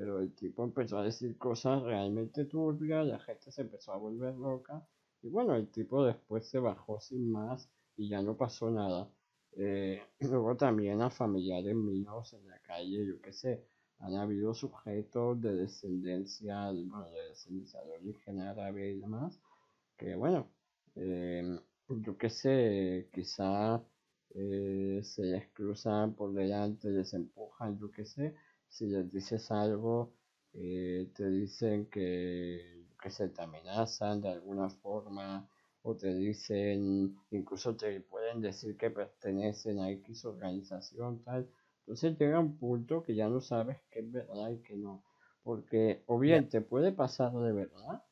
Pero 0.00 0.18
el 0.18 0.32
tipo 0.32 0.64
empezó 0.64 0.96
a 0.96 1.04
decir 1.04 1.36
cosas 1.36 1.82
realmente 1.82 2.46
turbias, 2.46 3.06
la 3.06 3.18
gente 3.18 3.52
se 3.52 3.60
empezó 3.60 3.92
a 3.92 3.98
volver 3.98 4.34
loca, 4.34 4.82
y 5.20 5.28
bueno, 5.28 5.54
el 5.54 5.68
tipo 5.68 6.06
después 6.06 6.48
se 6.48 6.58
bajó 6.58 6.98
sin 7.00 7.30
más 7.30 7.68
y 7.98 8.08
ya 8.08 8.22
no 8.22 8.34
pasó 8.34 8.70
nada. 8.70 9.10
Eh, 9.58 10.02
luego 10.20 10.56
también 10.56 11.02
a 11.02 11.10
familiares 11.10 11.74
míos 11.76 12.32
en 12.32 12.48
la 12.48 12.58
calle, 12.60 13.04
yo 13.06 13.20
qué 13.20 13.34
sé, 13.34 13.62
han 13.98 14.14
habido 14.14 14.54
sujetos 14.54 15.38
de 15.42 15.54
descendencia, 15.54 16.72
bueno, 16.72 17.10
de 17.10 17.28
descendencia 17.28 17.82
de 17.82 17.92
origen 17.92 18.40
árabe 18.40 18.92
y 18.92 19.00
demás, 19.00 19.38
que 19.98 20.14
bueno, 20.14 20.48
eh, 20.94 21.60
yo 21.88 22.16
qué 22.16 22.30
sé, 22.30 23.10
quizá 23.12 23.84
eh, 24.34 25.00
se 25.02 25.24
les 25.24 25.48
cruzan 25.50 26.14
por 26.14 26.32
delante, 26.32 26.88
les 26.88 27.12
empujan, 27.12 27.78
yo 27.78 27.90
qué 27.90 28.06
sé, 28.06 28.34
si 28.70 28.86
les 28.86 29.10
dices 29.12 29.50
algo, 29.50 30.14
eh, 30.54 31.10
te 31.14 31.28
dicen 31.30 31.86
que, 31.90 32.86
que 33.02 33.10
se 33.10 33.28
te 33.28 33.42
amenazan 33.42 34.22
de 34.22 34.30
alguna 34.30 34.70
forma, 34.70 35.48
o 35.82 35.96
te 35.96 36.14
dicen, 36.14 37.16
incluso 37.30 37.76
te 37.76 38.00
pueden 38.00 38.40
decir 38.40 38.76
que 38.76 38.90
pertenecen 38.90 39.78
a 39.80 39.90
X 39.90 40.24
organización, 40.24 41.22
tal. 41.24 41.48
Entonces 41.80 42.18
llega 42.18 42.38
un 42.38 42.56
punto 42.58 43.02
que 43.02 43.14
ya 43.14 43.28
no 43.28 43.40
sabes 43.40 43.78
qué 43.90 44.00
es 44.00 44.10
verdad 44.12 44.50
y 44.50 44.58
qué 44.62 44.76
no. 44.76 45.02
Porque 45.42 46.02
o 46.06 46.18
bien 46.18 46.48
te 46.48 46.60
puede 46.60 46.92
pasar 46.92 47.32
de 47.32 47.52
verdad, 47.52 48.02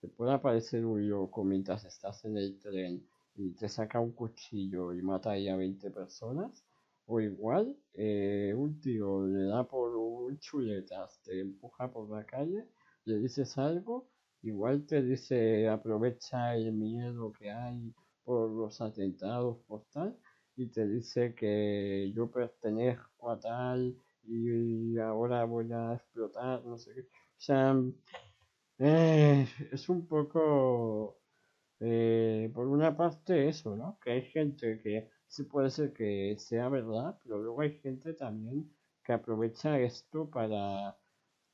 te 0.00 0.08
puede 0.08 0.32
aparecer 0.32 0.84
un 0.86 1.08
loco 1.08 1.44
mientras 1.44 1.84
estás 1.84 2.24
en 2.24 2.36
el 2.38 2.58
tren 2.60 3.06
y 3.34 3.50
te 3.52 3.68
saca 3.68 4.00
un 4.00 4.12
cuchillo 4.12 4.92
y 4.94 5.02
mata 5.02 5.32
ahí 5.32 5.48
a 5.48 5.56
20 5.56 5.90
personas. 5.90 6.64
O 7.06 7.20
igual, 7.20 7.76
eh, 7.94 8.52
un 8.56 8.80
tío 8.80 9.26
le 9.26 9.44
da 9.48 9.66
por 9.66 9.96
un 9.96 10.38
chuletas, 10.38 11.20
te 11.22 11.40
empuja 11.40 11.90
por 11.90 12.10
la 12.10 12.24
calle, 12.24 12.68
le 13.04 13.18
dices 13.18 13.56
algo, 13.58 14.08
igual 14.42 14.84
te 14.86 15.02
dice 15.02 15.68
aprovecha 15.68 16.56
el 16.56 16.72
miedo 16.72 17.32
que 17.32 17.50
hay 17.50 17.94
por 18.24 18.50
los 18.50 18.80
atentados, 18.80 19.58
por 19.66 19.84
tal, 19.92 20.18
y 20.56 20.66
te 20.66 20.86
dice 20.88 21.34
que 21.34 22.12
yo 22.14 22.30
pertenezco 22.30 23.30
a 23.30 23.38
tal 23.38 23.96
y 24.24 24.98
ahora 24.98 25.44
voy 25.44 25.70
a 25.72 25.94
explotar, 25.94 26.64
no 26.64 26.78
sé 26.78 26.94
qué. 26.94 27.00
O 27.02 27.40
sea, 27.40 27.76
eh, 28.78 29.46
es 29.72 29.88
un 29.88 30.06
poco, 30.06 31.18
eh, 31.80 32.50
por 32.54 32.66
una 32.68 32.96
parte 32.96 33.48
eso, 33.48 33.76
¿no? 33.76 33.98
Que 34.02 34.12
hay 34.12 34.22
gente 34.22 34.80
que 34.82 35.10
sí 35.26 35.44
puede 35.44 35.70
ser 35.70 35.92
que 35.92 36.36
sea 36.38 36.68
verdad, 36.68 37.18
pero 37.22 37.38
luego 37.38 37.60
hay 37.62 37.78
gente 37.78 38.14
también 38.14 38.70
que 39.04 39.12
aprovecha 39.12 39.78
esto 39.78 40.28
para 40.28 40.96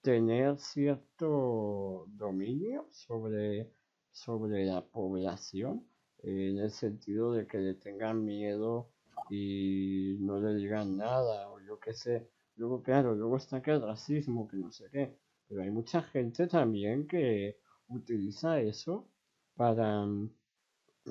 tener 0.01 0.59
cierto 0.59 2.07
dominio 2.09 2.89
sobre, 2.91 3.71
sobre 4.11 4.65
la 4.67 4.85
población, 4.85 5.87
en 6.23 6.59
el 6.59 6.71
sentido 6.71 7.33
de 7.33 7.47
que 7.47 7.59
le 7.59 7.75
tengan 7.75 8.25
miedo 8.25 8.91
y 9.31 10.17
no 10.21 10.41
le 10.41 10.55
digan 10.55 10.97
nada, 10.97 11.51
o 11.51 11.61
yo 11.61 11.79
qué 11.79 11.95
sé. 11.95 12.31
Luego, 12.57 12.83
claro, 12.83 13.15
luego 13.15 13.37
está 13.37 13.63
que 13.63 13.73
el 13.73 13.83
racismo, 13.83 14.49
que 14.49 14.57
no 14.57 14.71
sé 14.71 14.89
qué. 14.91 15.17
Pero 15.49 15.63
hay 15.63 15.71
mucha 15.71 16.03
gente 16.03 16.47
también 16.47 17.07
que 17.07 17.59
utiliza 17.89 18.61
eso 18.61 19.09
para, 19.55 20.07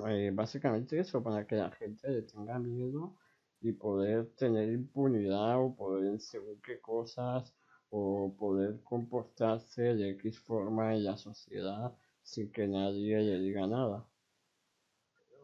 eh, 0.08 0.30
básicamente 0.32 0.98
eso, 0.98 1.22
para 1.22 1.46
que 1.46 1.56
la 1.56 1.70
gente 1.70 2.08
le 2.08 2.22
tenga 2.22 2.58
miedo 2.58 3.16
y 3.60 3.72
poder 3.72 4.26
tener 4.36 4.70
impunidad 4.70 5.58
o 5.62 5.74
poder 5.74 6.20
según 6.20 6.60
qué 6.62 6.80
cosas 6.80 7.54
o 7.90 8.34
poder 8.38 8.80
comportarse 8.82 9.82
de 9.82 10.10
X 10.10 10.40
forma 10.40 10.94
en 10.94 11.04
la 11.04 11.16
sociedad 11.16 11.92
sin 12.22 12.50
que 12.50 12.66
nadie 12.66 13.18
le 13.18 13.38
diga 13.38 13.66
nada. 13.66 14.06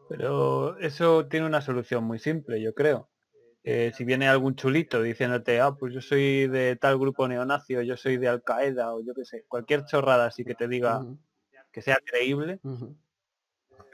Pero 0.09 0.77
eso 0.79 1.27
tiene 1.27 1.45
una 1.45 1.61
solución 1.61 2.03
muy 2.03 2.17
simple, 2.17 2.59
yo 2.61 2.73
creo. 2.73 3.09
Eh, 3.63 3.91
si 3.95 4.03
viene 4.03 4.27
algún 4.27 4.55
chulito 4.55 5.01
diciéndote, 5.03 5.59
ah, 5.59 5.75
pues 5.77 5.93
yo 5.93 6.01
soy 6.01 6.47
de 6.47 6.75
tal 6.77 6.97
grupo 6.97 7.27
neonazi 7.27 7.75
o 7.75 7.81
yo 7.81 7.95
soy 7.97 8.17
de 8.17 8.27
Al 8.27 8.41
Qaeda 8.41 8.95
o 8.95 9.01
yo 9.01 9.13
qué 9.13 9.25
sé, 9.25 9.45
cualquier 9.47 9.85
chorrada 9.85 10.25
así 10.25 10.43
que 10.43 10.55
te 10.55 10.67
diga 10.67 11.05
que 11.71 11.81
sea 11.81 11.99
creíble. 12.03 12.59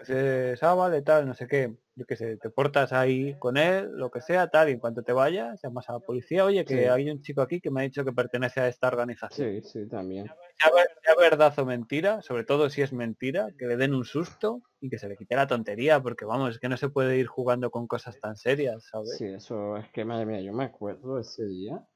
Dices, 0.03 0.61
ah, 0.63 0.73
vale, 0.75 1.01
tal, 1.01 1.27
no 1.27 1.33
sé 1.33 1.47
qué, 1.47 1.75
yo 1.95 2.05
qué 2.05 2.15
sé, 2.15 2.37
te 2.37 2.49
portas 2.49 2.91
ahí 2.93 3.33
con 3.39 3.57
él, 3.57 3.89
lo 3.93 4.11
que 4.11 4.21
sea, 4.21 4.49
tal, 4.49 4.69
y 4.69 4.73
en 4.73 4.79
cuanto 4.79 5.01
te 5.03 5.13
vayas, 5.13 5.61
llamas 5.63 5.89
a 5.89 5.93
la 5.93 5.99
policía, 5.99 6.43
oye, 6.45 6.65
que 6.65 6.73
Sí. 6.73 6.79
hay 6.85 7.09
un 7.09 7.21
chico 7.21 7.41
aquí 7.41 7.61
que 7.61 7.71
me 7.71 7.81
ha 7.81 7.83
dicho 7.83 8.03
que 8.03 8.11
pertenece 8.11 8.59
a 8.61 8.67
esta 8.67 8.87
organización. 8.87 9.61
Sí, 9.61 9.61
sí, 9.61 9.87
también. 9.87 10.25
Sea 10.57 11.15
verdad 11.19 11.53
o 11.59 11.65
mentira, 11.65 12.21
sobre 12.21 12.43
todo 12.43 12.69
si 12.69 12.81
es 12.81 12.91
mentira, 12.93 13.49
que 13.57 13.65
le 13.67 13.77
den 13.77 13.93
un 13.93 14.05
susto 14.05 14.61
y 14.81 14.89
que 14.89 14.97
se 14.97 15.07
le 15.09 15.15
quite 15.17 15.35
la 15.35 15.47
tontería, 15.47 16.01
porque 16.01 16.25
vamos, 16.25 16.51
es 16.51 16.59
que 16.59 16.69
no 16.69 16.77
se 16.77 16.89
puede 16.89 17.17
ir 17.17 17.27
jugando 17.27 17.71
con 17.71 17.87
cosas 17.87 18.19
tan 18.19 18.35
serias, 18.35 18.87
¿sabes? 18.89 19.17
Sí, 19.17 19.25
eso 19.25 19.77
es 19.77 19.89
que, 19.91 20.05
madre 20.05 20.25
mía, 20.25 20.41
yo 20.41 20.53
me 20.53 20.63
acuerdo 20.65 21.19
ese 21.19 21.45
día. 21.45 21.87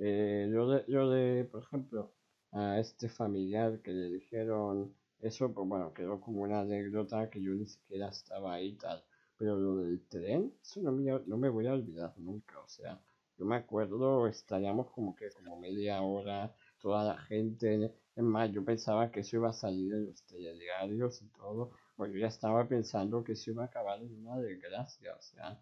eh, 0.00 0.48
yo, 0.52 0.68
de, 0.70 0.84
yo 0.86 1.10
de, 1.10 1.44
por 1.44 1.62
ejemplo, 1.64 2.14
a 2.52 2.78
este 2.78 3.08
familiar 3.08 3.80
que 3.82 3.90
le 3.92 4.08
dijeron 4.10 4.96
eso, 5.20 5.52
pues 5.52 5.68
bueno, 5.68 5.92
quedó 5.92 6.20
como 6.20 6.42
una 6.42 6.60
anécdota 6.60 7.28
que 7.30 7.42
yo 7.42 7.52
ni 7.52 7.66
siquiera 7.66 8.08
estaba 8.08 8.54
ahí 8.54 8.74
tal. 8.74 9.02
Pero 9.36 9.56
lo 9.56 9.76
del 9.76 10.00
tren, 10.08 10.52
eso 10.62 10.80
no 10.82 10.92
me, 10.92 11.04
no 11.26 11.36
me 11.36 11.48
voy 11.48 11.66
a 11.66 11.74
olvidar 11.74 12.12
nunca. 12.18 12.58
O 12.60 12.68
sea, 12.68 13.00
yo 13.38 13.44
me 13.44 13.56
acuerdo, 13.56 14.26
estaríamos 14.26 14.90
como 14.90 15.14
que 15.14 15.30
como 15.30 15.58
media 15.60 16.02
hora, 16.02 16.52
toda 16.80 17.04
la 17.04 17.18
gente. 17.18 17.92
Es 18.16 18.22
más, 18.24 18.50
yo 18.52 18.64
pensaba 18.64 19.10
que 19.10 19.20
eso 19.20 19.36
iba 19.36 19.50
a 19.50 19.52
salir 19.52 19.92
en 19.94 20.06
los 20.06 20.22
telediarios 20.24 21.22
y 21.22 21.28
todo. 21.28 21.70
Bueno, 21.96 22.14
yo 22.14 22.20
ya 22.20 22.28
estaba 22.28 22.66
pensando 22.66 23.22
que 23.22 23.32
eso 23.32 23.52
iba 23.52 23.62
a 23.62 23.66
acabar 23.66 24.00
en 24.02 24.26
una 24.26 24.38
desgracia, 24.40 25.14
o 25.16 25.22
sea. 25.22 25.60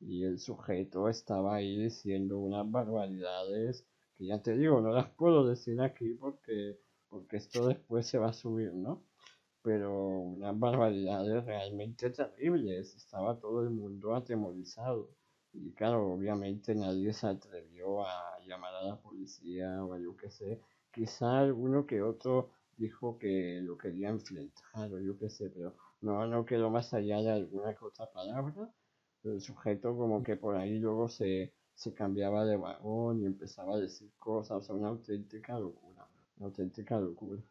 Y 0.00 0.24
el 0.24 0.38
sujeto 0.38 1.08
estaba 1.08 1.56
ahí 1.56 1.76
diciendo 1.76 2.38
unas 2.38 2.70
barbaridades 2.70 3.84
que 4.16 4.26
ya 4.26 4.42
te 4.42 4.56
digo, 4.56 4.80
no 4.80 4.90
las 4.92 5.10
puedo 5.10 5.46
decir 5.46 5.80
aquí 5.80 6.14
porque, 6.14 6.78
porque 7.08 7.36
esto 7.38 7.66
después 7.68 8.06
se 8.06 8.18
va 8.18 8.28
a 8.28 8.32
subir, 8.32 8.72
¿no? 8.74 9.04
Pero 9.62 9.92
unas 10.20 10.58
barbaridades 10.58 11.44
realmente 11.44 12.10
terribles. 12.10 12.94
Estaba 12.94 13.38
todo 13.38 13.62
el 13.62 13.70
mundo 13.70 14.14
atemorizado. 14.14 15.10
Y 15.52 15.72
claro, 15.72 16.12
obviamente 16.12 16.74
nadie 16.74 17.12
se 17.12 17.26
atrevió 17.26 18.06
a 18.06 18.38
llamar 18.46 18.74
a 18.74 18.82
la 18.84 19.00
policía 19.00 19.84
o 19.84 19.94
a 19.94 19.98
yo 19.98 20.16
qué 20.16 20.30
sé. 20.30 20.60
Quizá 20.92 21.40
alguno 21.40 21.86
que 21.86 22.02
otro 22.02 22.50
dijo 22.76 23.18
que 23.18 23.60
lo 23.62 23.76
quería 23.76 24.08
enfrentar 24.10 24.92
o 24.92 25.00
yo 25.00 25.18
qué 25.18 25.28
sé, 25.28 25.50
pero 25.50 25.74
no, 26.00 26.26
no 26.26 26.44
quedó 26.44 26.70
más 26.70 26.94
allá 26.94 27.18
de 27.20 27.30
alguna 27.30 27.74
que 27.74 27.84
otra 27.84 28.10
palabra. 28.12 28.72
El 29.24 29.40
sujeto 29.40 29.96
como 29.96 30.22
que 30.22 30.36
por 30.36 30.56
ahí 30.56 30.78
luego 30.78 31.08
se, 31.08 31.52
se 31.74 31.94
cambiaba 31.94 32.44
de 32.44 32.56
vagón 32.56 33.22
y 33.22 33.26
empezaba 33.26 33.76
a 33.76 33.80
decir 33.80 34.12
cosas, 34.18 34.58
o 34.58 34.62
sea, 34.62 34.74
una 34.74 34.88
auténtica 34.88 35.58
locura, 35.58 35.97
auténtica 36.40 36.98
locura. 37.00 37.42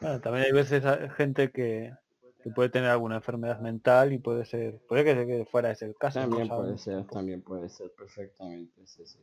Bueno, 0.00 0.20
también 0.20 0.46
hay 0.46 0.52
veces 0.52 0.84
hay 0.84 1.08
gente 1.10 1.50
que, 1.50 1.92
que 2.42 2.50
puede 2.50 2.68
tener 2.70 2.90
alguna 2.90 3.16
enfermedad 3.16 3.60
mental 3.60 4.12
y 4.12 4.18
puede 4.18 4.44
ser, 4.44 4.80
puede 4.88 5.04
que, 5.04 5.26
que 5.26 5.44
fuera 5.44 5.70
ese 5.70 5.86
el 5.86 5.94
caso. 5.96 6.20
no 6.20 6.26
También 6.30 6.48
puede 6.48 6.78
ser, 6.78 7.06
también 7.06 7.42
puede 7.42 7.68
ser 7.68 7.92
perfectamente, 7.92 8.86
sí, 8.86 9.06
sí. 9.06 9.18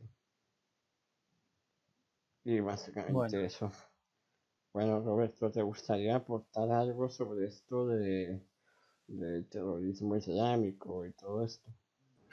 Y 2.46 2.60
básicamente 2.60 3.14
Bueno. 3.14 3.46
eso. 3.46 3.72
Bueno, 4.74 5.02
Roberto, 5.02 5.52
¿te 5.52 5.62
gustaría 5.62 6.16
aportar 6.16 6.72
algo 6.72 7.10
sobre 7.10 7.48
esto 7.48 7.88
de 7.88 8.42
del 9.08 9.48
terrorismo 9.50 10.16
islámico 10.18 11.06
y 11.06 11.14
todo 11.14 11.44
esto? 11.44 11.72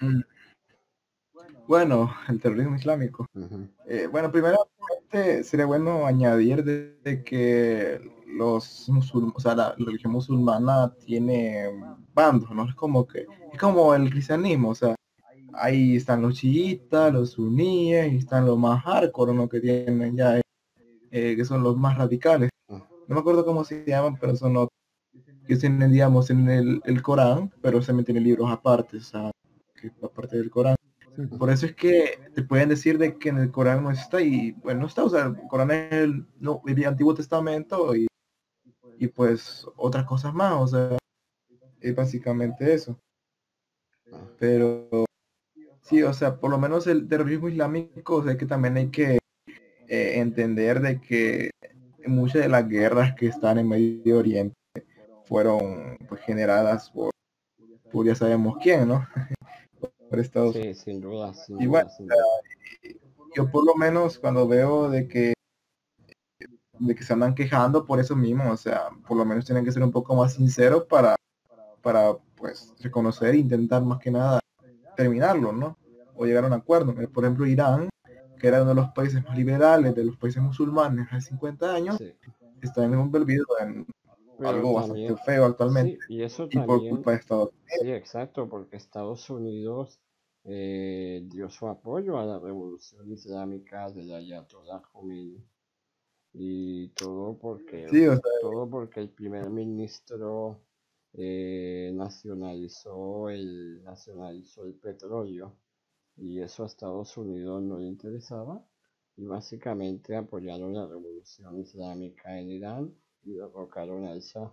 Mm. 0.01 0.23
Bueno, 1.67 2.13
el 2.29 2.41
terrorismo 2.41 2.77
islámico. 2.77 3.27
Eh, 3.87 4.09
bueno, 4.11 4.31
primeramente 4.31 5.43
sería 5.43 5.67
bueno 5.67 6.07
añadir 6.07 6.63
de, 6.65 6.97
de 7.03 7.25
que 7.25 8.01
los 8.27 8.89
musulmanes, 8.89 9.37
o 9.37 9.41
sea, 9.41 9.55
la, 9.55 9.75
la 9.79 9.87
religión 9.87 10.13
musulmana 10.13 10.93
tiene 11.07 11.71
bandos, 12.13 12.51
¿no? 12.51 12.69
Es 12.69 12.75
como 12.75 13.07
que, 13.07 13.27
es 13.53 13.59
como 13.59 13.95
el 13.95 14.11
cristianismo, 14.11 14.71
o 14.71 14.75
sea, 14.75 14.95
ahí 15.55 15.97
están 15.97 16.23
los 16.23 16.35
chiitas, 16.35 17.13
los 17.13 17.31
suníes, 17.33 18.13
y 18.13 18.17
están 18.17 18.47
los 18.47 18.59
más 18.59 18.83
hardcore, 18.83 19.33
¿no? 19.33 19.49
Que 19.49 19.61
tienen 19.61 20.17
ya, 20.17 20.41
eh, 21.11 21.35
que 21.37 21.45
son 21.45 21.63
los 21.63 21.77
más 21.77 21.97
radicales. 21.97 22.51
Ah. 22.69 22.83
No 23.07 23.15
me 23.15 23.21
acuerdo 23.21 23.45
cómo 23.45 23.65
se 23.65 23.85
llaman, 23.87 24.19
pero 24.21 24.37
son 24.37 24.55
los 24.55 24.69
que 25.47 25.57
tienen, 25.57 25.93
digamos, 25.93 26.31
en 26.31 26.49
el, 26.49 26.83
el 26.85 27.03
Corán, 27.03 27.53
pero 27.61 27.81
se 27.83 27.93
meten 27.93 28.23
libros 28.23 28.51
aparte, 28.51 28.97
o 28.97 29.01
sea, 29.01 29.31
que 29.81 29.93
aparte 30.03 30.39
del 30.39 30.51
Corán. 30.51 30.77
Por 31.39 31.51
eso 31.51 31.67
es 31.67 31.75
que 31.75 32.19
te 32.35 32.43
pueden 32.43 32.69
decir 32.69 32.99
de 32.99 33.17
que 33.19 33.29
en 33.29 33.39
el 33.39 33.51
Corán 33.51 33.83
no 33.83 33.91
está 33.91 34.21
y 34.21 34.53
bueno, 34.53 34.81
no 34.81 34.87
está, 34.87 35.05
o 35.05 35.09
sea, 35.09 35.27
el 35.27 35.37
Corán 35.49 35.71
es 35.71 35.93
el, 35.93 36.27
no, 36.41 36.61
el 36.67 36.85
Antiguo 36.87 37.15
Testamento 37.15 37.95
y, 37.95 38.07
y 38.99 39.07
pues 39.09 39.67
otras 39.77 40.05
cosas 40.07 40.35
más, 40.35 40.53
o 40.55 40.67
sea, 40.67 40.99
es 41.81 41.95
básicamente 41.95 42.73
eso. 42.75 42.99
ah, 44.13 44.19
Pero 44.39 44.89
sí, 45.83 46.03
o 46.03 46.13
sea, 46.13 46.39
por 46.41 46.51
lo 46.51 46.59
menos 46.59 46.87
el 46.87 47.07
terrorismo 47.09 47.49
islámico, 47.49 48.17
o 48.17 48.25
sea, 48.25 48.37
que 48.37 48.47
también 48.47 48.77
hay 48.77 48.89
que 48.91 49.19
eh, 49.89 50.19
entender 50.19 50.81
de 50.81 51.01
que 51.01 51.51
muchas 52.07 52.43
de 52.43 52.49
las 52.49 52.69
guerras 52.69 53.15
que 53.15 53.27
están 53.27 53.59
en 53.59 53.69
Medio 53.69 54.19
Oriente 54.19 54.55
fueron 55.25 55.97
pues 56.09 56.21
generadas 56.23 56.91
por, 56.91 57.11
por 57.93 58.07
ya 58.07 58.15
sabemos 58.15 58.57
quién, 58.63 58.89
¿no? 58.89 59.07
por 60.15 60.21
Estados 60.21 60.55
Sí, 60.55 60.75
sin 60.75 61.01
duda, 61.01 61.35
sin 61.35 61.61
Y 61.61 61.65
duda, 61.67 61.71
bueno, 61.71 61.91
sin 61.91 62.07
duda. 62.07 62.19
yo 63.35 63.51
por 63.51 63.65
lo 63.67 63.75
menos 63.75 64.19
cuando 64.19 64.47
veo 64.47 64.89
de 64.89 65.09
que 65.09 65.35
de 66.79 66.95
que 66.95 67.05
se 67.05 67.13
andan 67.13 67.35
quejando 67.35 67.85
por 67.85 68.01
eso 68.01 68.15
mismo, 68.17 68.51
o 68.51 68.57
sea, 68.57 68.89
por 69.07 69.17
lo 69.17 69.25
menos 69.25 69.45
tienen 69.45 69.65
que 69.65 69.73
ser 69.73 69.83
un 69.83 69.91
poco 69.93 70.15
más 70.15 70.35
sinceros 70.35 70.85
para 70.85 71.17
para 71.83 72.17
pues 72.37 72.73
reconocer 72.81 73.35
e 73.35 73.39
intentar 73.39 73.83
más 73.83 73.99
que 73.99 74.11
nada 74.11 74.41
terminarlo, 74.97 75.53
¿no? 75.53 75.77
O 76.15 76.25
llegar 76.25 76.45
a 76.45 76.47
un 76.47 76.53
acuerdo. 76.53 76.95
Por 77.13 77.25
ejemplo, 77.25 77.47
Irán, 77.47 77.89
que 78.39 78.47
era 78.49 78.63
uno 78.63 78.71
de 78.71 78.77
los 78.77 78.91
países 78.91 79.23
más 79.25 79.37
liberales 79.37 79.95
de 79.95 80.05
los 80.05 80.17
países 80.17 80.43
musulmanes 80.43 81.07
hace 81.11 81.29
50 81.31 81.75
años, 81.75 81.97
Sí. 81.99 82.13
está 82.63 82.85
en 82.85 82.97
un 82.97 83.11
perdido 83.11 83.45
en 83.61 83.87
Pero 84.39 84.49
algo 84.49 84.75
bastante 84.75 85.17
feo 85.17 85.45
actualmente 85.45 85.99
Sí, 86.07 86.15
y 86.15 86.23
eso 86.23 86.49
y 86.51 86.59
por 86.61 86.89
culpa 86.89 87.11
de 87.13 87.17
Estados 87.19 87.51
Unidos. 87.51 87.79
sí, 87.81 87.91
exacto, 87.93 88.49
porque 88.49 88.77
Estados 88.77 89.29
Unidos 89.29 90.01
eh, 90.45 91.23
dio 91.27 91.49
su 91.51 91.67
apoyo 91.67 92.19
a 92.19 92.27
la 92.27 92.39
revolución 92.39 93.11
islámica 93.11 93.91
del 93.91 94.13
Ayatollah 94.13 94.83
Khomeini. 94.93 95.43
Y 96.35 96.89
todo 96.91 97.39
porque, 97.39 97.89
Sí, 97.89 98.07
o 98.07 98.13
sea, 98.15 98.33
todo 98.41 98.69
porque 98.69 99.01
el 99.01 99.11
primer 99.11 99.49
ministro 99.51 100.61
eh, 101.13 101.93
nacionalizó 101.95 103.31
el, 103.31 103.83
nacionalizó 103.85 104.67
el 104.67 104.75
petróleo 104.75 105.57
y 106.17 106.41
eso 106.41 106.65
a 106.65 106.67
Estados 106.67 107.17
Unidos 107.17 107.63
no 107.63 107.79
le 107.79 107.87
interesaba 107.87 108.65
y 109.17 109.25
básicamente 109.25 110.17
apoyaron 110.17 110.75
la 110.75 110.87
revolución 110.87 111.61
islámica 111.61 112.39
en 112.39 112.51
Irán 112.51 112.95
y 113.23 113.35
derrocaron 113.35 114.07
al 114.07 114.21
Shah. 114.21 114.53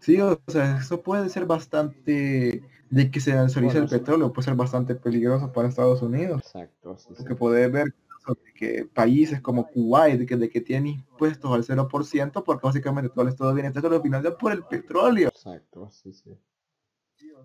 Sí, 0.00 0.20
o 0.20 0.40
sea, 0.46 0.78
eso 0.78 1.02
puede 1.02 1.28
ser 1.28 1.46
bastante, 1.46 2.62
de 2.90 3.10
que 3.10 3.20
se 3.20 3.34
nacionalice 3.34 3.78
el 3.78 3.84
Bueno, 3.84 3.88
sí. 3.88 3.98
petróleo, 3.98 4.32
puede 4.32 4.46
ser 4.46 4.54
bastante 4.54 4.94
peligroso 4.94 5.52
para 5.52 5.68
Estados 5.68 6.02
Unidos. 6.02 6.42
Exacto, 6.44 6.98
sí, 6.98 7.08
sí. 7.08 7.14
Porque 7.16 7.34
puedes 7.34 7.70
ver 7.70 7.94
que 8.54 8.84
países 8.84 9.40
como 9.40 9.66
Kuwait, 9.66 10.18
de 10.18 10.26
que, 10.26 10.36
de 10.36 10.48
que 10.48 10.60
tienen 10.60 10.94
impuestos 10.94 11.50
al 11.52 11.64
0%, 11.64 12.44
porque 12.44 12.66
básicamente 12.66 13.10
todo 13.10 13.22
el 13.22 13.28
estado 13.28 13.52
viene 13.54 13.72
lo 13.72 14.00
financia 14.00 14.36
por 14.36 14.52
el 14.52 14.62
petróleo. 14.64 15.28
Exacto, 15.28 15.90
sí, 15.90 16.12
sí. 16.12 16.38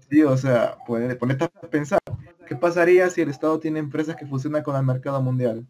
Sí, 0.10 0.22
o 0.24 0.38
sea, 0.38 0.78
puede 0.86 1.16
ponerte 1.16 1.46
a 1.46 1.50
pensar, 1.50 2.00
¿qué 2.48 2.56
pasaría 2.56 3.10
si 3.10 3.22
el 3.22 3.30
Estado 3.30 3.60
tiene 3.60 3.80
empresas 3.80 4.16
que 4.16 4.26
funcionan 4.26 4.64
con 4.64 4.76
el 4.76 4.84
mercado 4.84 5.22
mundial? 5.22 5.68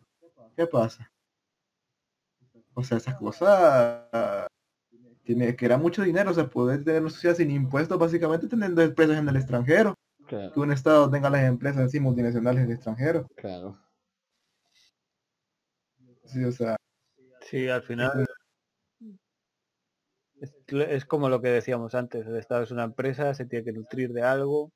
¿Qué 0.55 0.67
pasa? 0.67 1.09
O 2.73 2.84
sea, 2.84 2.97
esas 2.97 3.15
cosas 3.15 4.05
tiene 5.27 5.55
que 5.57 5.65
era 5.65 5.77
mucho 5.77 6.01
dinero, 6.03 6.31
o 6.31 6.33
sea, 6.33 6.47
poder 6.49 6.83
tener 6.85 7.01
una 7.01 7.11
sociedad 7.11 7.35
sin 7.35 7.51
impuestos, 7.51 7.99
básicamente 7.99 8.47
teniendo 8.47 8.81
empresas 8.81 9.17
en 9.17 9.27
el 9.27 9.35
extranjero, 9.35 9.93
Claro, 10.25 10.53
que 10.53 10.59
un 10.59 10.71
Estado 10.71 11.09
tenga 11.11 11.29
las 11.29 11.43
empresas 11.43 11.83
así 11.83 11.99
multinacionales 11.99 12.63
en 12.63 12.69
el 12.69 12.75
extranjero. 12.75 13.27
claro. 13.35 13.77
Sí, 16.25 16.43
o 16.43 16.51
sea, 16.51 16.75
Sí, 17.41 17.67
al 17.67 17.83
final 17.83 18.25
es, 20.39 20.53
es 20.69 21.05
como 21.05 21.29
lo 21.29 21.41
que 21.41 21.49
decíamos 21.49 21.93
antes, 21.95 22.25
el 22.25 22.37
Estado 22.37 22.63
es 22.63 22.71
una 22.71 22.83
empresa, 22.85 23.33
se 23.33 23.45
tiene 23.45 23.65
que 23.65 23.73
nutrir 23.73 24.13
de 24.13 24.21
algo. 24.23 24.71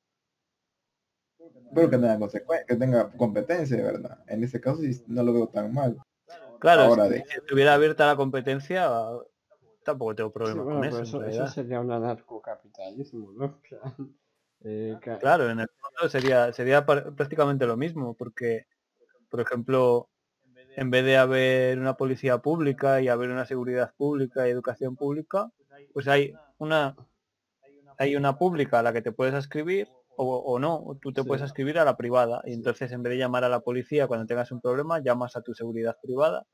pero 1.74 1.88
que 1.88 1.96
tenga 1.96 2.18
consecuencias, 2.18 2.66
que 2.68 2.76
tenga 2.76 3.10
competencia, 3.12 3.76
¿verdad? 3.78 4.18
En 4.26 4.44
ese 4.44 4.60
caso 4.60 4.80
sí 4.82 5.02
no 5.06 5.22
lo 5.22 5.32
veo 5.32 5.48
tan 5.48 5.72
mal. 5.72 5.96
Claro, 6.60 6.82
Ahora 6.82 7.04
si, 7.06 7.10
de- 7.10 7.24
si 7.28 7.38
estuviera 7.38 7.74
abierta 7.74 8.06
la 8.06 8.16
competencia, 8.16 8.88
tampoco 9.82 10.14
tengo 10.14 10.32
Sí, 10.42 10.58
problema 10.58 10.60
bueno, 10.60 10.84
con 10.84 10.84
eso. 10.84 11.02
eso, 11.02 11.18
en 11.18 11.18
eso 11.24 11.46
realidad. 11.46 11.46
sería 11.46 11.80
un 11.80 11.90
anarcocapitalismo, 11.90 13.32
¿no? 13.32 13.60
Eh, 14.60 15.00
Claro, 15.18 15.50
en 15.50 15.60
el 15.60 15.66
fondo 15.80 16.08
sería, 16.10 16.52
sería 16.52 16.84
prácticamente 16.86 17.66
lo 17.66 17.76
mismo, 17.76 18.14
porque, 18.16 18.66
por 19.30 19.40
ejemplo, 19.40 20.10
en 20.76 20.90
vez 20.90 21.04
de 21.04 21.16
haber 21.18 21.78
una 21.78 21.96
policía 21.96 22.38
pública 22.38 23.00
y 23.02 23.08
haber 23.08 23.30
una 23.30 23.46
seguridad 23.46 23.94
pública 23.96 24.48
y 24.48 24.52
educación 24.52 24.96
pública, 24.96 25.50
pues 25.92 26.08
hay 26.08 26.40
una 26.58 26.96
hay 27.98 28.16
una 28.16 28.36
pública 28.38 28.80
a 28.80 28.82
la 28.82 28.92
que 28.92 29.00
te 29.02 29.12
puedes 29.12 29.34
escribir 29.34 29.88
o, 30.16 30.36
o 30.36 30.58
no, 30.58 30.98
tú 31.00 31.12
te 31.12 31.22
Sí. 31.22 31.28
puedes 31.28 31.42
escribir 31.42 31.78
a 31.78 31.84
la 31.86 31.96
privada 31.96 32.42
y 32.44 32.52
entonces 32.52 32.92
en 32.92 33.02
vez 33.02 33.12
de 33.12 33.18
llamar 33.18 33.44
a 33.44 33.48
la 33.48 33.60
policía 33.60 34.06
cuando 34.08 34.26
tengas 34.26 34.52
un 34.52 34.60
problema, 34.60 35.00
llamas 35.02 35.36
a 35.36 35.42
tu 35.42 35.54
seguridad 35.54 35.96
privada, 36.02 36.46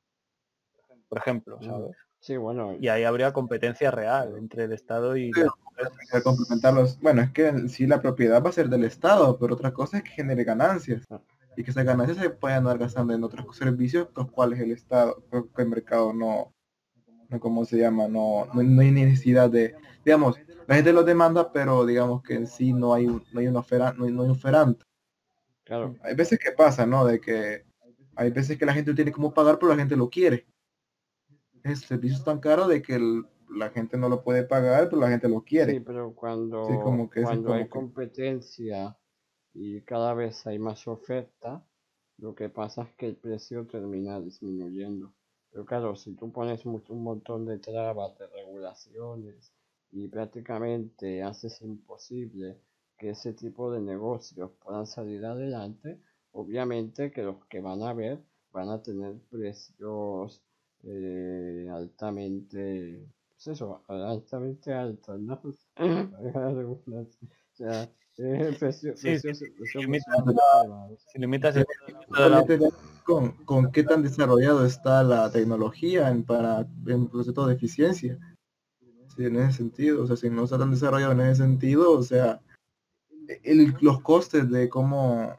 por 1.07 1.17
ejemplo. 1.19 1.61
¿sabes? 1.61 1.97
Sí, 2.19 2.35
bueno, 2.37 2.75
Y 2.79 2.89
ahí 2.89 3.03
habría 3.05 3.31
competencia 3.33 3.91
real 3.91 4.35
entre 4.37 4.65
el 4.65 4.73
Estado 4.73 5.15
y 5.15 5.31
complementarlos, 6.23 6.99
bueno, 6.99 7.21
es 7.21 7.31
que 7.31 7.69
sí 7.69 7.87
la 7.87 8.01
propiedad 8.01 8.43
va 8.43 8.49
a 8.49 8.53
ser 8.53 8.69
del 8.69 8.83
Estado, 8.83 9.37
pero 9.39 9.53
otra 9.53 9.73
cosa 9.73 9.97
es 9.97 10.03
que 10.03 10.11
genere 10.11 10.43
ganancias. 10.43 11.05
Ah. 11.09 11.21
Y 11.55 11.63
que 11.63 11.71
esas 11.71 11.85
ganancias 11.85 12.17
se 12.17 12.29
puedan 12.29 12.59
andar 12.59 12.77
gastando 12.77 13.13
en 13.13 13.23
otros 13.23 13.55
servicios, 13.55 14.07
los 14.15 14.29
cuales 14.31 14.59
el 14.59 14.71
Estado, 14.71 15.23
que 15.55 15.61
el 15.61 15.69
mercado 15.69 16.13
no, 16.13 16.53
no 17.29 17.39
¿cómo 17.39 17.65
se 17.65 17.77
llama? 17.77 18.07
No, 18.07 18.45
no, 18.53 18.63
no 18.63 18.81
hay 18.81 18.91
necesidad 18.91 19.49
de, 19.49 19.75
digamos, 20.05 20.37
la 20.67 20.75
gente 20.75 20.93
los 20.93 21.05
demanda, 21.05 21.51
pero 21.51 21.85
digamos 21.85 22.21
que 22.21 22.35
en 22.35 22.47
sí 22.47 22.73
no 22.73 22.93
hay, 22.93 23.07
un- 23.07 23.23
no 23.33 23.39
hay, 23.39 23.47
una 23.47 23.59
ofera- 23.59 23.93
no 23.97 24.05
hay, 24.05 24.11
no 24.11 24.23
hay 24.23 24.29
oferante. 24.29 24.85
claro, 25.63 25.95
Hay 26.03 26.15
veces 26.15 26.37
que 26.39 26.51
pasa, 26.51 26.85
¿no? 26.85 27.05
De 27.05 27.19
que 27.19 27.63
hay 28.15 28.31
veces 28.31 28.57
que 28.57 28.65
la 28.65 28.73
gente 28.73 28.91
no 28.91 28.95
tiene 28.95 29.11
cómo 29.11 29.33
pagar, 29.33 29.57
pero 29.57 29.71
la 29.71 29.77
gente 29.77 29.95
lo 29.95 30.09
quiere. 30.09 30.45
El 31.71 31.77
servicio 31.77 32.17
es 32.17 32.23
tan 32.23 32.39
caro 32.39 32.67
de 32.67 32.81
que 32.81 32.95
el- 32.95 33.25
la 33.49 33.69
gente 33.69 33.97
no 33.97 34.09
lo 34.09 34.23
puede 34.23 34.43
pagar, 34.43 34.89
pero 34.89 35.01
la 35.01 35.09
gente 35.09 35.27
lo 35.29 35.41
quiere. 35.43 35.73
sí, 35.73 35.79
pero 35.79 36.13
cuando, 36.13 36.65
Sí, 36.67 36.73
como 36.83 37.09
que 37.09 37.21
eso 37.21 37.29
es 37.31 37.35
cuando 37.35 37.47
como 37.49 37.55
hay 37.59 37.63
que- 37.65 37.69
competencia 37.69 38.97
y 39.53 39.81
cada 39.81 40.13
vez 40.13 40.45
hay 40.47 40.59
más 40.59 40.87
oferta, 40.87 41.65
lo 42.17 42.35
que 42.35 42.49
pasa 42.49 42.83
es 42.83 42.89
que 42.95 43.07
el 43.07 43.15
precio 43.15 43.65
termina 43.65 44.19
disminuyendo. 44.19 45.13
Pero 45.51 45.65
claro, 45.65 45.95
si 45.95 46.13
tú 46.15 46.31
pones 46.31 46.65
mucho- 46.65 46.93
un 46.93 47.03
montón 47.03 47.45
de 47.45 47.57
trabas, 47.57 48.17
de 48.19 48.27
regulaciones 48.27 49.51
y 49.91 50.07
prácticamente 50.07 51.23
haces 51.23 51.61
imposible 51.61 52.59
que 52.97 53.09
ese 53.11 53.33
tipo 53.33 53.71
de 53.71 53.79
negocios 53.81 54.51
puedan 54.63 54.85
salir 54.85 55.25
adelante, 55.25 55.99
obviamente 56.31 57.11
que 57.11 57.23
los 57.23 57.43
que 57.45 57.61
van 57.61 57.81
a 57.81 57.93
ver 57.93 58.19
van 58.51 58.69
a 58.69 58.81
tener 58.83 59.15
precios 59.29 60.43
eh, 60.83 61.67
altamente, 61.71 63.05
pues 63.33 63.47
eso, 63.47 63.83
altamente 63.87 64.73
altos, 64.73 65.19
¿no? 65.19 65.41
O 65.75 67.55
sea, 67.61 67.89
eh, 68.17 68.57
Sí, 68.95 69.19
sí. 69.19 69.33
Si 71.07 71.19
limitas 71.19 71.55
el 71.55 71.65
la- 72.09 72.45
con, 73.03 73.31
con 73.45 73.71
qué 73.71 73.83
tan 73.83 74.03
desarrollado 74.03 74.65
está 74.65 75.03
la 75.03 75.31
tecnología 75.31 76.09
en, 76.09 76.23
para 76.23 76.67
en 76.85 77.07
proceso 77.07 77.47
de 77.47 77.55
eficiencia. 77.55 78.17
Sí, 79.15 79.25
en 79.25 79.35
ese 79.37 79.57
sentido, 79.57 80.03
o 80.03 80.07
sea, 80.07 80.15
si 80.15 80.29
no 80.29 80.43
está 80.43 80.57
tan 80.57 80.71
desarrollado 80.71 81.11
en 81.13 81.21
ese 81.21 81.41
sentido, 81.41 81.91
o 81.91 82.03
sea, 82.03 82.39
el- 83.43 83.75
los 83.81 84.01
costes 84.01 84.49
de 84.49 84.69
cómo, 84.69 85.35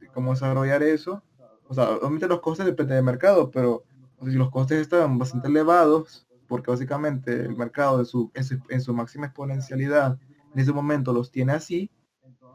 de 0.00 0.08
cómo 0.08 0.32
desarrollar 0.32 0.82
eso, 0.82 1.22
o 1.68 1.74
sea, 1.74 1.90
obviamente 1.96 2.28
los 2.28 2.40
costes 2.40 2.66
dependen 2.66 2.96
del 2.96 3.04
mercado, 3.04 3.50
pero 3.50 3.84
o 4.22 4.26
los 4.26 4.50
costes 4.50 4.80
están 4.80 5.18
bastante 5.18 5.48
elevados, 5.48 6.26
porque 6.46 6.70
básicamente 6.70 7.32
el 7.32 7.56
mercado 7.56 7.98
en 8.00 8.06
su, 8.06 8.30
en 8.34 8.44
su, 8.44 8.58
en 8.68 8.80
su 8.80 8.94
máxima 8.94 9.26
exponencialidad 9.26 10.18
en 10.54 10.60
ese 10.60 10.72
momento 10.72 11.12
los 11.12 11.30
tiene 11.30 11.52
así, 11.52 11.90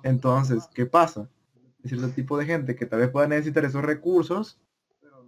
entonces, 0.03 0.69
¿qué 0.73 0.85
pasa? 0.85 1.29
Hay 1.83 1.89
cierto 1.89 2.09
tipo 2.09 2.37
de 2.37 2.45
gente 2.45 2.75
que 2.75 2.85
tal 2.85 2.99
vez 2.99 3.09
pueda 3.09 3.27
necesitar 3.27 3.65
esos 3.65 3.83
recursos, 3.83 4.59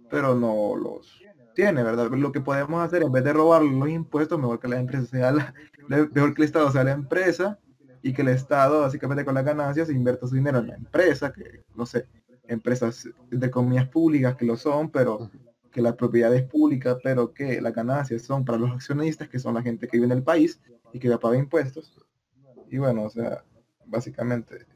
pero 0.08 0.34
no 0.34 0.76
los 0.76 1.20
tiene, 1.54 1.82
¿verdad? 1.82 2.10
Lo 2.10 2.32
que 2.32 2.40
podemos 2.40 2.82
hacer, 2.82 3.02
en 3.02 3.12
vez 3.12 3.24
de 3.24 3.32
robar 3.32 3.62
los 3.62 3.88
impuestos, 3.88 4.38
mejor 4.38 4.60
que 4.60 4.68
la 4.68 4.80
empresa 4.80 5.06
sea 5.06 5.32
la, 5.32 5.54
mejor 5.88 6.34
que 6.34 6.42
el 6.42 6.46
Estado 6.46 6.70
sea 6.70 6.84
la 6.84 6.92
empresa 6.92 7.58
y 8.02 8.12
que 8.12 8.22
el 8.22 8.28
Estado, 8.28 8.82
básicamente 8.82 9.24
con 9.24 9.34
las 9.34 9.44
ganancias, 9.44 9.90
invierta 9.90 10.26
su 10.26 10.36
dinero 10.36 10.58
en 10.58 10.68
la 10.68 10.76
empresa, 10.76 11.32
que, 11.32 11.64
no 11.74 11.86
sé, 11.86 12.06
empresas 12.46 13.08
de 13.30 13.50
comillas 13.50 13.88
públicas 13.88 14.36
que 14.36 14.46
lo 14.46 14.56
son, 14.56 14.90
pero 14.90 15.30
que 15.70 15.80
la 15.82 15.96
propiedad 15.96 16.34
es 16.34 16.42
pública, 16.44 16.98
pero 17.02 17.32
que 17.32 17.60
las 17.60 17.74
ganancias 17.74 18.22
son 18.22 18.44
para 18.44 18.58
los 18.58 18.70
accionistas, 18.72 19.28
que 19.28 19.38
son 19.38 19.54
la 19.54 19.62
gente 19.62 19.86
que 19.86 19.96
vive 19.96 20.06
en 20.06 20.18
el 20.18 20.22
país 20.22 20.60
y 20.92 20.98
que 20.98 21.16
paga 21.18 21.36
impuestos. 21.36 21.96
Y 22.70 22.78
bueno, 22.78 23.04
o 23.04 23.10
sea, 23.10 23.44
básicamente, 23.86 24.66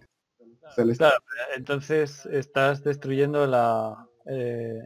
el 0.77 0.91
Estado- 0.91 1.19
Claro, 1.21 1.57
entonces 1.57 2.27
estás 2.27 2.83
destruyendo 2.83 3.47
la, 3.47 4.09
eh, 4.27 4.83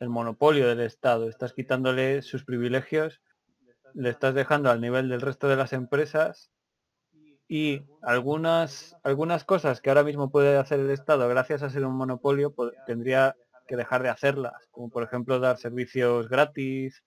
el 0.00 0.08
monopolio 0.08 0.68
del 0.68 0.80
Estado, 0.80 1.28
estás 1.28 1.52
quitándole 1.52 2.22
sus 2.22 2.44
privilegios, 2.44 3.20
le 3.94 4.10
estás 4.10 4.34
dejando 4.34 4.70
al 4.70 4.80
nivel 4.80 5.08
del 5.08 5.20
resto 5.20 5.48
de 5.48 5.56
las 5.56 5.72
empresas 5.72 6.50
y 7.46 7.84
algunas 8.02 8.96
algunas 9.04 9.44
cosas 9.44 9.80
que 9.80 9.90
ahora 9.90 10.02
mismo 10.02 10.30
puede 10.30 10.56
hacer 10.56 10.80
el 10.80 10.90
Estado 10.90 11.28
gracias 11.28 11.62
a 11.62 11.70
ser 11.70 11.84
un 11.84 11.94
monopolio 11.94 12.52
pues, 12.52 12.72
tendría 12.86 13.36
que 13.66 13.76
dejar 13.76 14.02
de 14.02 14.08
hacerlas, 14.10 14.68
como 14.70 14.90
por 14.90 15.02
ejemplo 15.02 15.38
dar 15.40 15.58
servicios 15.58 16.28
gratis 16.28 17.02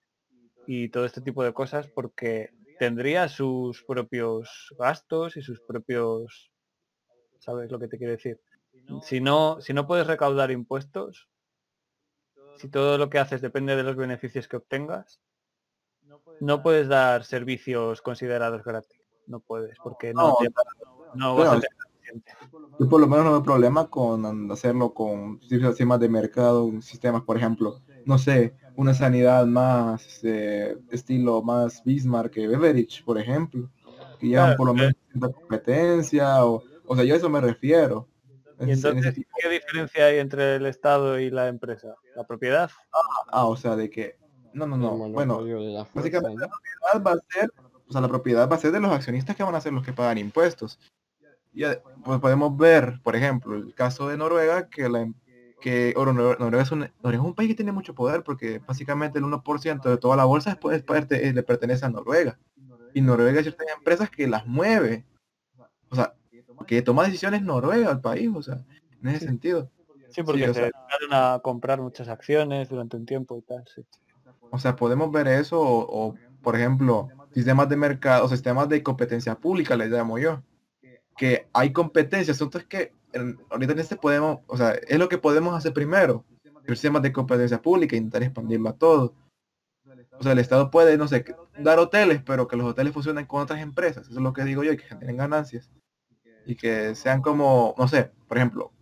y 0.66 0.88
todo 0.90 1.04
este 1.04 1.20
tipo 1.20 1.42
de 1.44 1.52
cosas 1.52 1.88
porque 1.88 2.50
tendría 2.78 3.28
sus 3.28 3.82
propios 3.84 4.74
gastos 4.78 5.36
y 5.36 5.42
sus 5.42 5.60
propios 5.60 6.52
¿sabes 7.38 7.70
lo 7.70 7.78
que 7.78 7.88
te 7.88 7.98
quiero 7.98 8.12
decir? 8.12 8.40
Si 9.02 9.20
no, 9.20 9.60
si 9.60 9.72
no 9.72 9.86
puedes 9.86 10.06
recaudar 10.06 10.50
impuestos, 10.50 11.28
si 12.56 12.68
todo 12.68 12.98
lo 12.98 13.08
que 13.10 13.18
haces 13.18 13.40
depende 13.40 13.76
de 13.76 13.82
los 13.82 13.96
beneficios 13.96 14.48
que 14.48 14.56
obtengas, 14.56 15.20
no 16.40 16.62
puedes 16.62 16.88
dar 16.88 17.24
servicios 17.24 18.00
considerados 18.02 18.62
gratis. 18.64 19.00
No 19.26 19.40
puedes, 19.40 19.78
porque 19.80 20.14
no, 20.14 20.28
No, 20.28 20.36
te- 20.36 20.50
no 21.14 21.34
vas 21.36 21.48
a 21.48 21.50
claro. 21.50 21.60
tener 21.60 21.70
suficiente. 21.70 21.87
Yo 22.78 22.88
por 22.88 23.00
lo 23.00 23.06
menos 23.06 23.24
no 23.24 23.32
veo 23.32 23.42
problema 23.42 23.88
con 23.88 24.50
hacerlo 24.50 24.94
con 24.94 25.40
sistemas 25.42 26.00
de 26.00 26.08
mercado, 26.08 26.70
sistemas, 26.80 27.22
por 27.22 27.36
ejemplo, 27.36 27.80
no 28.04 28.18
sé, 28.18 28.54
una 28.76 28.94
sanidad 28.94 29.46
más 29.46 30.20
eh, 30.22 30.76
estilo 30.90 31.42
más 31.42 31.82
Bismarck 31.84 32.32
que 32.32 32.46
Beveridge, 32.46 33.04
por 33.04 33.18
ejemplo, 33.18 33.68
que 34.18 34.28
llevan 34.28 34.46
Claro, 34.46 34.56
por 34.56 34.66
lo 34.68 34.74
menos 34.74 34.94
cierta 35.10 35.32
competencia 35.32 36.44
o, 36.44 36.62
O 36.86 36.94
sea, 36.94 37.04
yo 37.04 37.14
a 37.14 37.16
eso 37.16 37.28
me 37.28 37.40
refiero. 37.40 38.08
Y 38.60 38.72
entonces, 38.72 39.14
¿qué 39.14 39.48
diferencia 39.48 40.06
hay 40.06 40.18
entre 40.18 40.56
el 40.56 40.66
Estado 40.66 41.18
y 41.20 41.30
la 41.30 41.48
empresa? 41.48 41.94
¿La 42.16 42.24
propiedad? 42.24 42.70
Ah, 43.30 43.46
o 43.46 43.56
sea, 43.56 43.76
de 43.76 43.88
que... 43.88 44.16
No, 44.52 44.66
no, 44.66 44.76
no. 44.76 44.96
Bueno, 45.10 45.40
la 45.42 45.86
básicamente 45.94 46.34
¿no? 46.34 46.40
la 46.40 46.48
propiedad 46.48 47.06
va 47.06 47.12
a 47.12 47.32
ser, 47.32 47.52
o 47.86 47.92
sea, 47.92 48.00
la 48.00 48.08
propiedad 48.08 48.50
va 48.50 48.56
a 48.56 48.58
ser 48.58 48.72
de 48.72 48.80
los 48.80 48.90
accionistas 48.90 49.36
que 49.36 49.42
van 49.42 49.54
a 49.54 49.60
ser 49.60 49.72
los 49.72 49.84
que 49.84 49.92
pagan 49.92 50.18
impuestos. 50.18 50.78
Y 51.58 51.64
pues 52.04 52.20
podemos 52.20 52.56
ver, 52.56 53.00
por 53.02 53.16
ejemplo, 53.16 53.56
el 53.56 53.74
caso 53.74 54.08
de 54.08 54.16
Noruega, 54.16 54.68
que 54.68 54.88
la 54.88 55.00
em- 55.00 55.14
que 55.60 55.92
oro, 55.96 56.12
Nor- 56.12 56.38
Noruega, 56.38 56.62
es 56.62 56.70
un, 56.70 56.80
Noruega 57.02 57.20
es 57.22 57.28
un 57.28 57.34
país 57.34 57.48
que 57.48 57.56
tiene 57.56 57.72
mucho 57.72 57.92
poder 57.92 58.22
porque 58.22 58.60
básicamente 58.64 59.18
el 59.18 59.24
1% 59.24 59.90
de 59.90 59.96
toda 59.96 60.14
la 60.14 60.24
bolsa 60.24 60.56
es, 60.70 60.82
parte- 60.84 61.26
eh, 61.26 61.32
le 61.32 61.42
pertenece 61.42 61.84
a 61.84 61.88
Noruega. 61.90 62.38
Y 62.94 63.00
Noruega 63.00 63.38
hay 63.38 63.42
ciertas 63.44 63.66
empresas 63.76 64.08
que 64.08 64.28
las 64.28 64.46
mueve. 64.46 65.04
O 65.90 65.96
sea, 65.96 66.14
que 66.66 66.80
toma 66.82 67.02
decisiones 67.04 67.42
Noruega 67.42 67.90
al 67.90 68.00
país, 68.00 68.30
o 68.32 68.40
sea, 68.40 68.64
en 69.02 69.08
ese 69.08 69.26
sentido. 69.26 69.68
Sí, 70.10 70.22
porque 70.22 70.46
se 70.46 70.54
sea- 70.54 70.62
dedicaron 70.62 71.10
a 71.12 71.40
comprar 71.40 71.80
muchas 71.80 72.06
acciones 72.08 72.68
durante 72.68 72.96
un 72.96 73.04
tiempo 73.04 73.36
y 73.36 73.42
tal, 73.42 73.64
sí. 73.74 73.84
O 74.50 74.58
sea, 74.60 74.76
podemos 74.76 75.10
ver 75.10 75.26
eso 75.26 75.60
o, 75.60 76.08
o, 76.10 76.14
por 76.40 76.54
ejemplo, 76.54 77.08
sistemas 77.34 77.68
de 77.68 77.76
mercado, 77.76 78.24
o 78.24 78.28
sistemas 78.28 78.68
de 78.68 78.80
competencia 78.82 79.34
pública, 79.34 79.76
le 79.76 79.88
llamo 79.88 80.18
yo. 80.18 80.40
Que 81.18 81.48
hay 81.52 81.72
competencia, 81.72 82.32
asunto 82.32 82.58
es 82.58 82.64
que 82.64 82.92
ahorita 83.50 83.72
en 83.72 83.78
este 83.78 83.96
podemos, 83.96 84.40
o 84.46 84.56
sea, 84.56 84.72
es 84.72 84.98
lo 84.98 85.08
que 85.08 85.18
podemos 85.18 85.54
hacer 85.54 85.72
primero. 85.72 86.24
El 86.64 86.76
sistema 86.76 87.00
de 87.00 87.12
competencia 87.12 87.60
pública, 87.60 87.96
intentar 87.96 88.22
expandirlo 88.22 88.68
a 88.68 88.74
todo. 88.74 89.14
O 90.18 90.22
sea, 90.22 90.32
el 90.32 90.38
Estado 90.38 90.70
puede, 90.70 90.96
no 90.98 91.08
sé, 91.08 91.24
dar 91.58 91.78
hoteles, 91.78 92.22
pero 92.24 92.46
que 92.46 92.56
los 92.56 92.66
hoteles 92.66 92.92
funcionen 92.92 93.26
con 93.26 93.42
otras 93.42 93.60
empresas. 93.60 94.06
Eso 94.06 94.18
es 94.18 94.22
lo 94.22 94.32
que 94.32 94.44
digo 94.44 94.62
yo, 94.62 94.72
y 94.72 94.76
que 94.76 94.84
generen 94.84 95.16
ganancias. 95.16 95.70
Y 96.46 96.56
que 96.56 96.94
sean 96.94 97.22
como, 97.22 97.74
no 97.78 97.88
sé, 97.88 98.10
por 98.26 98.36
ejemplo, 98.36 98.72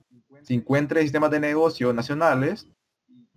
se 0.42 0.54
encuentre 0.54 1.02
sistemas 1.02 1.30
de 1.30 1.40
negocio 1.40 1.92
nacionales 1.92 2.68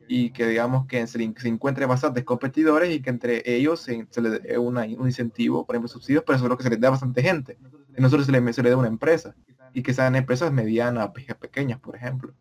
y 0.07 0.31
que 0.31 0.47
digamos 0.47 0.87
que 0.87 1.05
se, 1.07 1.33
se 1.37 1.47
encuentre 1.47 1.85
bastantes 1.85 2.23
competidores 2.23 2.93
y 2.93 3.01
que 3.01 3.09
entre 3.11 3.43
ellos 3.45 3.79
se, 3.79 4.07
se 4.09 4.21
les 4.21 4.41
dé 4.41 4.57
un 4.57 4.77
incentivo, 5.07 5.65
por 5.65 5.75
ejemplo, 5.75 5.87
subsidios, 5.87 6.23
pero 6.25 6.35
eso 6.35 6.45
es 6.45 6.49
lo 6.49 6.57
que 6.57 6.63
se 6.63 6.69
les 6.71 6.79
da 6.79 6.87
a 6.87 6.91
bastante 6.91 7.21
gente. 7.21 7.57
Y 7.97 8.01
no 8.01 8.09
solo 8.09 8.23
se 8.23 8.31
le, 8.31 8.53
se 8.53 8.63
le 8.63 8.69
da 8.69 8.77
una 8.77 8.87
empresa. 8.87 9.35
Y 9.73 9.83
que 9.83 9.93
sean 9.93 10.15
empresas 10.15 10.51
medianas, 10.51 11.09
pe- 11.11 11.35
pequeñas, 11.35 11.79
por 11.79 11.95
ejemplo. 11.95 12.33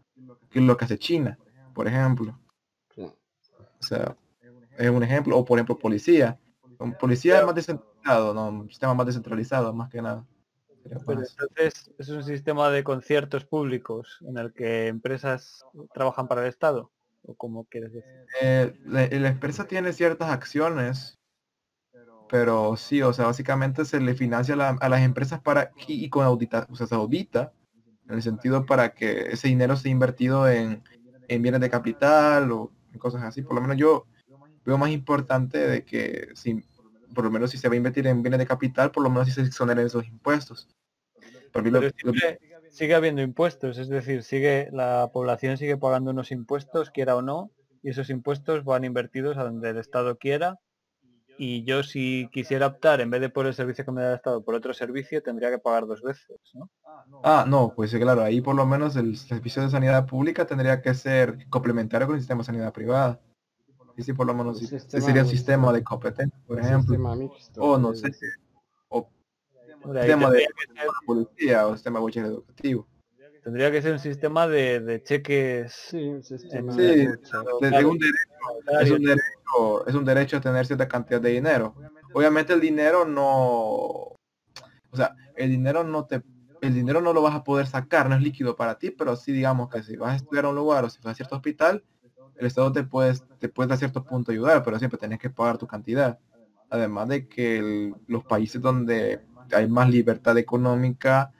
Que 0.51 0.59
es 0.61 0.65
lo 0.65 0.77
que 0.77 0.85
hace 0.85 0.99
China, 0.99 1.39
por 1.75 1.87
ejemplo. 1.87 2.39
O 2.97 3.13
sea, 3.81 4.17
es 4.77 4.91
un 4.91 5.03
ejemplo. 5.03 5.37
O 5.37 5.45
por 5.45 5.59
ejemplo, 5.59 5.79
policía. 5.79 6.39
Un 6.79 6.95
policía 6.95 7.41
es 7.41 7.45
más 7.47 7.55
descentralizado, 7.55 8.35
no, 8.35 8.49
un 8.49 8.69
sistema 8.69 8.95
más 8.95 9.07
descentralizado, 9.07 9.73
más 9.73 9.91
que 9.91 10.01
nada. 10.01 10.25
Pero 10.85 11.21
entonces 11.21 11.91
es 11.99 12.09
un 12.09 12.23
sistema 12.23 12.71
de 12.71 12.85
conciertos 12.85 13.45
públicos 13.45 14.19
en 14.27 14.39
el 14.39 14.53
que 14.53 14.87
empresas 14.87 15.65
trabajan 15.93 16.29
para 16.29 16.43
el 16.43 16.49
Estado. 16.49 16.93
¿O 17.23 17.35
cómo 17.35 17.65
quieres 17.65 17.93
decir? 17.93 18.09
Eh, 18.41 18.75
la, 18.87 19.07
la 19.09 19.29
empresa 19.29 19.67
tiene 19.67 19.93
ciertas 19.93 20.31
acciones, 20.31 21.18
pero 22.31 22.77
sí, 22.77 23.03
o 23.03 23.13
sea, 23.13 23.27
básicamente 23.27 23.85
se 23.85 24.01
le 24.01 24.15
financia 24.15 24.55
a, 24.55 24.57
la- 24.57 24.69
a 24.81 24.89
las 24.89 25.03
empresas 25.03 25.41
para 25.41 25.73
y, 25.87 26.05
y 26.05 26.09
con 26.11 26.25
audita, 26.25 26.67
o 26.71 26.77
sea, 26.77 26.87
se 26.87 26.95
audita 26.95 27.53
en 28.09 28.15
el 28.17 28.23
sentido 28.23 28.67
para 28.67 28.95
que 28.95 29.29
ese 29.33 29.49
dinero 29.49 29.77
sea 29.77 29.91
invertido 29.91 30.49
en, 30.49 30.83
en 31.29 31.43
bienes 31.43 31.61
de 31.61 31.71
capital 31.71 32.51
o 32.53 32.71
en 32.93 32.99
cosas 32.99 33.23
así. 33.23 33.43
Por 33.43 33.55
lo 33.55 33.61
menos 33.61 33.77
yo 33.77 34.07
veo 34.65 34.79
más 34.79 34.91
importante 34.91 35.59
de 35.59 35.85
que 35.85 36.29
si, 36.35 36.63
por 37.15 37.25
lo 37.25 37.31
menos 37.31 37.51
si 37.51 37.59
se 37.59 37.69
va 37.69 37.75
a 37.75 37.77
invertir 37.77 38.07
en 38.07 38.23
bienes 38.23 38.39
de 38.39 38.47
capital, 38.47 38.91
por 38.91 39.03
lo 39.03 39.11
menos 39.11 39.27
si 39.29 39.33
se 39.35 39.43
exoneren 39.43 39.87
esos 39.87 40.07
impuestos. 40.07 40.69
Por 41.53 41.63
mí 41.63 41.71
lo- 41.71 41.81
Pero 41.81 41.93
lo- 42.05 42.13
siempre 42.15 42.39
sigue 42.71 42.95
habiendo 42.95 43.23
impuestos, 43.23 43.79
es 43.79 43.89
decir, 43.89 44.23
sigue 44.23 44.69
la 44.73 45.11
población 45.13 45.57
sigue 45.57 45.77
pagando 45.77 46.11
unos 46.11 46.31
impuestos, 46.31 46.91
quiera 46.91 47.17
o 47.17 47.23
no, 47.23 47.51
y 47.83 47.91
esos 47.91 48.11
impuestos 48.11 48.65
van 48.65 48.85
invertidos 48.85 49.37
a 49.39 49.45
donde 49.45 49.71
el 49.71 49.79
Estado 49.79 50.17
quiera. 50.19 50.59
Y 51.39 51.63
yo 51.63 51.85
si 51.85 52.29
quisiera 52.33 52.67
optar, 52.67 53.01
en 53.01 53.11
vez 53.11 53.21
de 53.21 53.31
por 53.31 53.47
el 53.47 53.55
servicio 53.55 53.85
que 53.85 53.93
me 53.93 54.03
da 54.03 54.09
el 54.11 54.17
Estado, 54.17 54.43
por 54.43 54.57
otro 54.57 54.75
servicio, 54.75 55.23
tendría 55.23 55.51
que 55.51 55.59
pagar 55.59 55.87
dos 55.87 56.03
veces, 56.03 56.37
¿no? 56.53 56.69
Ah, 57.23 57.45
no, 57.47 57.73
pues 57.75 57.93
sí, 57.93 57.99
claro, 58.01 58.23
ahí 58.23 58.41
por 58.41 58.57
lo 58.57 58.67
menos 58.67 58.97
el 58.97 59.17
servicio 59.17 59.63
de 59.63 59.71
sanidad 59.71 60.05
pública 60.05 60.47
tendría 60.47 60.83
que 60.83 60.95
ser 60.95 61.49
complementario 61.49 62.09
con 62.09 62.17
el 62.17 62.21
sistema 62.21 62.41
de 62.41 62.47
sanidad 62.47 62.73
privada. 62.73 63.21
Y 63.97 64.03
sí, 64.03 64.13
por 64.13 64.27
lo 64.27 64.35
menos 64.35 64.59
sería 64.59 65.23
un 65.23 65.29
sistema 65.29 65.73
de 65.73 65.83
competencia, 65.85 66.39
por 66.47 66.59
ejemplo. 66.59 66.99
mixto, 67.17 67.61
O 67.61 67.79
no 67.79 67.95
sé, 67.95 68.11
o 68.89 69.09
sistema 69.93 70.31
de 70.31 70.47
policía 71.07 71.67
o 71.69 71.75
sistema 71.75 72.01
de 72.01 72.21
educativo. 72.21 72.87
Tendría 73.49 73.71
que 73.71 73.81
ser 73.81 73.93
un 73.95 73.99
sistema 73.99 74.47
de, 74.47 74.81
de 74.81 75.03
cheques. 75.03 75.73
Sí, 75.73 75.97
un 76.07 76.23
sistema 76.23 76.71
Sí, 76.75 76.83
de 76.83 77.05
lucha. 77.07 77.39
de- 77.61 77.71
de 77.71 77.85
un 77.87 77.99
derecho, 77.99 78.81
es 78.81 78.91
un 78.91 79.03
derecho, 79.03 79.87
es 79.87 79.95
un 79.95 80.05
derecho 80.05 80.37
a 80.37 80.41
tener 80.43 80.67
cierta 80.67 80.87
cantidad 80.87 81.19
de 81.21 81.31
dinero. 81.31 81.75
Obviamente 82.13 82.53
el 82.53 82.61
dinero 82.61 83.07
no, 83.07 83.25
o 83.31 84.17
sea, 84.93 85.15
el 85.35 85.49
dinero 85.51 85.83
no 85.83 86.05
te, 86.05 86.23
el 86.61 86.75
dinero 86.75 87.01
no 87.01 87.15
lo 87.15 87.23
vas 87.23 87.35
a 87.35 87.43
poder 87.43 87.67
sacar, 87.67 88.07
no 88.11 88.17
es 88.17 88.21
líquido 88.21 88.55
para 88.55 88.79
ti, 88.79 88.91
pero 88.91 89.17
sí 89.17 89.33
digamos 89.33 89.71
que 89.71 89.83
si 89.83 89.97
vas 89.97 90.13
a 90.13 90.17
estudiar 90.17 90.45
a 90.45 90.49
un 90.51 90.57
lugar 90.57 90.85
o 90.85 90.91
si 90.91 91.01
vas 91.01 91.13
a 91.13 91.15
cierto 91.15 91.37
hospital, 91.37 91.83
el 92.37 92.47
Estado 92.47 92.71
te 92.71 92.85
puede, 92.85 93.15
te 93.39 93.49
puede 93.49 93.73
a 93.73 93.79
cierto 93.79 94.05
punto 94.05 94.31
ayudar, 94.31 94.63
pero 94.63 94.79
siempre 94.79 94.99
tenés 94.99 95.19
que 95.21 95.31
pagar 95.31 95.57
tu 95.57 95.67
cantidad. 95.67 96.19
Además 96.69 97.09
de 97.09 97.27
que 97.27 97.59
el- 97.61 97.95
los 98.09 98.25
países 98.25 98.61
donde 98.61 99.21
hay 99.53 99.67
más 99.69 99.89
libertad 99.89 100.37
económica 100.37 101.33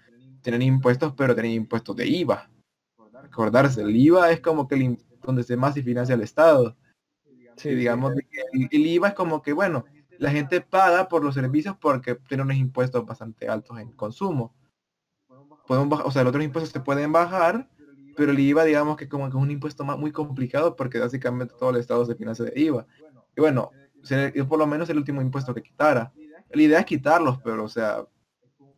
tienen 0.49 0.63
impuestos, 0.63 1.13
pero 1.15 1.35
tienen 1.35 1.53
impuestos 1.53 1.95
de 1.95 2.07
IVA. 2.07 2.49
Recordarse, 3.23 3.83
el 3.83 3.95
IVA 3.95 4.31
es 4.31 4.41
como 4.41 4.67
que 4.67 4.77
el, 4.77 4.99
donde 5.23 5.43
se 5.43 5.59
más 5.59 5.75
se 5.75 5.83
financia 5.83 6.15
el 6.15 6.23
Estado. 6.23 6.75
Sí, 7.57 7.69
y 7.69 7.73
sí. 7.73 7.75
digamos 7.75 8.15
que 8.15 8.41
el, 8.55 8.69
el 8.71 8.87
IVA 8.87 9.09
es 9.09 9.15
como 9.15 9.43
que, 9.43 9.53
bueno, 9.53 9.85
la 10.17 10.31
gente 10.31 10.63
paga 10.63 11.07
por 11.07 11.23
los 11.23 11.35
servicios 11.35 11.77
porque 11.79 12.15
tiene 12.15 12.45
unos 12.45 12.57
impuestos 12.57 13.05
bastante 13.05 13.47
altos 13.47 13.79
en 13.79 13.93
consumo. 13.93 14.55
Podemos 15.67 16.01
o 16.03 16.11
sea, 16.11 16.23
los 16.23 16.31
otros 16.31 16.45
impuestos 16.45 16.73
se 16.73 16.81
pueden 16.81 17.13
bajar, 17.13 17.69
pero 18.17 18.33
el 18.33 18.39
IVA 18.39 18.65
digamos 18.65 18.97
que 18.97 19.07
como 19.07 19.25
que 19.25 19.37
es 19.37 19.43
un 19.43 19.51
impuesto 19.51 19.85
más 19.85 19.99
muy 19.99 20.13
complicado 20.13 20.77
porque 20.77 20.99
básicamente 20.99 21.53
todo 21.59 21.71
el 21.71 21.77
Estado 21.77 22.07
se 22.07 22.15
financia 22.15 22.47
de 22.47 22.59
IVA. 22.59 22.87
Y 23.37 23.43
bueno, 23.43 23.71
por 24.49 24.59
lo 24.59 24.67
menos 24.67 24.89
el 24.89 24.97
último 24.97 25.21
impuesto 25.21 25.53
que 25.53 25.63
quitara. 25.63 26.11
La 26.51 26.63
idea 26.63 26.79
es 26.79 26.87
quitarlos, 26.87 27.39
pero 27.45 27.65
o 27.65 27.69
sea, 27.69 28.07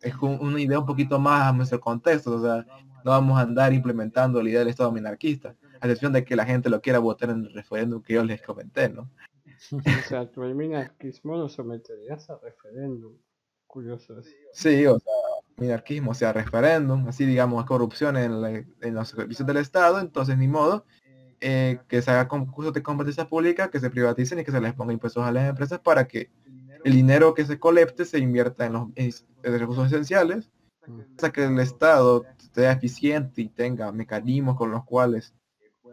es 0.02 0.14
un- 0.16 0.38
una 0.40 0.60
idea 0.60 0.78
un 0.78 0.86
poquito 0.86 1.18
más 1.18 1.48
a 1.48 1.52
nuestro 1.52 1.80
contexto, 1.80 2.32
o 2.34 2.42
sea, 2.42 2.64
no 3.04 3.10
vamos 3.10 3.38
a 3.38 3.42
andar 3.42 3.72
implementando 3.72 4.42
la 4.42 4.48
idea 4.48 4.58
del 4.60 4.68
Estado 4.68 4.92
minarquista, 4.92 5.54
a 5.80 5.86
excepción 5.86 6.12
de 6.12 6.24
que 6.24 6.36
la 6.36 6.44
gente 6.44 6.68
lo 6.70 6.80
quiera 6.80 6.98
votar 6.98 7.30
en 7.30 7.44
el 7.46 7.52
referéndum 7.54 8.02
que 8.02 8.14
yo 8.14 8.24
les 8.24 8.42
comenté, 8.42 8.88
¿no? 8.88 9.10
O 9.72 10.08
sea, 10.08 10.30
tú 10.30 10.42
el 10.44 10.54
minarquismo 10.54 11.36
lo 11.36 11.48
someterías 11.48 12.28
a 12.30 12.38
referéndum. 12.42 13.12
Curioso 13.66 14.18
eso. 14.18 14.30
Sí, 14.52 14.84
o 14.86 14.98
sea, 14.98 15.12
minarquismo, 15.56 16.10
o 16.10 16.14
sea, 16.14 16.32
referéndum, 16.32 17.06
así 17.08 17.24
digamos, 17.24 17.64
corrupción 17.66 18.16
en, 18.16 18.40
la- 18.40 18.50
en 18.80 18.94
los 18.94 19.08
servicios 19.08 19.46
del 19.46 19.58
Estado, 19.58 20.00
entonces 20.00 20.36
ni 20.38 20.48
modo, 20.48 20.84
eh, 21.40 21.78
que 21.88 22.02
se 22.02 22.10
haga 22.10 22.26
concursos 22.28 22.74
de 22.74 22.82
competencia 22.82 23.26
pública, 23.28 23.70
que 23.70 23.80
se 23.80 23.88
privaticen 23.90 24.38
y 24.40 24.44
que 24.44 24.50
se 24.50 24.60
les 24.60 24.74
ponga 24.74 24.92
impuestos 24.92 25.24
a 25.24 25.32
las 25.32 25.48
empresas 25.48 25.78
para 25.78 26.06
que 26.08 26.30
el 26.84 26.92
dinero 26.94 27.34
que 27.34 27.44
se 27.44 27.58
colecte 27.58 28.04
se 28.04 28.18
invierta 28.18 28.66
en 28.66 28.72
los 28.72 28.88
en- 28.94 29.12
en 29.42 29.58
recursos 29.58 29.86
esenciales, 29.86 30.50
hasta 31.16 31.32
que 31.32 31.44
el 31.44 31.58
Estado 31.58 32.26
sea 32.54 32.72
eficiente 32.72 33.42
y 33.42 33.48
tenga 33.48 33.92
mecanismos 33.92 34.56
con 34.56 34.70
los 34.70 34.84
cuales 34.84 35.34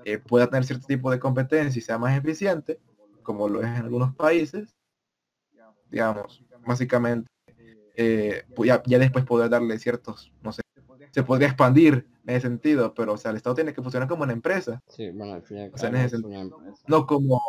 eh, 0.06 0.18
pueda 0.20 0.48
tener 0.50 0.64
cierto 0.64 0.86
tipo 0.88 1.12
de 1.12 1.20
competencia 1.20 1.80
y 1.80 1.82
sea 1.82 1.98
más 1.98 2.18
eficiente, 2.18 2.80
como 3.24 3.50
lo 3.50 3.62
es 3.62 3.68
en 3.68 3.76
algunos 3.76 4.16
países, 4.16 4.74
digamos, 5.90 6.44
básicamente, 6.66 7.28
eh, 7.96 8.44
pues 8.54 8.68
ya, 8.68 8.82
ya 8.86 9.00
después 9.00 9.26
poder 9.26 9.50
darle 9.50 9.78
ciertos, 9.80 10.32
no 10.42 10.52
sé, 10.52 10.62
se 11.12 11.24
podría 11.24 11.48
expandir 11.48 12.08
en 12.26 12.36
ese 12.36 12.48
sentido, 12.48 12.94
pero 12.94 13.14
o 13.14 13.18
sea, 13.18 13.32
el 13.32 13.38
Estado 13.38 13.56
tiene 13.56 13.74
que 13.74 13.82
funcionar 13.82 14.08
como 14.08 14.24
una 14.24 14.34
empresa, 14.34 14.80
Sí, 14.88 15.10
bueno, 15.12 15.34
al 15.34 15.44
fin 15.44 15.58
y 15.58 15.62
al 15.64 15.72
O 15.74 15.78
sea, 15.78 15.90
en 15.90 15.96
ese 15.96 16.18
es 16.18 16.24
una 16.24 16.42
empresa. 16.42 16.84
no 16.88 17.06
como, 17.06 17.42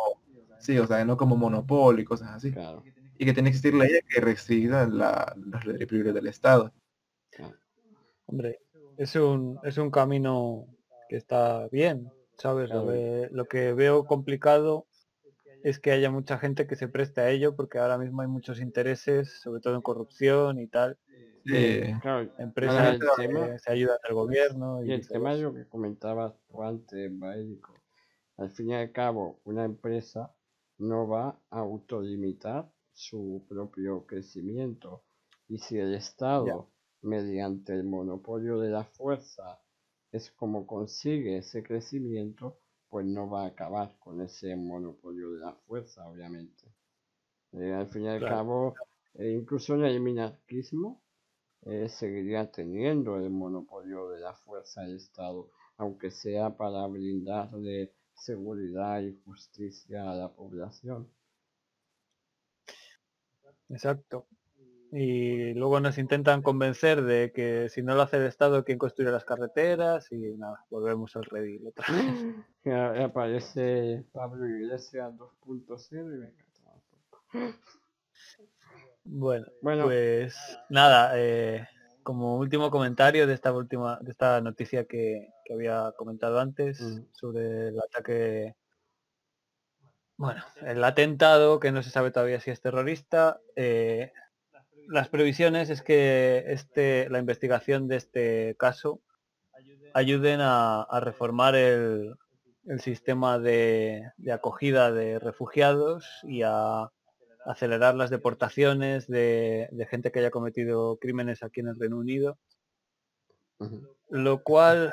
sí, 0.57 0.77
o 0.79 0.87
sea, 0.87 1.03
no 1.05 1.17
como 1.17 1.35
monopolio 1.35 2.01
y 2.01 2.05
cosas 2.05 2.29
así, 2.29 2.51
Claro, 2.51 2.83
y 3.19 3.25
que 3.25 3.33
tiene 3.33 3.49
que 3.51 3.57
existir 3.57 3.73
leyes 3.75 4.01
que 4.09 4.21
restringan 4.21 4.97
la, 4.97 5.35
los 5.37 5.61
privilegios 5.63 6.15
del 6.15 6.27
Estado. 6.27 6.73
claro. 7.29 7.55
Hombre, 8.25 8.59
es 8.97 9.15
un, 9.15 9.59
es 9.63 9.77
un 9.77 9.91
camino 9.91 10.65
que 11.09 11.17
está 11.17 11.67
bien, 11.67 12.09
¿sabes? 12.37 12.69
Lo 12.69 12.87
que, 12.87 13.29
lo 13.31 13.45
que 13.45 13.73
veo 13.73 14.05
complicado 14.05 14.87
es 15.63 15.79
que 15.79 15.91
haya 15.91 16.09
mucha 16.09 16.37
gente 16.37 16.65
que 16.65 16.75
se 16.77 16.87
preste 16.87 17.19
a 17.21 17.29
ello 17.29 17.55
porque 17.55 17.77
ahora 17.79 17.97
mismo 17.97 18.21
hay 18.21 18.27
muchos 18.29 18.61
intereses, 18.61 19.41
sobre 19.41 19.59
todo 19.61 19.75
en 19.75 19.81
corrupción 19.81 20.59
y 20.59 20.67
tal. 20.67 20.97
Sí. 21.45 21.81
Claro, 22.01 22.29
Empresas 22.37 22.93
el 22.93 22.99
que 22.99 23.07
tema- 23.17 23.57
se 23.59 23.71
ayudan 23.71 23.97
del 24.05 24.13
gobierno 24.13 24.83
y, 24.83 24.89
Y 24.89 24.93
el 24.93 25.01
todo 25.01 25.13
tema 25.13 25.31
de 25.31 25.39
eso. 25.39 25.47
lo 25.49 25.53
que 25.55 25.65
comentabas 25.67 26.33
tú 26.47 26.63
antes, 26.63 27.19
Bálico, 27.19 27.73
al 28.37 28.51
fin 28.51 28.69
y 28.69 28.75
al 28.75 28.91
cabo, 28.91 29.39
una 29.43 29.65
empresa 29.65 30.31
no 30.77 31.07
va 31.07 31.37
a 31.49 31.59
autolimitar 31.59 32.69
su 32.99 33.45
propio 33.47 34.05
crecimiento. 34.05 35.03
Y 35.47 35.57
si 35.57 35.77
el 35.79 35.93
Estado 35.95 36.67
mediante 37.01 37.73
el 37.73 37.85
monopolio 37.85 38.59
de 38.59 38.69
la 38.71 38.83
fuerza 38.83 39.61
es 40.11 40.31
como 40.31 40.67
consigue 40.67 41.37
ese 41.37 41.63
crecimiento, 41.63 42.57
pues 42.89 43.05
no 43.05 43.29
va 43.29 43.43
a 43.43 43.47
acabar 43.47 43.95
con 43.99 44.21
ese 44.21 44.53
monopolio 44.57 45.31
de 45.31 45.39
la 45.39 45.53
fuerza, 45.53 46.05
obviamente. 46.09 46.65
Eh, 47.53 47.71
al 47.73 47.87
fin 47.87 48.03
y 48.03 48.09
al 48.09 48.19
Claro. 48.19 48.35
cabo, 48.35 48.75
eh, 49.13 49.31
incluso 49.31 49.75
en 49.75 49.85
el 49.85 50.01
minarquismo, 50.01 51.01
eh, 51.61 51.87
seguiría 51.87 52.51
teniendo 52.51 53.15
el 53.15 53.29
monopolio 53.29 54.09
de 54.09 54.19
la 54.19 54.33
fuerza 54.33 54.81
del 54.81 54.97
Estado, 54.97 55.49
aunque 55.77 56.11
sea 56.11 56.57
para 56.57 56.85
brindarle 56.87 57.93
seguridad 58.13 59.01
y 59.01 59.13
justicia 59.23 60.11
a 60.11 60.15
la 60.15 60.33
población. 60.33 61.07
Exacto. 63.69 64.27
Y 64.91 65.53
luego 65.53 65.79
nos 65.79 65.99
intentan 65.99 66.41
convencer 66.41 67.03
de 67.03 67.31
que 67.31 67.69
si 67.69 67.83
no 67.83 67.93
lo 67.93 68.01
hace 68.01 68.17
el 68.17 68.23
Estado, 68.23 68.63
¿quién 68.63 68.79
construye 68.79 69.11
las 69.11 69.23
carreteras? 69.23 70.11
Y 70.11 70.35
nada, 70.35 70.65
volvemos 70.71 71.15
al 71.15 71.25
redil 71.25 71.67
otra 71.67 71.85
vez. 71.93 72.25
Aparece 73.03 74.03
Pablo 74.11 74.47
Iglesias 74.47 75.13
2.0 75.15 76.15
y 76.15 76.19
venga, 76.19 76.45
toma. 77.31 77.59
Bueno, 79.03 79.45
Bueno. 79.61 79.85
pues 79.85 80.35
nada, 80.69 81.11
eh, 81.15 81.67
como 82.03 82.37
último 82.37 82.71
comentario 82.71 83.27
de 83.27 83.33
esta 83.33 83.53
última, 83.53 83.99
de 84.01 84.11
esta 84.11 84.41
noticia 84.41 84.85
que, 84.85 85.29
que 85.45 85.53
había 85.53 85.93
comentado 85.97 86.39
antes 86.39 86.81
Ujú. 86.81 87.07
sobre 87.11 87.67
el 87.69 87.79
ataque, 87.79 88.55
bueno, 90.19 90.43
el 90.61 90.83
atentado 90.83 91.61
que 91.61 91.71
no 91.71 91.81
se 91.81 91.91
sabe 91.91 92.11
todavía 92.11 92.41
si 92.41 92.51
es 92.51 92.59
terrorista. 92.59 93.39
eh, 93.55 94.11
las 94.89 95.07
previsiones 95.07 95.69
es 95.69 95.81
que 95.81 96.43
este, 96.47 97.09
la 97.09 97.19
investigación 97.19 97.87
de 97.87 97.95
este 97.95 98.55
caso 98.57 99.01
ayuden 99.93 100.41
a, 100.41 100.81
a 100.81 100.99
reformar 100.99 101.55
el, 101.55 102.15
el 102.65 102.81
sistema 102.81 103.39
de, 103.39 104.11
de 104.17 104.31
acogida 104.33 104.91
de 104.91 105.19
refugiados 105.19 106.05
y 106.23 106.41
a 106.43 106.91
acelerar 107.45 107.95
las 107.95 108.09
deportaciones 108.09 109.07
de, 109.07 109.69
de 109.71 109.85
gente 109.85 110.11
que 110.11 110.19
haya 110.19 110.31
cometido 110.31 110.97
crímenes 110.97 111.43
aquí 111.43 111.61
en 111.61 111.69
el 111.69 111.79
Reino 111.79 111.97
Unido, 111.97 112.37
lo 114.09 114.43
cual, 114.43 114.91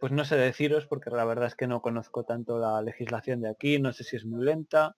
pues 0.00 0.12
no 0.12 0.24
sé 0.24 0.36
deciros 0.36 0.86
porque 0.86 1.10
la 1.10 1.24
verdad 1.24 1.46
es 1.46 1.54
que 1.54 1.66
no 1.66 1.82
conozco 1.82 2.24
tanto 2.24 2.58
la 2.58 2.80
legislación 2.82 3.42
de 3.42 3.50
aquí, 3.50 3.78
no 3.78 3.92
sé 3.92 4.02
si 4.02 4.16
es 4.16 4.24
muy 4.24 4.44
lenta, 4.44 4.96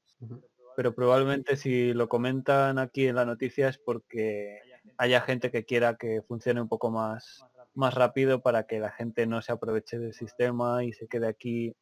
pero 0.76 0.94
probablemente 0.94 1.56
si 1.56 1.92
lo 1.92 2.08
comentan 2.08 2.78
aquí 2.78 3.08
en 3.08 3.16
la 3.16 3.26
noticia 3.26 3.68
es 3.68 3.78
porque 3.78 4.60
haya 4.96 5.20
gente 5.20 5.50
que 5.50 5.64
quiera 5.64 5.96
que 5.96 6.22
funcione 6.22 6.60
un 6.60 6.68
poco 6.68 6.90
más, 6.90 7.44
más 7.74 7.94
rápido 7.94 8.40
para 8.40 8.66
que 8.66 8.78
la 8.78 8.92
gente 8.92 9.26
no 9.26 9.42
se 9.42 9.52
aproveche 9.52 9.98
del 9.98 10.14
sistema 10.14 10.84
y 10.84 10.92
se 10.92 11.08
quede 11.08 11.26
aquí, 11.26 11.74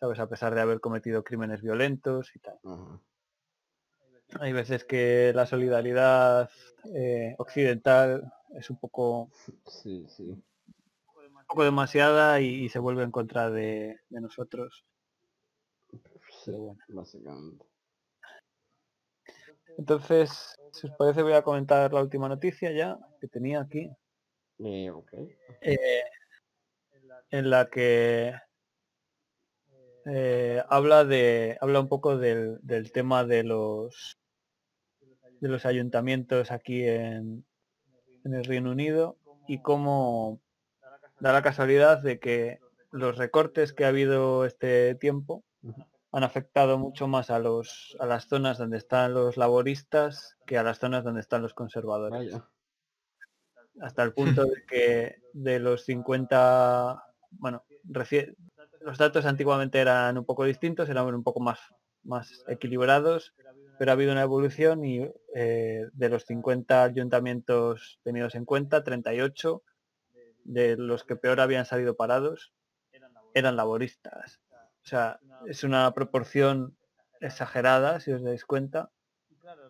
sabes, 0.00 0.18
a 0.18 0.28
pesar 0.28 0.54
de 0.54 0.62
haber 0.62 0.80
cometido 0.80 1.22
crímenes 1.22 1.60
violentos 1.60 2.34
y 2.34 2.38
tal. 2.38 2.58
Hay 4.40 4.52
veces 4.52 4.84
que 4.84 5.32
la 5.34 5.46
solidaridad 5.46 6.50
eh, 6.94 7.34
occidental 7.38 8.32
es 8.54 8.70
un 8.70 8.78
poco, 8.78 9.30
Sí, 9.66 10.06
sí. 10.08 10.42
Un 11.48 11.54
poco 11.54 11.64
demasiada 11.64 12.40
y, 12.42 12.64
y 12.64 12.68
se 12.68 12.78
vuelve 12.78 13.04
en 13.04 13.10
contra 13.10 13.50
de, 13.50 14.00
de 14.10 14.20
nosotros. 14.20 14.84
Sí, 15.90 15.98
Pero 16.44 16.58
bueno. 16.58 16.80
básicamente. 16.88 17.64
Entonces, 19.78 20.56
si 20.72 20.88
os 20.88 20.96
parece 20.96 21.22
voy 21.22 21.32
a 21.32 21.42
comentar 21.42 21.90
la 21.92 22.02
última 22.02 22.28
noticia 22.28 22.70
ya 22.72 22.98
que 23.18 23.28
tenía 23.28 23.62
aquí. 23.62 23.90
Eh, 24.58 24.92
eh, 25.62 26.02
en 27.30 27.48
la 27.48 27.70
que 27.70 28.34
eh, 30.04 30.62
habla 30.68 31.04
de 31.04 31.56
habla 31.60 31.80
un 31.80 31.88
poco 31.88 32.18
del, 32.18 32.58
del 32.62 32.90
tema 32.92 33.24
de 33.24 33.44
los 33.44 34.18
de 35.40 35.48
los 35.48 35.64
ayuntamientos 35.64 36.50
aquí 36.50 36.82
en, 36.84 37.46
en 38.24 38.34
el 38.34 38.44
Reino 38.44 38.72
Unido 38.72 39.16
y 39.46 39.62
cómo 39.62 40.40
da 41.20 41.32
la 41.32 41.42
casualidad 41.42 42.02
de 42.02 42.18
que 42.18 42.60
los 42.90 43.16
recortes 43.16 43.72
que 43.72 43.84
ha 43.84 43.88
habido 43.88 44.44
este 44.44 44.94
tiempo 44.94 45.44
han 46.12 46.24
afectado 46.24 46.78
mucho 46.78 47.06
más 47.06 47.30
a 47.30 47.38
los 47.38 47.96
a 48.00 48.06
las 48.06 48.28
zonas 48.28 48.58
donde 48.58 48.78
están 48.78 49.14
los 49.14 49.36
laboristas 49.36 50.36
que 50.46 50.56
a 50.56 50.62
las 50.62 50.78
zonas 50.78 51.04
donde 51.04 51.20
están 51.20 51.42
los 51.42 51.54
conservadores 51.54 52.32
Vaya. 52.32 52.48
hasta 53.82 54.02
el 54.02 54.12
punto 54.14 54.44
de 54.44 54.64
que 54.66 55.16
de 55.32 55.58
los 55.58 55.84
50, 55.84 57.04
bueno, 57.30 57.64
los 58.80 58.98
datos 58.98 59.26
antiguamente 59.26 59.78
eran 59.80 60.18
un 60.18 60.24
poco 60.24 60.44
distintos, 60.44 60.88
eran 60.88 61.14
un 61.14 61.22
poco 61.22 61.40
más, 61.40 61.60
más 62.02 62.44
equilibrados, 62.48 63.34
pero 63.78 63.90
ha 63.90 63.94
habido 63.94 64.12
una 64.12 64.22
evolución 64.22 64.84
y 64.84 65.08
eh, 65.34 65.86
de 65.92 66.08
los 66.08 66.24
50 66.24 66.82
ayuntamientos 66.82 68.00
tenidos 68.02 68.34
en 68.34 68.44
cuenta, 68.44 68.82
38 68.82 69.62
de 70.48 70.76
los 70.76 71.04
que 71.04 71.16
peor 71.16 71.40
habían 71.40 71.66
salido 71.66 71.96
parados 71.96 72.52
eran 73.34 73.56
laboristas. 73.56 74.40
O 74.84 74.88
sea, 74.88 75.20
es 75.46 75.64
una 75.64 75.92
proporción 75.92 76.76
exagerada, 77.20 78.00
si 78.00 78.12
os 78.12 78.22
dais 78.22 78.44
cuenta. 78.44 78.90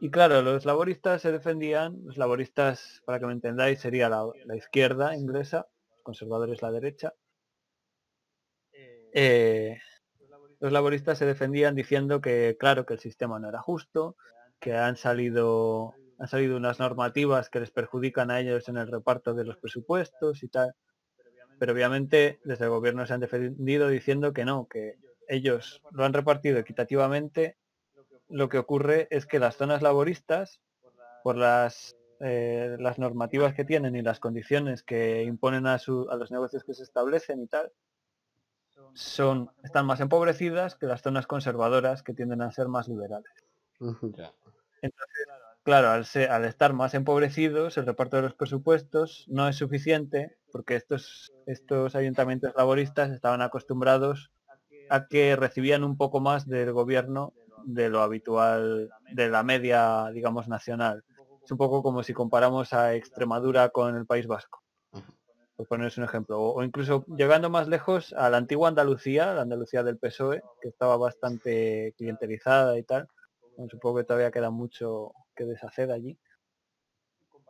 Y 0.01 0.11
claro, 0.11 0.43
los 0.43 0.65
laboristas 0.65 1.23
se 1.23 1.33
defendían, 1.33 1.99
los 2.05 2.17
laboristas, 2.17 3.03
para 3.05 3.19
que 3.19 3.27
me 3.27 3.33
entendáis, 3.33 3.81
sería 3.81 4.09
la, 4.09 4.25
la 4.45 4.57
izquierda 4.57 5.17
inglesa, 5.17 5.69
conservadores 6.03 6.63
la 6.63 6.71
derecha. 6.71 7.15
Eh, 9.13 9.79
los 10.61 10.73
laboristas 10.73 11.19
se 11.19 11.27
defendían 11.27 11.75
diciendo 11.75 12.21
que, 12.21 12.57
claro, 12.59 12.87
que 12.87 12.95
el 12.95 13.01
sistema 13.01 13.39
no 13.39 13.49
era 13.49 13.61
justo, 13.61 14.17
que 14.61 14.75
han 14.75 14.97
salido, 14.97 15.95
han 16.19 16.29
salido 16.29 16.57
unas 16.57 16.79
normativas 16.81 17.49
que 17.49 17.61
les 17.61 17.71
perjudican 17.71 18.31
a 18.31 18.41
ellos 18.41 18.69
en 18.69 18.77
el 18.77 18.89
reparto 18.89 19.35
de 19.35 19.45
los 19.45 19.57
presupuestos 19.57 20.43
y 20.43 20.49
tal. 20.49 20.75
Pero 21.59 21.73
obviamente 21.73 22.41
desde 22.45 22.65
el 22.65 22.71
gobierno 22.71 23.07
se 23.07 23.15
han 23.15 23.21
defendido 23.21 23.89
diciendo 23.89 24.33
que 24.33 24.45
no, 24.45 24.67
que 24.69 24.97
ellos 25.29 25.83
lo 25.91 26.05
han 26.05 26.13
repartido 26.13 26.59
equitativamente. 26.59 27.57
Lo 28.29 28.49
que 28.49 28.59
ocurre 28.59 29.09
es 29.11 29.27
que 29.27 29.39
las 29.39 29.57
zonas 29.57 29.83
laboristas, 29.83 30.61
por 31.23 31.37
las, 31.37 31.97
eh, 32.21 32.77
las 32.79 32.99
normativas 32.99 33.55
que 33.55 33.65
tienen 33.65 33.97
y 33.97 34.03
las 34.03 34.21
condiciones 34.21 34.83
que 34.83 35.23
imponen 35.23 35.67
a, 35.67 35.79
su- 35.79 36.09
a 36.11 36.17
los 36.17 36.31
negocios 36.31 36.65
que 36.65 36.75
se 36.75 36.83
establecen 36.83 37.41
y 37.43 37.47
tal, 37.47 37.73
son, 38.95 39.51
están 39.63 39.87
más 39.87 40.01
empobrecidas 40.01 40.75
que 40.77 40.87
las 40.87 41.03
zonas 41.03 41.27
conservadoras 41.27 42.03
que 42.03 42.15
tienden 42.15 42.43
a 42.43 42.51
ser 42.53 42.69
más 42.69 42.89
liberales. 42.89 43.31
Claro, 45.69 45.91
al, 45.91 46.05
ser- 46.07 46.31
al 46.31 46.45
estar 46.47 46.73
más 46.73 46.95
empobrecidos, 46.95 47.77
el 47.77 47.87
reparto 47.87 48.17
de 48.17 48.23
los 48.23 48.35
presupuestos 48.35 49.25
no 49.29 49.49
es 49.49 49.57
suficiente 49.57 50.33
porque 50.51 50.77
estos, 50.77 51.33
estos 51.47 51.95
ayuntamientos 51.95 52.53
laboristas 52.57 53.11
estaban 53.11 53.43
acostumbrados 53.43 54.31
a 54.89 55.09
que 55.09 55.37
recibían 55.37 55.85
un 55.85 55.97
poco 55.99 56.21
más 56.21 56.47
del 56.49 56.73
gobierno 56.73 57.35
de 57.67 57.91
lo 57.91 58.03
habitual, 58.03 58.91
de 59.09 59.29
la 59.31 59.43
media, 59.45 60.11
digamos, 60.13 60.49
nacional. 60.49 61.05
Es 61.45 61.51
un 61.53 61.59
poco 61.59 61.83
como 61.83 62.03
si 62.03 62.15
comparamos 62.15 62.73
a 62.75 62.95
Extremadura 62.95 63.71
con 63.71 63.97
el 63.97 64.07
País 64.07 64.27
Vasco, 64.27 64.63
por 65.57 65.67
poneros 65.69 65.99
un 65.99 66.05
ejemplo. 66.05 66.41
O, 66.41 66.55
o 66.61 66.63
incluso 66.65 67.05
llegando 67.09 67.51
más 67.51 67.69
lejos 67.69 68.13
a 68.15 68.31
la 68.31 68.37
antigua 68.39 68.69
Andalucía, 68.69 69.35
la 69.35 69.43
Andalucía 69.43 69.83
del 69.83 69.99
PSOE, 69.99 70.45
que 70.61 70.69
estaba 70.69 70.97
bastante 70.97 71.95
clientelizada 71.97 72.79
y 72.79 72.85
tal. 72.85 73.09
Supongo 73.71 73.99
que 73.99 74.05
todavía 74.05 74.31
queda 74.31 74.51
mucho 74.51 75.13
que 75.39 75.45
deshacer 75.45 75.93
allí. 75.93 76.19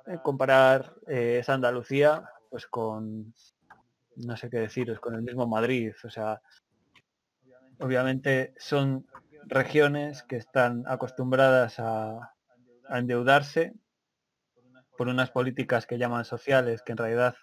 Eh, 0.07 0.19
comparar 0.23 0.95
eh, 1.07 1.39
esa 1.41 1.55
Andalucía 1.55 2.29
pues 2.51 2.67
con 2.67 3.35
no 4.17 4.37
sé 4.37 4.51
qué 4.51 4.59
deciros, 4.59 5.01
con 5.01 5.15
el 5.15 5.23
mismo 5.23 5.47
Madrid. 5.47 5.93
O 6.05 6.11
sea, 6.11 6.41
obviamente 7.79 8.55
son 8.59 9.07
regiones 9.45 10.23
que 10.25 10.37
están 10.37 10.85
acostumbradas 10.87 11.79
a, 11.79 12.35
a 12.89 12.99
endeudarse 12.99 13.75
por 14.97 15.09
unas 15.09 15.31
políticas 15.31 15.87
que 15.87 15.99
llaman 15.99 16.25
sociales, 16.25 16.83
que 16.83 16.93
en 16.93 16.99
realidad 16.99 17.37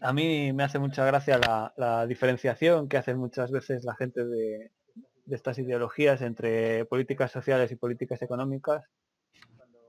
a 0.00 0.12
mí 0.12 0.52
me 0.52 0.62
hace 0.62 0.78
mucha 0.78 1.04
gracia 1.04 1.38
la, 1.38 1.74
la 1.76 2.06
diferenciación 2.06 2.88
que 2.88 2.98
hacen 2.98 3.18
muchas 3.18 3.50
veces 3.50 3.82
la 3.82 3.96
gente 3.96 4.24
de, 4.24 4.70
de 5.28 5.36
estas 5.36 5.58
ideologías 5.58 6.22
entre 6.22 6.86
políticas 6.86 7.30
sociales 7.30 7.70
y 7.70 7.76
políticas 7.76 8.22
económicas, 8.22 8.88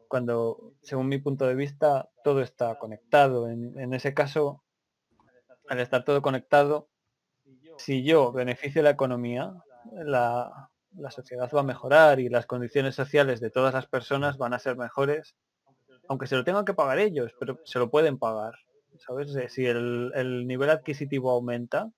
cuando, 0.09 0.73
según 0.81 1.07
mi 1.07 1.19
punto 1.19 1.47
de 1.47 1.55
vista, 1.55 2.09
todo 2.23 2.41
está 2.41 2.77
conectado. 2.77 3.47
En, 3.47 3.79
en 3.79 3.93
ese 3.93 4.13
caso, 4.13 4.63
al 5.69 5.79
estar 5.79 6.03
todo 6.03 6.21
conectado, 6.21 6.89
si 7.77 8.03
yo 8.03 8.31
beneficio 8.33 8.81
la 8.81 8.89
economía, 8.89 9.53
la, 9.93 10.69
la 10.97 11.11
sociedad 11.11 11.49
va 11.55 11.61
a 11.61 11.63
mejorar 11.63 12.19
y 12.19 12.27
las 12.27 12.45
condiciones 12.45 12.95
sociales 12.95 13.39
de 13.39 13.49
todas 13.49 13.73
las 13.73 13.87
personas 13.87 14.37
van 14.37 14.53
a 14.53 14.59
ser 14.59 14.75
mejores, 14.75 15.35
aunque 16.09 16.27
se 16.27 16.35
lo 16.35 16.43
tengan 16.43 16.65
que 16.65 16.73
pagar 16.73 16.99
ellos, 16.99 17.31
pero 17.39 17.59
se 17.63 17.79
lo 17.79 17.89
pueden 17.89 18.17
pagar. 18.17 18.55
¿Sabes? 18.97 19.31
Si 19.53 19.65
el, 19.65 20.11
el 20.15 20.45
nivel 20.47 20.69
adquisitivo 20.69 21.31
aumenta, 21.31 21.89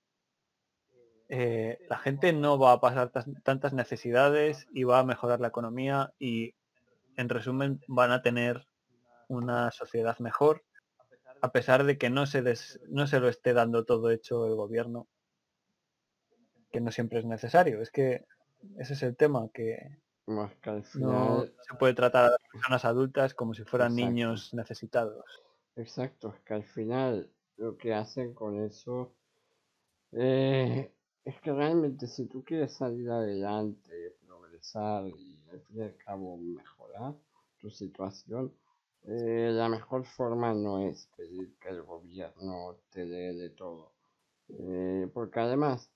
eh, 1.34 1.78
la 1.88 1.96
gente 1.96 2.34
no 2.34 2.58
va 2.58 2.72
a 2.72 2.80
pasar 2.80 3.10
tas- 3.10 3.42
tantas 3.42 3.72
necesidades 3.72 4.66
y 4.70 4.84
va 4.84 4.98
a 4.98 5.04
mejorar 5.04 5.40
la 5.40 5.48
economía 5.48 6.12
y, 6.18 6.54
en 7.16 7.30
resumen, 7.30 7.80
van 7.88 8.10
a 8.10 8.20
tener 8.20 8.66
una 9.28 9.70
sociedad 9.70 10.18
mejor, 10.18 10.62
a 11.40 11.50
pesar 11.50 11.84
de 11.84 11.96
que 11.96 12.10
no 12.10 12.26
se, 12.26 12.42
des- 12.42 12.78
no 12.90 13.06
se 13.06 13.18
lo 13.18 13.30
esté 13.30 13.54
dando 13.54 13.86
todo 13.86 14.10
hecho 14.10 14.46
el 14.46 14.56
gobierno, 14.56 15.08
que 16.70 16.82
no 16.82 16.90
siempre 16.90 17.20
es 17.20 17.24
necesario. 17.24 17.80
Es 17.80 17.90
que 17.90 18.26
ese 18.76 18.92
es 18.92 19.02
el 19.02 19.16
tema, 19.16 19.48
que 19.54 19.78
Más 20.26 20.52
no 20.96 21.46
se 21.62 21.74
puede 21.78 21.94
tratar 21.94 22.26
a 22.26 22.30
las 22.32 22.40
personas 22.52 22.84
adultas 22.84 23.32
como 23.32 23.54
si 23.54 23.64
fueran 23.64 23.92
Exacto. 23.92 24.06
niños 24.06 24.52
necesitados. 24.52 25.24
exacto, 25.76 26.34
es 26.36 26.40
que 26.42 26.52
al 26.52 26.64
final 26.64 27.30
lo 27.56 27.78
que 27.78 27.94
hacen 27.94 28.34
con 28.34 28.62
eso 28.62 29.14
eh, 30.12 30.92
es 31.24 31.40
que 31.40 31.52
realmente 31.52 32.06
si 32.06 32.26
tú 32.26 32.44
quieres 32.44 32.72
salir 32.74 33.10
adelante, 33.10 34.16
progresar 34.26 35.08
y 35.08 35.38
al 35.50 35.60
fin 35.62 35.78
y 35.78 35.82
al 35.82 35.96
cabo 35.96 36.36
mejorar 36.36 37.14
tu 37.60 37.70
situación, 37.70 38.52
eh, 39.04 39.50
la 39.52 39.68
mejor 39.68 40.04
forma 40.04 40.54
no 40.54 40.78
es 40.78 41.08
pedir 41.16 41.56
que 41.58 41.68
el 41.70 41.82
gobierno 41.82 42.76
te 42.90 43.06
dé 43.06 43.34
de 43.34 43.50
todo. 43.50 43.92
Eh, 44.48 45.08
porque 45.12 45.40
además, 45.40 45.90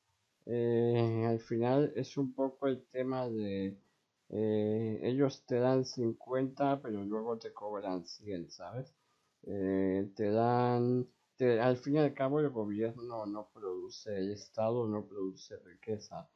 eh, 0.47 1.25
al 1.29 1.41
final 1.41 1.93
es 1.97 2.17
un 2.17 2.33
poco 2.35 2.67
el 2.69 2.85
tema 2.87 3.29
de 3.29 3.77
eh, 4.31 5.01
ellos 5.03 5.45
te 5.47 5.57
dan 5.57 5.85
50 5.85 6.81
pero 6.83 7.03
luego 7.05 7.39
te 7.39 7.53
cobran 7.53 8.05
100, 8.07 8.51
¿sabes? 8.51 8.95
Te 9.43 10.31
dan, 10.31 11.07
te- 11.37 11.61
al 11.61 11.77
fin 11.79 11.95
y 11.97 11.99
al 11.99 12.15
cabo 12.15 12.41
el 12.41 12.51
gobierno 12.51 13.27
no 13.27 13.49
produce, 13.53 14.17
el 14.17 14.33
Estado 14.33 14.87
no 14.89 15.07
produce 15.07 15.57
riqueza. 15.59 16.29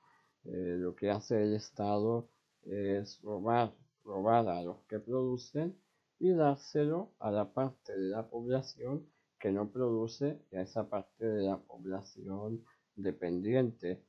Eh, 0.45 0.77
lo 0.79 0.95
que 0.95 1.11
hace 1.11 1.43
el 1.43 1.55
Estado 1.55 2.29
es 2.63 3.21
robar, 3.23 3.75
robar 4.05 4.49
a 4.49 4.63
los 4.63 4.79
que 4.89 4.99
producen 5.01 5.77
y 6.19 6.31
dárselo 6.33 7.13
a 7.19 7.31
la 7.31 7.53
parte 7.53 7.93
de 7.97 8.09
la 8.09 8.29
población 8.29 9.07
que 9.39 9.51
no 9.53 9.71
produce 9.71 10.39
y 10.51 10.57
a 10.57 10.63
esa 10.63 10.89
parte 10.89 11.25
de 11.27 11.43
la 11.45 11.59
población 11.59 12.65
dependiente. 12.97 14.03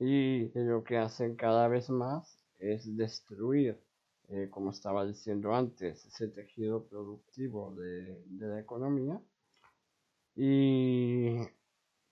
Y 0.00 0.50
lo 0.58 0.82
que 0.84 0.96
hacen 0.98 1.36
cada 1.36 1.68
vez 1.68 1.88
más 1.90 2.44
es 2.58 2.96
destruir, 2.96 3.78
eh, 4.28 4.48
como 4.50 4.70
estaba 4.70 5.06
diciendo 5.06 5.54
antes, 5.54 6.04
ese 6.06 6.28
tejido 6.28 6.84
productivo 6.88 7.74
de, 7.76 8.22
de 8.26 8.46
la 8.48 8.60
economía. 8.60 9.20
Y 10.40 11.36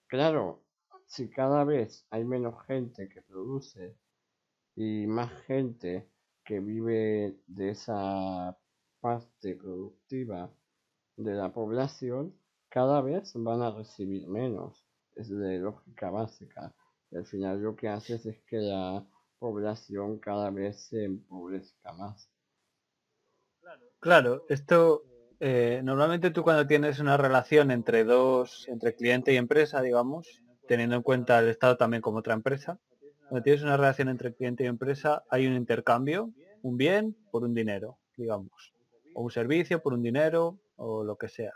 claro, 0.08 0.64
si 1.06 1.30
cada 1.30 1.62
vez 1.62 2.04
hay 2.10 2.24
menos 2.24 2.60
gente 2.66 3.08
que 3.08 3.22
produce 3.22 3.96
y 4.74 5.06
más 5.06 5.30
gente 5.42 6.10
que 6.44 6.58
vive 6.58 7.36
de 7.46 7.70
esa 7.70 8.58
parte 9.00 9.54
productiva 9.54 10.52
de 11.16 11.34
la 11.34 11.52
población, 11.52 12.34
cada 12.68 13.00
vez 13.00 13.32
van 13.36 13.62
a 13.62 13.70
recibir 13.70 14.26
menos. 14.26 14.84
Es 15.14 15.28
de 15.28 15.58
lógica 15.58 16.10
básica. 16.10 16.74
Al 17.12 17.26
final 17.26 17.62
lo 17.62 17.76
que 17.76 17.88
haces 17.88 18.26
es 18.26 18.40
que 18.40 18.56
la 18.56 19.06
población 19.38 20.18
cada 20.18 20.50
vez 20.50 20.80
se 20.80 21.04
empobrezca 21.04 21.92
más. 21.92 22.28
Claro, 24.00 24.44
esto 24.48 25.04
eh, 25.40 25.80
normalmente 25.84 26.30
tú 26.30 26.42
cuando 26.42 26.66
tienes 26.66 26.98
una 26.98 27.16
relación 27.16 27.70
entre 27.70 28.04
dos, 28.04 28.66
entre 28.68 28.94
cliente 28.94 29.32
y 29.32 29.36
empresa, 29.36 29.82
digamos, 29.82 30.42
teniendo 30.66 30.96
en 30.96 31.02
cuenta 31.02 31.38
el 31.38 31.48
Estado 31.48 31.76
también 31.76 32.02
como 32.02 32.18
otra 32.18 32.34
empresa, 32.34 32.78
cuando 33.28 33.42
tienes 33.42 33.62
una 33.62 33.76
relación 33.76 34.08
entre 34.08 34.34
cliente 34.34 34.64
y 34.64 34.66
empresa, 34.66 35.24
hay 35.30 35.46
un 35.46 35.54
intercambio, 35.54 36.30
un 36.62 36.76
bien 36.76 37.16
por 37.30 37.44
un 37.44 37.54
dinero, 37.54 37.98
digamos, 38.16 38.72
o 39.14 39.22
un 39.22 39.30
servicio 39.30 39.82
por 39.82 39.94
un 39.94 40.02
dinero, 40.02 40.58
o 40.76 41.02
lo 41.02 41.16
que 41.16 41.28
sea. 41.28 41.52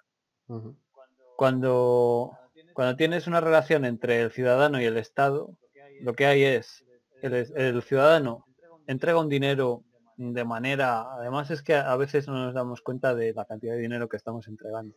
Cuando, 1.37 2.33
cuando 2.75 2.97
tienes 2.97 3.27
una 3.27 3.41
relación 3.41 3.85
entre 3.85 4.21
el 4.21 4.33
ciudadano 4.33 4.81
y 4.81 4.85
el 4.85 4.97
Estado, 4.97 5.57
lo 6.01 6.15
que 6.15 6.27
hay 6.27 6.43
es, 6.43 6.85
el, 7.23 7.35
el 7.35 7.83
ciudadano 7.83 8.47
entrega 8.87 9.21
un 9.21 9.29
dinero 9.29 9.85
de 10.21 10.45
manera, 10.45 11.15
además 11.15 11.51
es 11.51 11.63
que 11.63 11.75
a 11.75 11.97
veces 11.97 12.29
no 12.29 12.35
nos 12.35 12.53
damos 12.53 12.83
cuenta 12.83 13.15
de 13.15 13.33
la 13.33 13.47
cantidad 13.47 13.73
de 13.73 13.81
dinero 13.81 14.07
que 14.07 14.19
estamos 14.19 14.49
entregando. 14.49 14.95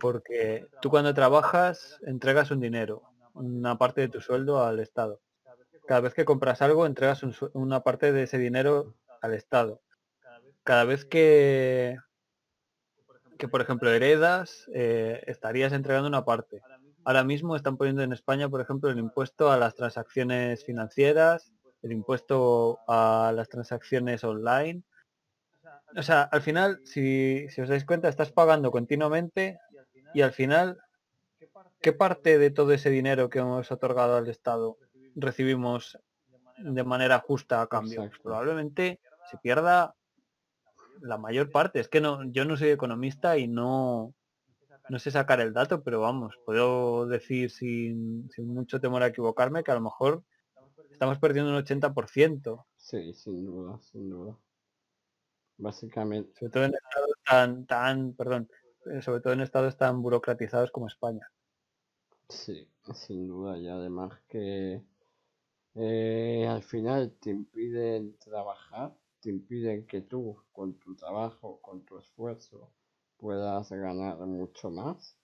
Porque 0.00 0.66
tú 0.82 0.90
cuando 0.90 1.14
trabajas 1.14 2.00
entregas 2.02 2.50
un 2.50 2.58
dinero, 2.58 3.04
una 3.34 3.78
parte 3.78 4.00
de 4.00 4.08
tu 4.08 4.20
sueldo 4.20 4.64
al 4.64 4.80
Estado. 4.80 5.20
Cada 5.86 6.00
vez 6.00 6.14
que 6.14 6.24
compras 6.24 6.60
algo 6.60 6.86
entregas 6.86 7.22
una 7.52 7.84
parte 7.84 8.10
de 8.10 8.24
ese 8.24 8.38
dinero 8.38 8.96
al 9.22 9.34
Estado. 9.34 9.80
Cada 10.64 10.82
vez 10.82 11.04
que, 11.04 11.96
que 13.38 13.46
por 13.46 13.60
ejemplo 13.60 13.90
heredas, 13.90 14.68
eh, 14.74 15.22
estarías 15.28 15.72
entregando 15.72 16.08
una 16.08 16.24
parte. 16.24 16.62
Ahora 17.04 17.22
mismo 17.22 17.54
están 17.54 17.76
poniendo 17.76 18.02
en 18.02 18.12
España, 18.12 18.48
por 18.48 18.60
ejemplo, 18.60 18.90
el 18.90 18.98
impuesto 18.98 19.52
a 19.52 19.56
las 19.56 19.76
transacciones 19.76 20.64
financieras, 20.64 21.52
el 21.82 21.92
impuesto 21.92 22.78
a 22.86 23.32
las 23.34 23.48
transacciones 23.48 24.24
online. 24.24 24.82
O 25.96 26.02
sea, 26.02 26.22
al 26.22 26.42
final, 26.42 26.80
si, 26.84 27.48
si 27.48 27.60
os 27.60 27.68
dais 27.68 27.84
cuenta, 27.84 28.08
estás 28.08 28.32
pagando 28.32 28.70
continuamente 28.70 29.58
y 30.14 30.22
al 30.22 30.32
final, 30.32 30.78
¿qué 31.80 31.92
parte 31.92 32.38
de 32.38 32.50
todo 32.50 32.72
ese 32.72 32.90
dinero 32.90 33.28
que 33.28 33.40
hemos 33.40 33.70
otorgado 33.72 34.16
al 34.16 34.28
Estado 34.28 34.76
recibimos 35.14 35.98
de 36.58 36.84
manera 36.84 37.18
justa 37.18 37.62
a 37.62 37.66
cambio? 37.66 37.96
Pues 37.96 38.08
Exacto. 38.08 38.28
probablemente 38.28 39.00
se 39.30 39.38
pierda 39.38 39.94
la 41.00 41.18
mayor 41.18 41.50
parte. 41.50 41.80
Es 41.80 41.88
que 41.88 42.00
no, 42.00 42.24
yo 42.30 42.44
no 42.44 42.56
soy 42.56 42.70
economista 42.70 43.38
y 43.38 43.48
no, 43.48 44.14
no 44.88 44.98
sé 44.98 45.10
sacar 45.10 45.40
el 45.40 45.52
dato, 45.52 45.82
pero 45.82 46.00
vamos, 46.00 46.38
puedo 46.44 47.06
decir 47.06 47.50
sin, 47.50 48.30
sin 48.30 48.48
mucho 48.48 48.80
temor 48.80 49.02
a 49.02 49.08
equivocarme 49.08 49.64
que 49.64 49.70
a 49.70 49.76
lo 49.76 49.80
mejor 49.80 50.22
estamos 51.00 51.18
perdiendo 51.18 51.50
un 51.50 51.56
80%, 51.56 52.66
Sí, 52.76 53.14
sin 53.14 53.44
duda, 53.44 53.80
sin 53.80 54.10
duda. 54.10 54.36
Básicamente, 55.58 56.40
sobre 56.40 56.50
todo 56.50 56.64
en 56.64 56.74
estados 56.74 57.10
tan, 57.24 57.66
tan, 57.66 58.14
perdón, 58.14 58.48
eh, 58.86 59.00
sobre 59.00 59.20
todo 59.20 59.32
en 59.32 59.42
estados 59.42 59.76
tan 59.76 60.02
burocratizados 60.02 60.72
como 60.72 60.88
España. 60.88 61.30
sí, 62.28 62.68
sin 62.94 63.26
duda. 63.28 63.58
Y 63.58 63.68
además 63.68 64.20
que 64.28 64.82
eh, 65.74 66.46
al 66.48 66.62
final 66.62 67.16
te 67.20 67.30
impiden 67.30 68.18
trabajar, 68.18 68.96
te 69.20 69.30
impiden 69.30 69.86
que 69.86 70.02
tú 70.02 70.42
con 70.52 70.78
tu 70.78 70.96
trabajo, 70.96 71.60
con 71.62 71.84
tu 71.84 71.98
esfuerzo, 71.98 72.72
puedas 73.18 73.70
ganar 73.72 74.18
mucho 74.26 74.70
más 74.70 75.18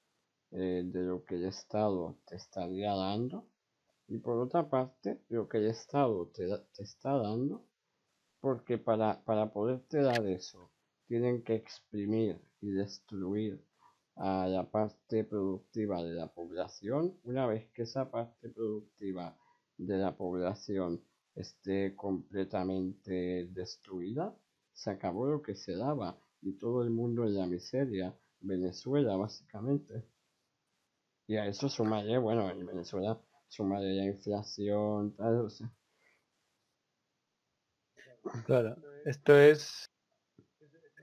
eh, 0.52 0.82
de 0.86 1.02
lo 1.04 1.24
que 1.24 1.36
el 1.36 1.46
Estado 1.46 2.18
te 2.26 2.36
estaría 2.36 2.94
dando. 2.94 3.46
Y 4.08 4.18
por 4.18 4.38
otra 4.38 4.68
parte, 4.68 5.20
lo 5.28 5.48
que 5.48 5.58
el 5.58 5.66
Estado 5.68 6.26
te, 6.34 6.46
da- 6.48 6.64
te 6.74 6.82
está 6.82 7.16
dando, 7.18 7.64
porque 8.40 8.78
para, 8.78 9.22
para 9.24 9.52
poderte 9.52 10.00
dar 10.02 10.26
eso, 10.26 10.70
tienen 11.06 11.42
que 11.44 11.54
exprimir 11.56 12.40
y 12.60 12.70
destruir 12.72 13.62
a 14.16 14.46
la 14.48 14.70
parte 14.70 15.24
productiva 15.24 16.02
de 16.02 16.14
la 16.14 16.28
población. 16.32 17.18
Una 17.24 17.46
vez 17.46 17.68
que 17.72 17.82
esa 17.82 18.10
parte 18.10 18.48
productiva 18.50 19.36
de 19.78 19.98
la 19.98 20.16
población 20.16 21.02
esté 21.34 21.94
completamente 21.96 23.46
destruida, 23.52 24.34
se 24.72 24.90
acabó 24.90 25.26
lo 25.26 25.42
que 25.42 25.54
se 25.54 25.76
daba 25.76 26.18
y 26.42 26.54
todo 26.54 26.82
el 26.82 26.90
mundo 26.90 27.24
en 27.24 27.36
la 27.36 27.46
miseria. 27.46 28.14
Venezuela, 28.40 29.16
básicamente. 29.16 30.04
Y 31.28 31.36
a 31.36 31.46
eso 31.46 31.68
sumaré, 31.68 32.18
bueno, 32.18 32.50
en 32.50 32.66
Venezuela 32.66 33.20
sumaré 33.48 33.94
la 33.94 34.04
inflación, 34.04 35.14
tal, 35.16 35.46
o 35.46 35.50
sea, 35.50 35.70
Claro, 38.44 38.76
esto 39.04 39.38
es, 39.38 39.90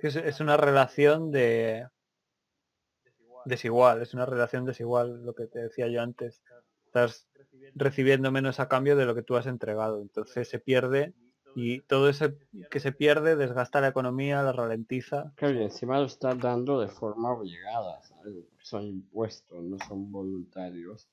es, 0.01 0.15
es 0.15 0.39
una 0.39 0.57
relación 0.57 1.31
de 1.31 1.87
desigual, 3.45 4.01
es 4.01 4.13
una 4.13 4.25
relación 4.25 4.65
desigual, 4.65 5.23
lo 5.25 5.33
que 5.33 5.47
te 5.47 5.59
decía 5.59 5.87
yo 5.87 6.01
antes. 6.01 6.41
Estás 6.85 7.27
recibiendo 7.75 8.31
menos 8.31 8.59
a 8.59 8.67
cambio 8.67 8.95
de 8.95 9.05
lo 9.05 9.15
que 9.15 9.23
tú 9.23 9.35
has 9.35 9.47
entregado, 9.47 10.01
entonces 10.01 10.47
se 10.47 10.59
pierde 10.59 11.13
y 11.55 11.81
todo 11.81 12.09
eso 12.09 12.33
que 12.69 12.79
se 12.79 12.91
pierde 12.91 13.35
desgasta 13.35 13.81
la 13.81 13.89
economía, 13.89 14.41
la 14.43 14.53
ralentiza. 14.53 15.33
Claro, 15.35 15.59
y 15.59 15.63
encima 15.63 15.99
lo 15.99 16.05
estás 16.05 16.37
dando 16.39 16.79
de 16.79 16.87
forma 16.87 17.31
obligada, 17.31 18.01
¿sabes? 18.03 18.45
Son 18.61 18.83
impuestos, 18.83 19.63
no 19.63 19.77
son 19.87 20.11
voluntarios. 20.11 21.07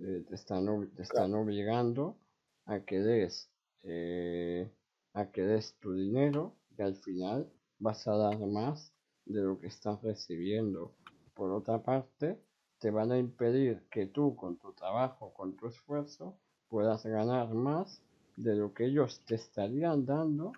Eh, 0.00 0.24
te 0.28 0.34
están, 0.34 0.66
te 0.94 1.02
están 1.02 1.34
obligando 1.34 2.18
a 2.66 2.80
que 2.80 3.00
des, 3.00 3.50
eh, 3.82 4.70
a 5.14 5.30
que 5.30 5.42
des 5.42 5.74
tu 5.78 5.94
dinero 5.94 6.54
y 6.76 6.82
al 6.82 6.96
final 6.96 7.50
vas 7.78 8.06
a 8.06 8.16
dar 8.16 8.38
más 8.38 8.92
de 9.24 9.40
lo 9.40 9.58
que 9.58 9.68
estás 9.68 10.02
recibiendo. 10.02 10.94
Por 11.34 11.50
otra 11.52 11.82
parte, 11.82 12.38
te 12.78 12.90
van 12.90 13.10
a 13.12 13.18
impedir 13.18 13.86
que 13.90 14.06
tú 14.06 14.36
con 14.36 14.58
tu 14.58 14.72
trabajo, 14.74 15.32
con 15.32 15.56
tu 15.56 15.68
esfuerzo, 15.68 16.38
puedas 16.68 17.06
ganar 17.06 17.54
más 17.54 18.02
de 18.36 18.54
lo 18.54 18.74
que 18.74 18.86
ellos 18.86 19.22
te 19.24 19.36
estarían 19.36 20.04
dando, 20.04 20.52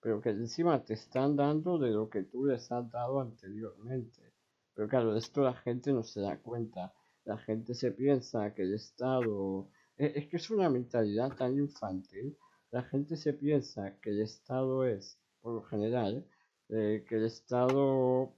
pero 0.00 0.20
que 0.20 0.30
encima 0.30 0.84
te 0.84 0.94
están 0.94 1.36
dando 1.36 1.78
de 1.78 1.90
lo 1.90 2.10
que 2.10 2.22
tú 2.24 2.44
les 2.44 2.70
has 2.70 2.90
dado 2.90 3.20
anteriormente. 3.20 4.34
Pero 4.74 4.88
claro, 4.88 5.12
de 5.14 5.20
esto 5.20 5.42
la 5.42 5.54
gente 5.54 5.92
no 5.92 6.02
se 6.02 6.20
da 6.20 6.36
cuenta. 6.38 6.92
La 7.24 7.36
gente 7.38 7.74
se 7.74 7.92
piensa 7.92 8.54
que 8.54 8.62
el 8.62 8.74
Estado... 8.74 9.68
e- 9.96 10.12
Es 10.16 10.28
que 10.28 10.36
es 10.36 10.50
una 10.50 10.70
mentalidad 10.70 11.30
tan 11.36 11.56
infantil. 11.58 12.36
La 12.70 12.82
gente 12.82 13.16
se 13.16 13.32
piensa 13.34 13.98
que 14.00 14.10
el 14.10 14.20
Estado 14.22 14.84
es, 14.86 15.18
por 15.40 15.54
lo 15.54 15.62
general, 15.64 16.24
eh, 16.70 17.04
que 17.08 17.16
el 17.16 17.24
Estado 17.26 18.32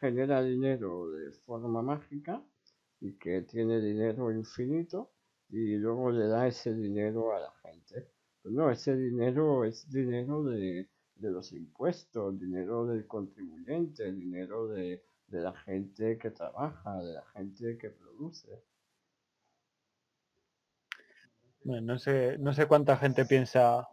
genera 0.00 0.42
dinero 0.42 1.10
de 1.10 1.32
forma 1.32 1.82
mágica 1.82 2.42
y 3.00 3.12
que 3.14 3.42
tiene 3.42 3.80
dinero 3.80 4.30
infinito 4.32 5.10
y 5.48 5.76
luego 5.76 6.10
le 6.10 6.26
da 6.26 6.46
ese 6.46 6.74
dinero 6.74 7.34
a 7.34 7.40
la 7.40 7.52
gente. 7.62 8.08
Pero 8.42 8.54
no, 8.54 8.70
ese 8.70 8.96
dinero 8.96 9.64
es 9.64 9.88
dinero 9.90 10.42
de, 10.44 10.88
de 11.16 11.30
los 11.30 11.52
impuestos, 11.52 12.38
dinero 12.38 12.86
del 12.86 13.06
contribuyente, 13.06 14.12
dinero 14.12 14.68
de, 14.68 15.02
de 15.28 15.40
la 15.40 15.52
gente 15.52 16.18
que 16.18 16.30
trabaja, 16.30 16.98
de 16.98 17.12
la 17.14 17.24
gente 17.34 17.78
que 17.78 17.90
produce. 17.90 18.62
Bueno, 21.64 21.92
no 21.94 21.98
sé, 21.98 22.36
no 22.38 22.52
sé 22.52 22.66
cuánta 22.66 22.96
gente 22.96 23.24
piensa 23.26 23.86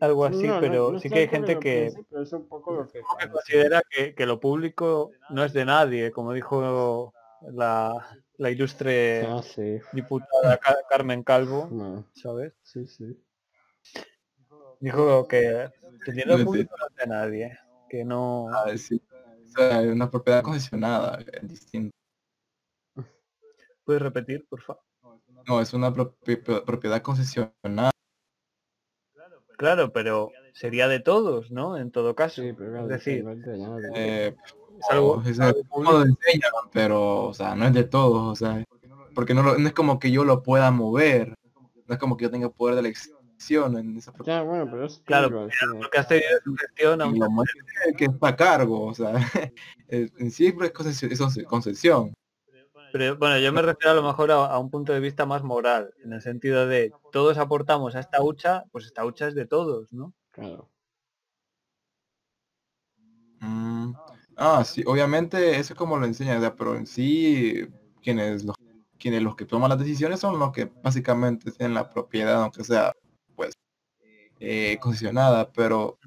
algo 0.00 0.24
así, 0.24 0.46
No, 0.46 0.60
pero 0.60 0.92
no 0.92 1.00
sí 1.00 1.08
que 1.08 1.20
hay 1.20 1.28
gente 1.28 1.58
que, 1.58 1.72
piense, 1.90 2.04
pero 2.10 2.22
es 2.22 2.32
un 2.32 2.46
poco 2.46 2.72
lo 2.72 2.86
que 2.88 3.00
que 3.00 3.04
parece. 3.14 3.32
considera 3.32 3.82
que, 3.88 4.14
que 4.14 4.26
lo 4.26 4.38
público 4.40 5.10
no 5.30 5.44
es 5.44 5.52
de 5.52 5.64
nadie, 5.64 6.10
como 6.10 6.32
dijo 6.32 7.12
la, 7.52 8.18
la 8.38 8.50
ilustre 8.50 9.26
Ah, 9.26 9.42
sí. 9.42 9.80
diputada 9.92 10.58
Ca- 10.58 10.76
Carmen 10.88 11.22
Calvo, 11.22 11.68
No, 11.70 12.04
¿sabes? 12.14 12.52
sí, 12.62 12.86
sí. 12.86 13.16
Dijo 14.80 15.26
que 15.28 15.68
el 16.06 16.14
dinero 16.14 16.44
público 16.44 16.74
no 16.78 16.86
es 16.86 16.94
de 16.96 17.06
nadie, 17.06 17.58
que 17.88 18.04
no... 18.04 18.48
Ah, 18.50 18.76
sí. 18.76 19.00
Sea, 19.56 19.80
una 19.80 20.10
propiedad 20.10 20.42
concesionada, 20.42 21.18
es 21.32 21.48
distinto. 21.48 21.90
¿Puedes 23.84 24.02
repetir, 24.02 24.46
por 24.48 24.62
favor? 24.62 24.82
No, 25.46 25.60
es 25.60 25.74
una 25.74 25.92
propi- 25.92 26.42
pro- 26.42 26.64
propiedad 26.64 27.02
concesionada. 27.02 27.90
Claro, 29.56 29.92
pero 29.92 30.32
sería 30.54 30.88
de 30.88 31.00
todos, 31.00 31.50
¿no? 31.50 31.76
En 31.76 31.90
todo 31.90 32.14
caso. 32.14 32.42
Sí, 32.42 32.52
pero 32.56 32.82
es 32.82 32.88
decir, 32.88 33.24
no 33.24 33.32
es 33.32 33.42
de 33.42 33.58
nadie. 33.58 33.88
Eh, 33.94 34.36
es 34.78 34.90
algo, 34.90 35.22
es 35.24 35.38
pero, 36.72 37.26
o 37.26 37.34
sea, 37.34 37.54
no 37.54 37.66
es 37.66 37.74
de 37.74 37.84
todos, 37.84 38.32
o 38.32 38.34
sea, 38.34 38.64
porque 39.14 39.34
no, 39.34 39.42
lo- 39.42 39.58
no 39.58 39.68
es 39.68 39.74
como 39.74 39.98
que 39.98 40.10
yo 40.10 40.24
lo 40.24 40.42
pueda 40.42 40.70
mover, 40.70 41.34
no 41.86 41.94
es 41.94 41.98
como 41.98 42.16
que 42.16 42.24
yo 42.24 42.30
tenga 42.30 42.48
poder 42.48 42.74
de 42.74 42.80
elección 42.80 43.13
en 43.50 43.96
esa. 43.96 44.12
Ya, 44.24 44.42
bueno, 44.42 44.68
pero 44.70 44.86
es 44.86 45.00
Claro, 45.04 45.48
gestión 45.48 47.00
a 47.00 47.06
un 47.06 47.18
más 47.18 47.46
es 47.86 47.96
que 47.96 48.06
está 48.06 48.28
a 48.28 48.36
cargo, 48.36 48.86
o 48.86 48.94
sea, 48.94 49.14
en 49.88 50.30
sí 50.30 50.46
es 50.46 50.72
concesión, 50.72 51.12
es 51.12 51.44
concesión. 51.46 52.14
Pero 52.92 53.16
bueno, 53.16 53.38
yo 53.38 53.52
me 53.52 53.62
refiero 53.62 53.90
a 53.90 53.94
lo 53.94 54.02
mejor 54.04 54.30
a, 54.30 54.46
a 54.46 54.58
un 54.58 54.70
punto 54.70 54.92
de 54.92 55.00
vista 55.00 55.26
más 55.26 55.42
moral, 55.42 55.92
en 56.04 56.12
el 56.12 56.22
sentido 56.22 56.66
de 56.66 56.92
todos 57.10 57.38
aportamos 57.38 57.96
a 57.96 58.00
esta 58.00 58.22
hucha, 58.22 58.64
pues 58.70 58.86
esta 58.86 59.04
hucha 59.04 59.26
es 59.26 59.34
de 59.34 59.46
todos, 59.46 59.92
¿no? 59.92 60.14
Claro. 60.30 60.70
Mm, 63.40 63.94
Ah, 64.36 64.64
sí, 64.64 64.82
obviamente 64.86 65.58
eso 65.58 65.74
es 65.74 65.78
como 65.78 65.96
lo 65.96 66.12
sea, 66.12 66.54
pero 66.56 66.74
en 66.74 66.86
sí 66.86 67.66
quienes 68.02 68.44
los, 68.44 68.56
quienes 68.98 69.22
los 69.22 69.36
que 69.36 69.44
toman 69.44 69.70
las 69.70 69.78
decisiones 69.78 70.20
son 70.20 70.38
los 70.38 70.50
que 70.52 70.70
básicamente 70.82 71.52
tienen 71.52 71.74
la 71.74 71.88
propiedad, 71.88 72.42
aunque 72.42 72.64
sea 72.64 72.92
eh, 74.40 74.78
concesionada, 74.80 75.50
pero 75.52 75.98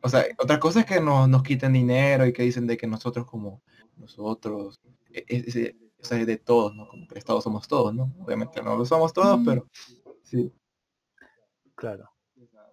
o 0.00 0.08
sea, 0.08 0.24
otra 0.38 0.58
cosa 0.58 0.80
es 0.80 0.86
que 0.86 1.00
nos, 1.00 1.28
nos 1.28 1.42
quiten 1.42 1.72
dinero 1.72 2.26
y 2.26 2.32
que 2.32 2.42
dicen 2.42 2.66
de 2.66 2.76
que 2.76 2.86
nosotros 2.86 3.24
como 3.26 3.62
nosotros, 3.96 4.80
e- 5.12 5.24
e- 5.28 5.44
ese- 5.46 5.76
o 6.00 6.04
sea, 6.04 6.18
es 6.18 6.26
de 6.26 6.36
todos, 6.38 6.74
¿no? 6.74 6.88
Como 6.88 7.06
que 7.06 7.14
el 7.14 7.18
Estado 7.18 7.40
somos 7.40 7.68
todos, 7.68 7.94
¿no? 7.94 8.12
Obviamente 8.20 8.60
no 8.62 8.76
lo 8.76 8.84
somos 8.84 9.12
todos, 9.12 9.40
pero 9.44 9.66
sí, 10.22 10.52
Claro. 11.76 12.10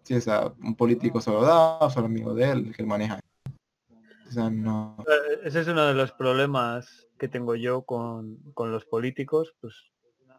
sí, 0.04 0.16
o 0.16 0.22
sea, 0.22 0.52
un 0.64 0.76
político 0.76 1.22
solo 1.22 1.42
da, 1.42 1.90
solo 1.90 2.08
amigo 2.08 2.34
de 2.34 2.50
él, 2.52 2.76
que 2.76 2.82
él 2.82 2.88
maneja. 2.88 3.20
O 4.28 4.32
sea, 4.32 4.50
no. 4.50 4.98
Eh, 5.08 5.40
Ese 5.44 5.62
es 5.62 5.68
uno 5.68 5.86
de 5.86 5.94
los 5.94 6.12
problemas 6.12 7.08
que 7.18 7.28
tengo 7.28 7.56
yo 7.56 7.84
con, 7.84 8.38
con 8.54 8.72
los 8.72 8.86
políticos, 8.86 9.56
pues 9.62 9.92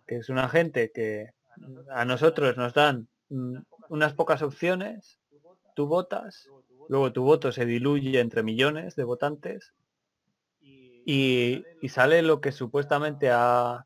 que 0.06 0.16
es 0.18 0.28
una 0.28 0.48
gente 0.48 0.90
que 0.92 1.30
a 1.90 2.04
nosotros 2.04 2.56
nos 2.56 2.74
dan 2.74 3.08
mm, 3.28 3.58
unas 3.90 4.14
pocas 4.14 4.40
opciones, 4.40 5.18
tú 5.74 5.86
votas, 5.86 6.48
luego 6.88 7.12
tu 7.12 7.24
voto 7.24 7.50
se 7.50 7.66
diluye 7.66 8.20
entre 8.20 8.44
millones 8.44 8.94
de 8.94 9.04
votantes 9.04 9.74
y, 10.60 11.64
sale 11.88 12.22
lo 12.22 12.40
que 12.40 12.52
supuestamente 12.52 13.30
ha, 13.30 13.84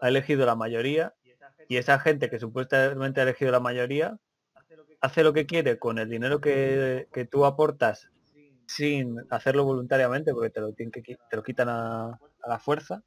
ha 0.00 0.08
elegido 0.08 0.44
la 0.44 0.54
mayoría 0.54 1.14
y 1.66 1.78
esa 1.78 1.98
gente 1.98 2.28
que 2.28 2.38
supuestamente 2.38 3.20
ha 3.20 3.22
elegido 3.22 3.50
la 3.50 3.60
mayoría 3.60 4.18
hace 5.00 5.22
lo 5.22 5.32
que 5.32 5.46
quiere 5.46 5.78
con 5.78 5.98
el 5.98 6.10
dinero 6.10 6.40
que, 6.40 7.08
que 7.12 7.24
tú 7.24 7.46
aportas 7.46 8.10
sin 8.66 9.16
hacerlo 9.30 9.64
voluntariamente 9.64 10.34
porque 10.34 10.50
te 10.50 10.60
lo, 10.60 10.74
tienen 10.74 10.92
que, 10.92 11.02
te 11.02 11.36
lo 11.36 11.42
quitan 11.42 11.70
a, 11.70 12.20
a 12.42 12.48
la 12.48 12.58
fuerza. 12.58 13.02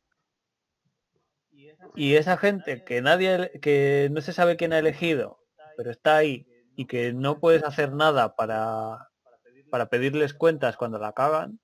Y 1.96 2.16
esa 2.16 2.38
gente 2.38 2.84
que 2.84 3.02
nadie 3.02 3.52
que 3.62 4.10
no 4.12 4.22
se 4.22 4.34
sabe 4.34 4.56
quién 4.56 4.74
ha 4.74 4.80
elegido 4.80 5.41
pero 5.78 5.92
está 5.92 6.18
ahí 6.18 6.46
y 6.76 6.86
que 6.86 7.14
no 7.14 7.40
puedes 7.40 7.64
hacer 7.64 7.94
nada 7.94 8.36
para 8.36 9.10
para 9.70 9.88
pedirles 9.88 10.34
cuentas 10.34 10.78
cuando 10.78 11.00
la 11.00 11.14
cagan 11.14 11.60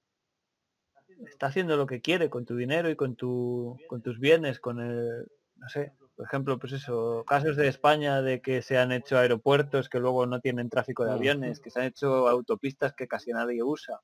está 1.25 1.47
haciendo 1.47 1.77
lo 1.77 1.87
que 1.87 2.01
quiere 2.01 2.29
con 2.29 2.45
tu 2.45 2.55
dinero 2.55 2.89
y 2.89 2.95
con 2.95 3.15
tu 3.15 3.77
con 3.87 4.01
tus 4.01 4.19
bienes 4.19 4.59
con 4.59 4.79
el 4.79 5.27
no 5.55 5.69
sé 5.69 5.93
por 6.15 6.25
ejemplo 6.25 6.59
pues 6.59 6.73
eso 6.73 7.23
casos 7.27 7.55
de 7.55 7.67
España 7.67 8.21
de 8.21 8.41
que 8.41 8.61
se 8.61 8.77
han 8.77 8.91
hecho 8.91 9.17
aeropuertos 9.17 9.89
que 9.89 9.99
luego 9.99 10.25
no 10.25 10.39
tienen 10.39 10.69
tráfico 10.69 11.05
de 11.05 11.11
aviones 11.11 11.59
que 11.59 11.69
se 11.69 11.79
han 11.79 11.87
hecho 11.87 12.27
autopistas 12.27 12.93
que 12.93 13.07
casi 13.07 13.31
nadie 13.31 13.63
usa. 13.63 13.99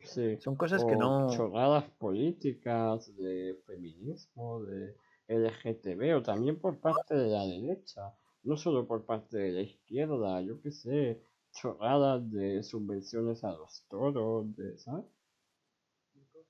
Sí. 0.00 0.38
son 0.38 0.54
cosas 0.54 0.84
que 0.84 0.94
no 0.94 1.28
chorradas 1.28 1.84
políticas 1.98 3.14
de 3.16 3.58
feminismo, 3.66 4.62
de 4.62 4.94
LGTB 5.26 6.16
o 6.16 6.22
también 6.22 6.58
por 6.58 6.78
parte 6.78 7.14
de 7.14 7.28
la 7.28 7.44
derecha, 7.44 8.14
no 8.42 8.56
solo 8.56 8.86
por 8.86 9.04
parte 9.04 9.38
de 9.38 9.52
la 9.52 9.62
izquierda, 9.62 10.40
yo 10.42 10.60
qué 10.60 10.70
sé, 10.70 11.20
chorradas 11.52 12.30
de 12.30 12.62
subvenciones 12.62 13.44
a 13.44 13.52
los 13.52 13.84
toros, 13.88 14.54
de, 14.56 14.78
¿sabes? 14.78 15.04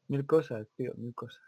Mil 0.08 0.26
cosas, 0.26 0.66
tío, 0.76 0.92
mil 0.96 1.14
cosas. 1.14 1.42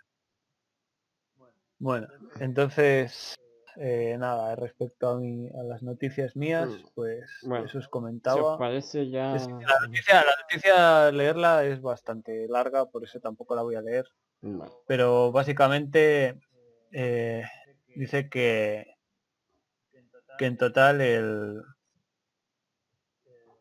Bueno, 1.79 2.09
entonces, 2.41 3.35
eh, 3.77 4.17
nada, 4.19 4.55
respecto 4.55 5.09
a, 5.09 5.19
mi, 5.19 5.49
a 5.49 5.63
las 5.63 5.83
noticias 5.83 6.37
mías, 6.37 6.69
Mm, 6.69 6.89
pues 6.95 7.31
bueno, 7.43 7.65
eso 7.65 7.79
os 7.79 7.85
Si 7.85 7.87
os 7.87 7.89
comentaba. 7.89 8.59
parece 8.59 9.09
ya... 9.09 9.35
Es 9.35 9.47
que 9.47 9.53
la, 9.53 9.81
noticia, 9.87 10.15
la 10.17 10.35
noticia, 10.43 11.13
leerla 11.13 11.65
es 11.65 11.81
bastante 11.81 12.47
larga, 12.49 12.85
por 12.91 13.05
eso 13.05 13.19
tampoco 13.21 13.55
la 13.55 13.63
voy 13.63 13.77
a 13.77 13.83
leer. 13.83 14.07
Pero 14.87 15.33
básicamente 15.33 16.39
eh, 16.93 17.45
dice 17.95 18.29
que, 18.29 18.95
que 20.41 20.47
en 20.47 20.57
total 20.57 21.03
el, 21.03 21.63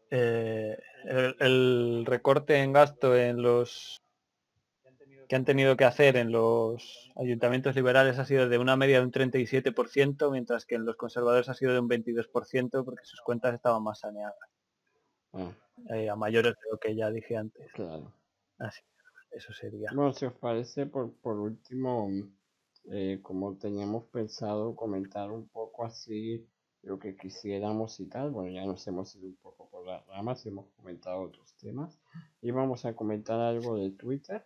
eh, 0.09 0.77
el, 1.03 1.35
el 1.41 2.05
recorte 2.05 2.55
en 2.55 2.71
gasto 2.71 3.17
en 3.17 3.41
los 3.41 4.01
que 5.27 5.35
han 5.35 5.43
tenido 5.43 5.75
que 5.75 5.83
hacer 5.83 6.15
en 6.15 6.31
los 6.31 7.11
ayuntamientos 7.17 7.75
liberales 7.75 8.17
ha 8.17 8.23
sido 8.23 8.47
de 8.47 8.57
una 8.57 8.77
media 8.77 8.99
de 8.99 9.05
un 9.07 9.11
37%, 9.11 10.31
mientras 10.31 10.65
que 10.65 10.75
en 10.75 10.85
los 10.85 10.95
conservadores 10.95 11.49
ha 11.49 11.53
sido 11.53 11.73
de 11.73 11.81
un 11.81 11.89
22%, 11.89 12.85
porque 12.85 13.03
sus 13.03 13.19
cuentas 13.19 13.53
estaban 13.53 13.83
más 13.83 13.99
saneadas, 13.99 14.37
Ah, 15.33 15.51
eh, 15.89 16.09
a 16.09 16.15
mayores 16.15 16.53
de 16.53 16.71
lo 16.71 16.79
que 16.79 16.95
ya 16.95 17.11
dije 17.11 17.35
antes. 17.35 17.69
claro. 17.73 18.13
Así, 18.57 18.81
eso 19.31 19.51
sería. 19.51 19.91
Bueno, 19.93 20.13
si 20.13 20.25
os 20.25 20.33
parece, 20.33 20.85
por, 20.85 21.13
por 21.17 21.35
último, 21.39 22.09
eh, 22.85 23.19
como 23.21 23.57
teníamos 23.57 24.05
pensado 24.05 24.75
comentar 24.75 25.29
un 25.29 25.47
poco 25.49 25.85
así 25.85 26.47
lo 26.83 26.97
que 26.99 27.15
quisiéramos 27.15 27.99
y 27.99 28.07
tal, 28.07 28.31
bueno, 28.31 28.51
ya 28.51 28.65
nos 28.65 28.87
hemos 28.87 29.15
ido 29.15 29.27
un 29.27 29.35
poco 29.35 29.69
por 29.69 29.85
las 29.85 30.05
ramas, 30.07 30.45
hemos 30.45 30.69
comentado 30.71 31.21
otros 31.21 31.53
temas 31.55 31.99
y 32.41 32.51
vamos 32.51 32.85
a 32.85 32.95
comentar 32.95 33.39
algo 33.39 33.77
de 33.77 33.91
Twitter. 33.91 34.45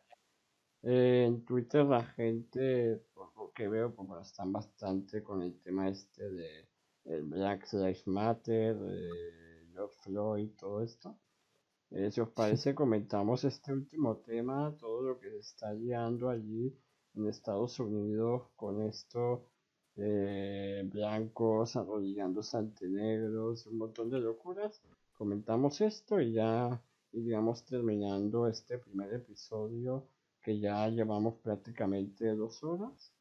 Eh, 0.81 1.26
en 1.27 1.45
Twitter 1.45 1.85
la 1.85 2.03
gente, 2.03 3.01
por 3.14 3.34
lo 3.38 3.51
que 3.53 3.68
veo, 3.68 3.93
pues 3.93 4.27
están 4.27 4.51
bastante 4.51 5.23
con 5.23 5.41
el 5.41 5.60
tema 5.61 5.89
este 5.89 6.30
de 6.30 6.68
el 7.05 7.23
Black 7.23 7.72
Lives 7.73 8.07
Matter, 8.07 8.77
eh, 8.81 9.68
George 9.73 9.95
Floyd, 10.01 10.49
todo 10.57 10.81
esto. 10.81 11.18
Eh, 11.91 12.11
si 12.11 12.22
os 12.22 12.30
parece, 12.30 12.73
comentamos 12.73 13.43
este 13.43 13.72
último 13.72 14.18
tema, 14.18 14.76
todo 14.80 15.01
lo 15.03 15.19
que 15.19 15.30
se 15.30 15.39
está 15.39 15.73
liando 15.73 16.30
allí 16.30 16.76
en 17.14 17.27
Estados 17.27 17.80
Unidos 17.80 18.49
con 18.55 18.81
esto, 18.81 19.45
eh, 19.95 20.84
blancos 20.91 21.76
arrodillándose 21.76 22.57
ante 22.57 22.88
negros, 22.88 23.65
un 23.68 23.78
montón 23.78 24.10
de 24.10 24.20
locuras. 24.20 24.82
Comentamos 25.18 25.82
esto 25.82 26.20
y 26.20 26.34
ya 26.34 26.82
iríamos 27.11 27.64
terminando 27.64 28.48
este 28.48 28.78
primer 28.80 29.14
episodio 29.14 30.07
que 30.41 30.60
ya 30.60 30.88
llevamos 30.90 31.36
prácticamente 31.36 32.36
dos 32.36 32.64
horas. 32.64 33.14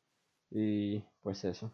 Y 0.51 1.03
pues 1.23 1.45
eso. 1.45 1.71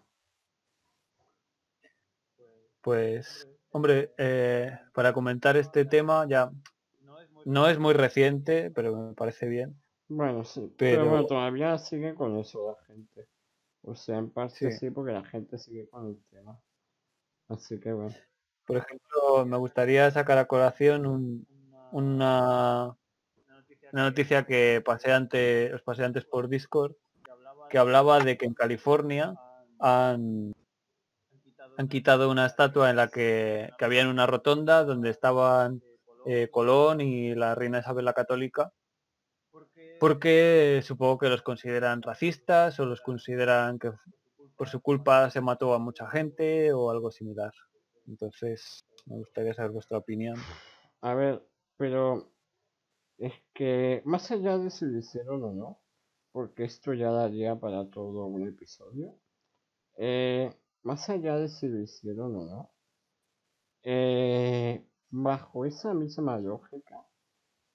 Pues, 2.80 3.48
hombre, 3.70 4.12
eh, 4.18 4.78
para 4.92 5.12
comentar 5.12 5.56
este 5.56 5.84
tema 5.84 6.26
ya 6.28 6.50
no 7.44 7.66
es 7.68 7.78
muy 7.78 7.94
reciente, 7.94 8.70
pero 8.70 8.96
me 8.96 9.14
parece 9.14 9.48
bien. 9.48 9.74
Bueno, 10.08 10.44
sí, 10.44 10.72
pero, 10.76 11.02
Pero- 11.02 11.10
bueno, 11.10 11.26
todavía 11.26 11.78
sigue 11.78 12.14
con 12.14 12.36
eso 12.38 12.76
la 12.78 12.84
gente. 12.86 13.26
O 13.88 13.94
sea, 13.94 14.18
en 14.18 14.30
parte 14.30 14.70
Sí. 14.70 14.78
sí, 14.78 14.90
porque 14.90 15.12
la 15.12 15.24
gente 15.24 15.58
sigue 15.58 15.88
con 15.88 16.08
el 16.08 16.22
tema. 16.30 16.60
Así 17.48 17.80
que 17.80 17.92
bueno. 17.92 18.14
Por 18.66 18.76
ejemplo, 18.76 19.46
me 19.46 19.56
gustaría 19.56 20.10
sacar 20.10 20.36
a 20.36 20.46
colación 20.46 21.06
un- 21.06 21.46
una, 21.90 22.94
una 23.92 24.02
noticia 24.04 24.44
que 24.44 24.82
pasé 24.84 25.12
ante, 25.12 25.72
os 25.72 25.80
pasé 25.82 26.04
antes 26.04 26.26
por 26.26 26.48
Discord, 26.48 26.92
que 27.70 27.78
hablaba 27.78 28.20
de 28.20 28.36
que 28.36 28.44
en 28.44 28.52
California 28.52 29.34
han, 29.78 30.52
han 31.78 31.88
quitado 31.88 32.30
una 32.30 32.44
estatua 32.44 32.90
en 32.90 32.96
la 32.96 33.08
que, 33.08 33.70
que 33.78 33.84
había 33.86 34.02
en 34.02 34.08
una 34.08 34.26
rotonda 34.26 34.84
donde 34.84 35.08
estaban 35.08 35.82
eh, 36.26 36.48
Colón 36.50 37.00
y 37.00 37.34
la 37.34 37.54
reina 37.54 37.78
Isabel 37.78 38.04
la 38.04 38.12
Católica, 38.12 38.72
porque 39.98 40.80
supongo 40.84 41.18
que 41.18 41.28
los 41.28 41.42
consideran 41.42 42.02
racistas 42.02 42.78
o 42.80 42.86
los 42.86 43.00
consideran 43.00 43.78
que 43.78 43.92
por 44.56 44.68
su 44.68 44.80
culpa 44.80 45.30
se 45.30 45.40
mató 45.40 45.74
a 45.74 45.78
mucha 45.78 46.08
gente 46.10 46.72
o 46.72 46.90
algo 46.90 47.10
similar. 47.10 47.52
Entonces, 48.06 48.84
me 49.06 49.16
gustaría 49.16 49.54
saber 49.54 49.70
vuestra 49.70 49.98
opinión. 49.98 50.36
A 51.00 51.14
ver, 51.14 51.46
pero 51.76 52.32
es 53.18 53.32
que 53.54 54.02
más 54.04 54.30
allá 54.30 54.58
de 54.58 54.70
si 54.70 54.86
lo 54.86 54.98
hicieron 54.98 55.42
o 55.44 55.52
no, 55.52 55.80
porque 56.32 56.64
esto 56.64 56.94
ya 56.94 57.10
daría 57.10 57.56
para 57.56 57.88
todo 57.90 58.26
un 58.26 58.48
episodio, 58.48 59.16
eh, 59.96 60.50
más 60.82 61.08
allá 61.08 61.36
de 61.36 61.48
si 61.48 61.68
lo 61.68 61.80
hicieron 61.80 62.36
o 62.36 62.44
no, 62.44 62.70
eh, 63.82 64.84
bajo 65.10 65.64
esa 65.64 65.94
misma 65.94 66.38
lógica 66.38 67.07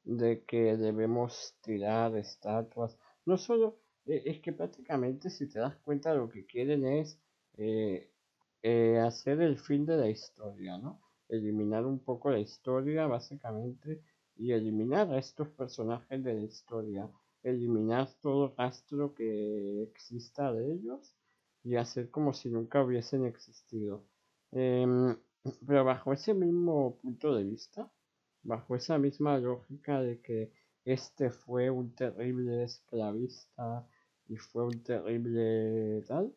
de 0.04 0.44
que 0.46 0.78
debemos 0.78 1.56
tirar 1.62 2.16
estatuas, 2.18 2.98
no 3.26 3.38
solo, 3.38 3.80
eh, 4.06 4.24
es 4.26 4.40
que 4.42 4.54
prácticamente 4.54 5.30
si 5.30 5.48
te 5.48 5.60
das 5.60 5.76
cuenta 5.78 6.14
lo 6.14 6.30
que 6.30 6.46
quieren 6.46 6.86
es 6.86 7.20
eh, 7.58 8.12
eh, 8.62 9.00
hacer 9.00 9.42
el 9.42 9.58
fin 9.58 9.86
de 9.86 9.98
la 9.98 10.10
historia, 10.10 10.78
¿no? 10.78 11.02
Eliminar 11.30 11.86
un 11.86 12.00
poco 12.00 12.30
la 12.32 12.40
historia 12.40 13.08
básicamente 13.08 14.02
y 14.36 14.52
eliminar 14.52 15.12
a 15.12 15.20
estos 15.20 15.50
personajes 15.50 16.24
de 16.24 16.34
la 16.34 16.42
historia, 16.42 17.10
eliminar 17.44 18.10
todo 18.22 18.54
rastro 18.58 19.14
que 19.14 19.84
exista 19.84 20.52
de 20.54 20.74
ellos 20.74 21.16
y 21.64 21.76
hacer 21.76 22.10
como 22.10 22.34
si 22.34 22.50
nunca 22.50 22.84
hubiesen 22.84 23.26
existido. 23.26 24.04
Em, 24.52 25.18
pero 25.68 25.84
bajo 25.86 26.14
ese 26.14 26.34
mismo 26.34 26.98
punto 27.02 27.34
de 27.36 27.44
vista, 27.44 27.92
bajo 28.44 28.76
esa 28.76 28.98
misma 28.98 29.38
lógica 29.38 30.02
de 30.02 30.22
que 30.22 30.52
este 30.86 31.30
fue 31.32 31.70
un 31.70 31.95
terrible 31.95 32.64
esclavista 32.64 33.88
y 34.28 34.38
fue 34.38 34.65
un 34.65 34.84
terrible 34.84 36.03
tal, 36.07 36.34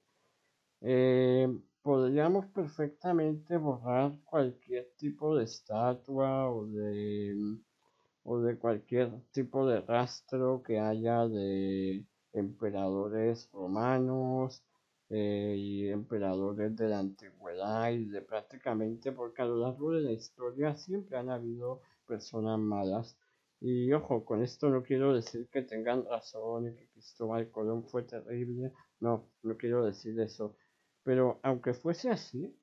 eh, 0.83 1.49
podríamos 1.83 2.47
perfectamente 2.47 3.57
borrar 3.57 4.13
cualquier 4.25 4.93
tipo 4.97 5.37
de 5.37 5.45
estatua 5.45 6.51
o 6.51 6.67
de 6.67 7.59
o 8.25 8.41
de 8.41 8.59
cualquier 8.59 9.11
tipo 9.33 9.67
de 9.69 9.81
rastro 9.81 10.63
que 10.63 10.81
haya 10.81 11.29
de 11.29 12.05
emperadores 12.33 13.49
romanos 13.53 14.63
eh, 15.09 15.55
y 15.57 15.89
emperadores 15.89 16.75
de 16.77 16.89
la 16.89 16.99
antigüedad 16.99 17.91
y 17.93 18.07
de 18.07 18.23
prácticamente 18.23 19.13
porque 19.13 19.43
a 19.43 19.47
lo 19.47 19.59
largo 19.59 19.93
de 19.93 20.01
la 20.03 20.13
historia 20.13 20.77
siempre 20.77 21.17
han 21.17 21.31
habido 21.31 21.83
personas 22.07 22.59
malas 22.59 23.19
y 23.61 23.93
ojo 23.93 24.25
con 24.25 24.43
esto 24.43 24.69
no 24.71 24.83
quiero 24.83 25.15
decir 25.15 25.49
que 25.51 25.63
tengan 25.63 26.05
razón 26.07 26.69
y 26.69 26.75
que 26.77 26.89
Cristóbal 26.91 27.51
Colón 27.51 27.85
fue 27.89 28.03
terrible 28.05 28.73
no 29.01 29.29
no 29.43 29.57
quiero 29.57 29.85
decir 29.85 30.19
eso 30.21 30.57
pero 31.05 31.41
aunque 31.43 31.75
fuese 31.75 32.11
así 32.11 32.55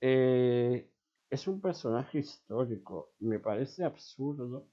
eh, 0.00 0.90
es 1.30 1.48
un 1.48 1.60
personaje 1.60 2.18
histórico. 2.18 3.12
Me 3.20 3.38
parece 3.40 3.84
absurdo 3.84 4.68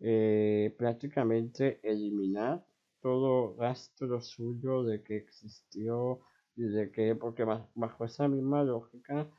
eh, 0.00 0.74
prácticamente 0.78 1.80
eliminar 1.82 2.64
todo 3.00 3.56
rastro 3.58 4.20
suyo 4.20 4.82
de 4.84 5.02
que 5.02 5.16
existió 5.18 6.20
y 6.56 6.64
de 6.64 6.90
que, 6.92 7.14
porque 7.16 7.44
ba- 7.44 7.68
bajo 7.74 8.04
esa 8.04 8.28
misma 8.28 8.64
lógica 8.64 9.30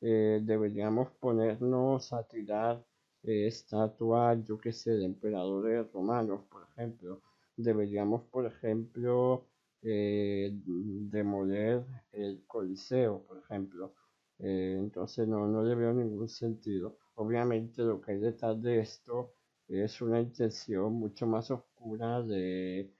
eh, 0.00 0.40
deberíamos 0.42 1.10
ponernos 1.20 2.12
a 2.12 2.24
tirar 2.28 2.84
eh, 3.24 3.46
estatuas, 3.48 4.44
yo 4.44 4.58
que 4.58 4.72
sé, 4.72 4.92
de 4.92 5.04
emperadores 5.04 5.90
romanos, 5.92 6.42
por 6.50 6.62
ejemplo. 6.70 7.22
Deberíamos, 7.56 8.22
por 8.24 8.46
ejemplo, 8.46 9.46
eh, 9.82 10.50
demoler 10.62 11.84
el 12.12 12.44
Coliseo, 12.46 13.22
por 13.26 13.38
ejemplo. 13.38 13.94
Eh, 14.38 14.76
entonces 14.78 15.26
no, 15.28 15.46
no 15.48 15.62
le 15.62 15.74
veo 15.74 15.92
ningún 15.92 16.28
sentido. 16.28 16.98
Obviamente 17.14 17.82
lo 17.82 18.00
que 18.00 18.12
hay 18.12 18.18
detrás 18.18 18.60
de 18.62 18.80
esto 18.80 19.34
es 19.68 20.00
una 20.02 20.20
intención 20.20 20.92
mucho 20.94 21.26
más 21.26 21.50
oscura 21.50 22.22
de 22.22 22.92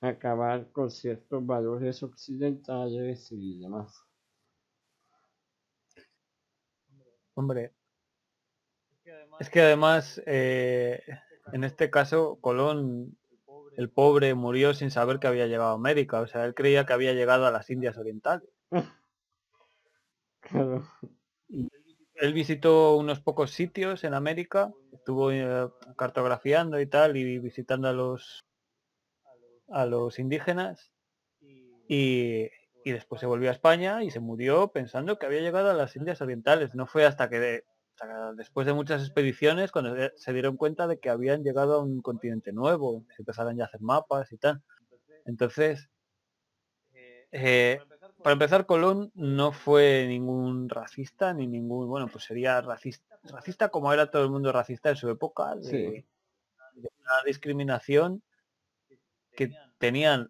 acabar 0.00 0.70
con 0.72 0.90
ciertos 0.90 1.44
valores 1.46 2.02
occidentales 2.02 3.32
y 3.32 3.58
demás. 3.60 4.04
Hombre, 7.34 7.72
es 9.40 9.50
que 9.50 9.60
además, 9.60 10.22
eh, 10.26 11.02
en 11.52 11.64
este 11.64 11.90
caso, 11.90 12.38
Colón, 12.40 13.16
el 13.76 13.90
pobre, 13.90 14.34
murió 14.34 14.72
sin 14.74 14.90
saber 14.90 15.18
que 15.18 15.26
había 15.26 15.46
llegado 15.46 15.70
a 15.70 15.74
América. 15.74 16.20
O 16.20 16.26
sea, 16.26 16.44
él 16.44 16.54
creía 16.54 16.86
que 16.86 16.92
había 16.92 17.12
llegado 17.12 17.46
a 17.46 17.50
las 17.50 17.70
Indias 17.70 17.96
Orientales. 17.98 18.48
Claro, 20.40 20.86
Él 22.16 22.32
visitó 22.34 22.96
unos 22.96 23.20
pocos 23.20 23.50
sitios 23.50 24.04
en 24.04 24.14
América, 24.14 24.72
estuvo 24.92 25.32
eh, 25.32 25.68
cartografiando 25.96 26.78
y 26.80 26.86
tal, 26.86 27.16
y 27.16 27.38
visitando 27.38 27.88
a 27.88 27.92
los 27.92 28.40
a 29.68 29.86
los 29.86 30.18
indígenas 30.18 30.92
y, 31.88 32.50
y 32.84 32.92
después 32.92 33.20
se 33.20 33.26
volvió 33.26 33.48
a 33.48 33.52
España 33.52 34.04
y 34.04 34.10
se 34.10 34.20
murió 34.20 34.68
pensando 34.68 35.18
que 35.18 35.26
había 35.26 35.40
llegado 35.40 35.70
a 35.70 35.74
las 35.74 35.96
Indias 35.96 36.20
Orientales. 36.20 36.74
No 36.74 36.86
fue 36.86 37.06
hasta 37.06 37.28
que, 37.30 37.40
de- 37.40 37.54
hasta 37.56 37.64
que 37.64 37.73
después 38.36 38.66
de 38.66 38.72
muchas 38.74 39.02
expediciones 39.02 39.70
cuando 39.72 39.94
se- 39.96 40.12
se 40.16 40.32
dieron 40.32 40.56
cuenta 40.56 40.86
de 40.86 40.98
que 40.98 41.10
habían 41.10 41.42
llegado 41.42 41.74
a 41.74 41.82
un 41.82 42.02
continente 42.02 42.52
nuevo, 42.52 43.04
se 43.14 43.22
empezaron 43.22 43.56
ya 43.56 43.64
a 43.64 43.66
hacer 43.66 43.80
mapas 43.80 44.32
y 44.32 44.36
tal. 44.36 44.62
Entonces, 45.24 45.88
eh, 47.32 47.80
para 48.22 48.34
empezar, 48.34 48.66
Colón 48.66 49.10
no 49.14 49.52
fue 49.52 50.06
ningún 50.08 50.68
racista 50.68 51.34
ni 51.34 51.46
ningún, 51.46 51.88
bueno, 51.88 52.08
pues 52.08 52.24
sería 52.24 52.60
racista, 52.60 53.18
racista 53.24 53.68
como 53.70 53.92
era 53.92 54.10
todo 54.10 54.22
el 54.24 54.30
mundo 54.30 54.52
racista 54.52 54.90
en 54.90 54.96
su 54.96 55.08
época, 55.10 55.56
de, 55.56 55.62
Sí. 55.64 56.06
de 56.80 56.88
una 57.00 57.22
discriminación 57.26 58.22
que 59.36 59.52
tenían 59.78 60.28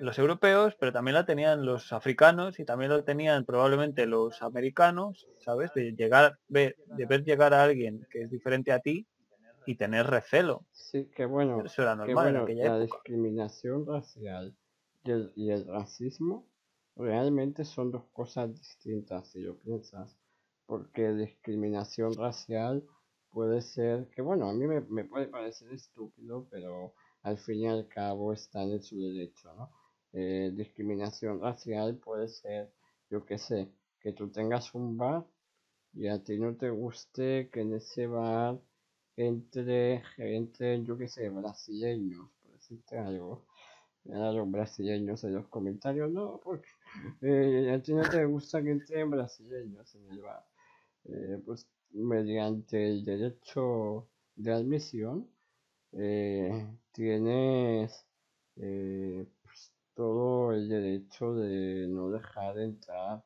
los 0.00 0.18
europeos, 0.18 0.76
pero 0.78 0.92
también 0.92 1.14
la 1.14 1.26
tenían 1.26 1.64
los 1.66 1.92
africanos 1.92 2.58
y 2.60 2.64
también 2.64 2.90
lo 2.90 3.04
tenían 3.04 3.44
probablemente 3.44 4.06
los 4.06 4.42
americanos, 4.42 5.28
¿sabes? 5.38 5.72
De 5.74 5.92
llegar, 5.92 6.38
ver, 6.48 6.76
de 6.86 7.06
ver 7.06 7.24
llegar 7.24 7.54
a 7.54 7.62
alguien 7.64 8.06
que 8.10 8.22
es 8.22 8.30
diferente 8.30 8.72
a 8.72 8.80
ti 8.80 9.06
y 9.66 9.76
tener 9.76 10.06
recelo. 10.08 10.66
sí, 10.72 11.10
que 11.14 11.26
bueno, 11.26 11.64
Eso 11.64 11.82
era 11.82 11.96
normal 11.96 12.28
en 12.28 12.36
aquella 12.36 12.66
la 12.66 12.78
época. 12.78 13.04
discriminación 13.04 13.86
racial 13.86 14.56
y 15.04 15.10
el, 15.10 15.32
y 15.36 15.50
el 15.50 15.66
racismo 15.66 16.48
realmente 16.96 17.64
son 17.64 17.90
dos 17.90 18.06
cosas 18.12 18.52
distintas 18.54 19.28
si 19.30 19.40
lo 19.40 19.58
piensas, 19.58 20.18
porque 20.66 21.12
discriminación 21.12 22.16
racial 22.16 22.84
puede 23.30 23.62
ser 23.62 24.08
que, 24.10 24.22
bueno, 24.22 24.48
a 24.48 24.52
mí 24.54 24.66
me, 24.66 24.80
me 24.82 25.04
puede 25.04 25.28
parecer 25.28 25.72
estúpido, 25.72 26.48
pero 26.50 26.94
al 27.22 27.38
fin 27.38 27.60
y 27.60 27.68
al 27.68 27.86
cabo 27.88 28.32
están 28.32 28.70
en 28.72 28.82
su 28.82 29.00
derecho, 29.00 29.54
¿no? 29.54 29.70
Eh, 30.12 30.50
discriminación 30.54 31.40
racial 31.40 31.96
puede 31.96 32.28
ser, 32.28 32.70
yo 33.10 33.24
qué 33.24 33.38
sé, 33.38 33.68
que 34.00 34.12
tú 34.12 34.28
tengas 34.28 34.74
un 34.74 34.96
bar 34.96 35.24
y 35.94 36.08
a 36.08 36.22
ti 36.22 36.38
no 36.38 36.56
te 36.56 36.70
guste 36.70 37.48
que 37.50 37.60
en 37.60 37.74
ese 37.74 38.06
bar 38.06 38.58
entre, 39.16 40.02
entre 40.18 40.82
yo 40.84 40.96
qué 40.96 41.08
sé, 41.08 41.28
brasileños, 41.28 42.28
por 42.42 42.52
decirte 42.52 42.98
algo. 42.98 43.44
A 44.12 44.32
los 44.32 44.50
brasileños 44.50 45.22
en 45.24 45.34
los 45.34 45.48
comentarios, 45.48 46.10
no, 46.10 46.40
porque 46.42 46.70
eh, 47.20 47.70
a 47.70 47.82
ti 47.82 47.92
no 47.92 48.02
te 48.08 48.24
gusta 48.24 48.62
que 48.62 48.70
entren 48.70 49.10
brasileños 49.10 49.94
en 49.94 50.10
el 50.10 50.20
bar. 50.22 50.44
Eh, 51.04 51.38
pues 51.44 51.68
mediante 51.92 52.86
el 52.88 53.04
derecho 53.04 54.08
de 54.36 54.52
admisión 54.52 55.28
eh, 55.92 56.66
tienes 56.92 58.06
eh, 58.56 59.26
todo 59.94 60.52
el 60.52 60.68
derecho 60.68 61.34
de 61.34 61.86
no 61.88 62.10
dejar 62.10 62.58
entrar 62.58 63.24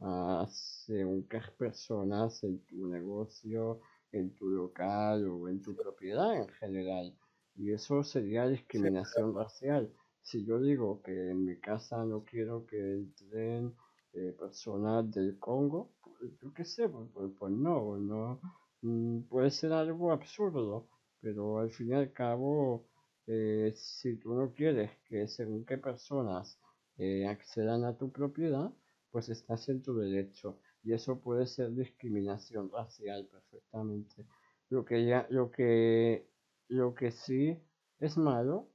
a 0.00 0.46
según 0.50 1.26
qué 1.28 1.40
personas 1.58 2.42
en 2.44 2.60
tu 2.66 2.86
negocio, 2.88 3.80
en 4.12 4.34
tu 4.34 4.48
local 4.48 5.26
o 5.28 5.48
en 5.48 5.60
tu 5.60 5.74
propiedad 5.76 6.36
en 6.36 6.48
general. 6.48 7.16
Y 7.56 7.72
eso 7.72 8.02
sería 8.04 8.46
discriminación 8.46 9.34
racial. 9.34 9.92
Si 10.22 10.44
yo 10.44 10.60
digo 10.60 11.02
que 11.02 11.30
en 11.30 11.44
mi 11.44 11.56
casa 11.58 12.04
no 12.04 12.24
quiero 12.24 12.66
que 12.66 12.78
entren 12.78 13.74
eh, 14.12 14.32
personas 14.38 15.10
del 15.10 15.38
Congo, 15.38 15.90
pues, 16.02 16.32
yo 16.40 16.52
qué 16.54 16.64
sé, 16.64 16.88
pues, 16.88 17.08
pues, 17.12 17.32
pues 17.38 17.52
no, 17.52 17.96
no 17.98 18.40
mm, 18.82 19.22
puede 19.22 19.50
ser 19.50 19.72
algo 19.72 20.12
absurdo, 20.12 20.88
pero 21.20 21.58
al 21.58 21.70
fin 21.70 21.88
y 21.90 21.94
al 21.94 22.12
cabo, 22.12 22.86
eh, 23.28 23.72
si 23.76 24.16
tú 24.16 24.34
no 24.34 24.52
quieres 24.54 24.90
que 25.06 25.28
según 25.28 25.64
qué 25.64 25.78
personas 25.78 26.58
eh, 26.96 27.26
accedan 27.28 27.84
a 27.84 27.96
tu 27.96 28.10
propiedad, 28.10 28.72
pues 29.10 29.28
estás 29.28 29.68
en 29.68 29.82
tu 29.82 29.96
derecho 29.96 30.58
y 30.82 30.92
eso 30.94 31.20
puede 31.20 31.46
ser 31.46 31.74
discriminación 31.74 32.70
racial 32.70 33.26
perfectamente. 33.26 34.26
Lo 34.70 34.84
que 34.84 35.04
ya, 35.06 35.26
lo 35.30 35.50
que, 35.50 36.28
lo 36.68 36.94
que 36.94 37.10
sí 37.10 37.58
es 38.00 38.16
malo 38.16 38.68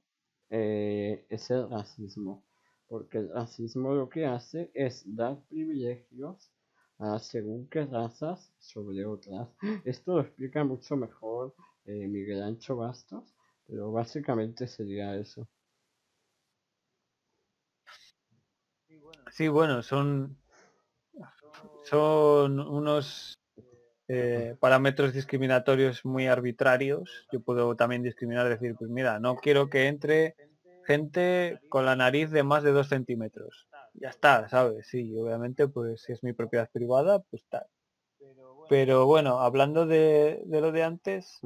eh, 0.50 1.26
es 1.28 1.50
el 1.50 1.68
racismo, 1.68 2.44
porque 2.86 3.18
el 3.18 3.30
racismo 3.30 3.94
lo 3.94 4.08
que 4.08 4.26
hace 4.26 4.70
es 4.74 5.02
dar 5.06 5.40
privilegios 5.48 6.52
a 6.98 7.18
según 7.18 7.68
qué 7.68 7.84
razas 7.86 8.52
sobre 8.58 9.04
otras. 9.04 9.48
Esto 9.84 10.14
lo 10.14 10.20
explica 10.20 10.64
mucho 10.64 10.96
mejor 10.96 11.54
eh, 11.86 12.06
Miguel 12.08 12.42
Ancho 12.42 12.76
Bastos, 12.76 13.33
pero 13.66 13.92
básicamente 13.92 14.66
sería 14.66 15.14
eso. 15.16 15.46
Sí, 19.30 19.48
bueno, 19.48 19.82
son, 19.82 20.36
son 21.82 22.60
unos 22.60 23.38
eh, 24.08 24.54
parámetros 24.60 25.12
discriminatorios 25.12 26.04
muy 26.04 26.26
arbitrarios. 26.26 27.26
Yo 27.32 27.40
puedo 27.40 27.74
también 27.74 28.02
discriminar, 28.02 28.48
decir, 28.48 28.76
pues 28.78 28.90
mira, 28.90 29.18
no 29.18 29.36
quiero 29.36 29.68
que 29.68 29.88
entre 29.88 30.36
gente 30.84 31.58
con 31.68 31.84
la 31.84 31.96
nariz 31.96 32.30
de 32.30 32.42
más 32.42 32.62
de 32.62 32.72
dos 32.72 32.88
centímetros. 32.88 33.66
Ya 33.94 34.10
está, 34.10 34.48
¿sabes? 34.48 34.86
Sí, 34.86 35.12
obviamente, 35.16 35.68
pues 35.68 36.02
si 36.02 36.12
es 36.12 36.22
mi 36.22 36.32
propiedad 36.32 36.68
privada, 36.70 37.20
pues 37.30 37.44
tal. 37.48 37.66
Pero 38.68 39.06
bueno, 39.06 39.40
hablando 39.40 39.86
de, 39.86 40.42
de 40.46 40.60
lo 40.60 40.72
de 40.72 40.82
antes, 40.82 41.38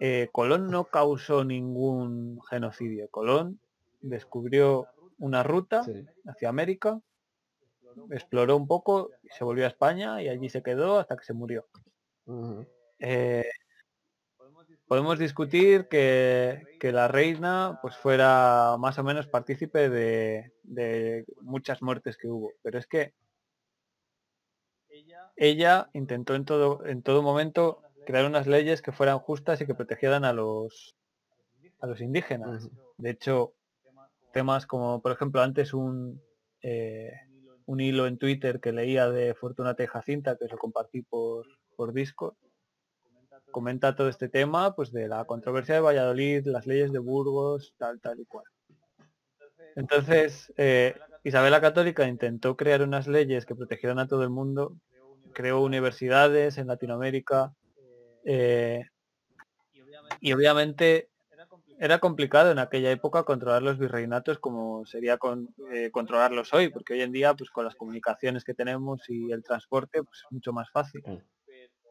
eh, 0.00 0.30
Colón 0.32 0.68
no 0.68 0.86
causó 0.86 1.44
ningún 1.44 2.40
genocidio. 2.48 3.08
Colón 3.10 3.60
descubrió 4.00 4.86
una 5.18 5.42
ruta 5.42 5.84
sí. 5.84 6.06
hacia 6.26 6.48
América, 6.48 7.00
exploró 8.10 8.56
un 8.56 8.66
poco, 8.66 9.10
y 9.22 9.28
se 9.28 9.44
volvió 9.44 9.66
a 9.66 9.68
España 9.68 10.22
y 10.22 10.28
allí 10.28 10.48
se 10.48 10.62
quedó 10.62 10.98
hasta 10.98 11.16
que 11.16 11.24
se 11.24 11.34
murió. 11.34 11.66
Eh, 12.98 13.44
podemos 14.88 15.18
discutir 15.18 15.86
que, 15.88 16.62
que 16.80 16.92
la 16.92 17.06
reina 17.06 17.78
pues 17.82 17.94
fuera 17.96 18.76
más 18.78 18.98
o 18.98 19.04
menos 19.04 19.26
partícipe 19.26 19.90
de, 19.90 20.52
de 20.62 21.26
muchas 21.42 21.82
muertes 21.82 22.16
que 22.16 22.28
hubo, 22.28 22.52
pero 22.62 22.78
es 22.78 22.86
que 22.86 23.12
ella 25.36 25.90
intentó 25.92 26.34
en 26.34 26.44
todo, 26.46 26.86
en 26.86 27.02
todo 27.02 27.22
momento 27.22 27.82
crear 28.06 28.26
unas 28.26 28.46
leyes 28.46 28.82
que 28.82 28.92
fueran 28.92 29.18
justas 29.18 29.60
y 29.60 29.66
que 29.66 29.74
protegieran 29.74 30.24
a 30.24 30.32
los 30.32 30.96
a 31.80 31.86
los 31.86 32.00
indígenas. 32.00 32.68
De 32.98 33.10
hecho, 33.10 33.54
temas 34.32 34.66
como, 34.66 35.00
por 35.00 35.12
ejemplo, 35.12 35.40
antes 35.40 35.72
un, 35.72 36.22
eh, 36.62 37.12
un 37.66 37.80
hilo 37.80 38.06
en 38.06 38.18
Twitter 38.18 38.60
que 38.60 38.72
leía 38.72 39.10
de 39.10 39.34
Fortunata 39.34 39.82
y 39.82 39.86
Jacinta, 39.86 40.36
que 40.36 40.44
os 40.44 40.52
lo 40.52 40.58
compartí 40.58 41.02
por, 41.02 41.46
por 41.76 41.92
Discord, 41.92 42.34
comenta 43.50 43.96
todo 43.96 44.08
este 44.08 44.28
tema, 44.28 44.74
pues 44.74 44.92
de 44.92 45.08
la 45.08 45.24
controversia 45.24 45.74
de 45.74 45.80
Valladolid, 45.80 46.46
las 46.46 46.66
leyes 46.66 46.92
de 46.92 46.98
Burgos, 46.98 47.74
tal, 47.78 48.00
tal 48.00 48.20
y 48.20 48.26
cual. 48.26 48.44
Entonces, 49.76 50.52
eh, 50.56 50.94
Isabel 51.24 51.52
la 51.52 51.60
Católica 51.60 52.06
intentó 52.06 52.56
crear 52.56 52.82
unas 52.82 53.06
leyes 53.06 53.46
que 53.46 53.54
protegieran 53.54 53.98
a 53.98 54.08
todo 54.08 54.22
el 54.22 54.30
mundo, 54.30 54.76
creó 55.32 55.60
universidades 55.60 56.58
en 56.58 56.66
Latinoamérica, 56.66 57.54
eh, 58.24 58.84
y 60.20 60.32
obviamente 60.32 61.10
era 61.80 61.98
complicado 61.98 62.50
en 62.50 62.58
aquella 62.58 62.90
época 62.90 63.22
controlar 63.22 63.62
los 63.62 63.78
virreinatos 63.78 64.38
como 64.38 64.84
sería 64.84 65.16
con, 65.16 65.48
eh, 65.72 65.90
controlarlos 65.90 66.52
hoy, 66.52 66.68
porque 66.68 66.92
hoy 66.92 67.00
en 67.00 67.10
día, 67.10 67.32
pues 67.34 67.50
con 67.50 67.64
las 67.64 67.74
comunicaciones 67.74 68.44
que 68.44 68.52
tenemos 68.52 69.08
y 69.08 69.32
el 69.32 69.42
transporte, 69.42 70.02
pues 70.02 70.18
es 70.18 70.30
mucho 70.30 70.52
más 70.52 70.70
fácil. 70.70 71.02
Claro. 71.02 71.22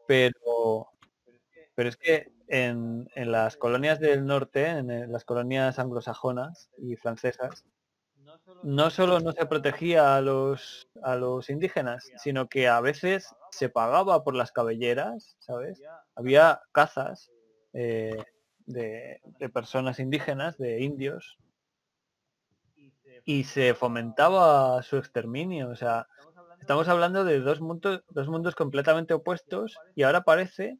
Pero, 0.06 0.88
pero 1.74 1.88
es 1.88 1.96
que 1.96 2.32
en, 2.46 3.08
en 3.16 3.32
las 3.32 3.56
colonias 3.56 3.98
del 3.98 4.24
norte, 4.26 4.66
en 4.66 4.90
eh, 4.92 5.06
las 5.08 5.24
colonias 5.24 5.80
anglosajonas 5.80 6.70
y 6.78 6.94
francesas, 6.94 7.64
no 8.62 8.90
solo 8.90 9.20
no 9.20 9.32
se 9.32 9.46
protegía 9.46 10.16
a 10.16 10.20
los, 10.20 10.88
a 11.02 11.16
los 11.16 11.50
indígenas, 11.50 12.10
sino 12.16 12.48
que 12.48 12.68
a 12.68 12.80
veces 12.80 13.34
se 13.50 13.68
pagaba 13.68 14.22
por 14.24 14.34
las 14.34 14.52
cabelleras, 14.52 15.36
¿sabes? 15.40 15.80
Había 16.14 16.60
cazas 16.72 17.30
eh, 17.72 18.24
de, 18.66 19.20
de 19.38 19.48
personas 19.48 19.98
indígenas, 19.98 20.58
de 20.58 20.80
indios, 20.82 21.38
y 23.24 23.44
se 23.44 23.74
fomentaba 23.74 24.82
su 24.82 24.96
exterminio. 24.96 25.68
O 25.68 25.76
sea, 25.76 26.06
estamos 26.60 26.88
hablando 26.88 27.24
de 27.24 27.40
dos 27.40 27.60
mundos, 27.60 28.02
dos 28.10 28.28
mundos 28.28 28.54
completamente 28.54 29.14
opuestos 29.14 29.76
y 29.94 30.02
ahora 30.02 30.22
parece 30.22 30.78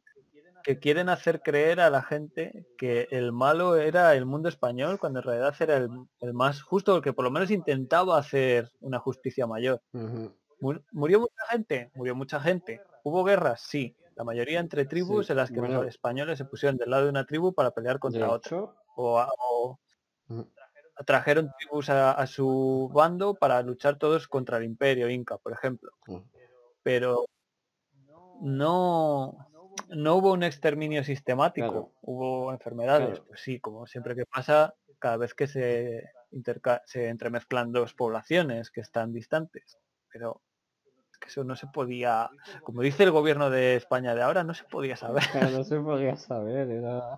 que 0.63 0.79
quieren 0.79 1.09
hacer 1.09 1.41
creer 1.41 1.79
a 1.81 1.89
la 1.89 2.01
gente 2.01 2.65
que 2.77 3.07
el 3.11 3.31
malo 3.31 3.75
era 3.77 4.15
el 4.15 4.25
mundo 4.25 4.49
español 4.49 4.99
cuando 4.99 5.19
en 5.19 5.23
realidad 5.25 5.55
era 5.59 5.77
el, 5.77 5.89
el 6.19 6.33
más 6.33 6.61
justo, 6.61 6.95
el 6.95 7.01
que 7.01 7.13
por 7.13 7.25
lo 7.25 7.31
menos 7.31 7.51
intentaba 7.51 8.17
hacer 8.17 8.71
una 8.79 8.99
justicia 8.99 9.47
mayor. 9.47 9.81
Mur- 10.59 10.83
¿Murió 10.91 11.19
mucha 11.21 11.45
gente? 11.49 11.91
Murió 11.95 12.15
mucha 12.15 12.39
gente. 12.39 12.81
¿Hubo 13.03 13.23
guerras? 13.23 13.61
Sí. 13.61 13.95
La 14.15 14.23
mayoría 14.23 14.59
entre 14.59 14.85
tribus 14.85 15.27
Sí, 15.27 15.31
en 15.33 15.37
las 15.37 15.49
que 15.51 15.59
bueno. 15.59 15.79
los 15.79 15.87
españoles 15.87 16.37
se 16.37 16.45
pusieron 16.45 16.77
del 16.77 16.89
lado 16.91 17.05
de 17.05 17.09
una 17.09 17.25
tribu 17.25 17.53
para 17.53 17.71
pelear 17.71 17.97
contra 17.97 18.29
otra. 18.29 18.57
O, 18.95 19.17
a- 19.19 19.29
o 19.49 19.79
atrajeron 20.97 21.51
tribus 21.57 21.89
a, 21.89 22.11
a 22.11 22.27
su 22.27 22.89
bando 22.93 23.33
para 23.33 23.61
luchar 23.63 23.97
todos 23.97 24.27
contra 24.27 24.57
el 24.57 24.65
imperio 24.65 25.09
inca, 25.09 25.37
por 25.37 25.53
ejemplo. 25.53 25.91
Pero 26.83 27.25
no, 28.41 29.37
no 29.89 30.15
hubo 30.15 30.33
un 30.33 30.43
exterminio 30.43 31.03
sistemático. 31.03 31.67
Claro. 31.67 31.91
Hubo 32.01 32.51
enfermedades. 32.51 33.09
Claro. 33.09 33.25
Pues 33.27 33.41
sí, 33.41 33.59
como 33.59 33.85
siempre 33.87 34.15
que 34.15 34.25
pasa, 34.25 34.75
cada 34.99 35.17
vez 35.17 35.33
que 35.33 35.47
se, 35.47 36.03
interca- 36.31 36.81
se 36.85 37.09
entremezclan 37.09 37.71
dos 37.71 37.93
poblaciones 37.93 38.69
que 38.71 38.81
están 38.81 39.13
distantes. 39.13 39.77
Pero 40.11 40.41
que 41.19 41.27
eso 41.27 41.43
no 41.43 41.55
se 41.55 41.67
podía, 41.67 42.29
como 42.63 42.81
dice 42.81 43.03
el 43.03 43.11
gobierno 43.11 43.49
de 43.51 43.75
España 43.75 44.15
de 44.15 44.23
ahora, 44.23 44.43
no 44.43 44.53
se 44.55 44.63
podía 44.63 44.95
saber. 44.97 45.23
claro, 45.31 45.57
no 45.59 45.63
se 45.63 45.79
podía 45.79 46.15
saber, 46.15 46.69
era... 46.71 47.15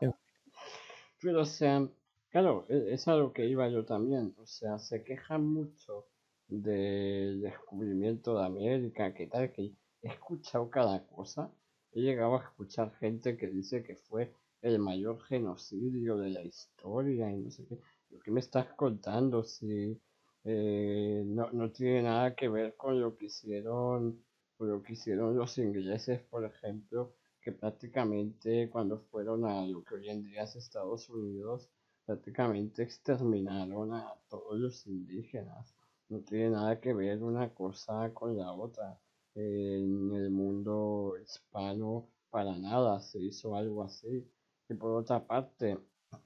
Pero, 1.21 1.41
o 1.41 1.45
sea, 1.45 1.87
claro, 2.29 2.65
e- 2.67 2.93
es 2.93 3.07
a 3.07 3.15
lo 3.15 3.31
que 3.31 3.45
iba 3.45 3.67
yo 3.69 3.85
también. 3.85 4.35
O 4.37 4.45
sea, 4.45 4.77
se 4.77 5.03
quejan 5.05 5.45
mucho 5.45 6.07
del 6.47 7.41
descubrimiento 7.41 8.37
de 8.37 8.45
América, 8.45 9.13
que 9.13 9.27
tal, 9.27 9.51
que 9.53 9.71
he 10.01 10.07
escuchado 10.09 10.69
cada 10.69 11.05
cosa. 11.07 11.49
He 11.93 12.01
llegado 12.01 12.35
a 12.35 12.43
escuchar 12.43 12.91
gente 12.95 13.37
que 13.37 13.47
dice 13.47 13.83
que 13.83 13.95
fue 13.95 14.33
el 14.61 14.79
mayor 14.79 15.21
genocidio 15.21 16.17
de 16.17 16.29
la 16.31 16.41
historia 16.41 17.31
y 17.31 17.37
no 17.37 17.51
sé 17.51 17.65
qué. 17.67 17.79
¿Lo 18.09 18.19
que 18.19 18.31
me 18.31 18.39
estás 18.39 18.67
contando? 18.73 19.43
Si 19.43 20.01
eh, 20.43 21.23
no, 21.25 21.51
no 21.51 21.71
tiene 21.71 22.01
nada 22.03 22.35
que 22.35 22.49
ver 22.49 22.75
con 22.75 22.99
lo 22.99 23.15
que 23.15 23.25
hicieron, 23.25 24.23
con 24.57 24.69
lo 24.69 24.81
que 24.81 24.93
hicieron 24.93 25.35
los 25.37 25.57
ingleses, 25.59 26.21
por 26.23 26.45
ejemplo, 26.45 27.13
que 27.41 27.51
prácticamente 27.51 28.69
cuando 28.71 28.99
fueron 29.11 29.45
a 29.45 29.65
lo 29.67 29.83
que 29.83 29.95
hoy 29.95 30.09
en 30.09 30.23
día 30.23 30.43
es 30.43 30.55
Estados 30.55 31.09
Unidos, 31.09 31.69
prácticamente 32.05 32.81
exterminaron 32.83 33.93
a 33.93 34.13
todos 34.29 34.57
los 34.57 34.87
indígenas. 34.87 35.75
No 36.09 36.21
tiene 36.21 36.49
nada 36.51 36.79
que 36.81 36.93
ver 36.93 37.21
una 37.21 37.53
cosa 37.53 38.11
con 38.13 38.35
la 38.37 38.51
otra. 38.51 38.99
En 39.35 40.11
el 40.13 40.29
mundo 40.31 41.15
hispano 41.21 42.07
para 42.29 42.57
nada 42.57 42.99
se 42.99 43.19
hizo 43.19 43.55
algo 43.55 43.83
así. 43.83 44.27
Y 44.69 44.73
por 44.75 44.91
otra 44.93 45.25
parte, 45.27 45.77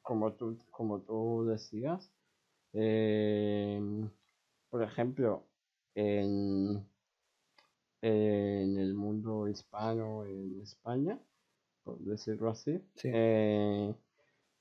como 0.02 0.34
tú, 0.34 0.58
como 0.72 1.02
tú 1.02 1.46
decías, 1.48 2.12
eh, 2.74 3.82
por 4.70 4.84
ejemplo, 4.84 5.44
en, 5.96 6.86
en 8.02 8.78
el 8.78 8.94
mundo 8.94 9.48
hispano 9.48 10.26
en 10.26 10.62
España, 10.62 11.20
por 11.84 12.00
decirlo 12.00 12.50
así, 12.52 12.80
Sí. 12.96 13.10
eh, 13.14 13.96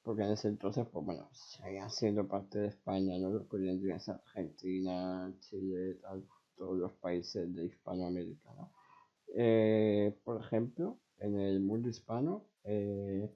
porque 0.02 0.22
en 0.24 0.30
ese 0.32 0.48
entonces, 0.48 0.86
pues 0.92 1.04
bueno, 1.04 1.28
seguía 1.32 1.88
siendo 1.90 2.26
parte 2.28 2.58
de 2.60 2.68
España, 2.68 3.18
¿no? 3.18 3.30
Lo 3.30 3.48
que 3.48 3.56
hoy 3.56 3.70
en 3.70 3.82
día 3.82 3.96
es 3.96 4.08
Argentina, 4.08 5.32
Chile, 5.40 5.96
tal, 6.02 6.26
todos 6.56 6.76
los 6.78 6.92
países 6.94 7.54
de 7.54 7.66
Hispanoamérica, 7.66 8.52
¿no? 8.54 8.72
Eh, 9.34 10.16
por 10.24 10.40
ejemplo, 10.40 10.98
en 11.18 11.38
el 11.38 11.60
mundo 11.60 11.88
hispano, 11.88 12.44
eh, 12.64 13.30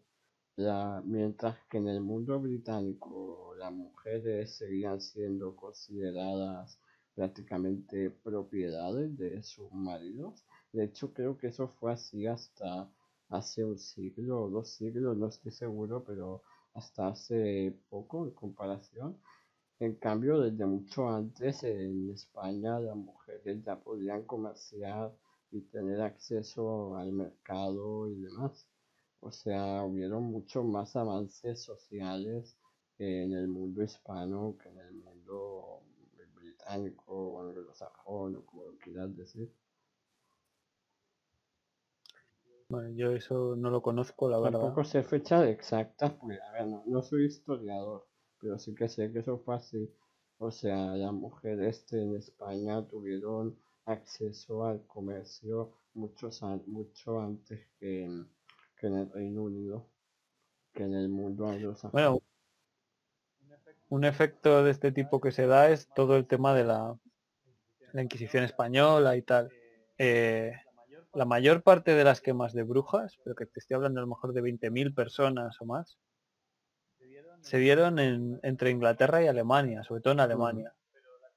mientras 1.04 1.56
que 1.70 1.78
en 1.78 1.88
el 1.88 2.00
mundo 2.00 2.38
británico 2.40 3.54
las 3.58 3.72
mujeres 3.72 4.56
seguían 4.56 5.00
siendo 5.00 5.56
consideradas 5.56 6.78
prácticamente 7.14 8.10
propiedades 8.10 9.16
de 9.18 9.42
sus 9.42 9.70
maridos. 9.72 10.44
De 10.72 10.84
hecho, 10.84 11.12
creo 11.12 11.36
que 11.36 11.48
eso 11.48 11.68
fue 11.68 11.92
así 11.92 12.26
hasta 12.26 12.90
hace 13.28 13.64
un 13.64 13.78
siglo 13.78 14.44
o 14.44 14.50
dos 14.50 14.70
siglos, 14.70 15.16
no 15.16 15.28
estoy 15.28 15.52
seguro, 15.52 16.04
pero 16.04 16.42
hasta 16.74 17.08
hace 17.08 17.74
poco 17.88 18.24
en 18.24 18.32
comparación. 18.32 19.18
En 19.80 19.94
cambio, 19.94 20.38
desde 20.38 20.66
mucho 20.66 21.08
antes 21.08 21.62
en 21.62 22.10
España 22.10 22.78
las 22.78 22.96
mujeres 22.96 23.64
ya 23.64 23.80
podían 23.80 24.24
comerciar 24.24 25.10
y 25.50 25.62
tener 25.62 26.02
acceso 26.02 26.96
al 26.96 27.12
mercado 27.12 28.06
y 28.06 28.20
demás. 28.20 28.68
O 29.20 29.32
sea, 29.32 29.82
hubieron 29.82 30.24
muchos 30.24 30.66
más 30.66 30.96
avances 30.96 31.62
sociales 31.62 32.58
en 32.98 33.32
el 33.32 33.48
mundo 33.48 33.82
hispano 33.82 34.54
que 34.62 34.68
en 34.68 34.78
el 34.80 34.92
mundo 34.92 35.80
británico 36.34 37.14
o 37.14 37.40
anglosajón 37.40 38.36
o 38.36 38.44
como 38.44 38.64
lo 38.64 38.76
quieras 38.76 39.16
decir. 39.16 39.50
Bueno, 42.68 42.90
yo 42.90 43.12
eso 43.12 43.56
no 43.56 43.70
lo 43.70 43.80
conozco, 43.80 44.28
la 44.28 44.38
verdad. 44.38 44.60
Tampoco 44.60 44.84
sé 44.84 45.02
fechas 45.02 45.46
exactas, 45.48 46.12
porque 46.12 46.38
a 46.38 46.52
ver, 46.52 46.66
no, 46.66 46.84
no 46.86 47.02
soy 47.02 47.24
historiador, 47.24 48.09
pero 48.40 48.58
sí 48.58 48.74
que 48.74 48.88
sé 48.88 49.12
que 49.12 49.20
eso 49.20 49.38
fue 49.38 49.56
así. 49.56 49.90
O 50.38 50.50
sea, 50.50 50.96
las 50.96 51.12
mujeres 51.12 51.84
en 51.92 52.16
España 52.16 52.82
tuvieron 52.86 53.56
acceso 53.84 54.64
al 54.64 54.86
comercio 54.86 55.72
mucho 55.94 57.20
antes 57.20 57.60
que 57.78 58.04
en, 58.04 58.28
que 58.78 58.86
en 58.86 58.98
el 58.98 59.12
Reino 59.12 59.42
Unido, 59.42 59.86
que 60.72 60.84
en 60.84 60.94
el 60.94 61.08
mundo 61.08 61.46
anglosajón. 61.46 61.90
Bueno, 61.92 62.22
un 63.88 64.04
efecto 64.04 64.62
de 64.64 64.70
este 64.70 64.92
tipo 64.92 65.20
que 65.20 65.32
se 65.32 65.46
da 65.46 65.70
es 65.70 65.88
todo 65.94 66.16
el 66.16 66.26
tema 66.26 66.54
de 66.54 66.64
la, 66.64 66.96
la 67.92 68.02
Inquisición 68.02 68.44
española 68.44 69.16
y 69.16 69.22
tal. 69.22 69.50
Eh, 69.98 70.54
la 71.12 71.24
mayor 71.24 71.62
parte 71.62 71.94
de 71.94 72.04
las 72.04 72.20
quemas 72.20 72.52
de 72.52 72.62
brujas, 72.62 73.18
pero 73.24 73.34
que 73.34 73.46
te 73.46 73.58
estoy 73.58 73.74
hablando 73.74 74.00
a 74.00 74.02
lo 74.02 74.08
mejor 74.08 74.32
de 74.32 74.42
20.000 74.42 74.94
personas 74.94 75.60
o 75.60 75.66
más, 75.66 75.98
se 77.40 77.58
dieron 77.58 77.98
en- 77.98 78.40
entre 78.42 78.70
Inglaterra 78.70 79.22
y 79.22 79.26
Alemania, 79.26 79.82
sobre 79.84 80.00
todo 80.02 80.12
en 80.12 80.20
Alemania. 80.20 80.74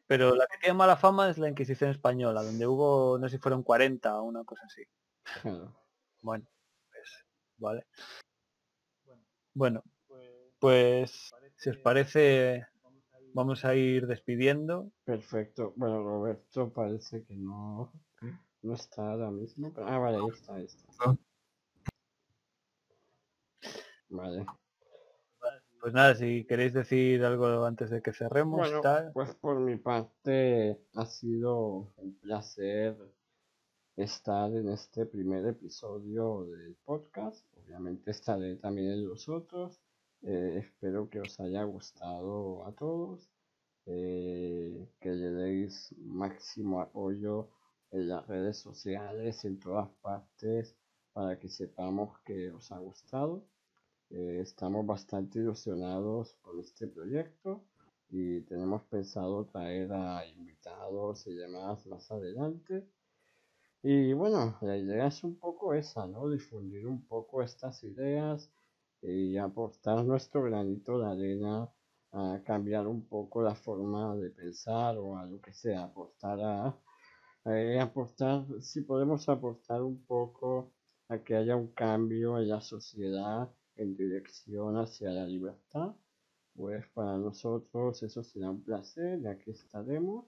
Pero 0.05 0.35
la 0.35 0.45
que 0.47 0.57
tiene 0.57 0.77
mala 0.77 0.97
fama 0.97 1.29
es 1.29 1.37
la 1.37 1.47
Inquisición 1.49 1.89
española, 1.89 2.43
donde 2.43 2.67
hubo, 2.67 3.17
no 3.17 3.27
sé 3.29 3.37
si 3.37 3.41
fueron 3.41 3.63
40 3.63 4.19
o 4.19 4.23
una 4.23 4.43
cosa 4.43 4.65
así. 4.65 4.83
Bueno, 6.21 6.45
pues, 6.91 7.25
vale. 7.57 7.85
Bueno, 9.53 9.83
pues 10.59 11.33
si 11.57 11.69
os 11.69 11.77
parece, 11.77 12.65
vamos 13.33 13.65
a 13.65 13.75
ir 13.75 14.07
despidiendo. 14.07 14.91
Perfecto. 15.05 15.73
Bueno, 15.75 16.03
Roberto 16.03 16.71
parece 16.71 17.23
que 17.23 17.35
no, 17.35 17.91
no 18.61 18.73
está 18.73 19.11
ahora 19.11 19.31
mismo. 19.31 19.71
pero- 19.73 19.87
ah, 19.87 19.97
vale, 19.99 20.17
ahí 20.17 20.27
está, 20.33 20.55
ahí 20.55 20.65
está. 20.65 20.87
Ah. 20.99 21.15
Vale. 24.09 24.45
Pues 25.83 25.93
nada, 25.93 26.15
si 26.15 26.45
queréis 26.45 26.73
decir 26.73 27.23
algo 27.25 27.65
antes 27.65 27.89
de 27.89 28.01
que 28.01 28.13
cerremos, 28.13 28.57
Bueno, 28.57 28.79
tal. 28.81 29.11
pues 29.11 29.35
por 29.35 29.59
mi 29.59 29.75
parte 29.75 30.79
ha 30.95 31.05
sido 31.05 31.91
un 31.97 32.15
placer 32.21 32.95
estar 33.97 34.49
en 34.51 34.69
este 34.69 35.05
primer 35.05 35.45
episodio 35.45 36.45
del 36.45 36.75
podcast. 36.85 37.45
Obviamente 37.57 38.11
estaré 38.11 38.55
también 38.55 38.91
en 38.91 39.07
los 39.09 39.27
otros. 39.27 39.81
Eh, 40.21 40.59
espero 40.59 41.09
que 41.09 41.19
os 41.19 41.39
haya 41.41 41.63
gustado 41.63 42.65
a 42.65 42.71
todos. 42.73 43.29
eh, 43.85 44.87
que 45.01 45.09
le 45.11 45.29
deis 45.31 45.93
máximo 45.99 46.79
apoyo 46.81 47.49
en 47.91 48.07
las 48.07 48.25
redes 48.27 48.57
sociales, 48.57 49.43
en 49.43 49.59
todas 49.59 49.89
partes, 50.01 50.77
para 51.11 51.37
que 51.37 51.49
sepamos 51.49 52.17
que 52.21 52.51
os 52.51 52.71
ha 52.71 52.79
gustado. 52.79 53.43
Eh, 54.15 54.41
estamos 54.41 54.85
bastante 54.85 55.39
ilusionados 55.39 56.35
con 56.43 56.59
este 56.59 56.87
proyecto 56.87 57.63
y 58.09 58.41
tenemos 58.41 58.83
pensado 58.83 59.45
traer 59.45 59.91
a 59.91 60.23
invitados 60.27 61.25
y 61.25 61.33
demás 61.33 61.83
más 61.87 62.11
adelante. 62.11 62.87
Y 63.81 64.13
bueno, 64.13 64.55
la 64.61 64.77
idea 64.77 65.07
es 65.07 65.23
un 65.23 65.39
poco 65.39 65.73
esa, 65.73 66.05
¿no? 66.05 66.29
Difundir 66.29 66.85
un 66.85 67.07
poco 67.07 67.41
estas 67.41 67.83
ideas 67.83 68.51
y 69.01 69.35
aportar 69.37 70.05
nuestro 70.05 70.43
granito 70.43 70.99
de 70.99 71.07
arena 71.07 71.69
a 72.11 72.39
cambiar 72.45 72.87
un 72.87 73.07
poco 73.07 73.41
la 73.41 73.55
forma 73.55 74.15
de 74.17 74.29
pensar 74.29 74.95
o 74.99 75.17
a 75.17 75.25
lo 75.25 75.41
que 75.41 75.53
sea, 75.53 75.85
aportar 75.85 76.39
a, 76.39 76.77
eh, 77.45 77.79
aportar, 77.79 78.45
si 78.61 78.81
podemos 78.81 79.27
aportar 79.27 79.81
un 79.81 80.05
poco 80.05 80.71
a 81.09 81.17
que 81.17 81.35
haya 81.35 81.55
un 81.55 81.69
cambio 81.73 82.37
en 82.37 82.49
la 82.49 82.61
sociedad 82.61 83.49
en 83.75 83.95
dirección 83.95 84.77
hacia 84.77 85.09
la 85.11 85.25
libertad, 85.25 85.95
pues 86.55 86.87
para 86.89 87.17
nosotros 87.17 88.03
eso 88.03 88.23
será 88.23 88.49
un 88.49 88.63
placer 88.63 89.19
y 89.19 89.27
aquí 89.27 89.51
estaremos. 89.51 90.25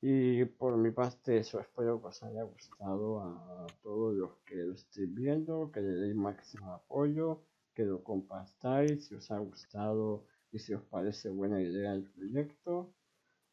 Y 0.00 0.44
por 0.44 0.76
mi 0.76 0.90
parte 0.90 1.38
eso, 1.38 1.60
espero 1.60 2.00
que 2.00 2.08
os 2.08 2.22
haya 2.22 2.42
gustado 2.42 3.20
a 3.20 3.66
todos 3.82 4.14
los 4.14 4.36
que 4.44 4.56
lo 4.56 4.74
estéis 4.74 5.14
viendo, 5.14 5.70
que 5.72 5.80
le 5.80 5.94
deis 5.94 6.14
máximo 6.14 6.74
apoyo, 6.74 7.42
que 7.74 7.84
lo 7.84 8.04
compartáis 8.04 9.06
si 9.06 9.14
os 9.14 9.30
ha 9.30 9.38
gustado 9.38 10.26
y 10.52 10.58
si 10.58 10.74
os 10.74 10.82
parece 10.82 11.30
buena 11.30 11.60
idea 11.60 11.94
el 11.94 12.04
proyecto. 12.10 12.92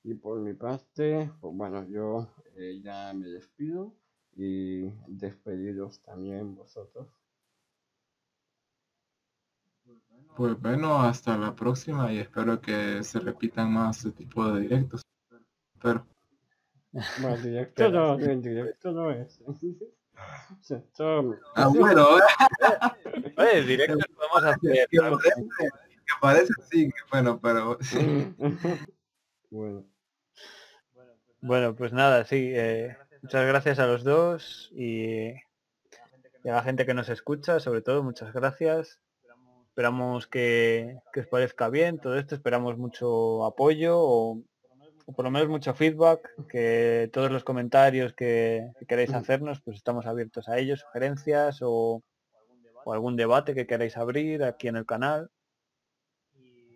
Y 0.03 0.15
por 0.15 0.39
mi 0.41 0.53
parte, 0.53 1.31
pues 1.39 1.55
bueno, 1.55 1.87
yo 1.87 2.27
eh, 2.57 2.81
ya 2.83 3.13
me 3.13 3.27
despido 3.27 3.95
y 4.35 4.89
despediros 5.07 6.01
también 6.01 6.55
vosotros. 6.55 7.20
Pues 10.35 10.59
bueno, 10.59 11.01
hasta 11.01 11.37
la 11.37 11.53
próxima 11.55 12.11
y 12.11 12.19
espero 12.19 12.59
que 12.61 13.03
se 13.03 13.19
repitan 13.19 13.73
más 13.73 13.97
este 13.97 14.11
tipo 14.11 14.51
de 14.51 14.61
directos. 14.61 15.01
Pero 15.81 16.05
Bueno, 17.19 17.37
directo 17.37 17.89
no, 17.89 18.19
en 18.19 18.41
directo 18.41 18.91
no 18.91 19.11
es. 19.11 19.39
Ah, 21.55 21.67
bueno, 21.67 22.07
Oye, 23.37 23.63
directo 23.63 23.97
podemos 24.15 24.43
hacer. 24.43 24.87
que 24.89 24.97
parece, 24.99 25.43
que 26.05 26.13
parece 26.21 26.53
sí, 26.69 26.85
que 26.87 27.01
bueno, 27.11 27.39
pero 27.41 27.77
bueno, 29.49 29.85
Bueno, 31.41 31.75
pues 31.75 31.91
nada, 31.93 32.23
sí. 32.25 32.51
eh, 32.53 32.95
muchas 33.23 33.47
gracias 33.47 33.79
a 33.79 33.87
los 33.87 34.03
dos 34.03 34.69
y, 34.73 35.31
y 35.31 36.49
a 36.49 36.53
la 36.53 36.63
gente 36.63 36.85
que 36.85 36.93
nos 36.93 37.09
escucha, 37.09 37.59
sobre 37.59 37.81
todo, 37.81 38.03
muchas 38.03 38.31
gracias. 38.33 38.99
Esperamos 39.71 40.27
que, 40.27 40.99
que 41.13 41.21
os 41.21 41.27
parezca 41.27 41.69
bien 41.69 41.97
todo 41.97 42.19
esto, 42.19 42.35
esperamos 42.35 42.77
mucho 42.77 43.45
apoyo 43.45 43.97
o, 43.97 44.43
o 45.05 45.13
por 45.13 45.23
lo 45.23 45.31
menos 45.31 45.47
mucho 45.47 45.73
feedback, 45.73 46.29
que 46.49 47.09
todos 47.13 47.31
los 47.31 47.45
comentarios 47.45 48.13
que, 48.13 48.69
que 48.77 48.85
queréis 48.85 49.13
hacernos, 49.13 49.61
pues 49.61 49.77
estamos 49.77 50.05
abiertos 50.05 50.49
a 50.49 50.57
ellos, 50.57 50.81
sugerencias 50.81 51.59
o, 51.61 52.03
o 52.83 52.93
algún 52.93 53.15
debate 53.15 53.55
que 53.55 53.65
queráis 53.65 53.95
abrir 53.95 54.43
aquí 54.43 54.67
en 54.67 54.75
el 54.75 54.85
canal. 54.85 55.31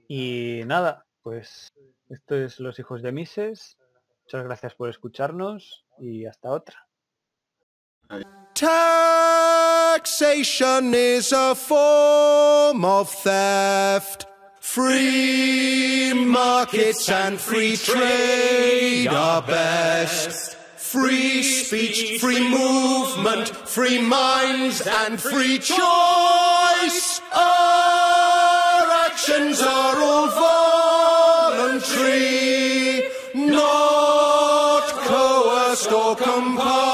Y 0.07 0.61
nada, 0.65 1.05
pues 1.22 1.67
esto 2.09 2.35
es 2.35 2.61
Los 2.61 2.80
Hijos 2.80 3.01
de 3.01 3.11
Mises. 3.11 3.77
Muchas 4.23 4.45
gracias 4.45 4.73
por 4.73 4.89
escucharnos 4.89 5.85
y 5.99 6.26
hasta 6.26 6.51
otra. 6.51 6.88
Taxation 8.56 10.34
is 10.94 11.34
a 11.34 11.53
form 11.56 12.86
of 12.86 13.10
theft. 13.10 14.27
Free 14.61 16.14
markets 16.14 17.10
and 17.10 17.38
free 17.38 17.76
trade 17.76 19.10
are 19.10 19.41
best. 19.41 20.56
Free 20.77 21.44
speech, 21.44 22.22
free 22.22 22.49
movement. 22.49 23.49
free 23.49 23.99
minds 24.02 24.80
and 24.88 25.19
free 25.19 25.60
choice. 25.60 27.19
Our 27.34 28.90
actions 29.06 29.61
are 29.61 29.98
all 30.02 30.30
voluntary, 31.90 33.03
not 33.36 34.88
coerced 35.10 35.91
or 35.91 36.15
compulsory. 36.15 36.85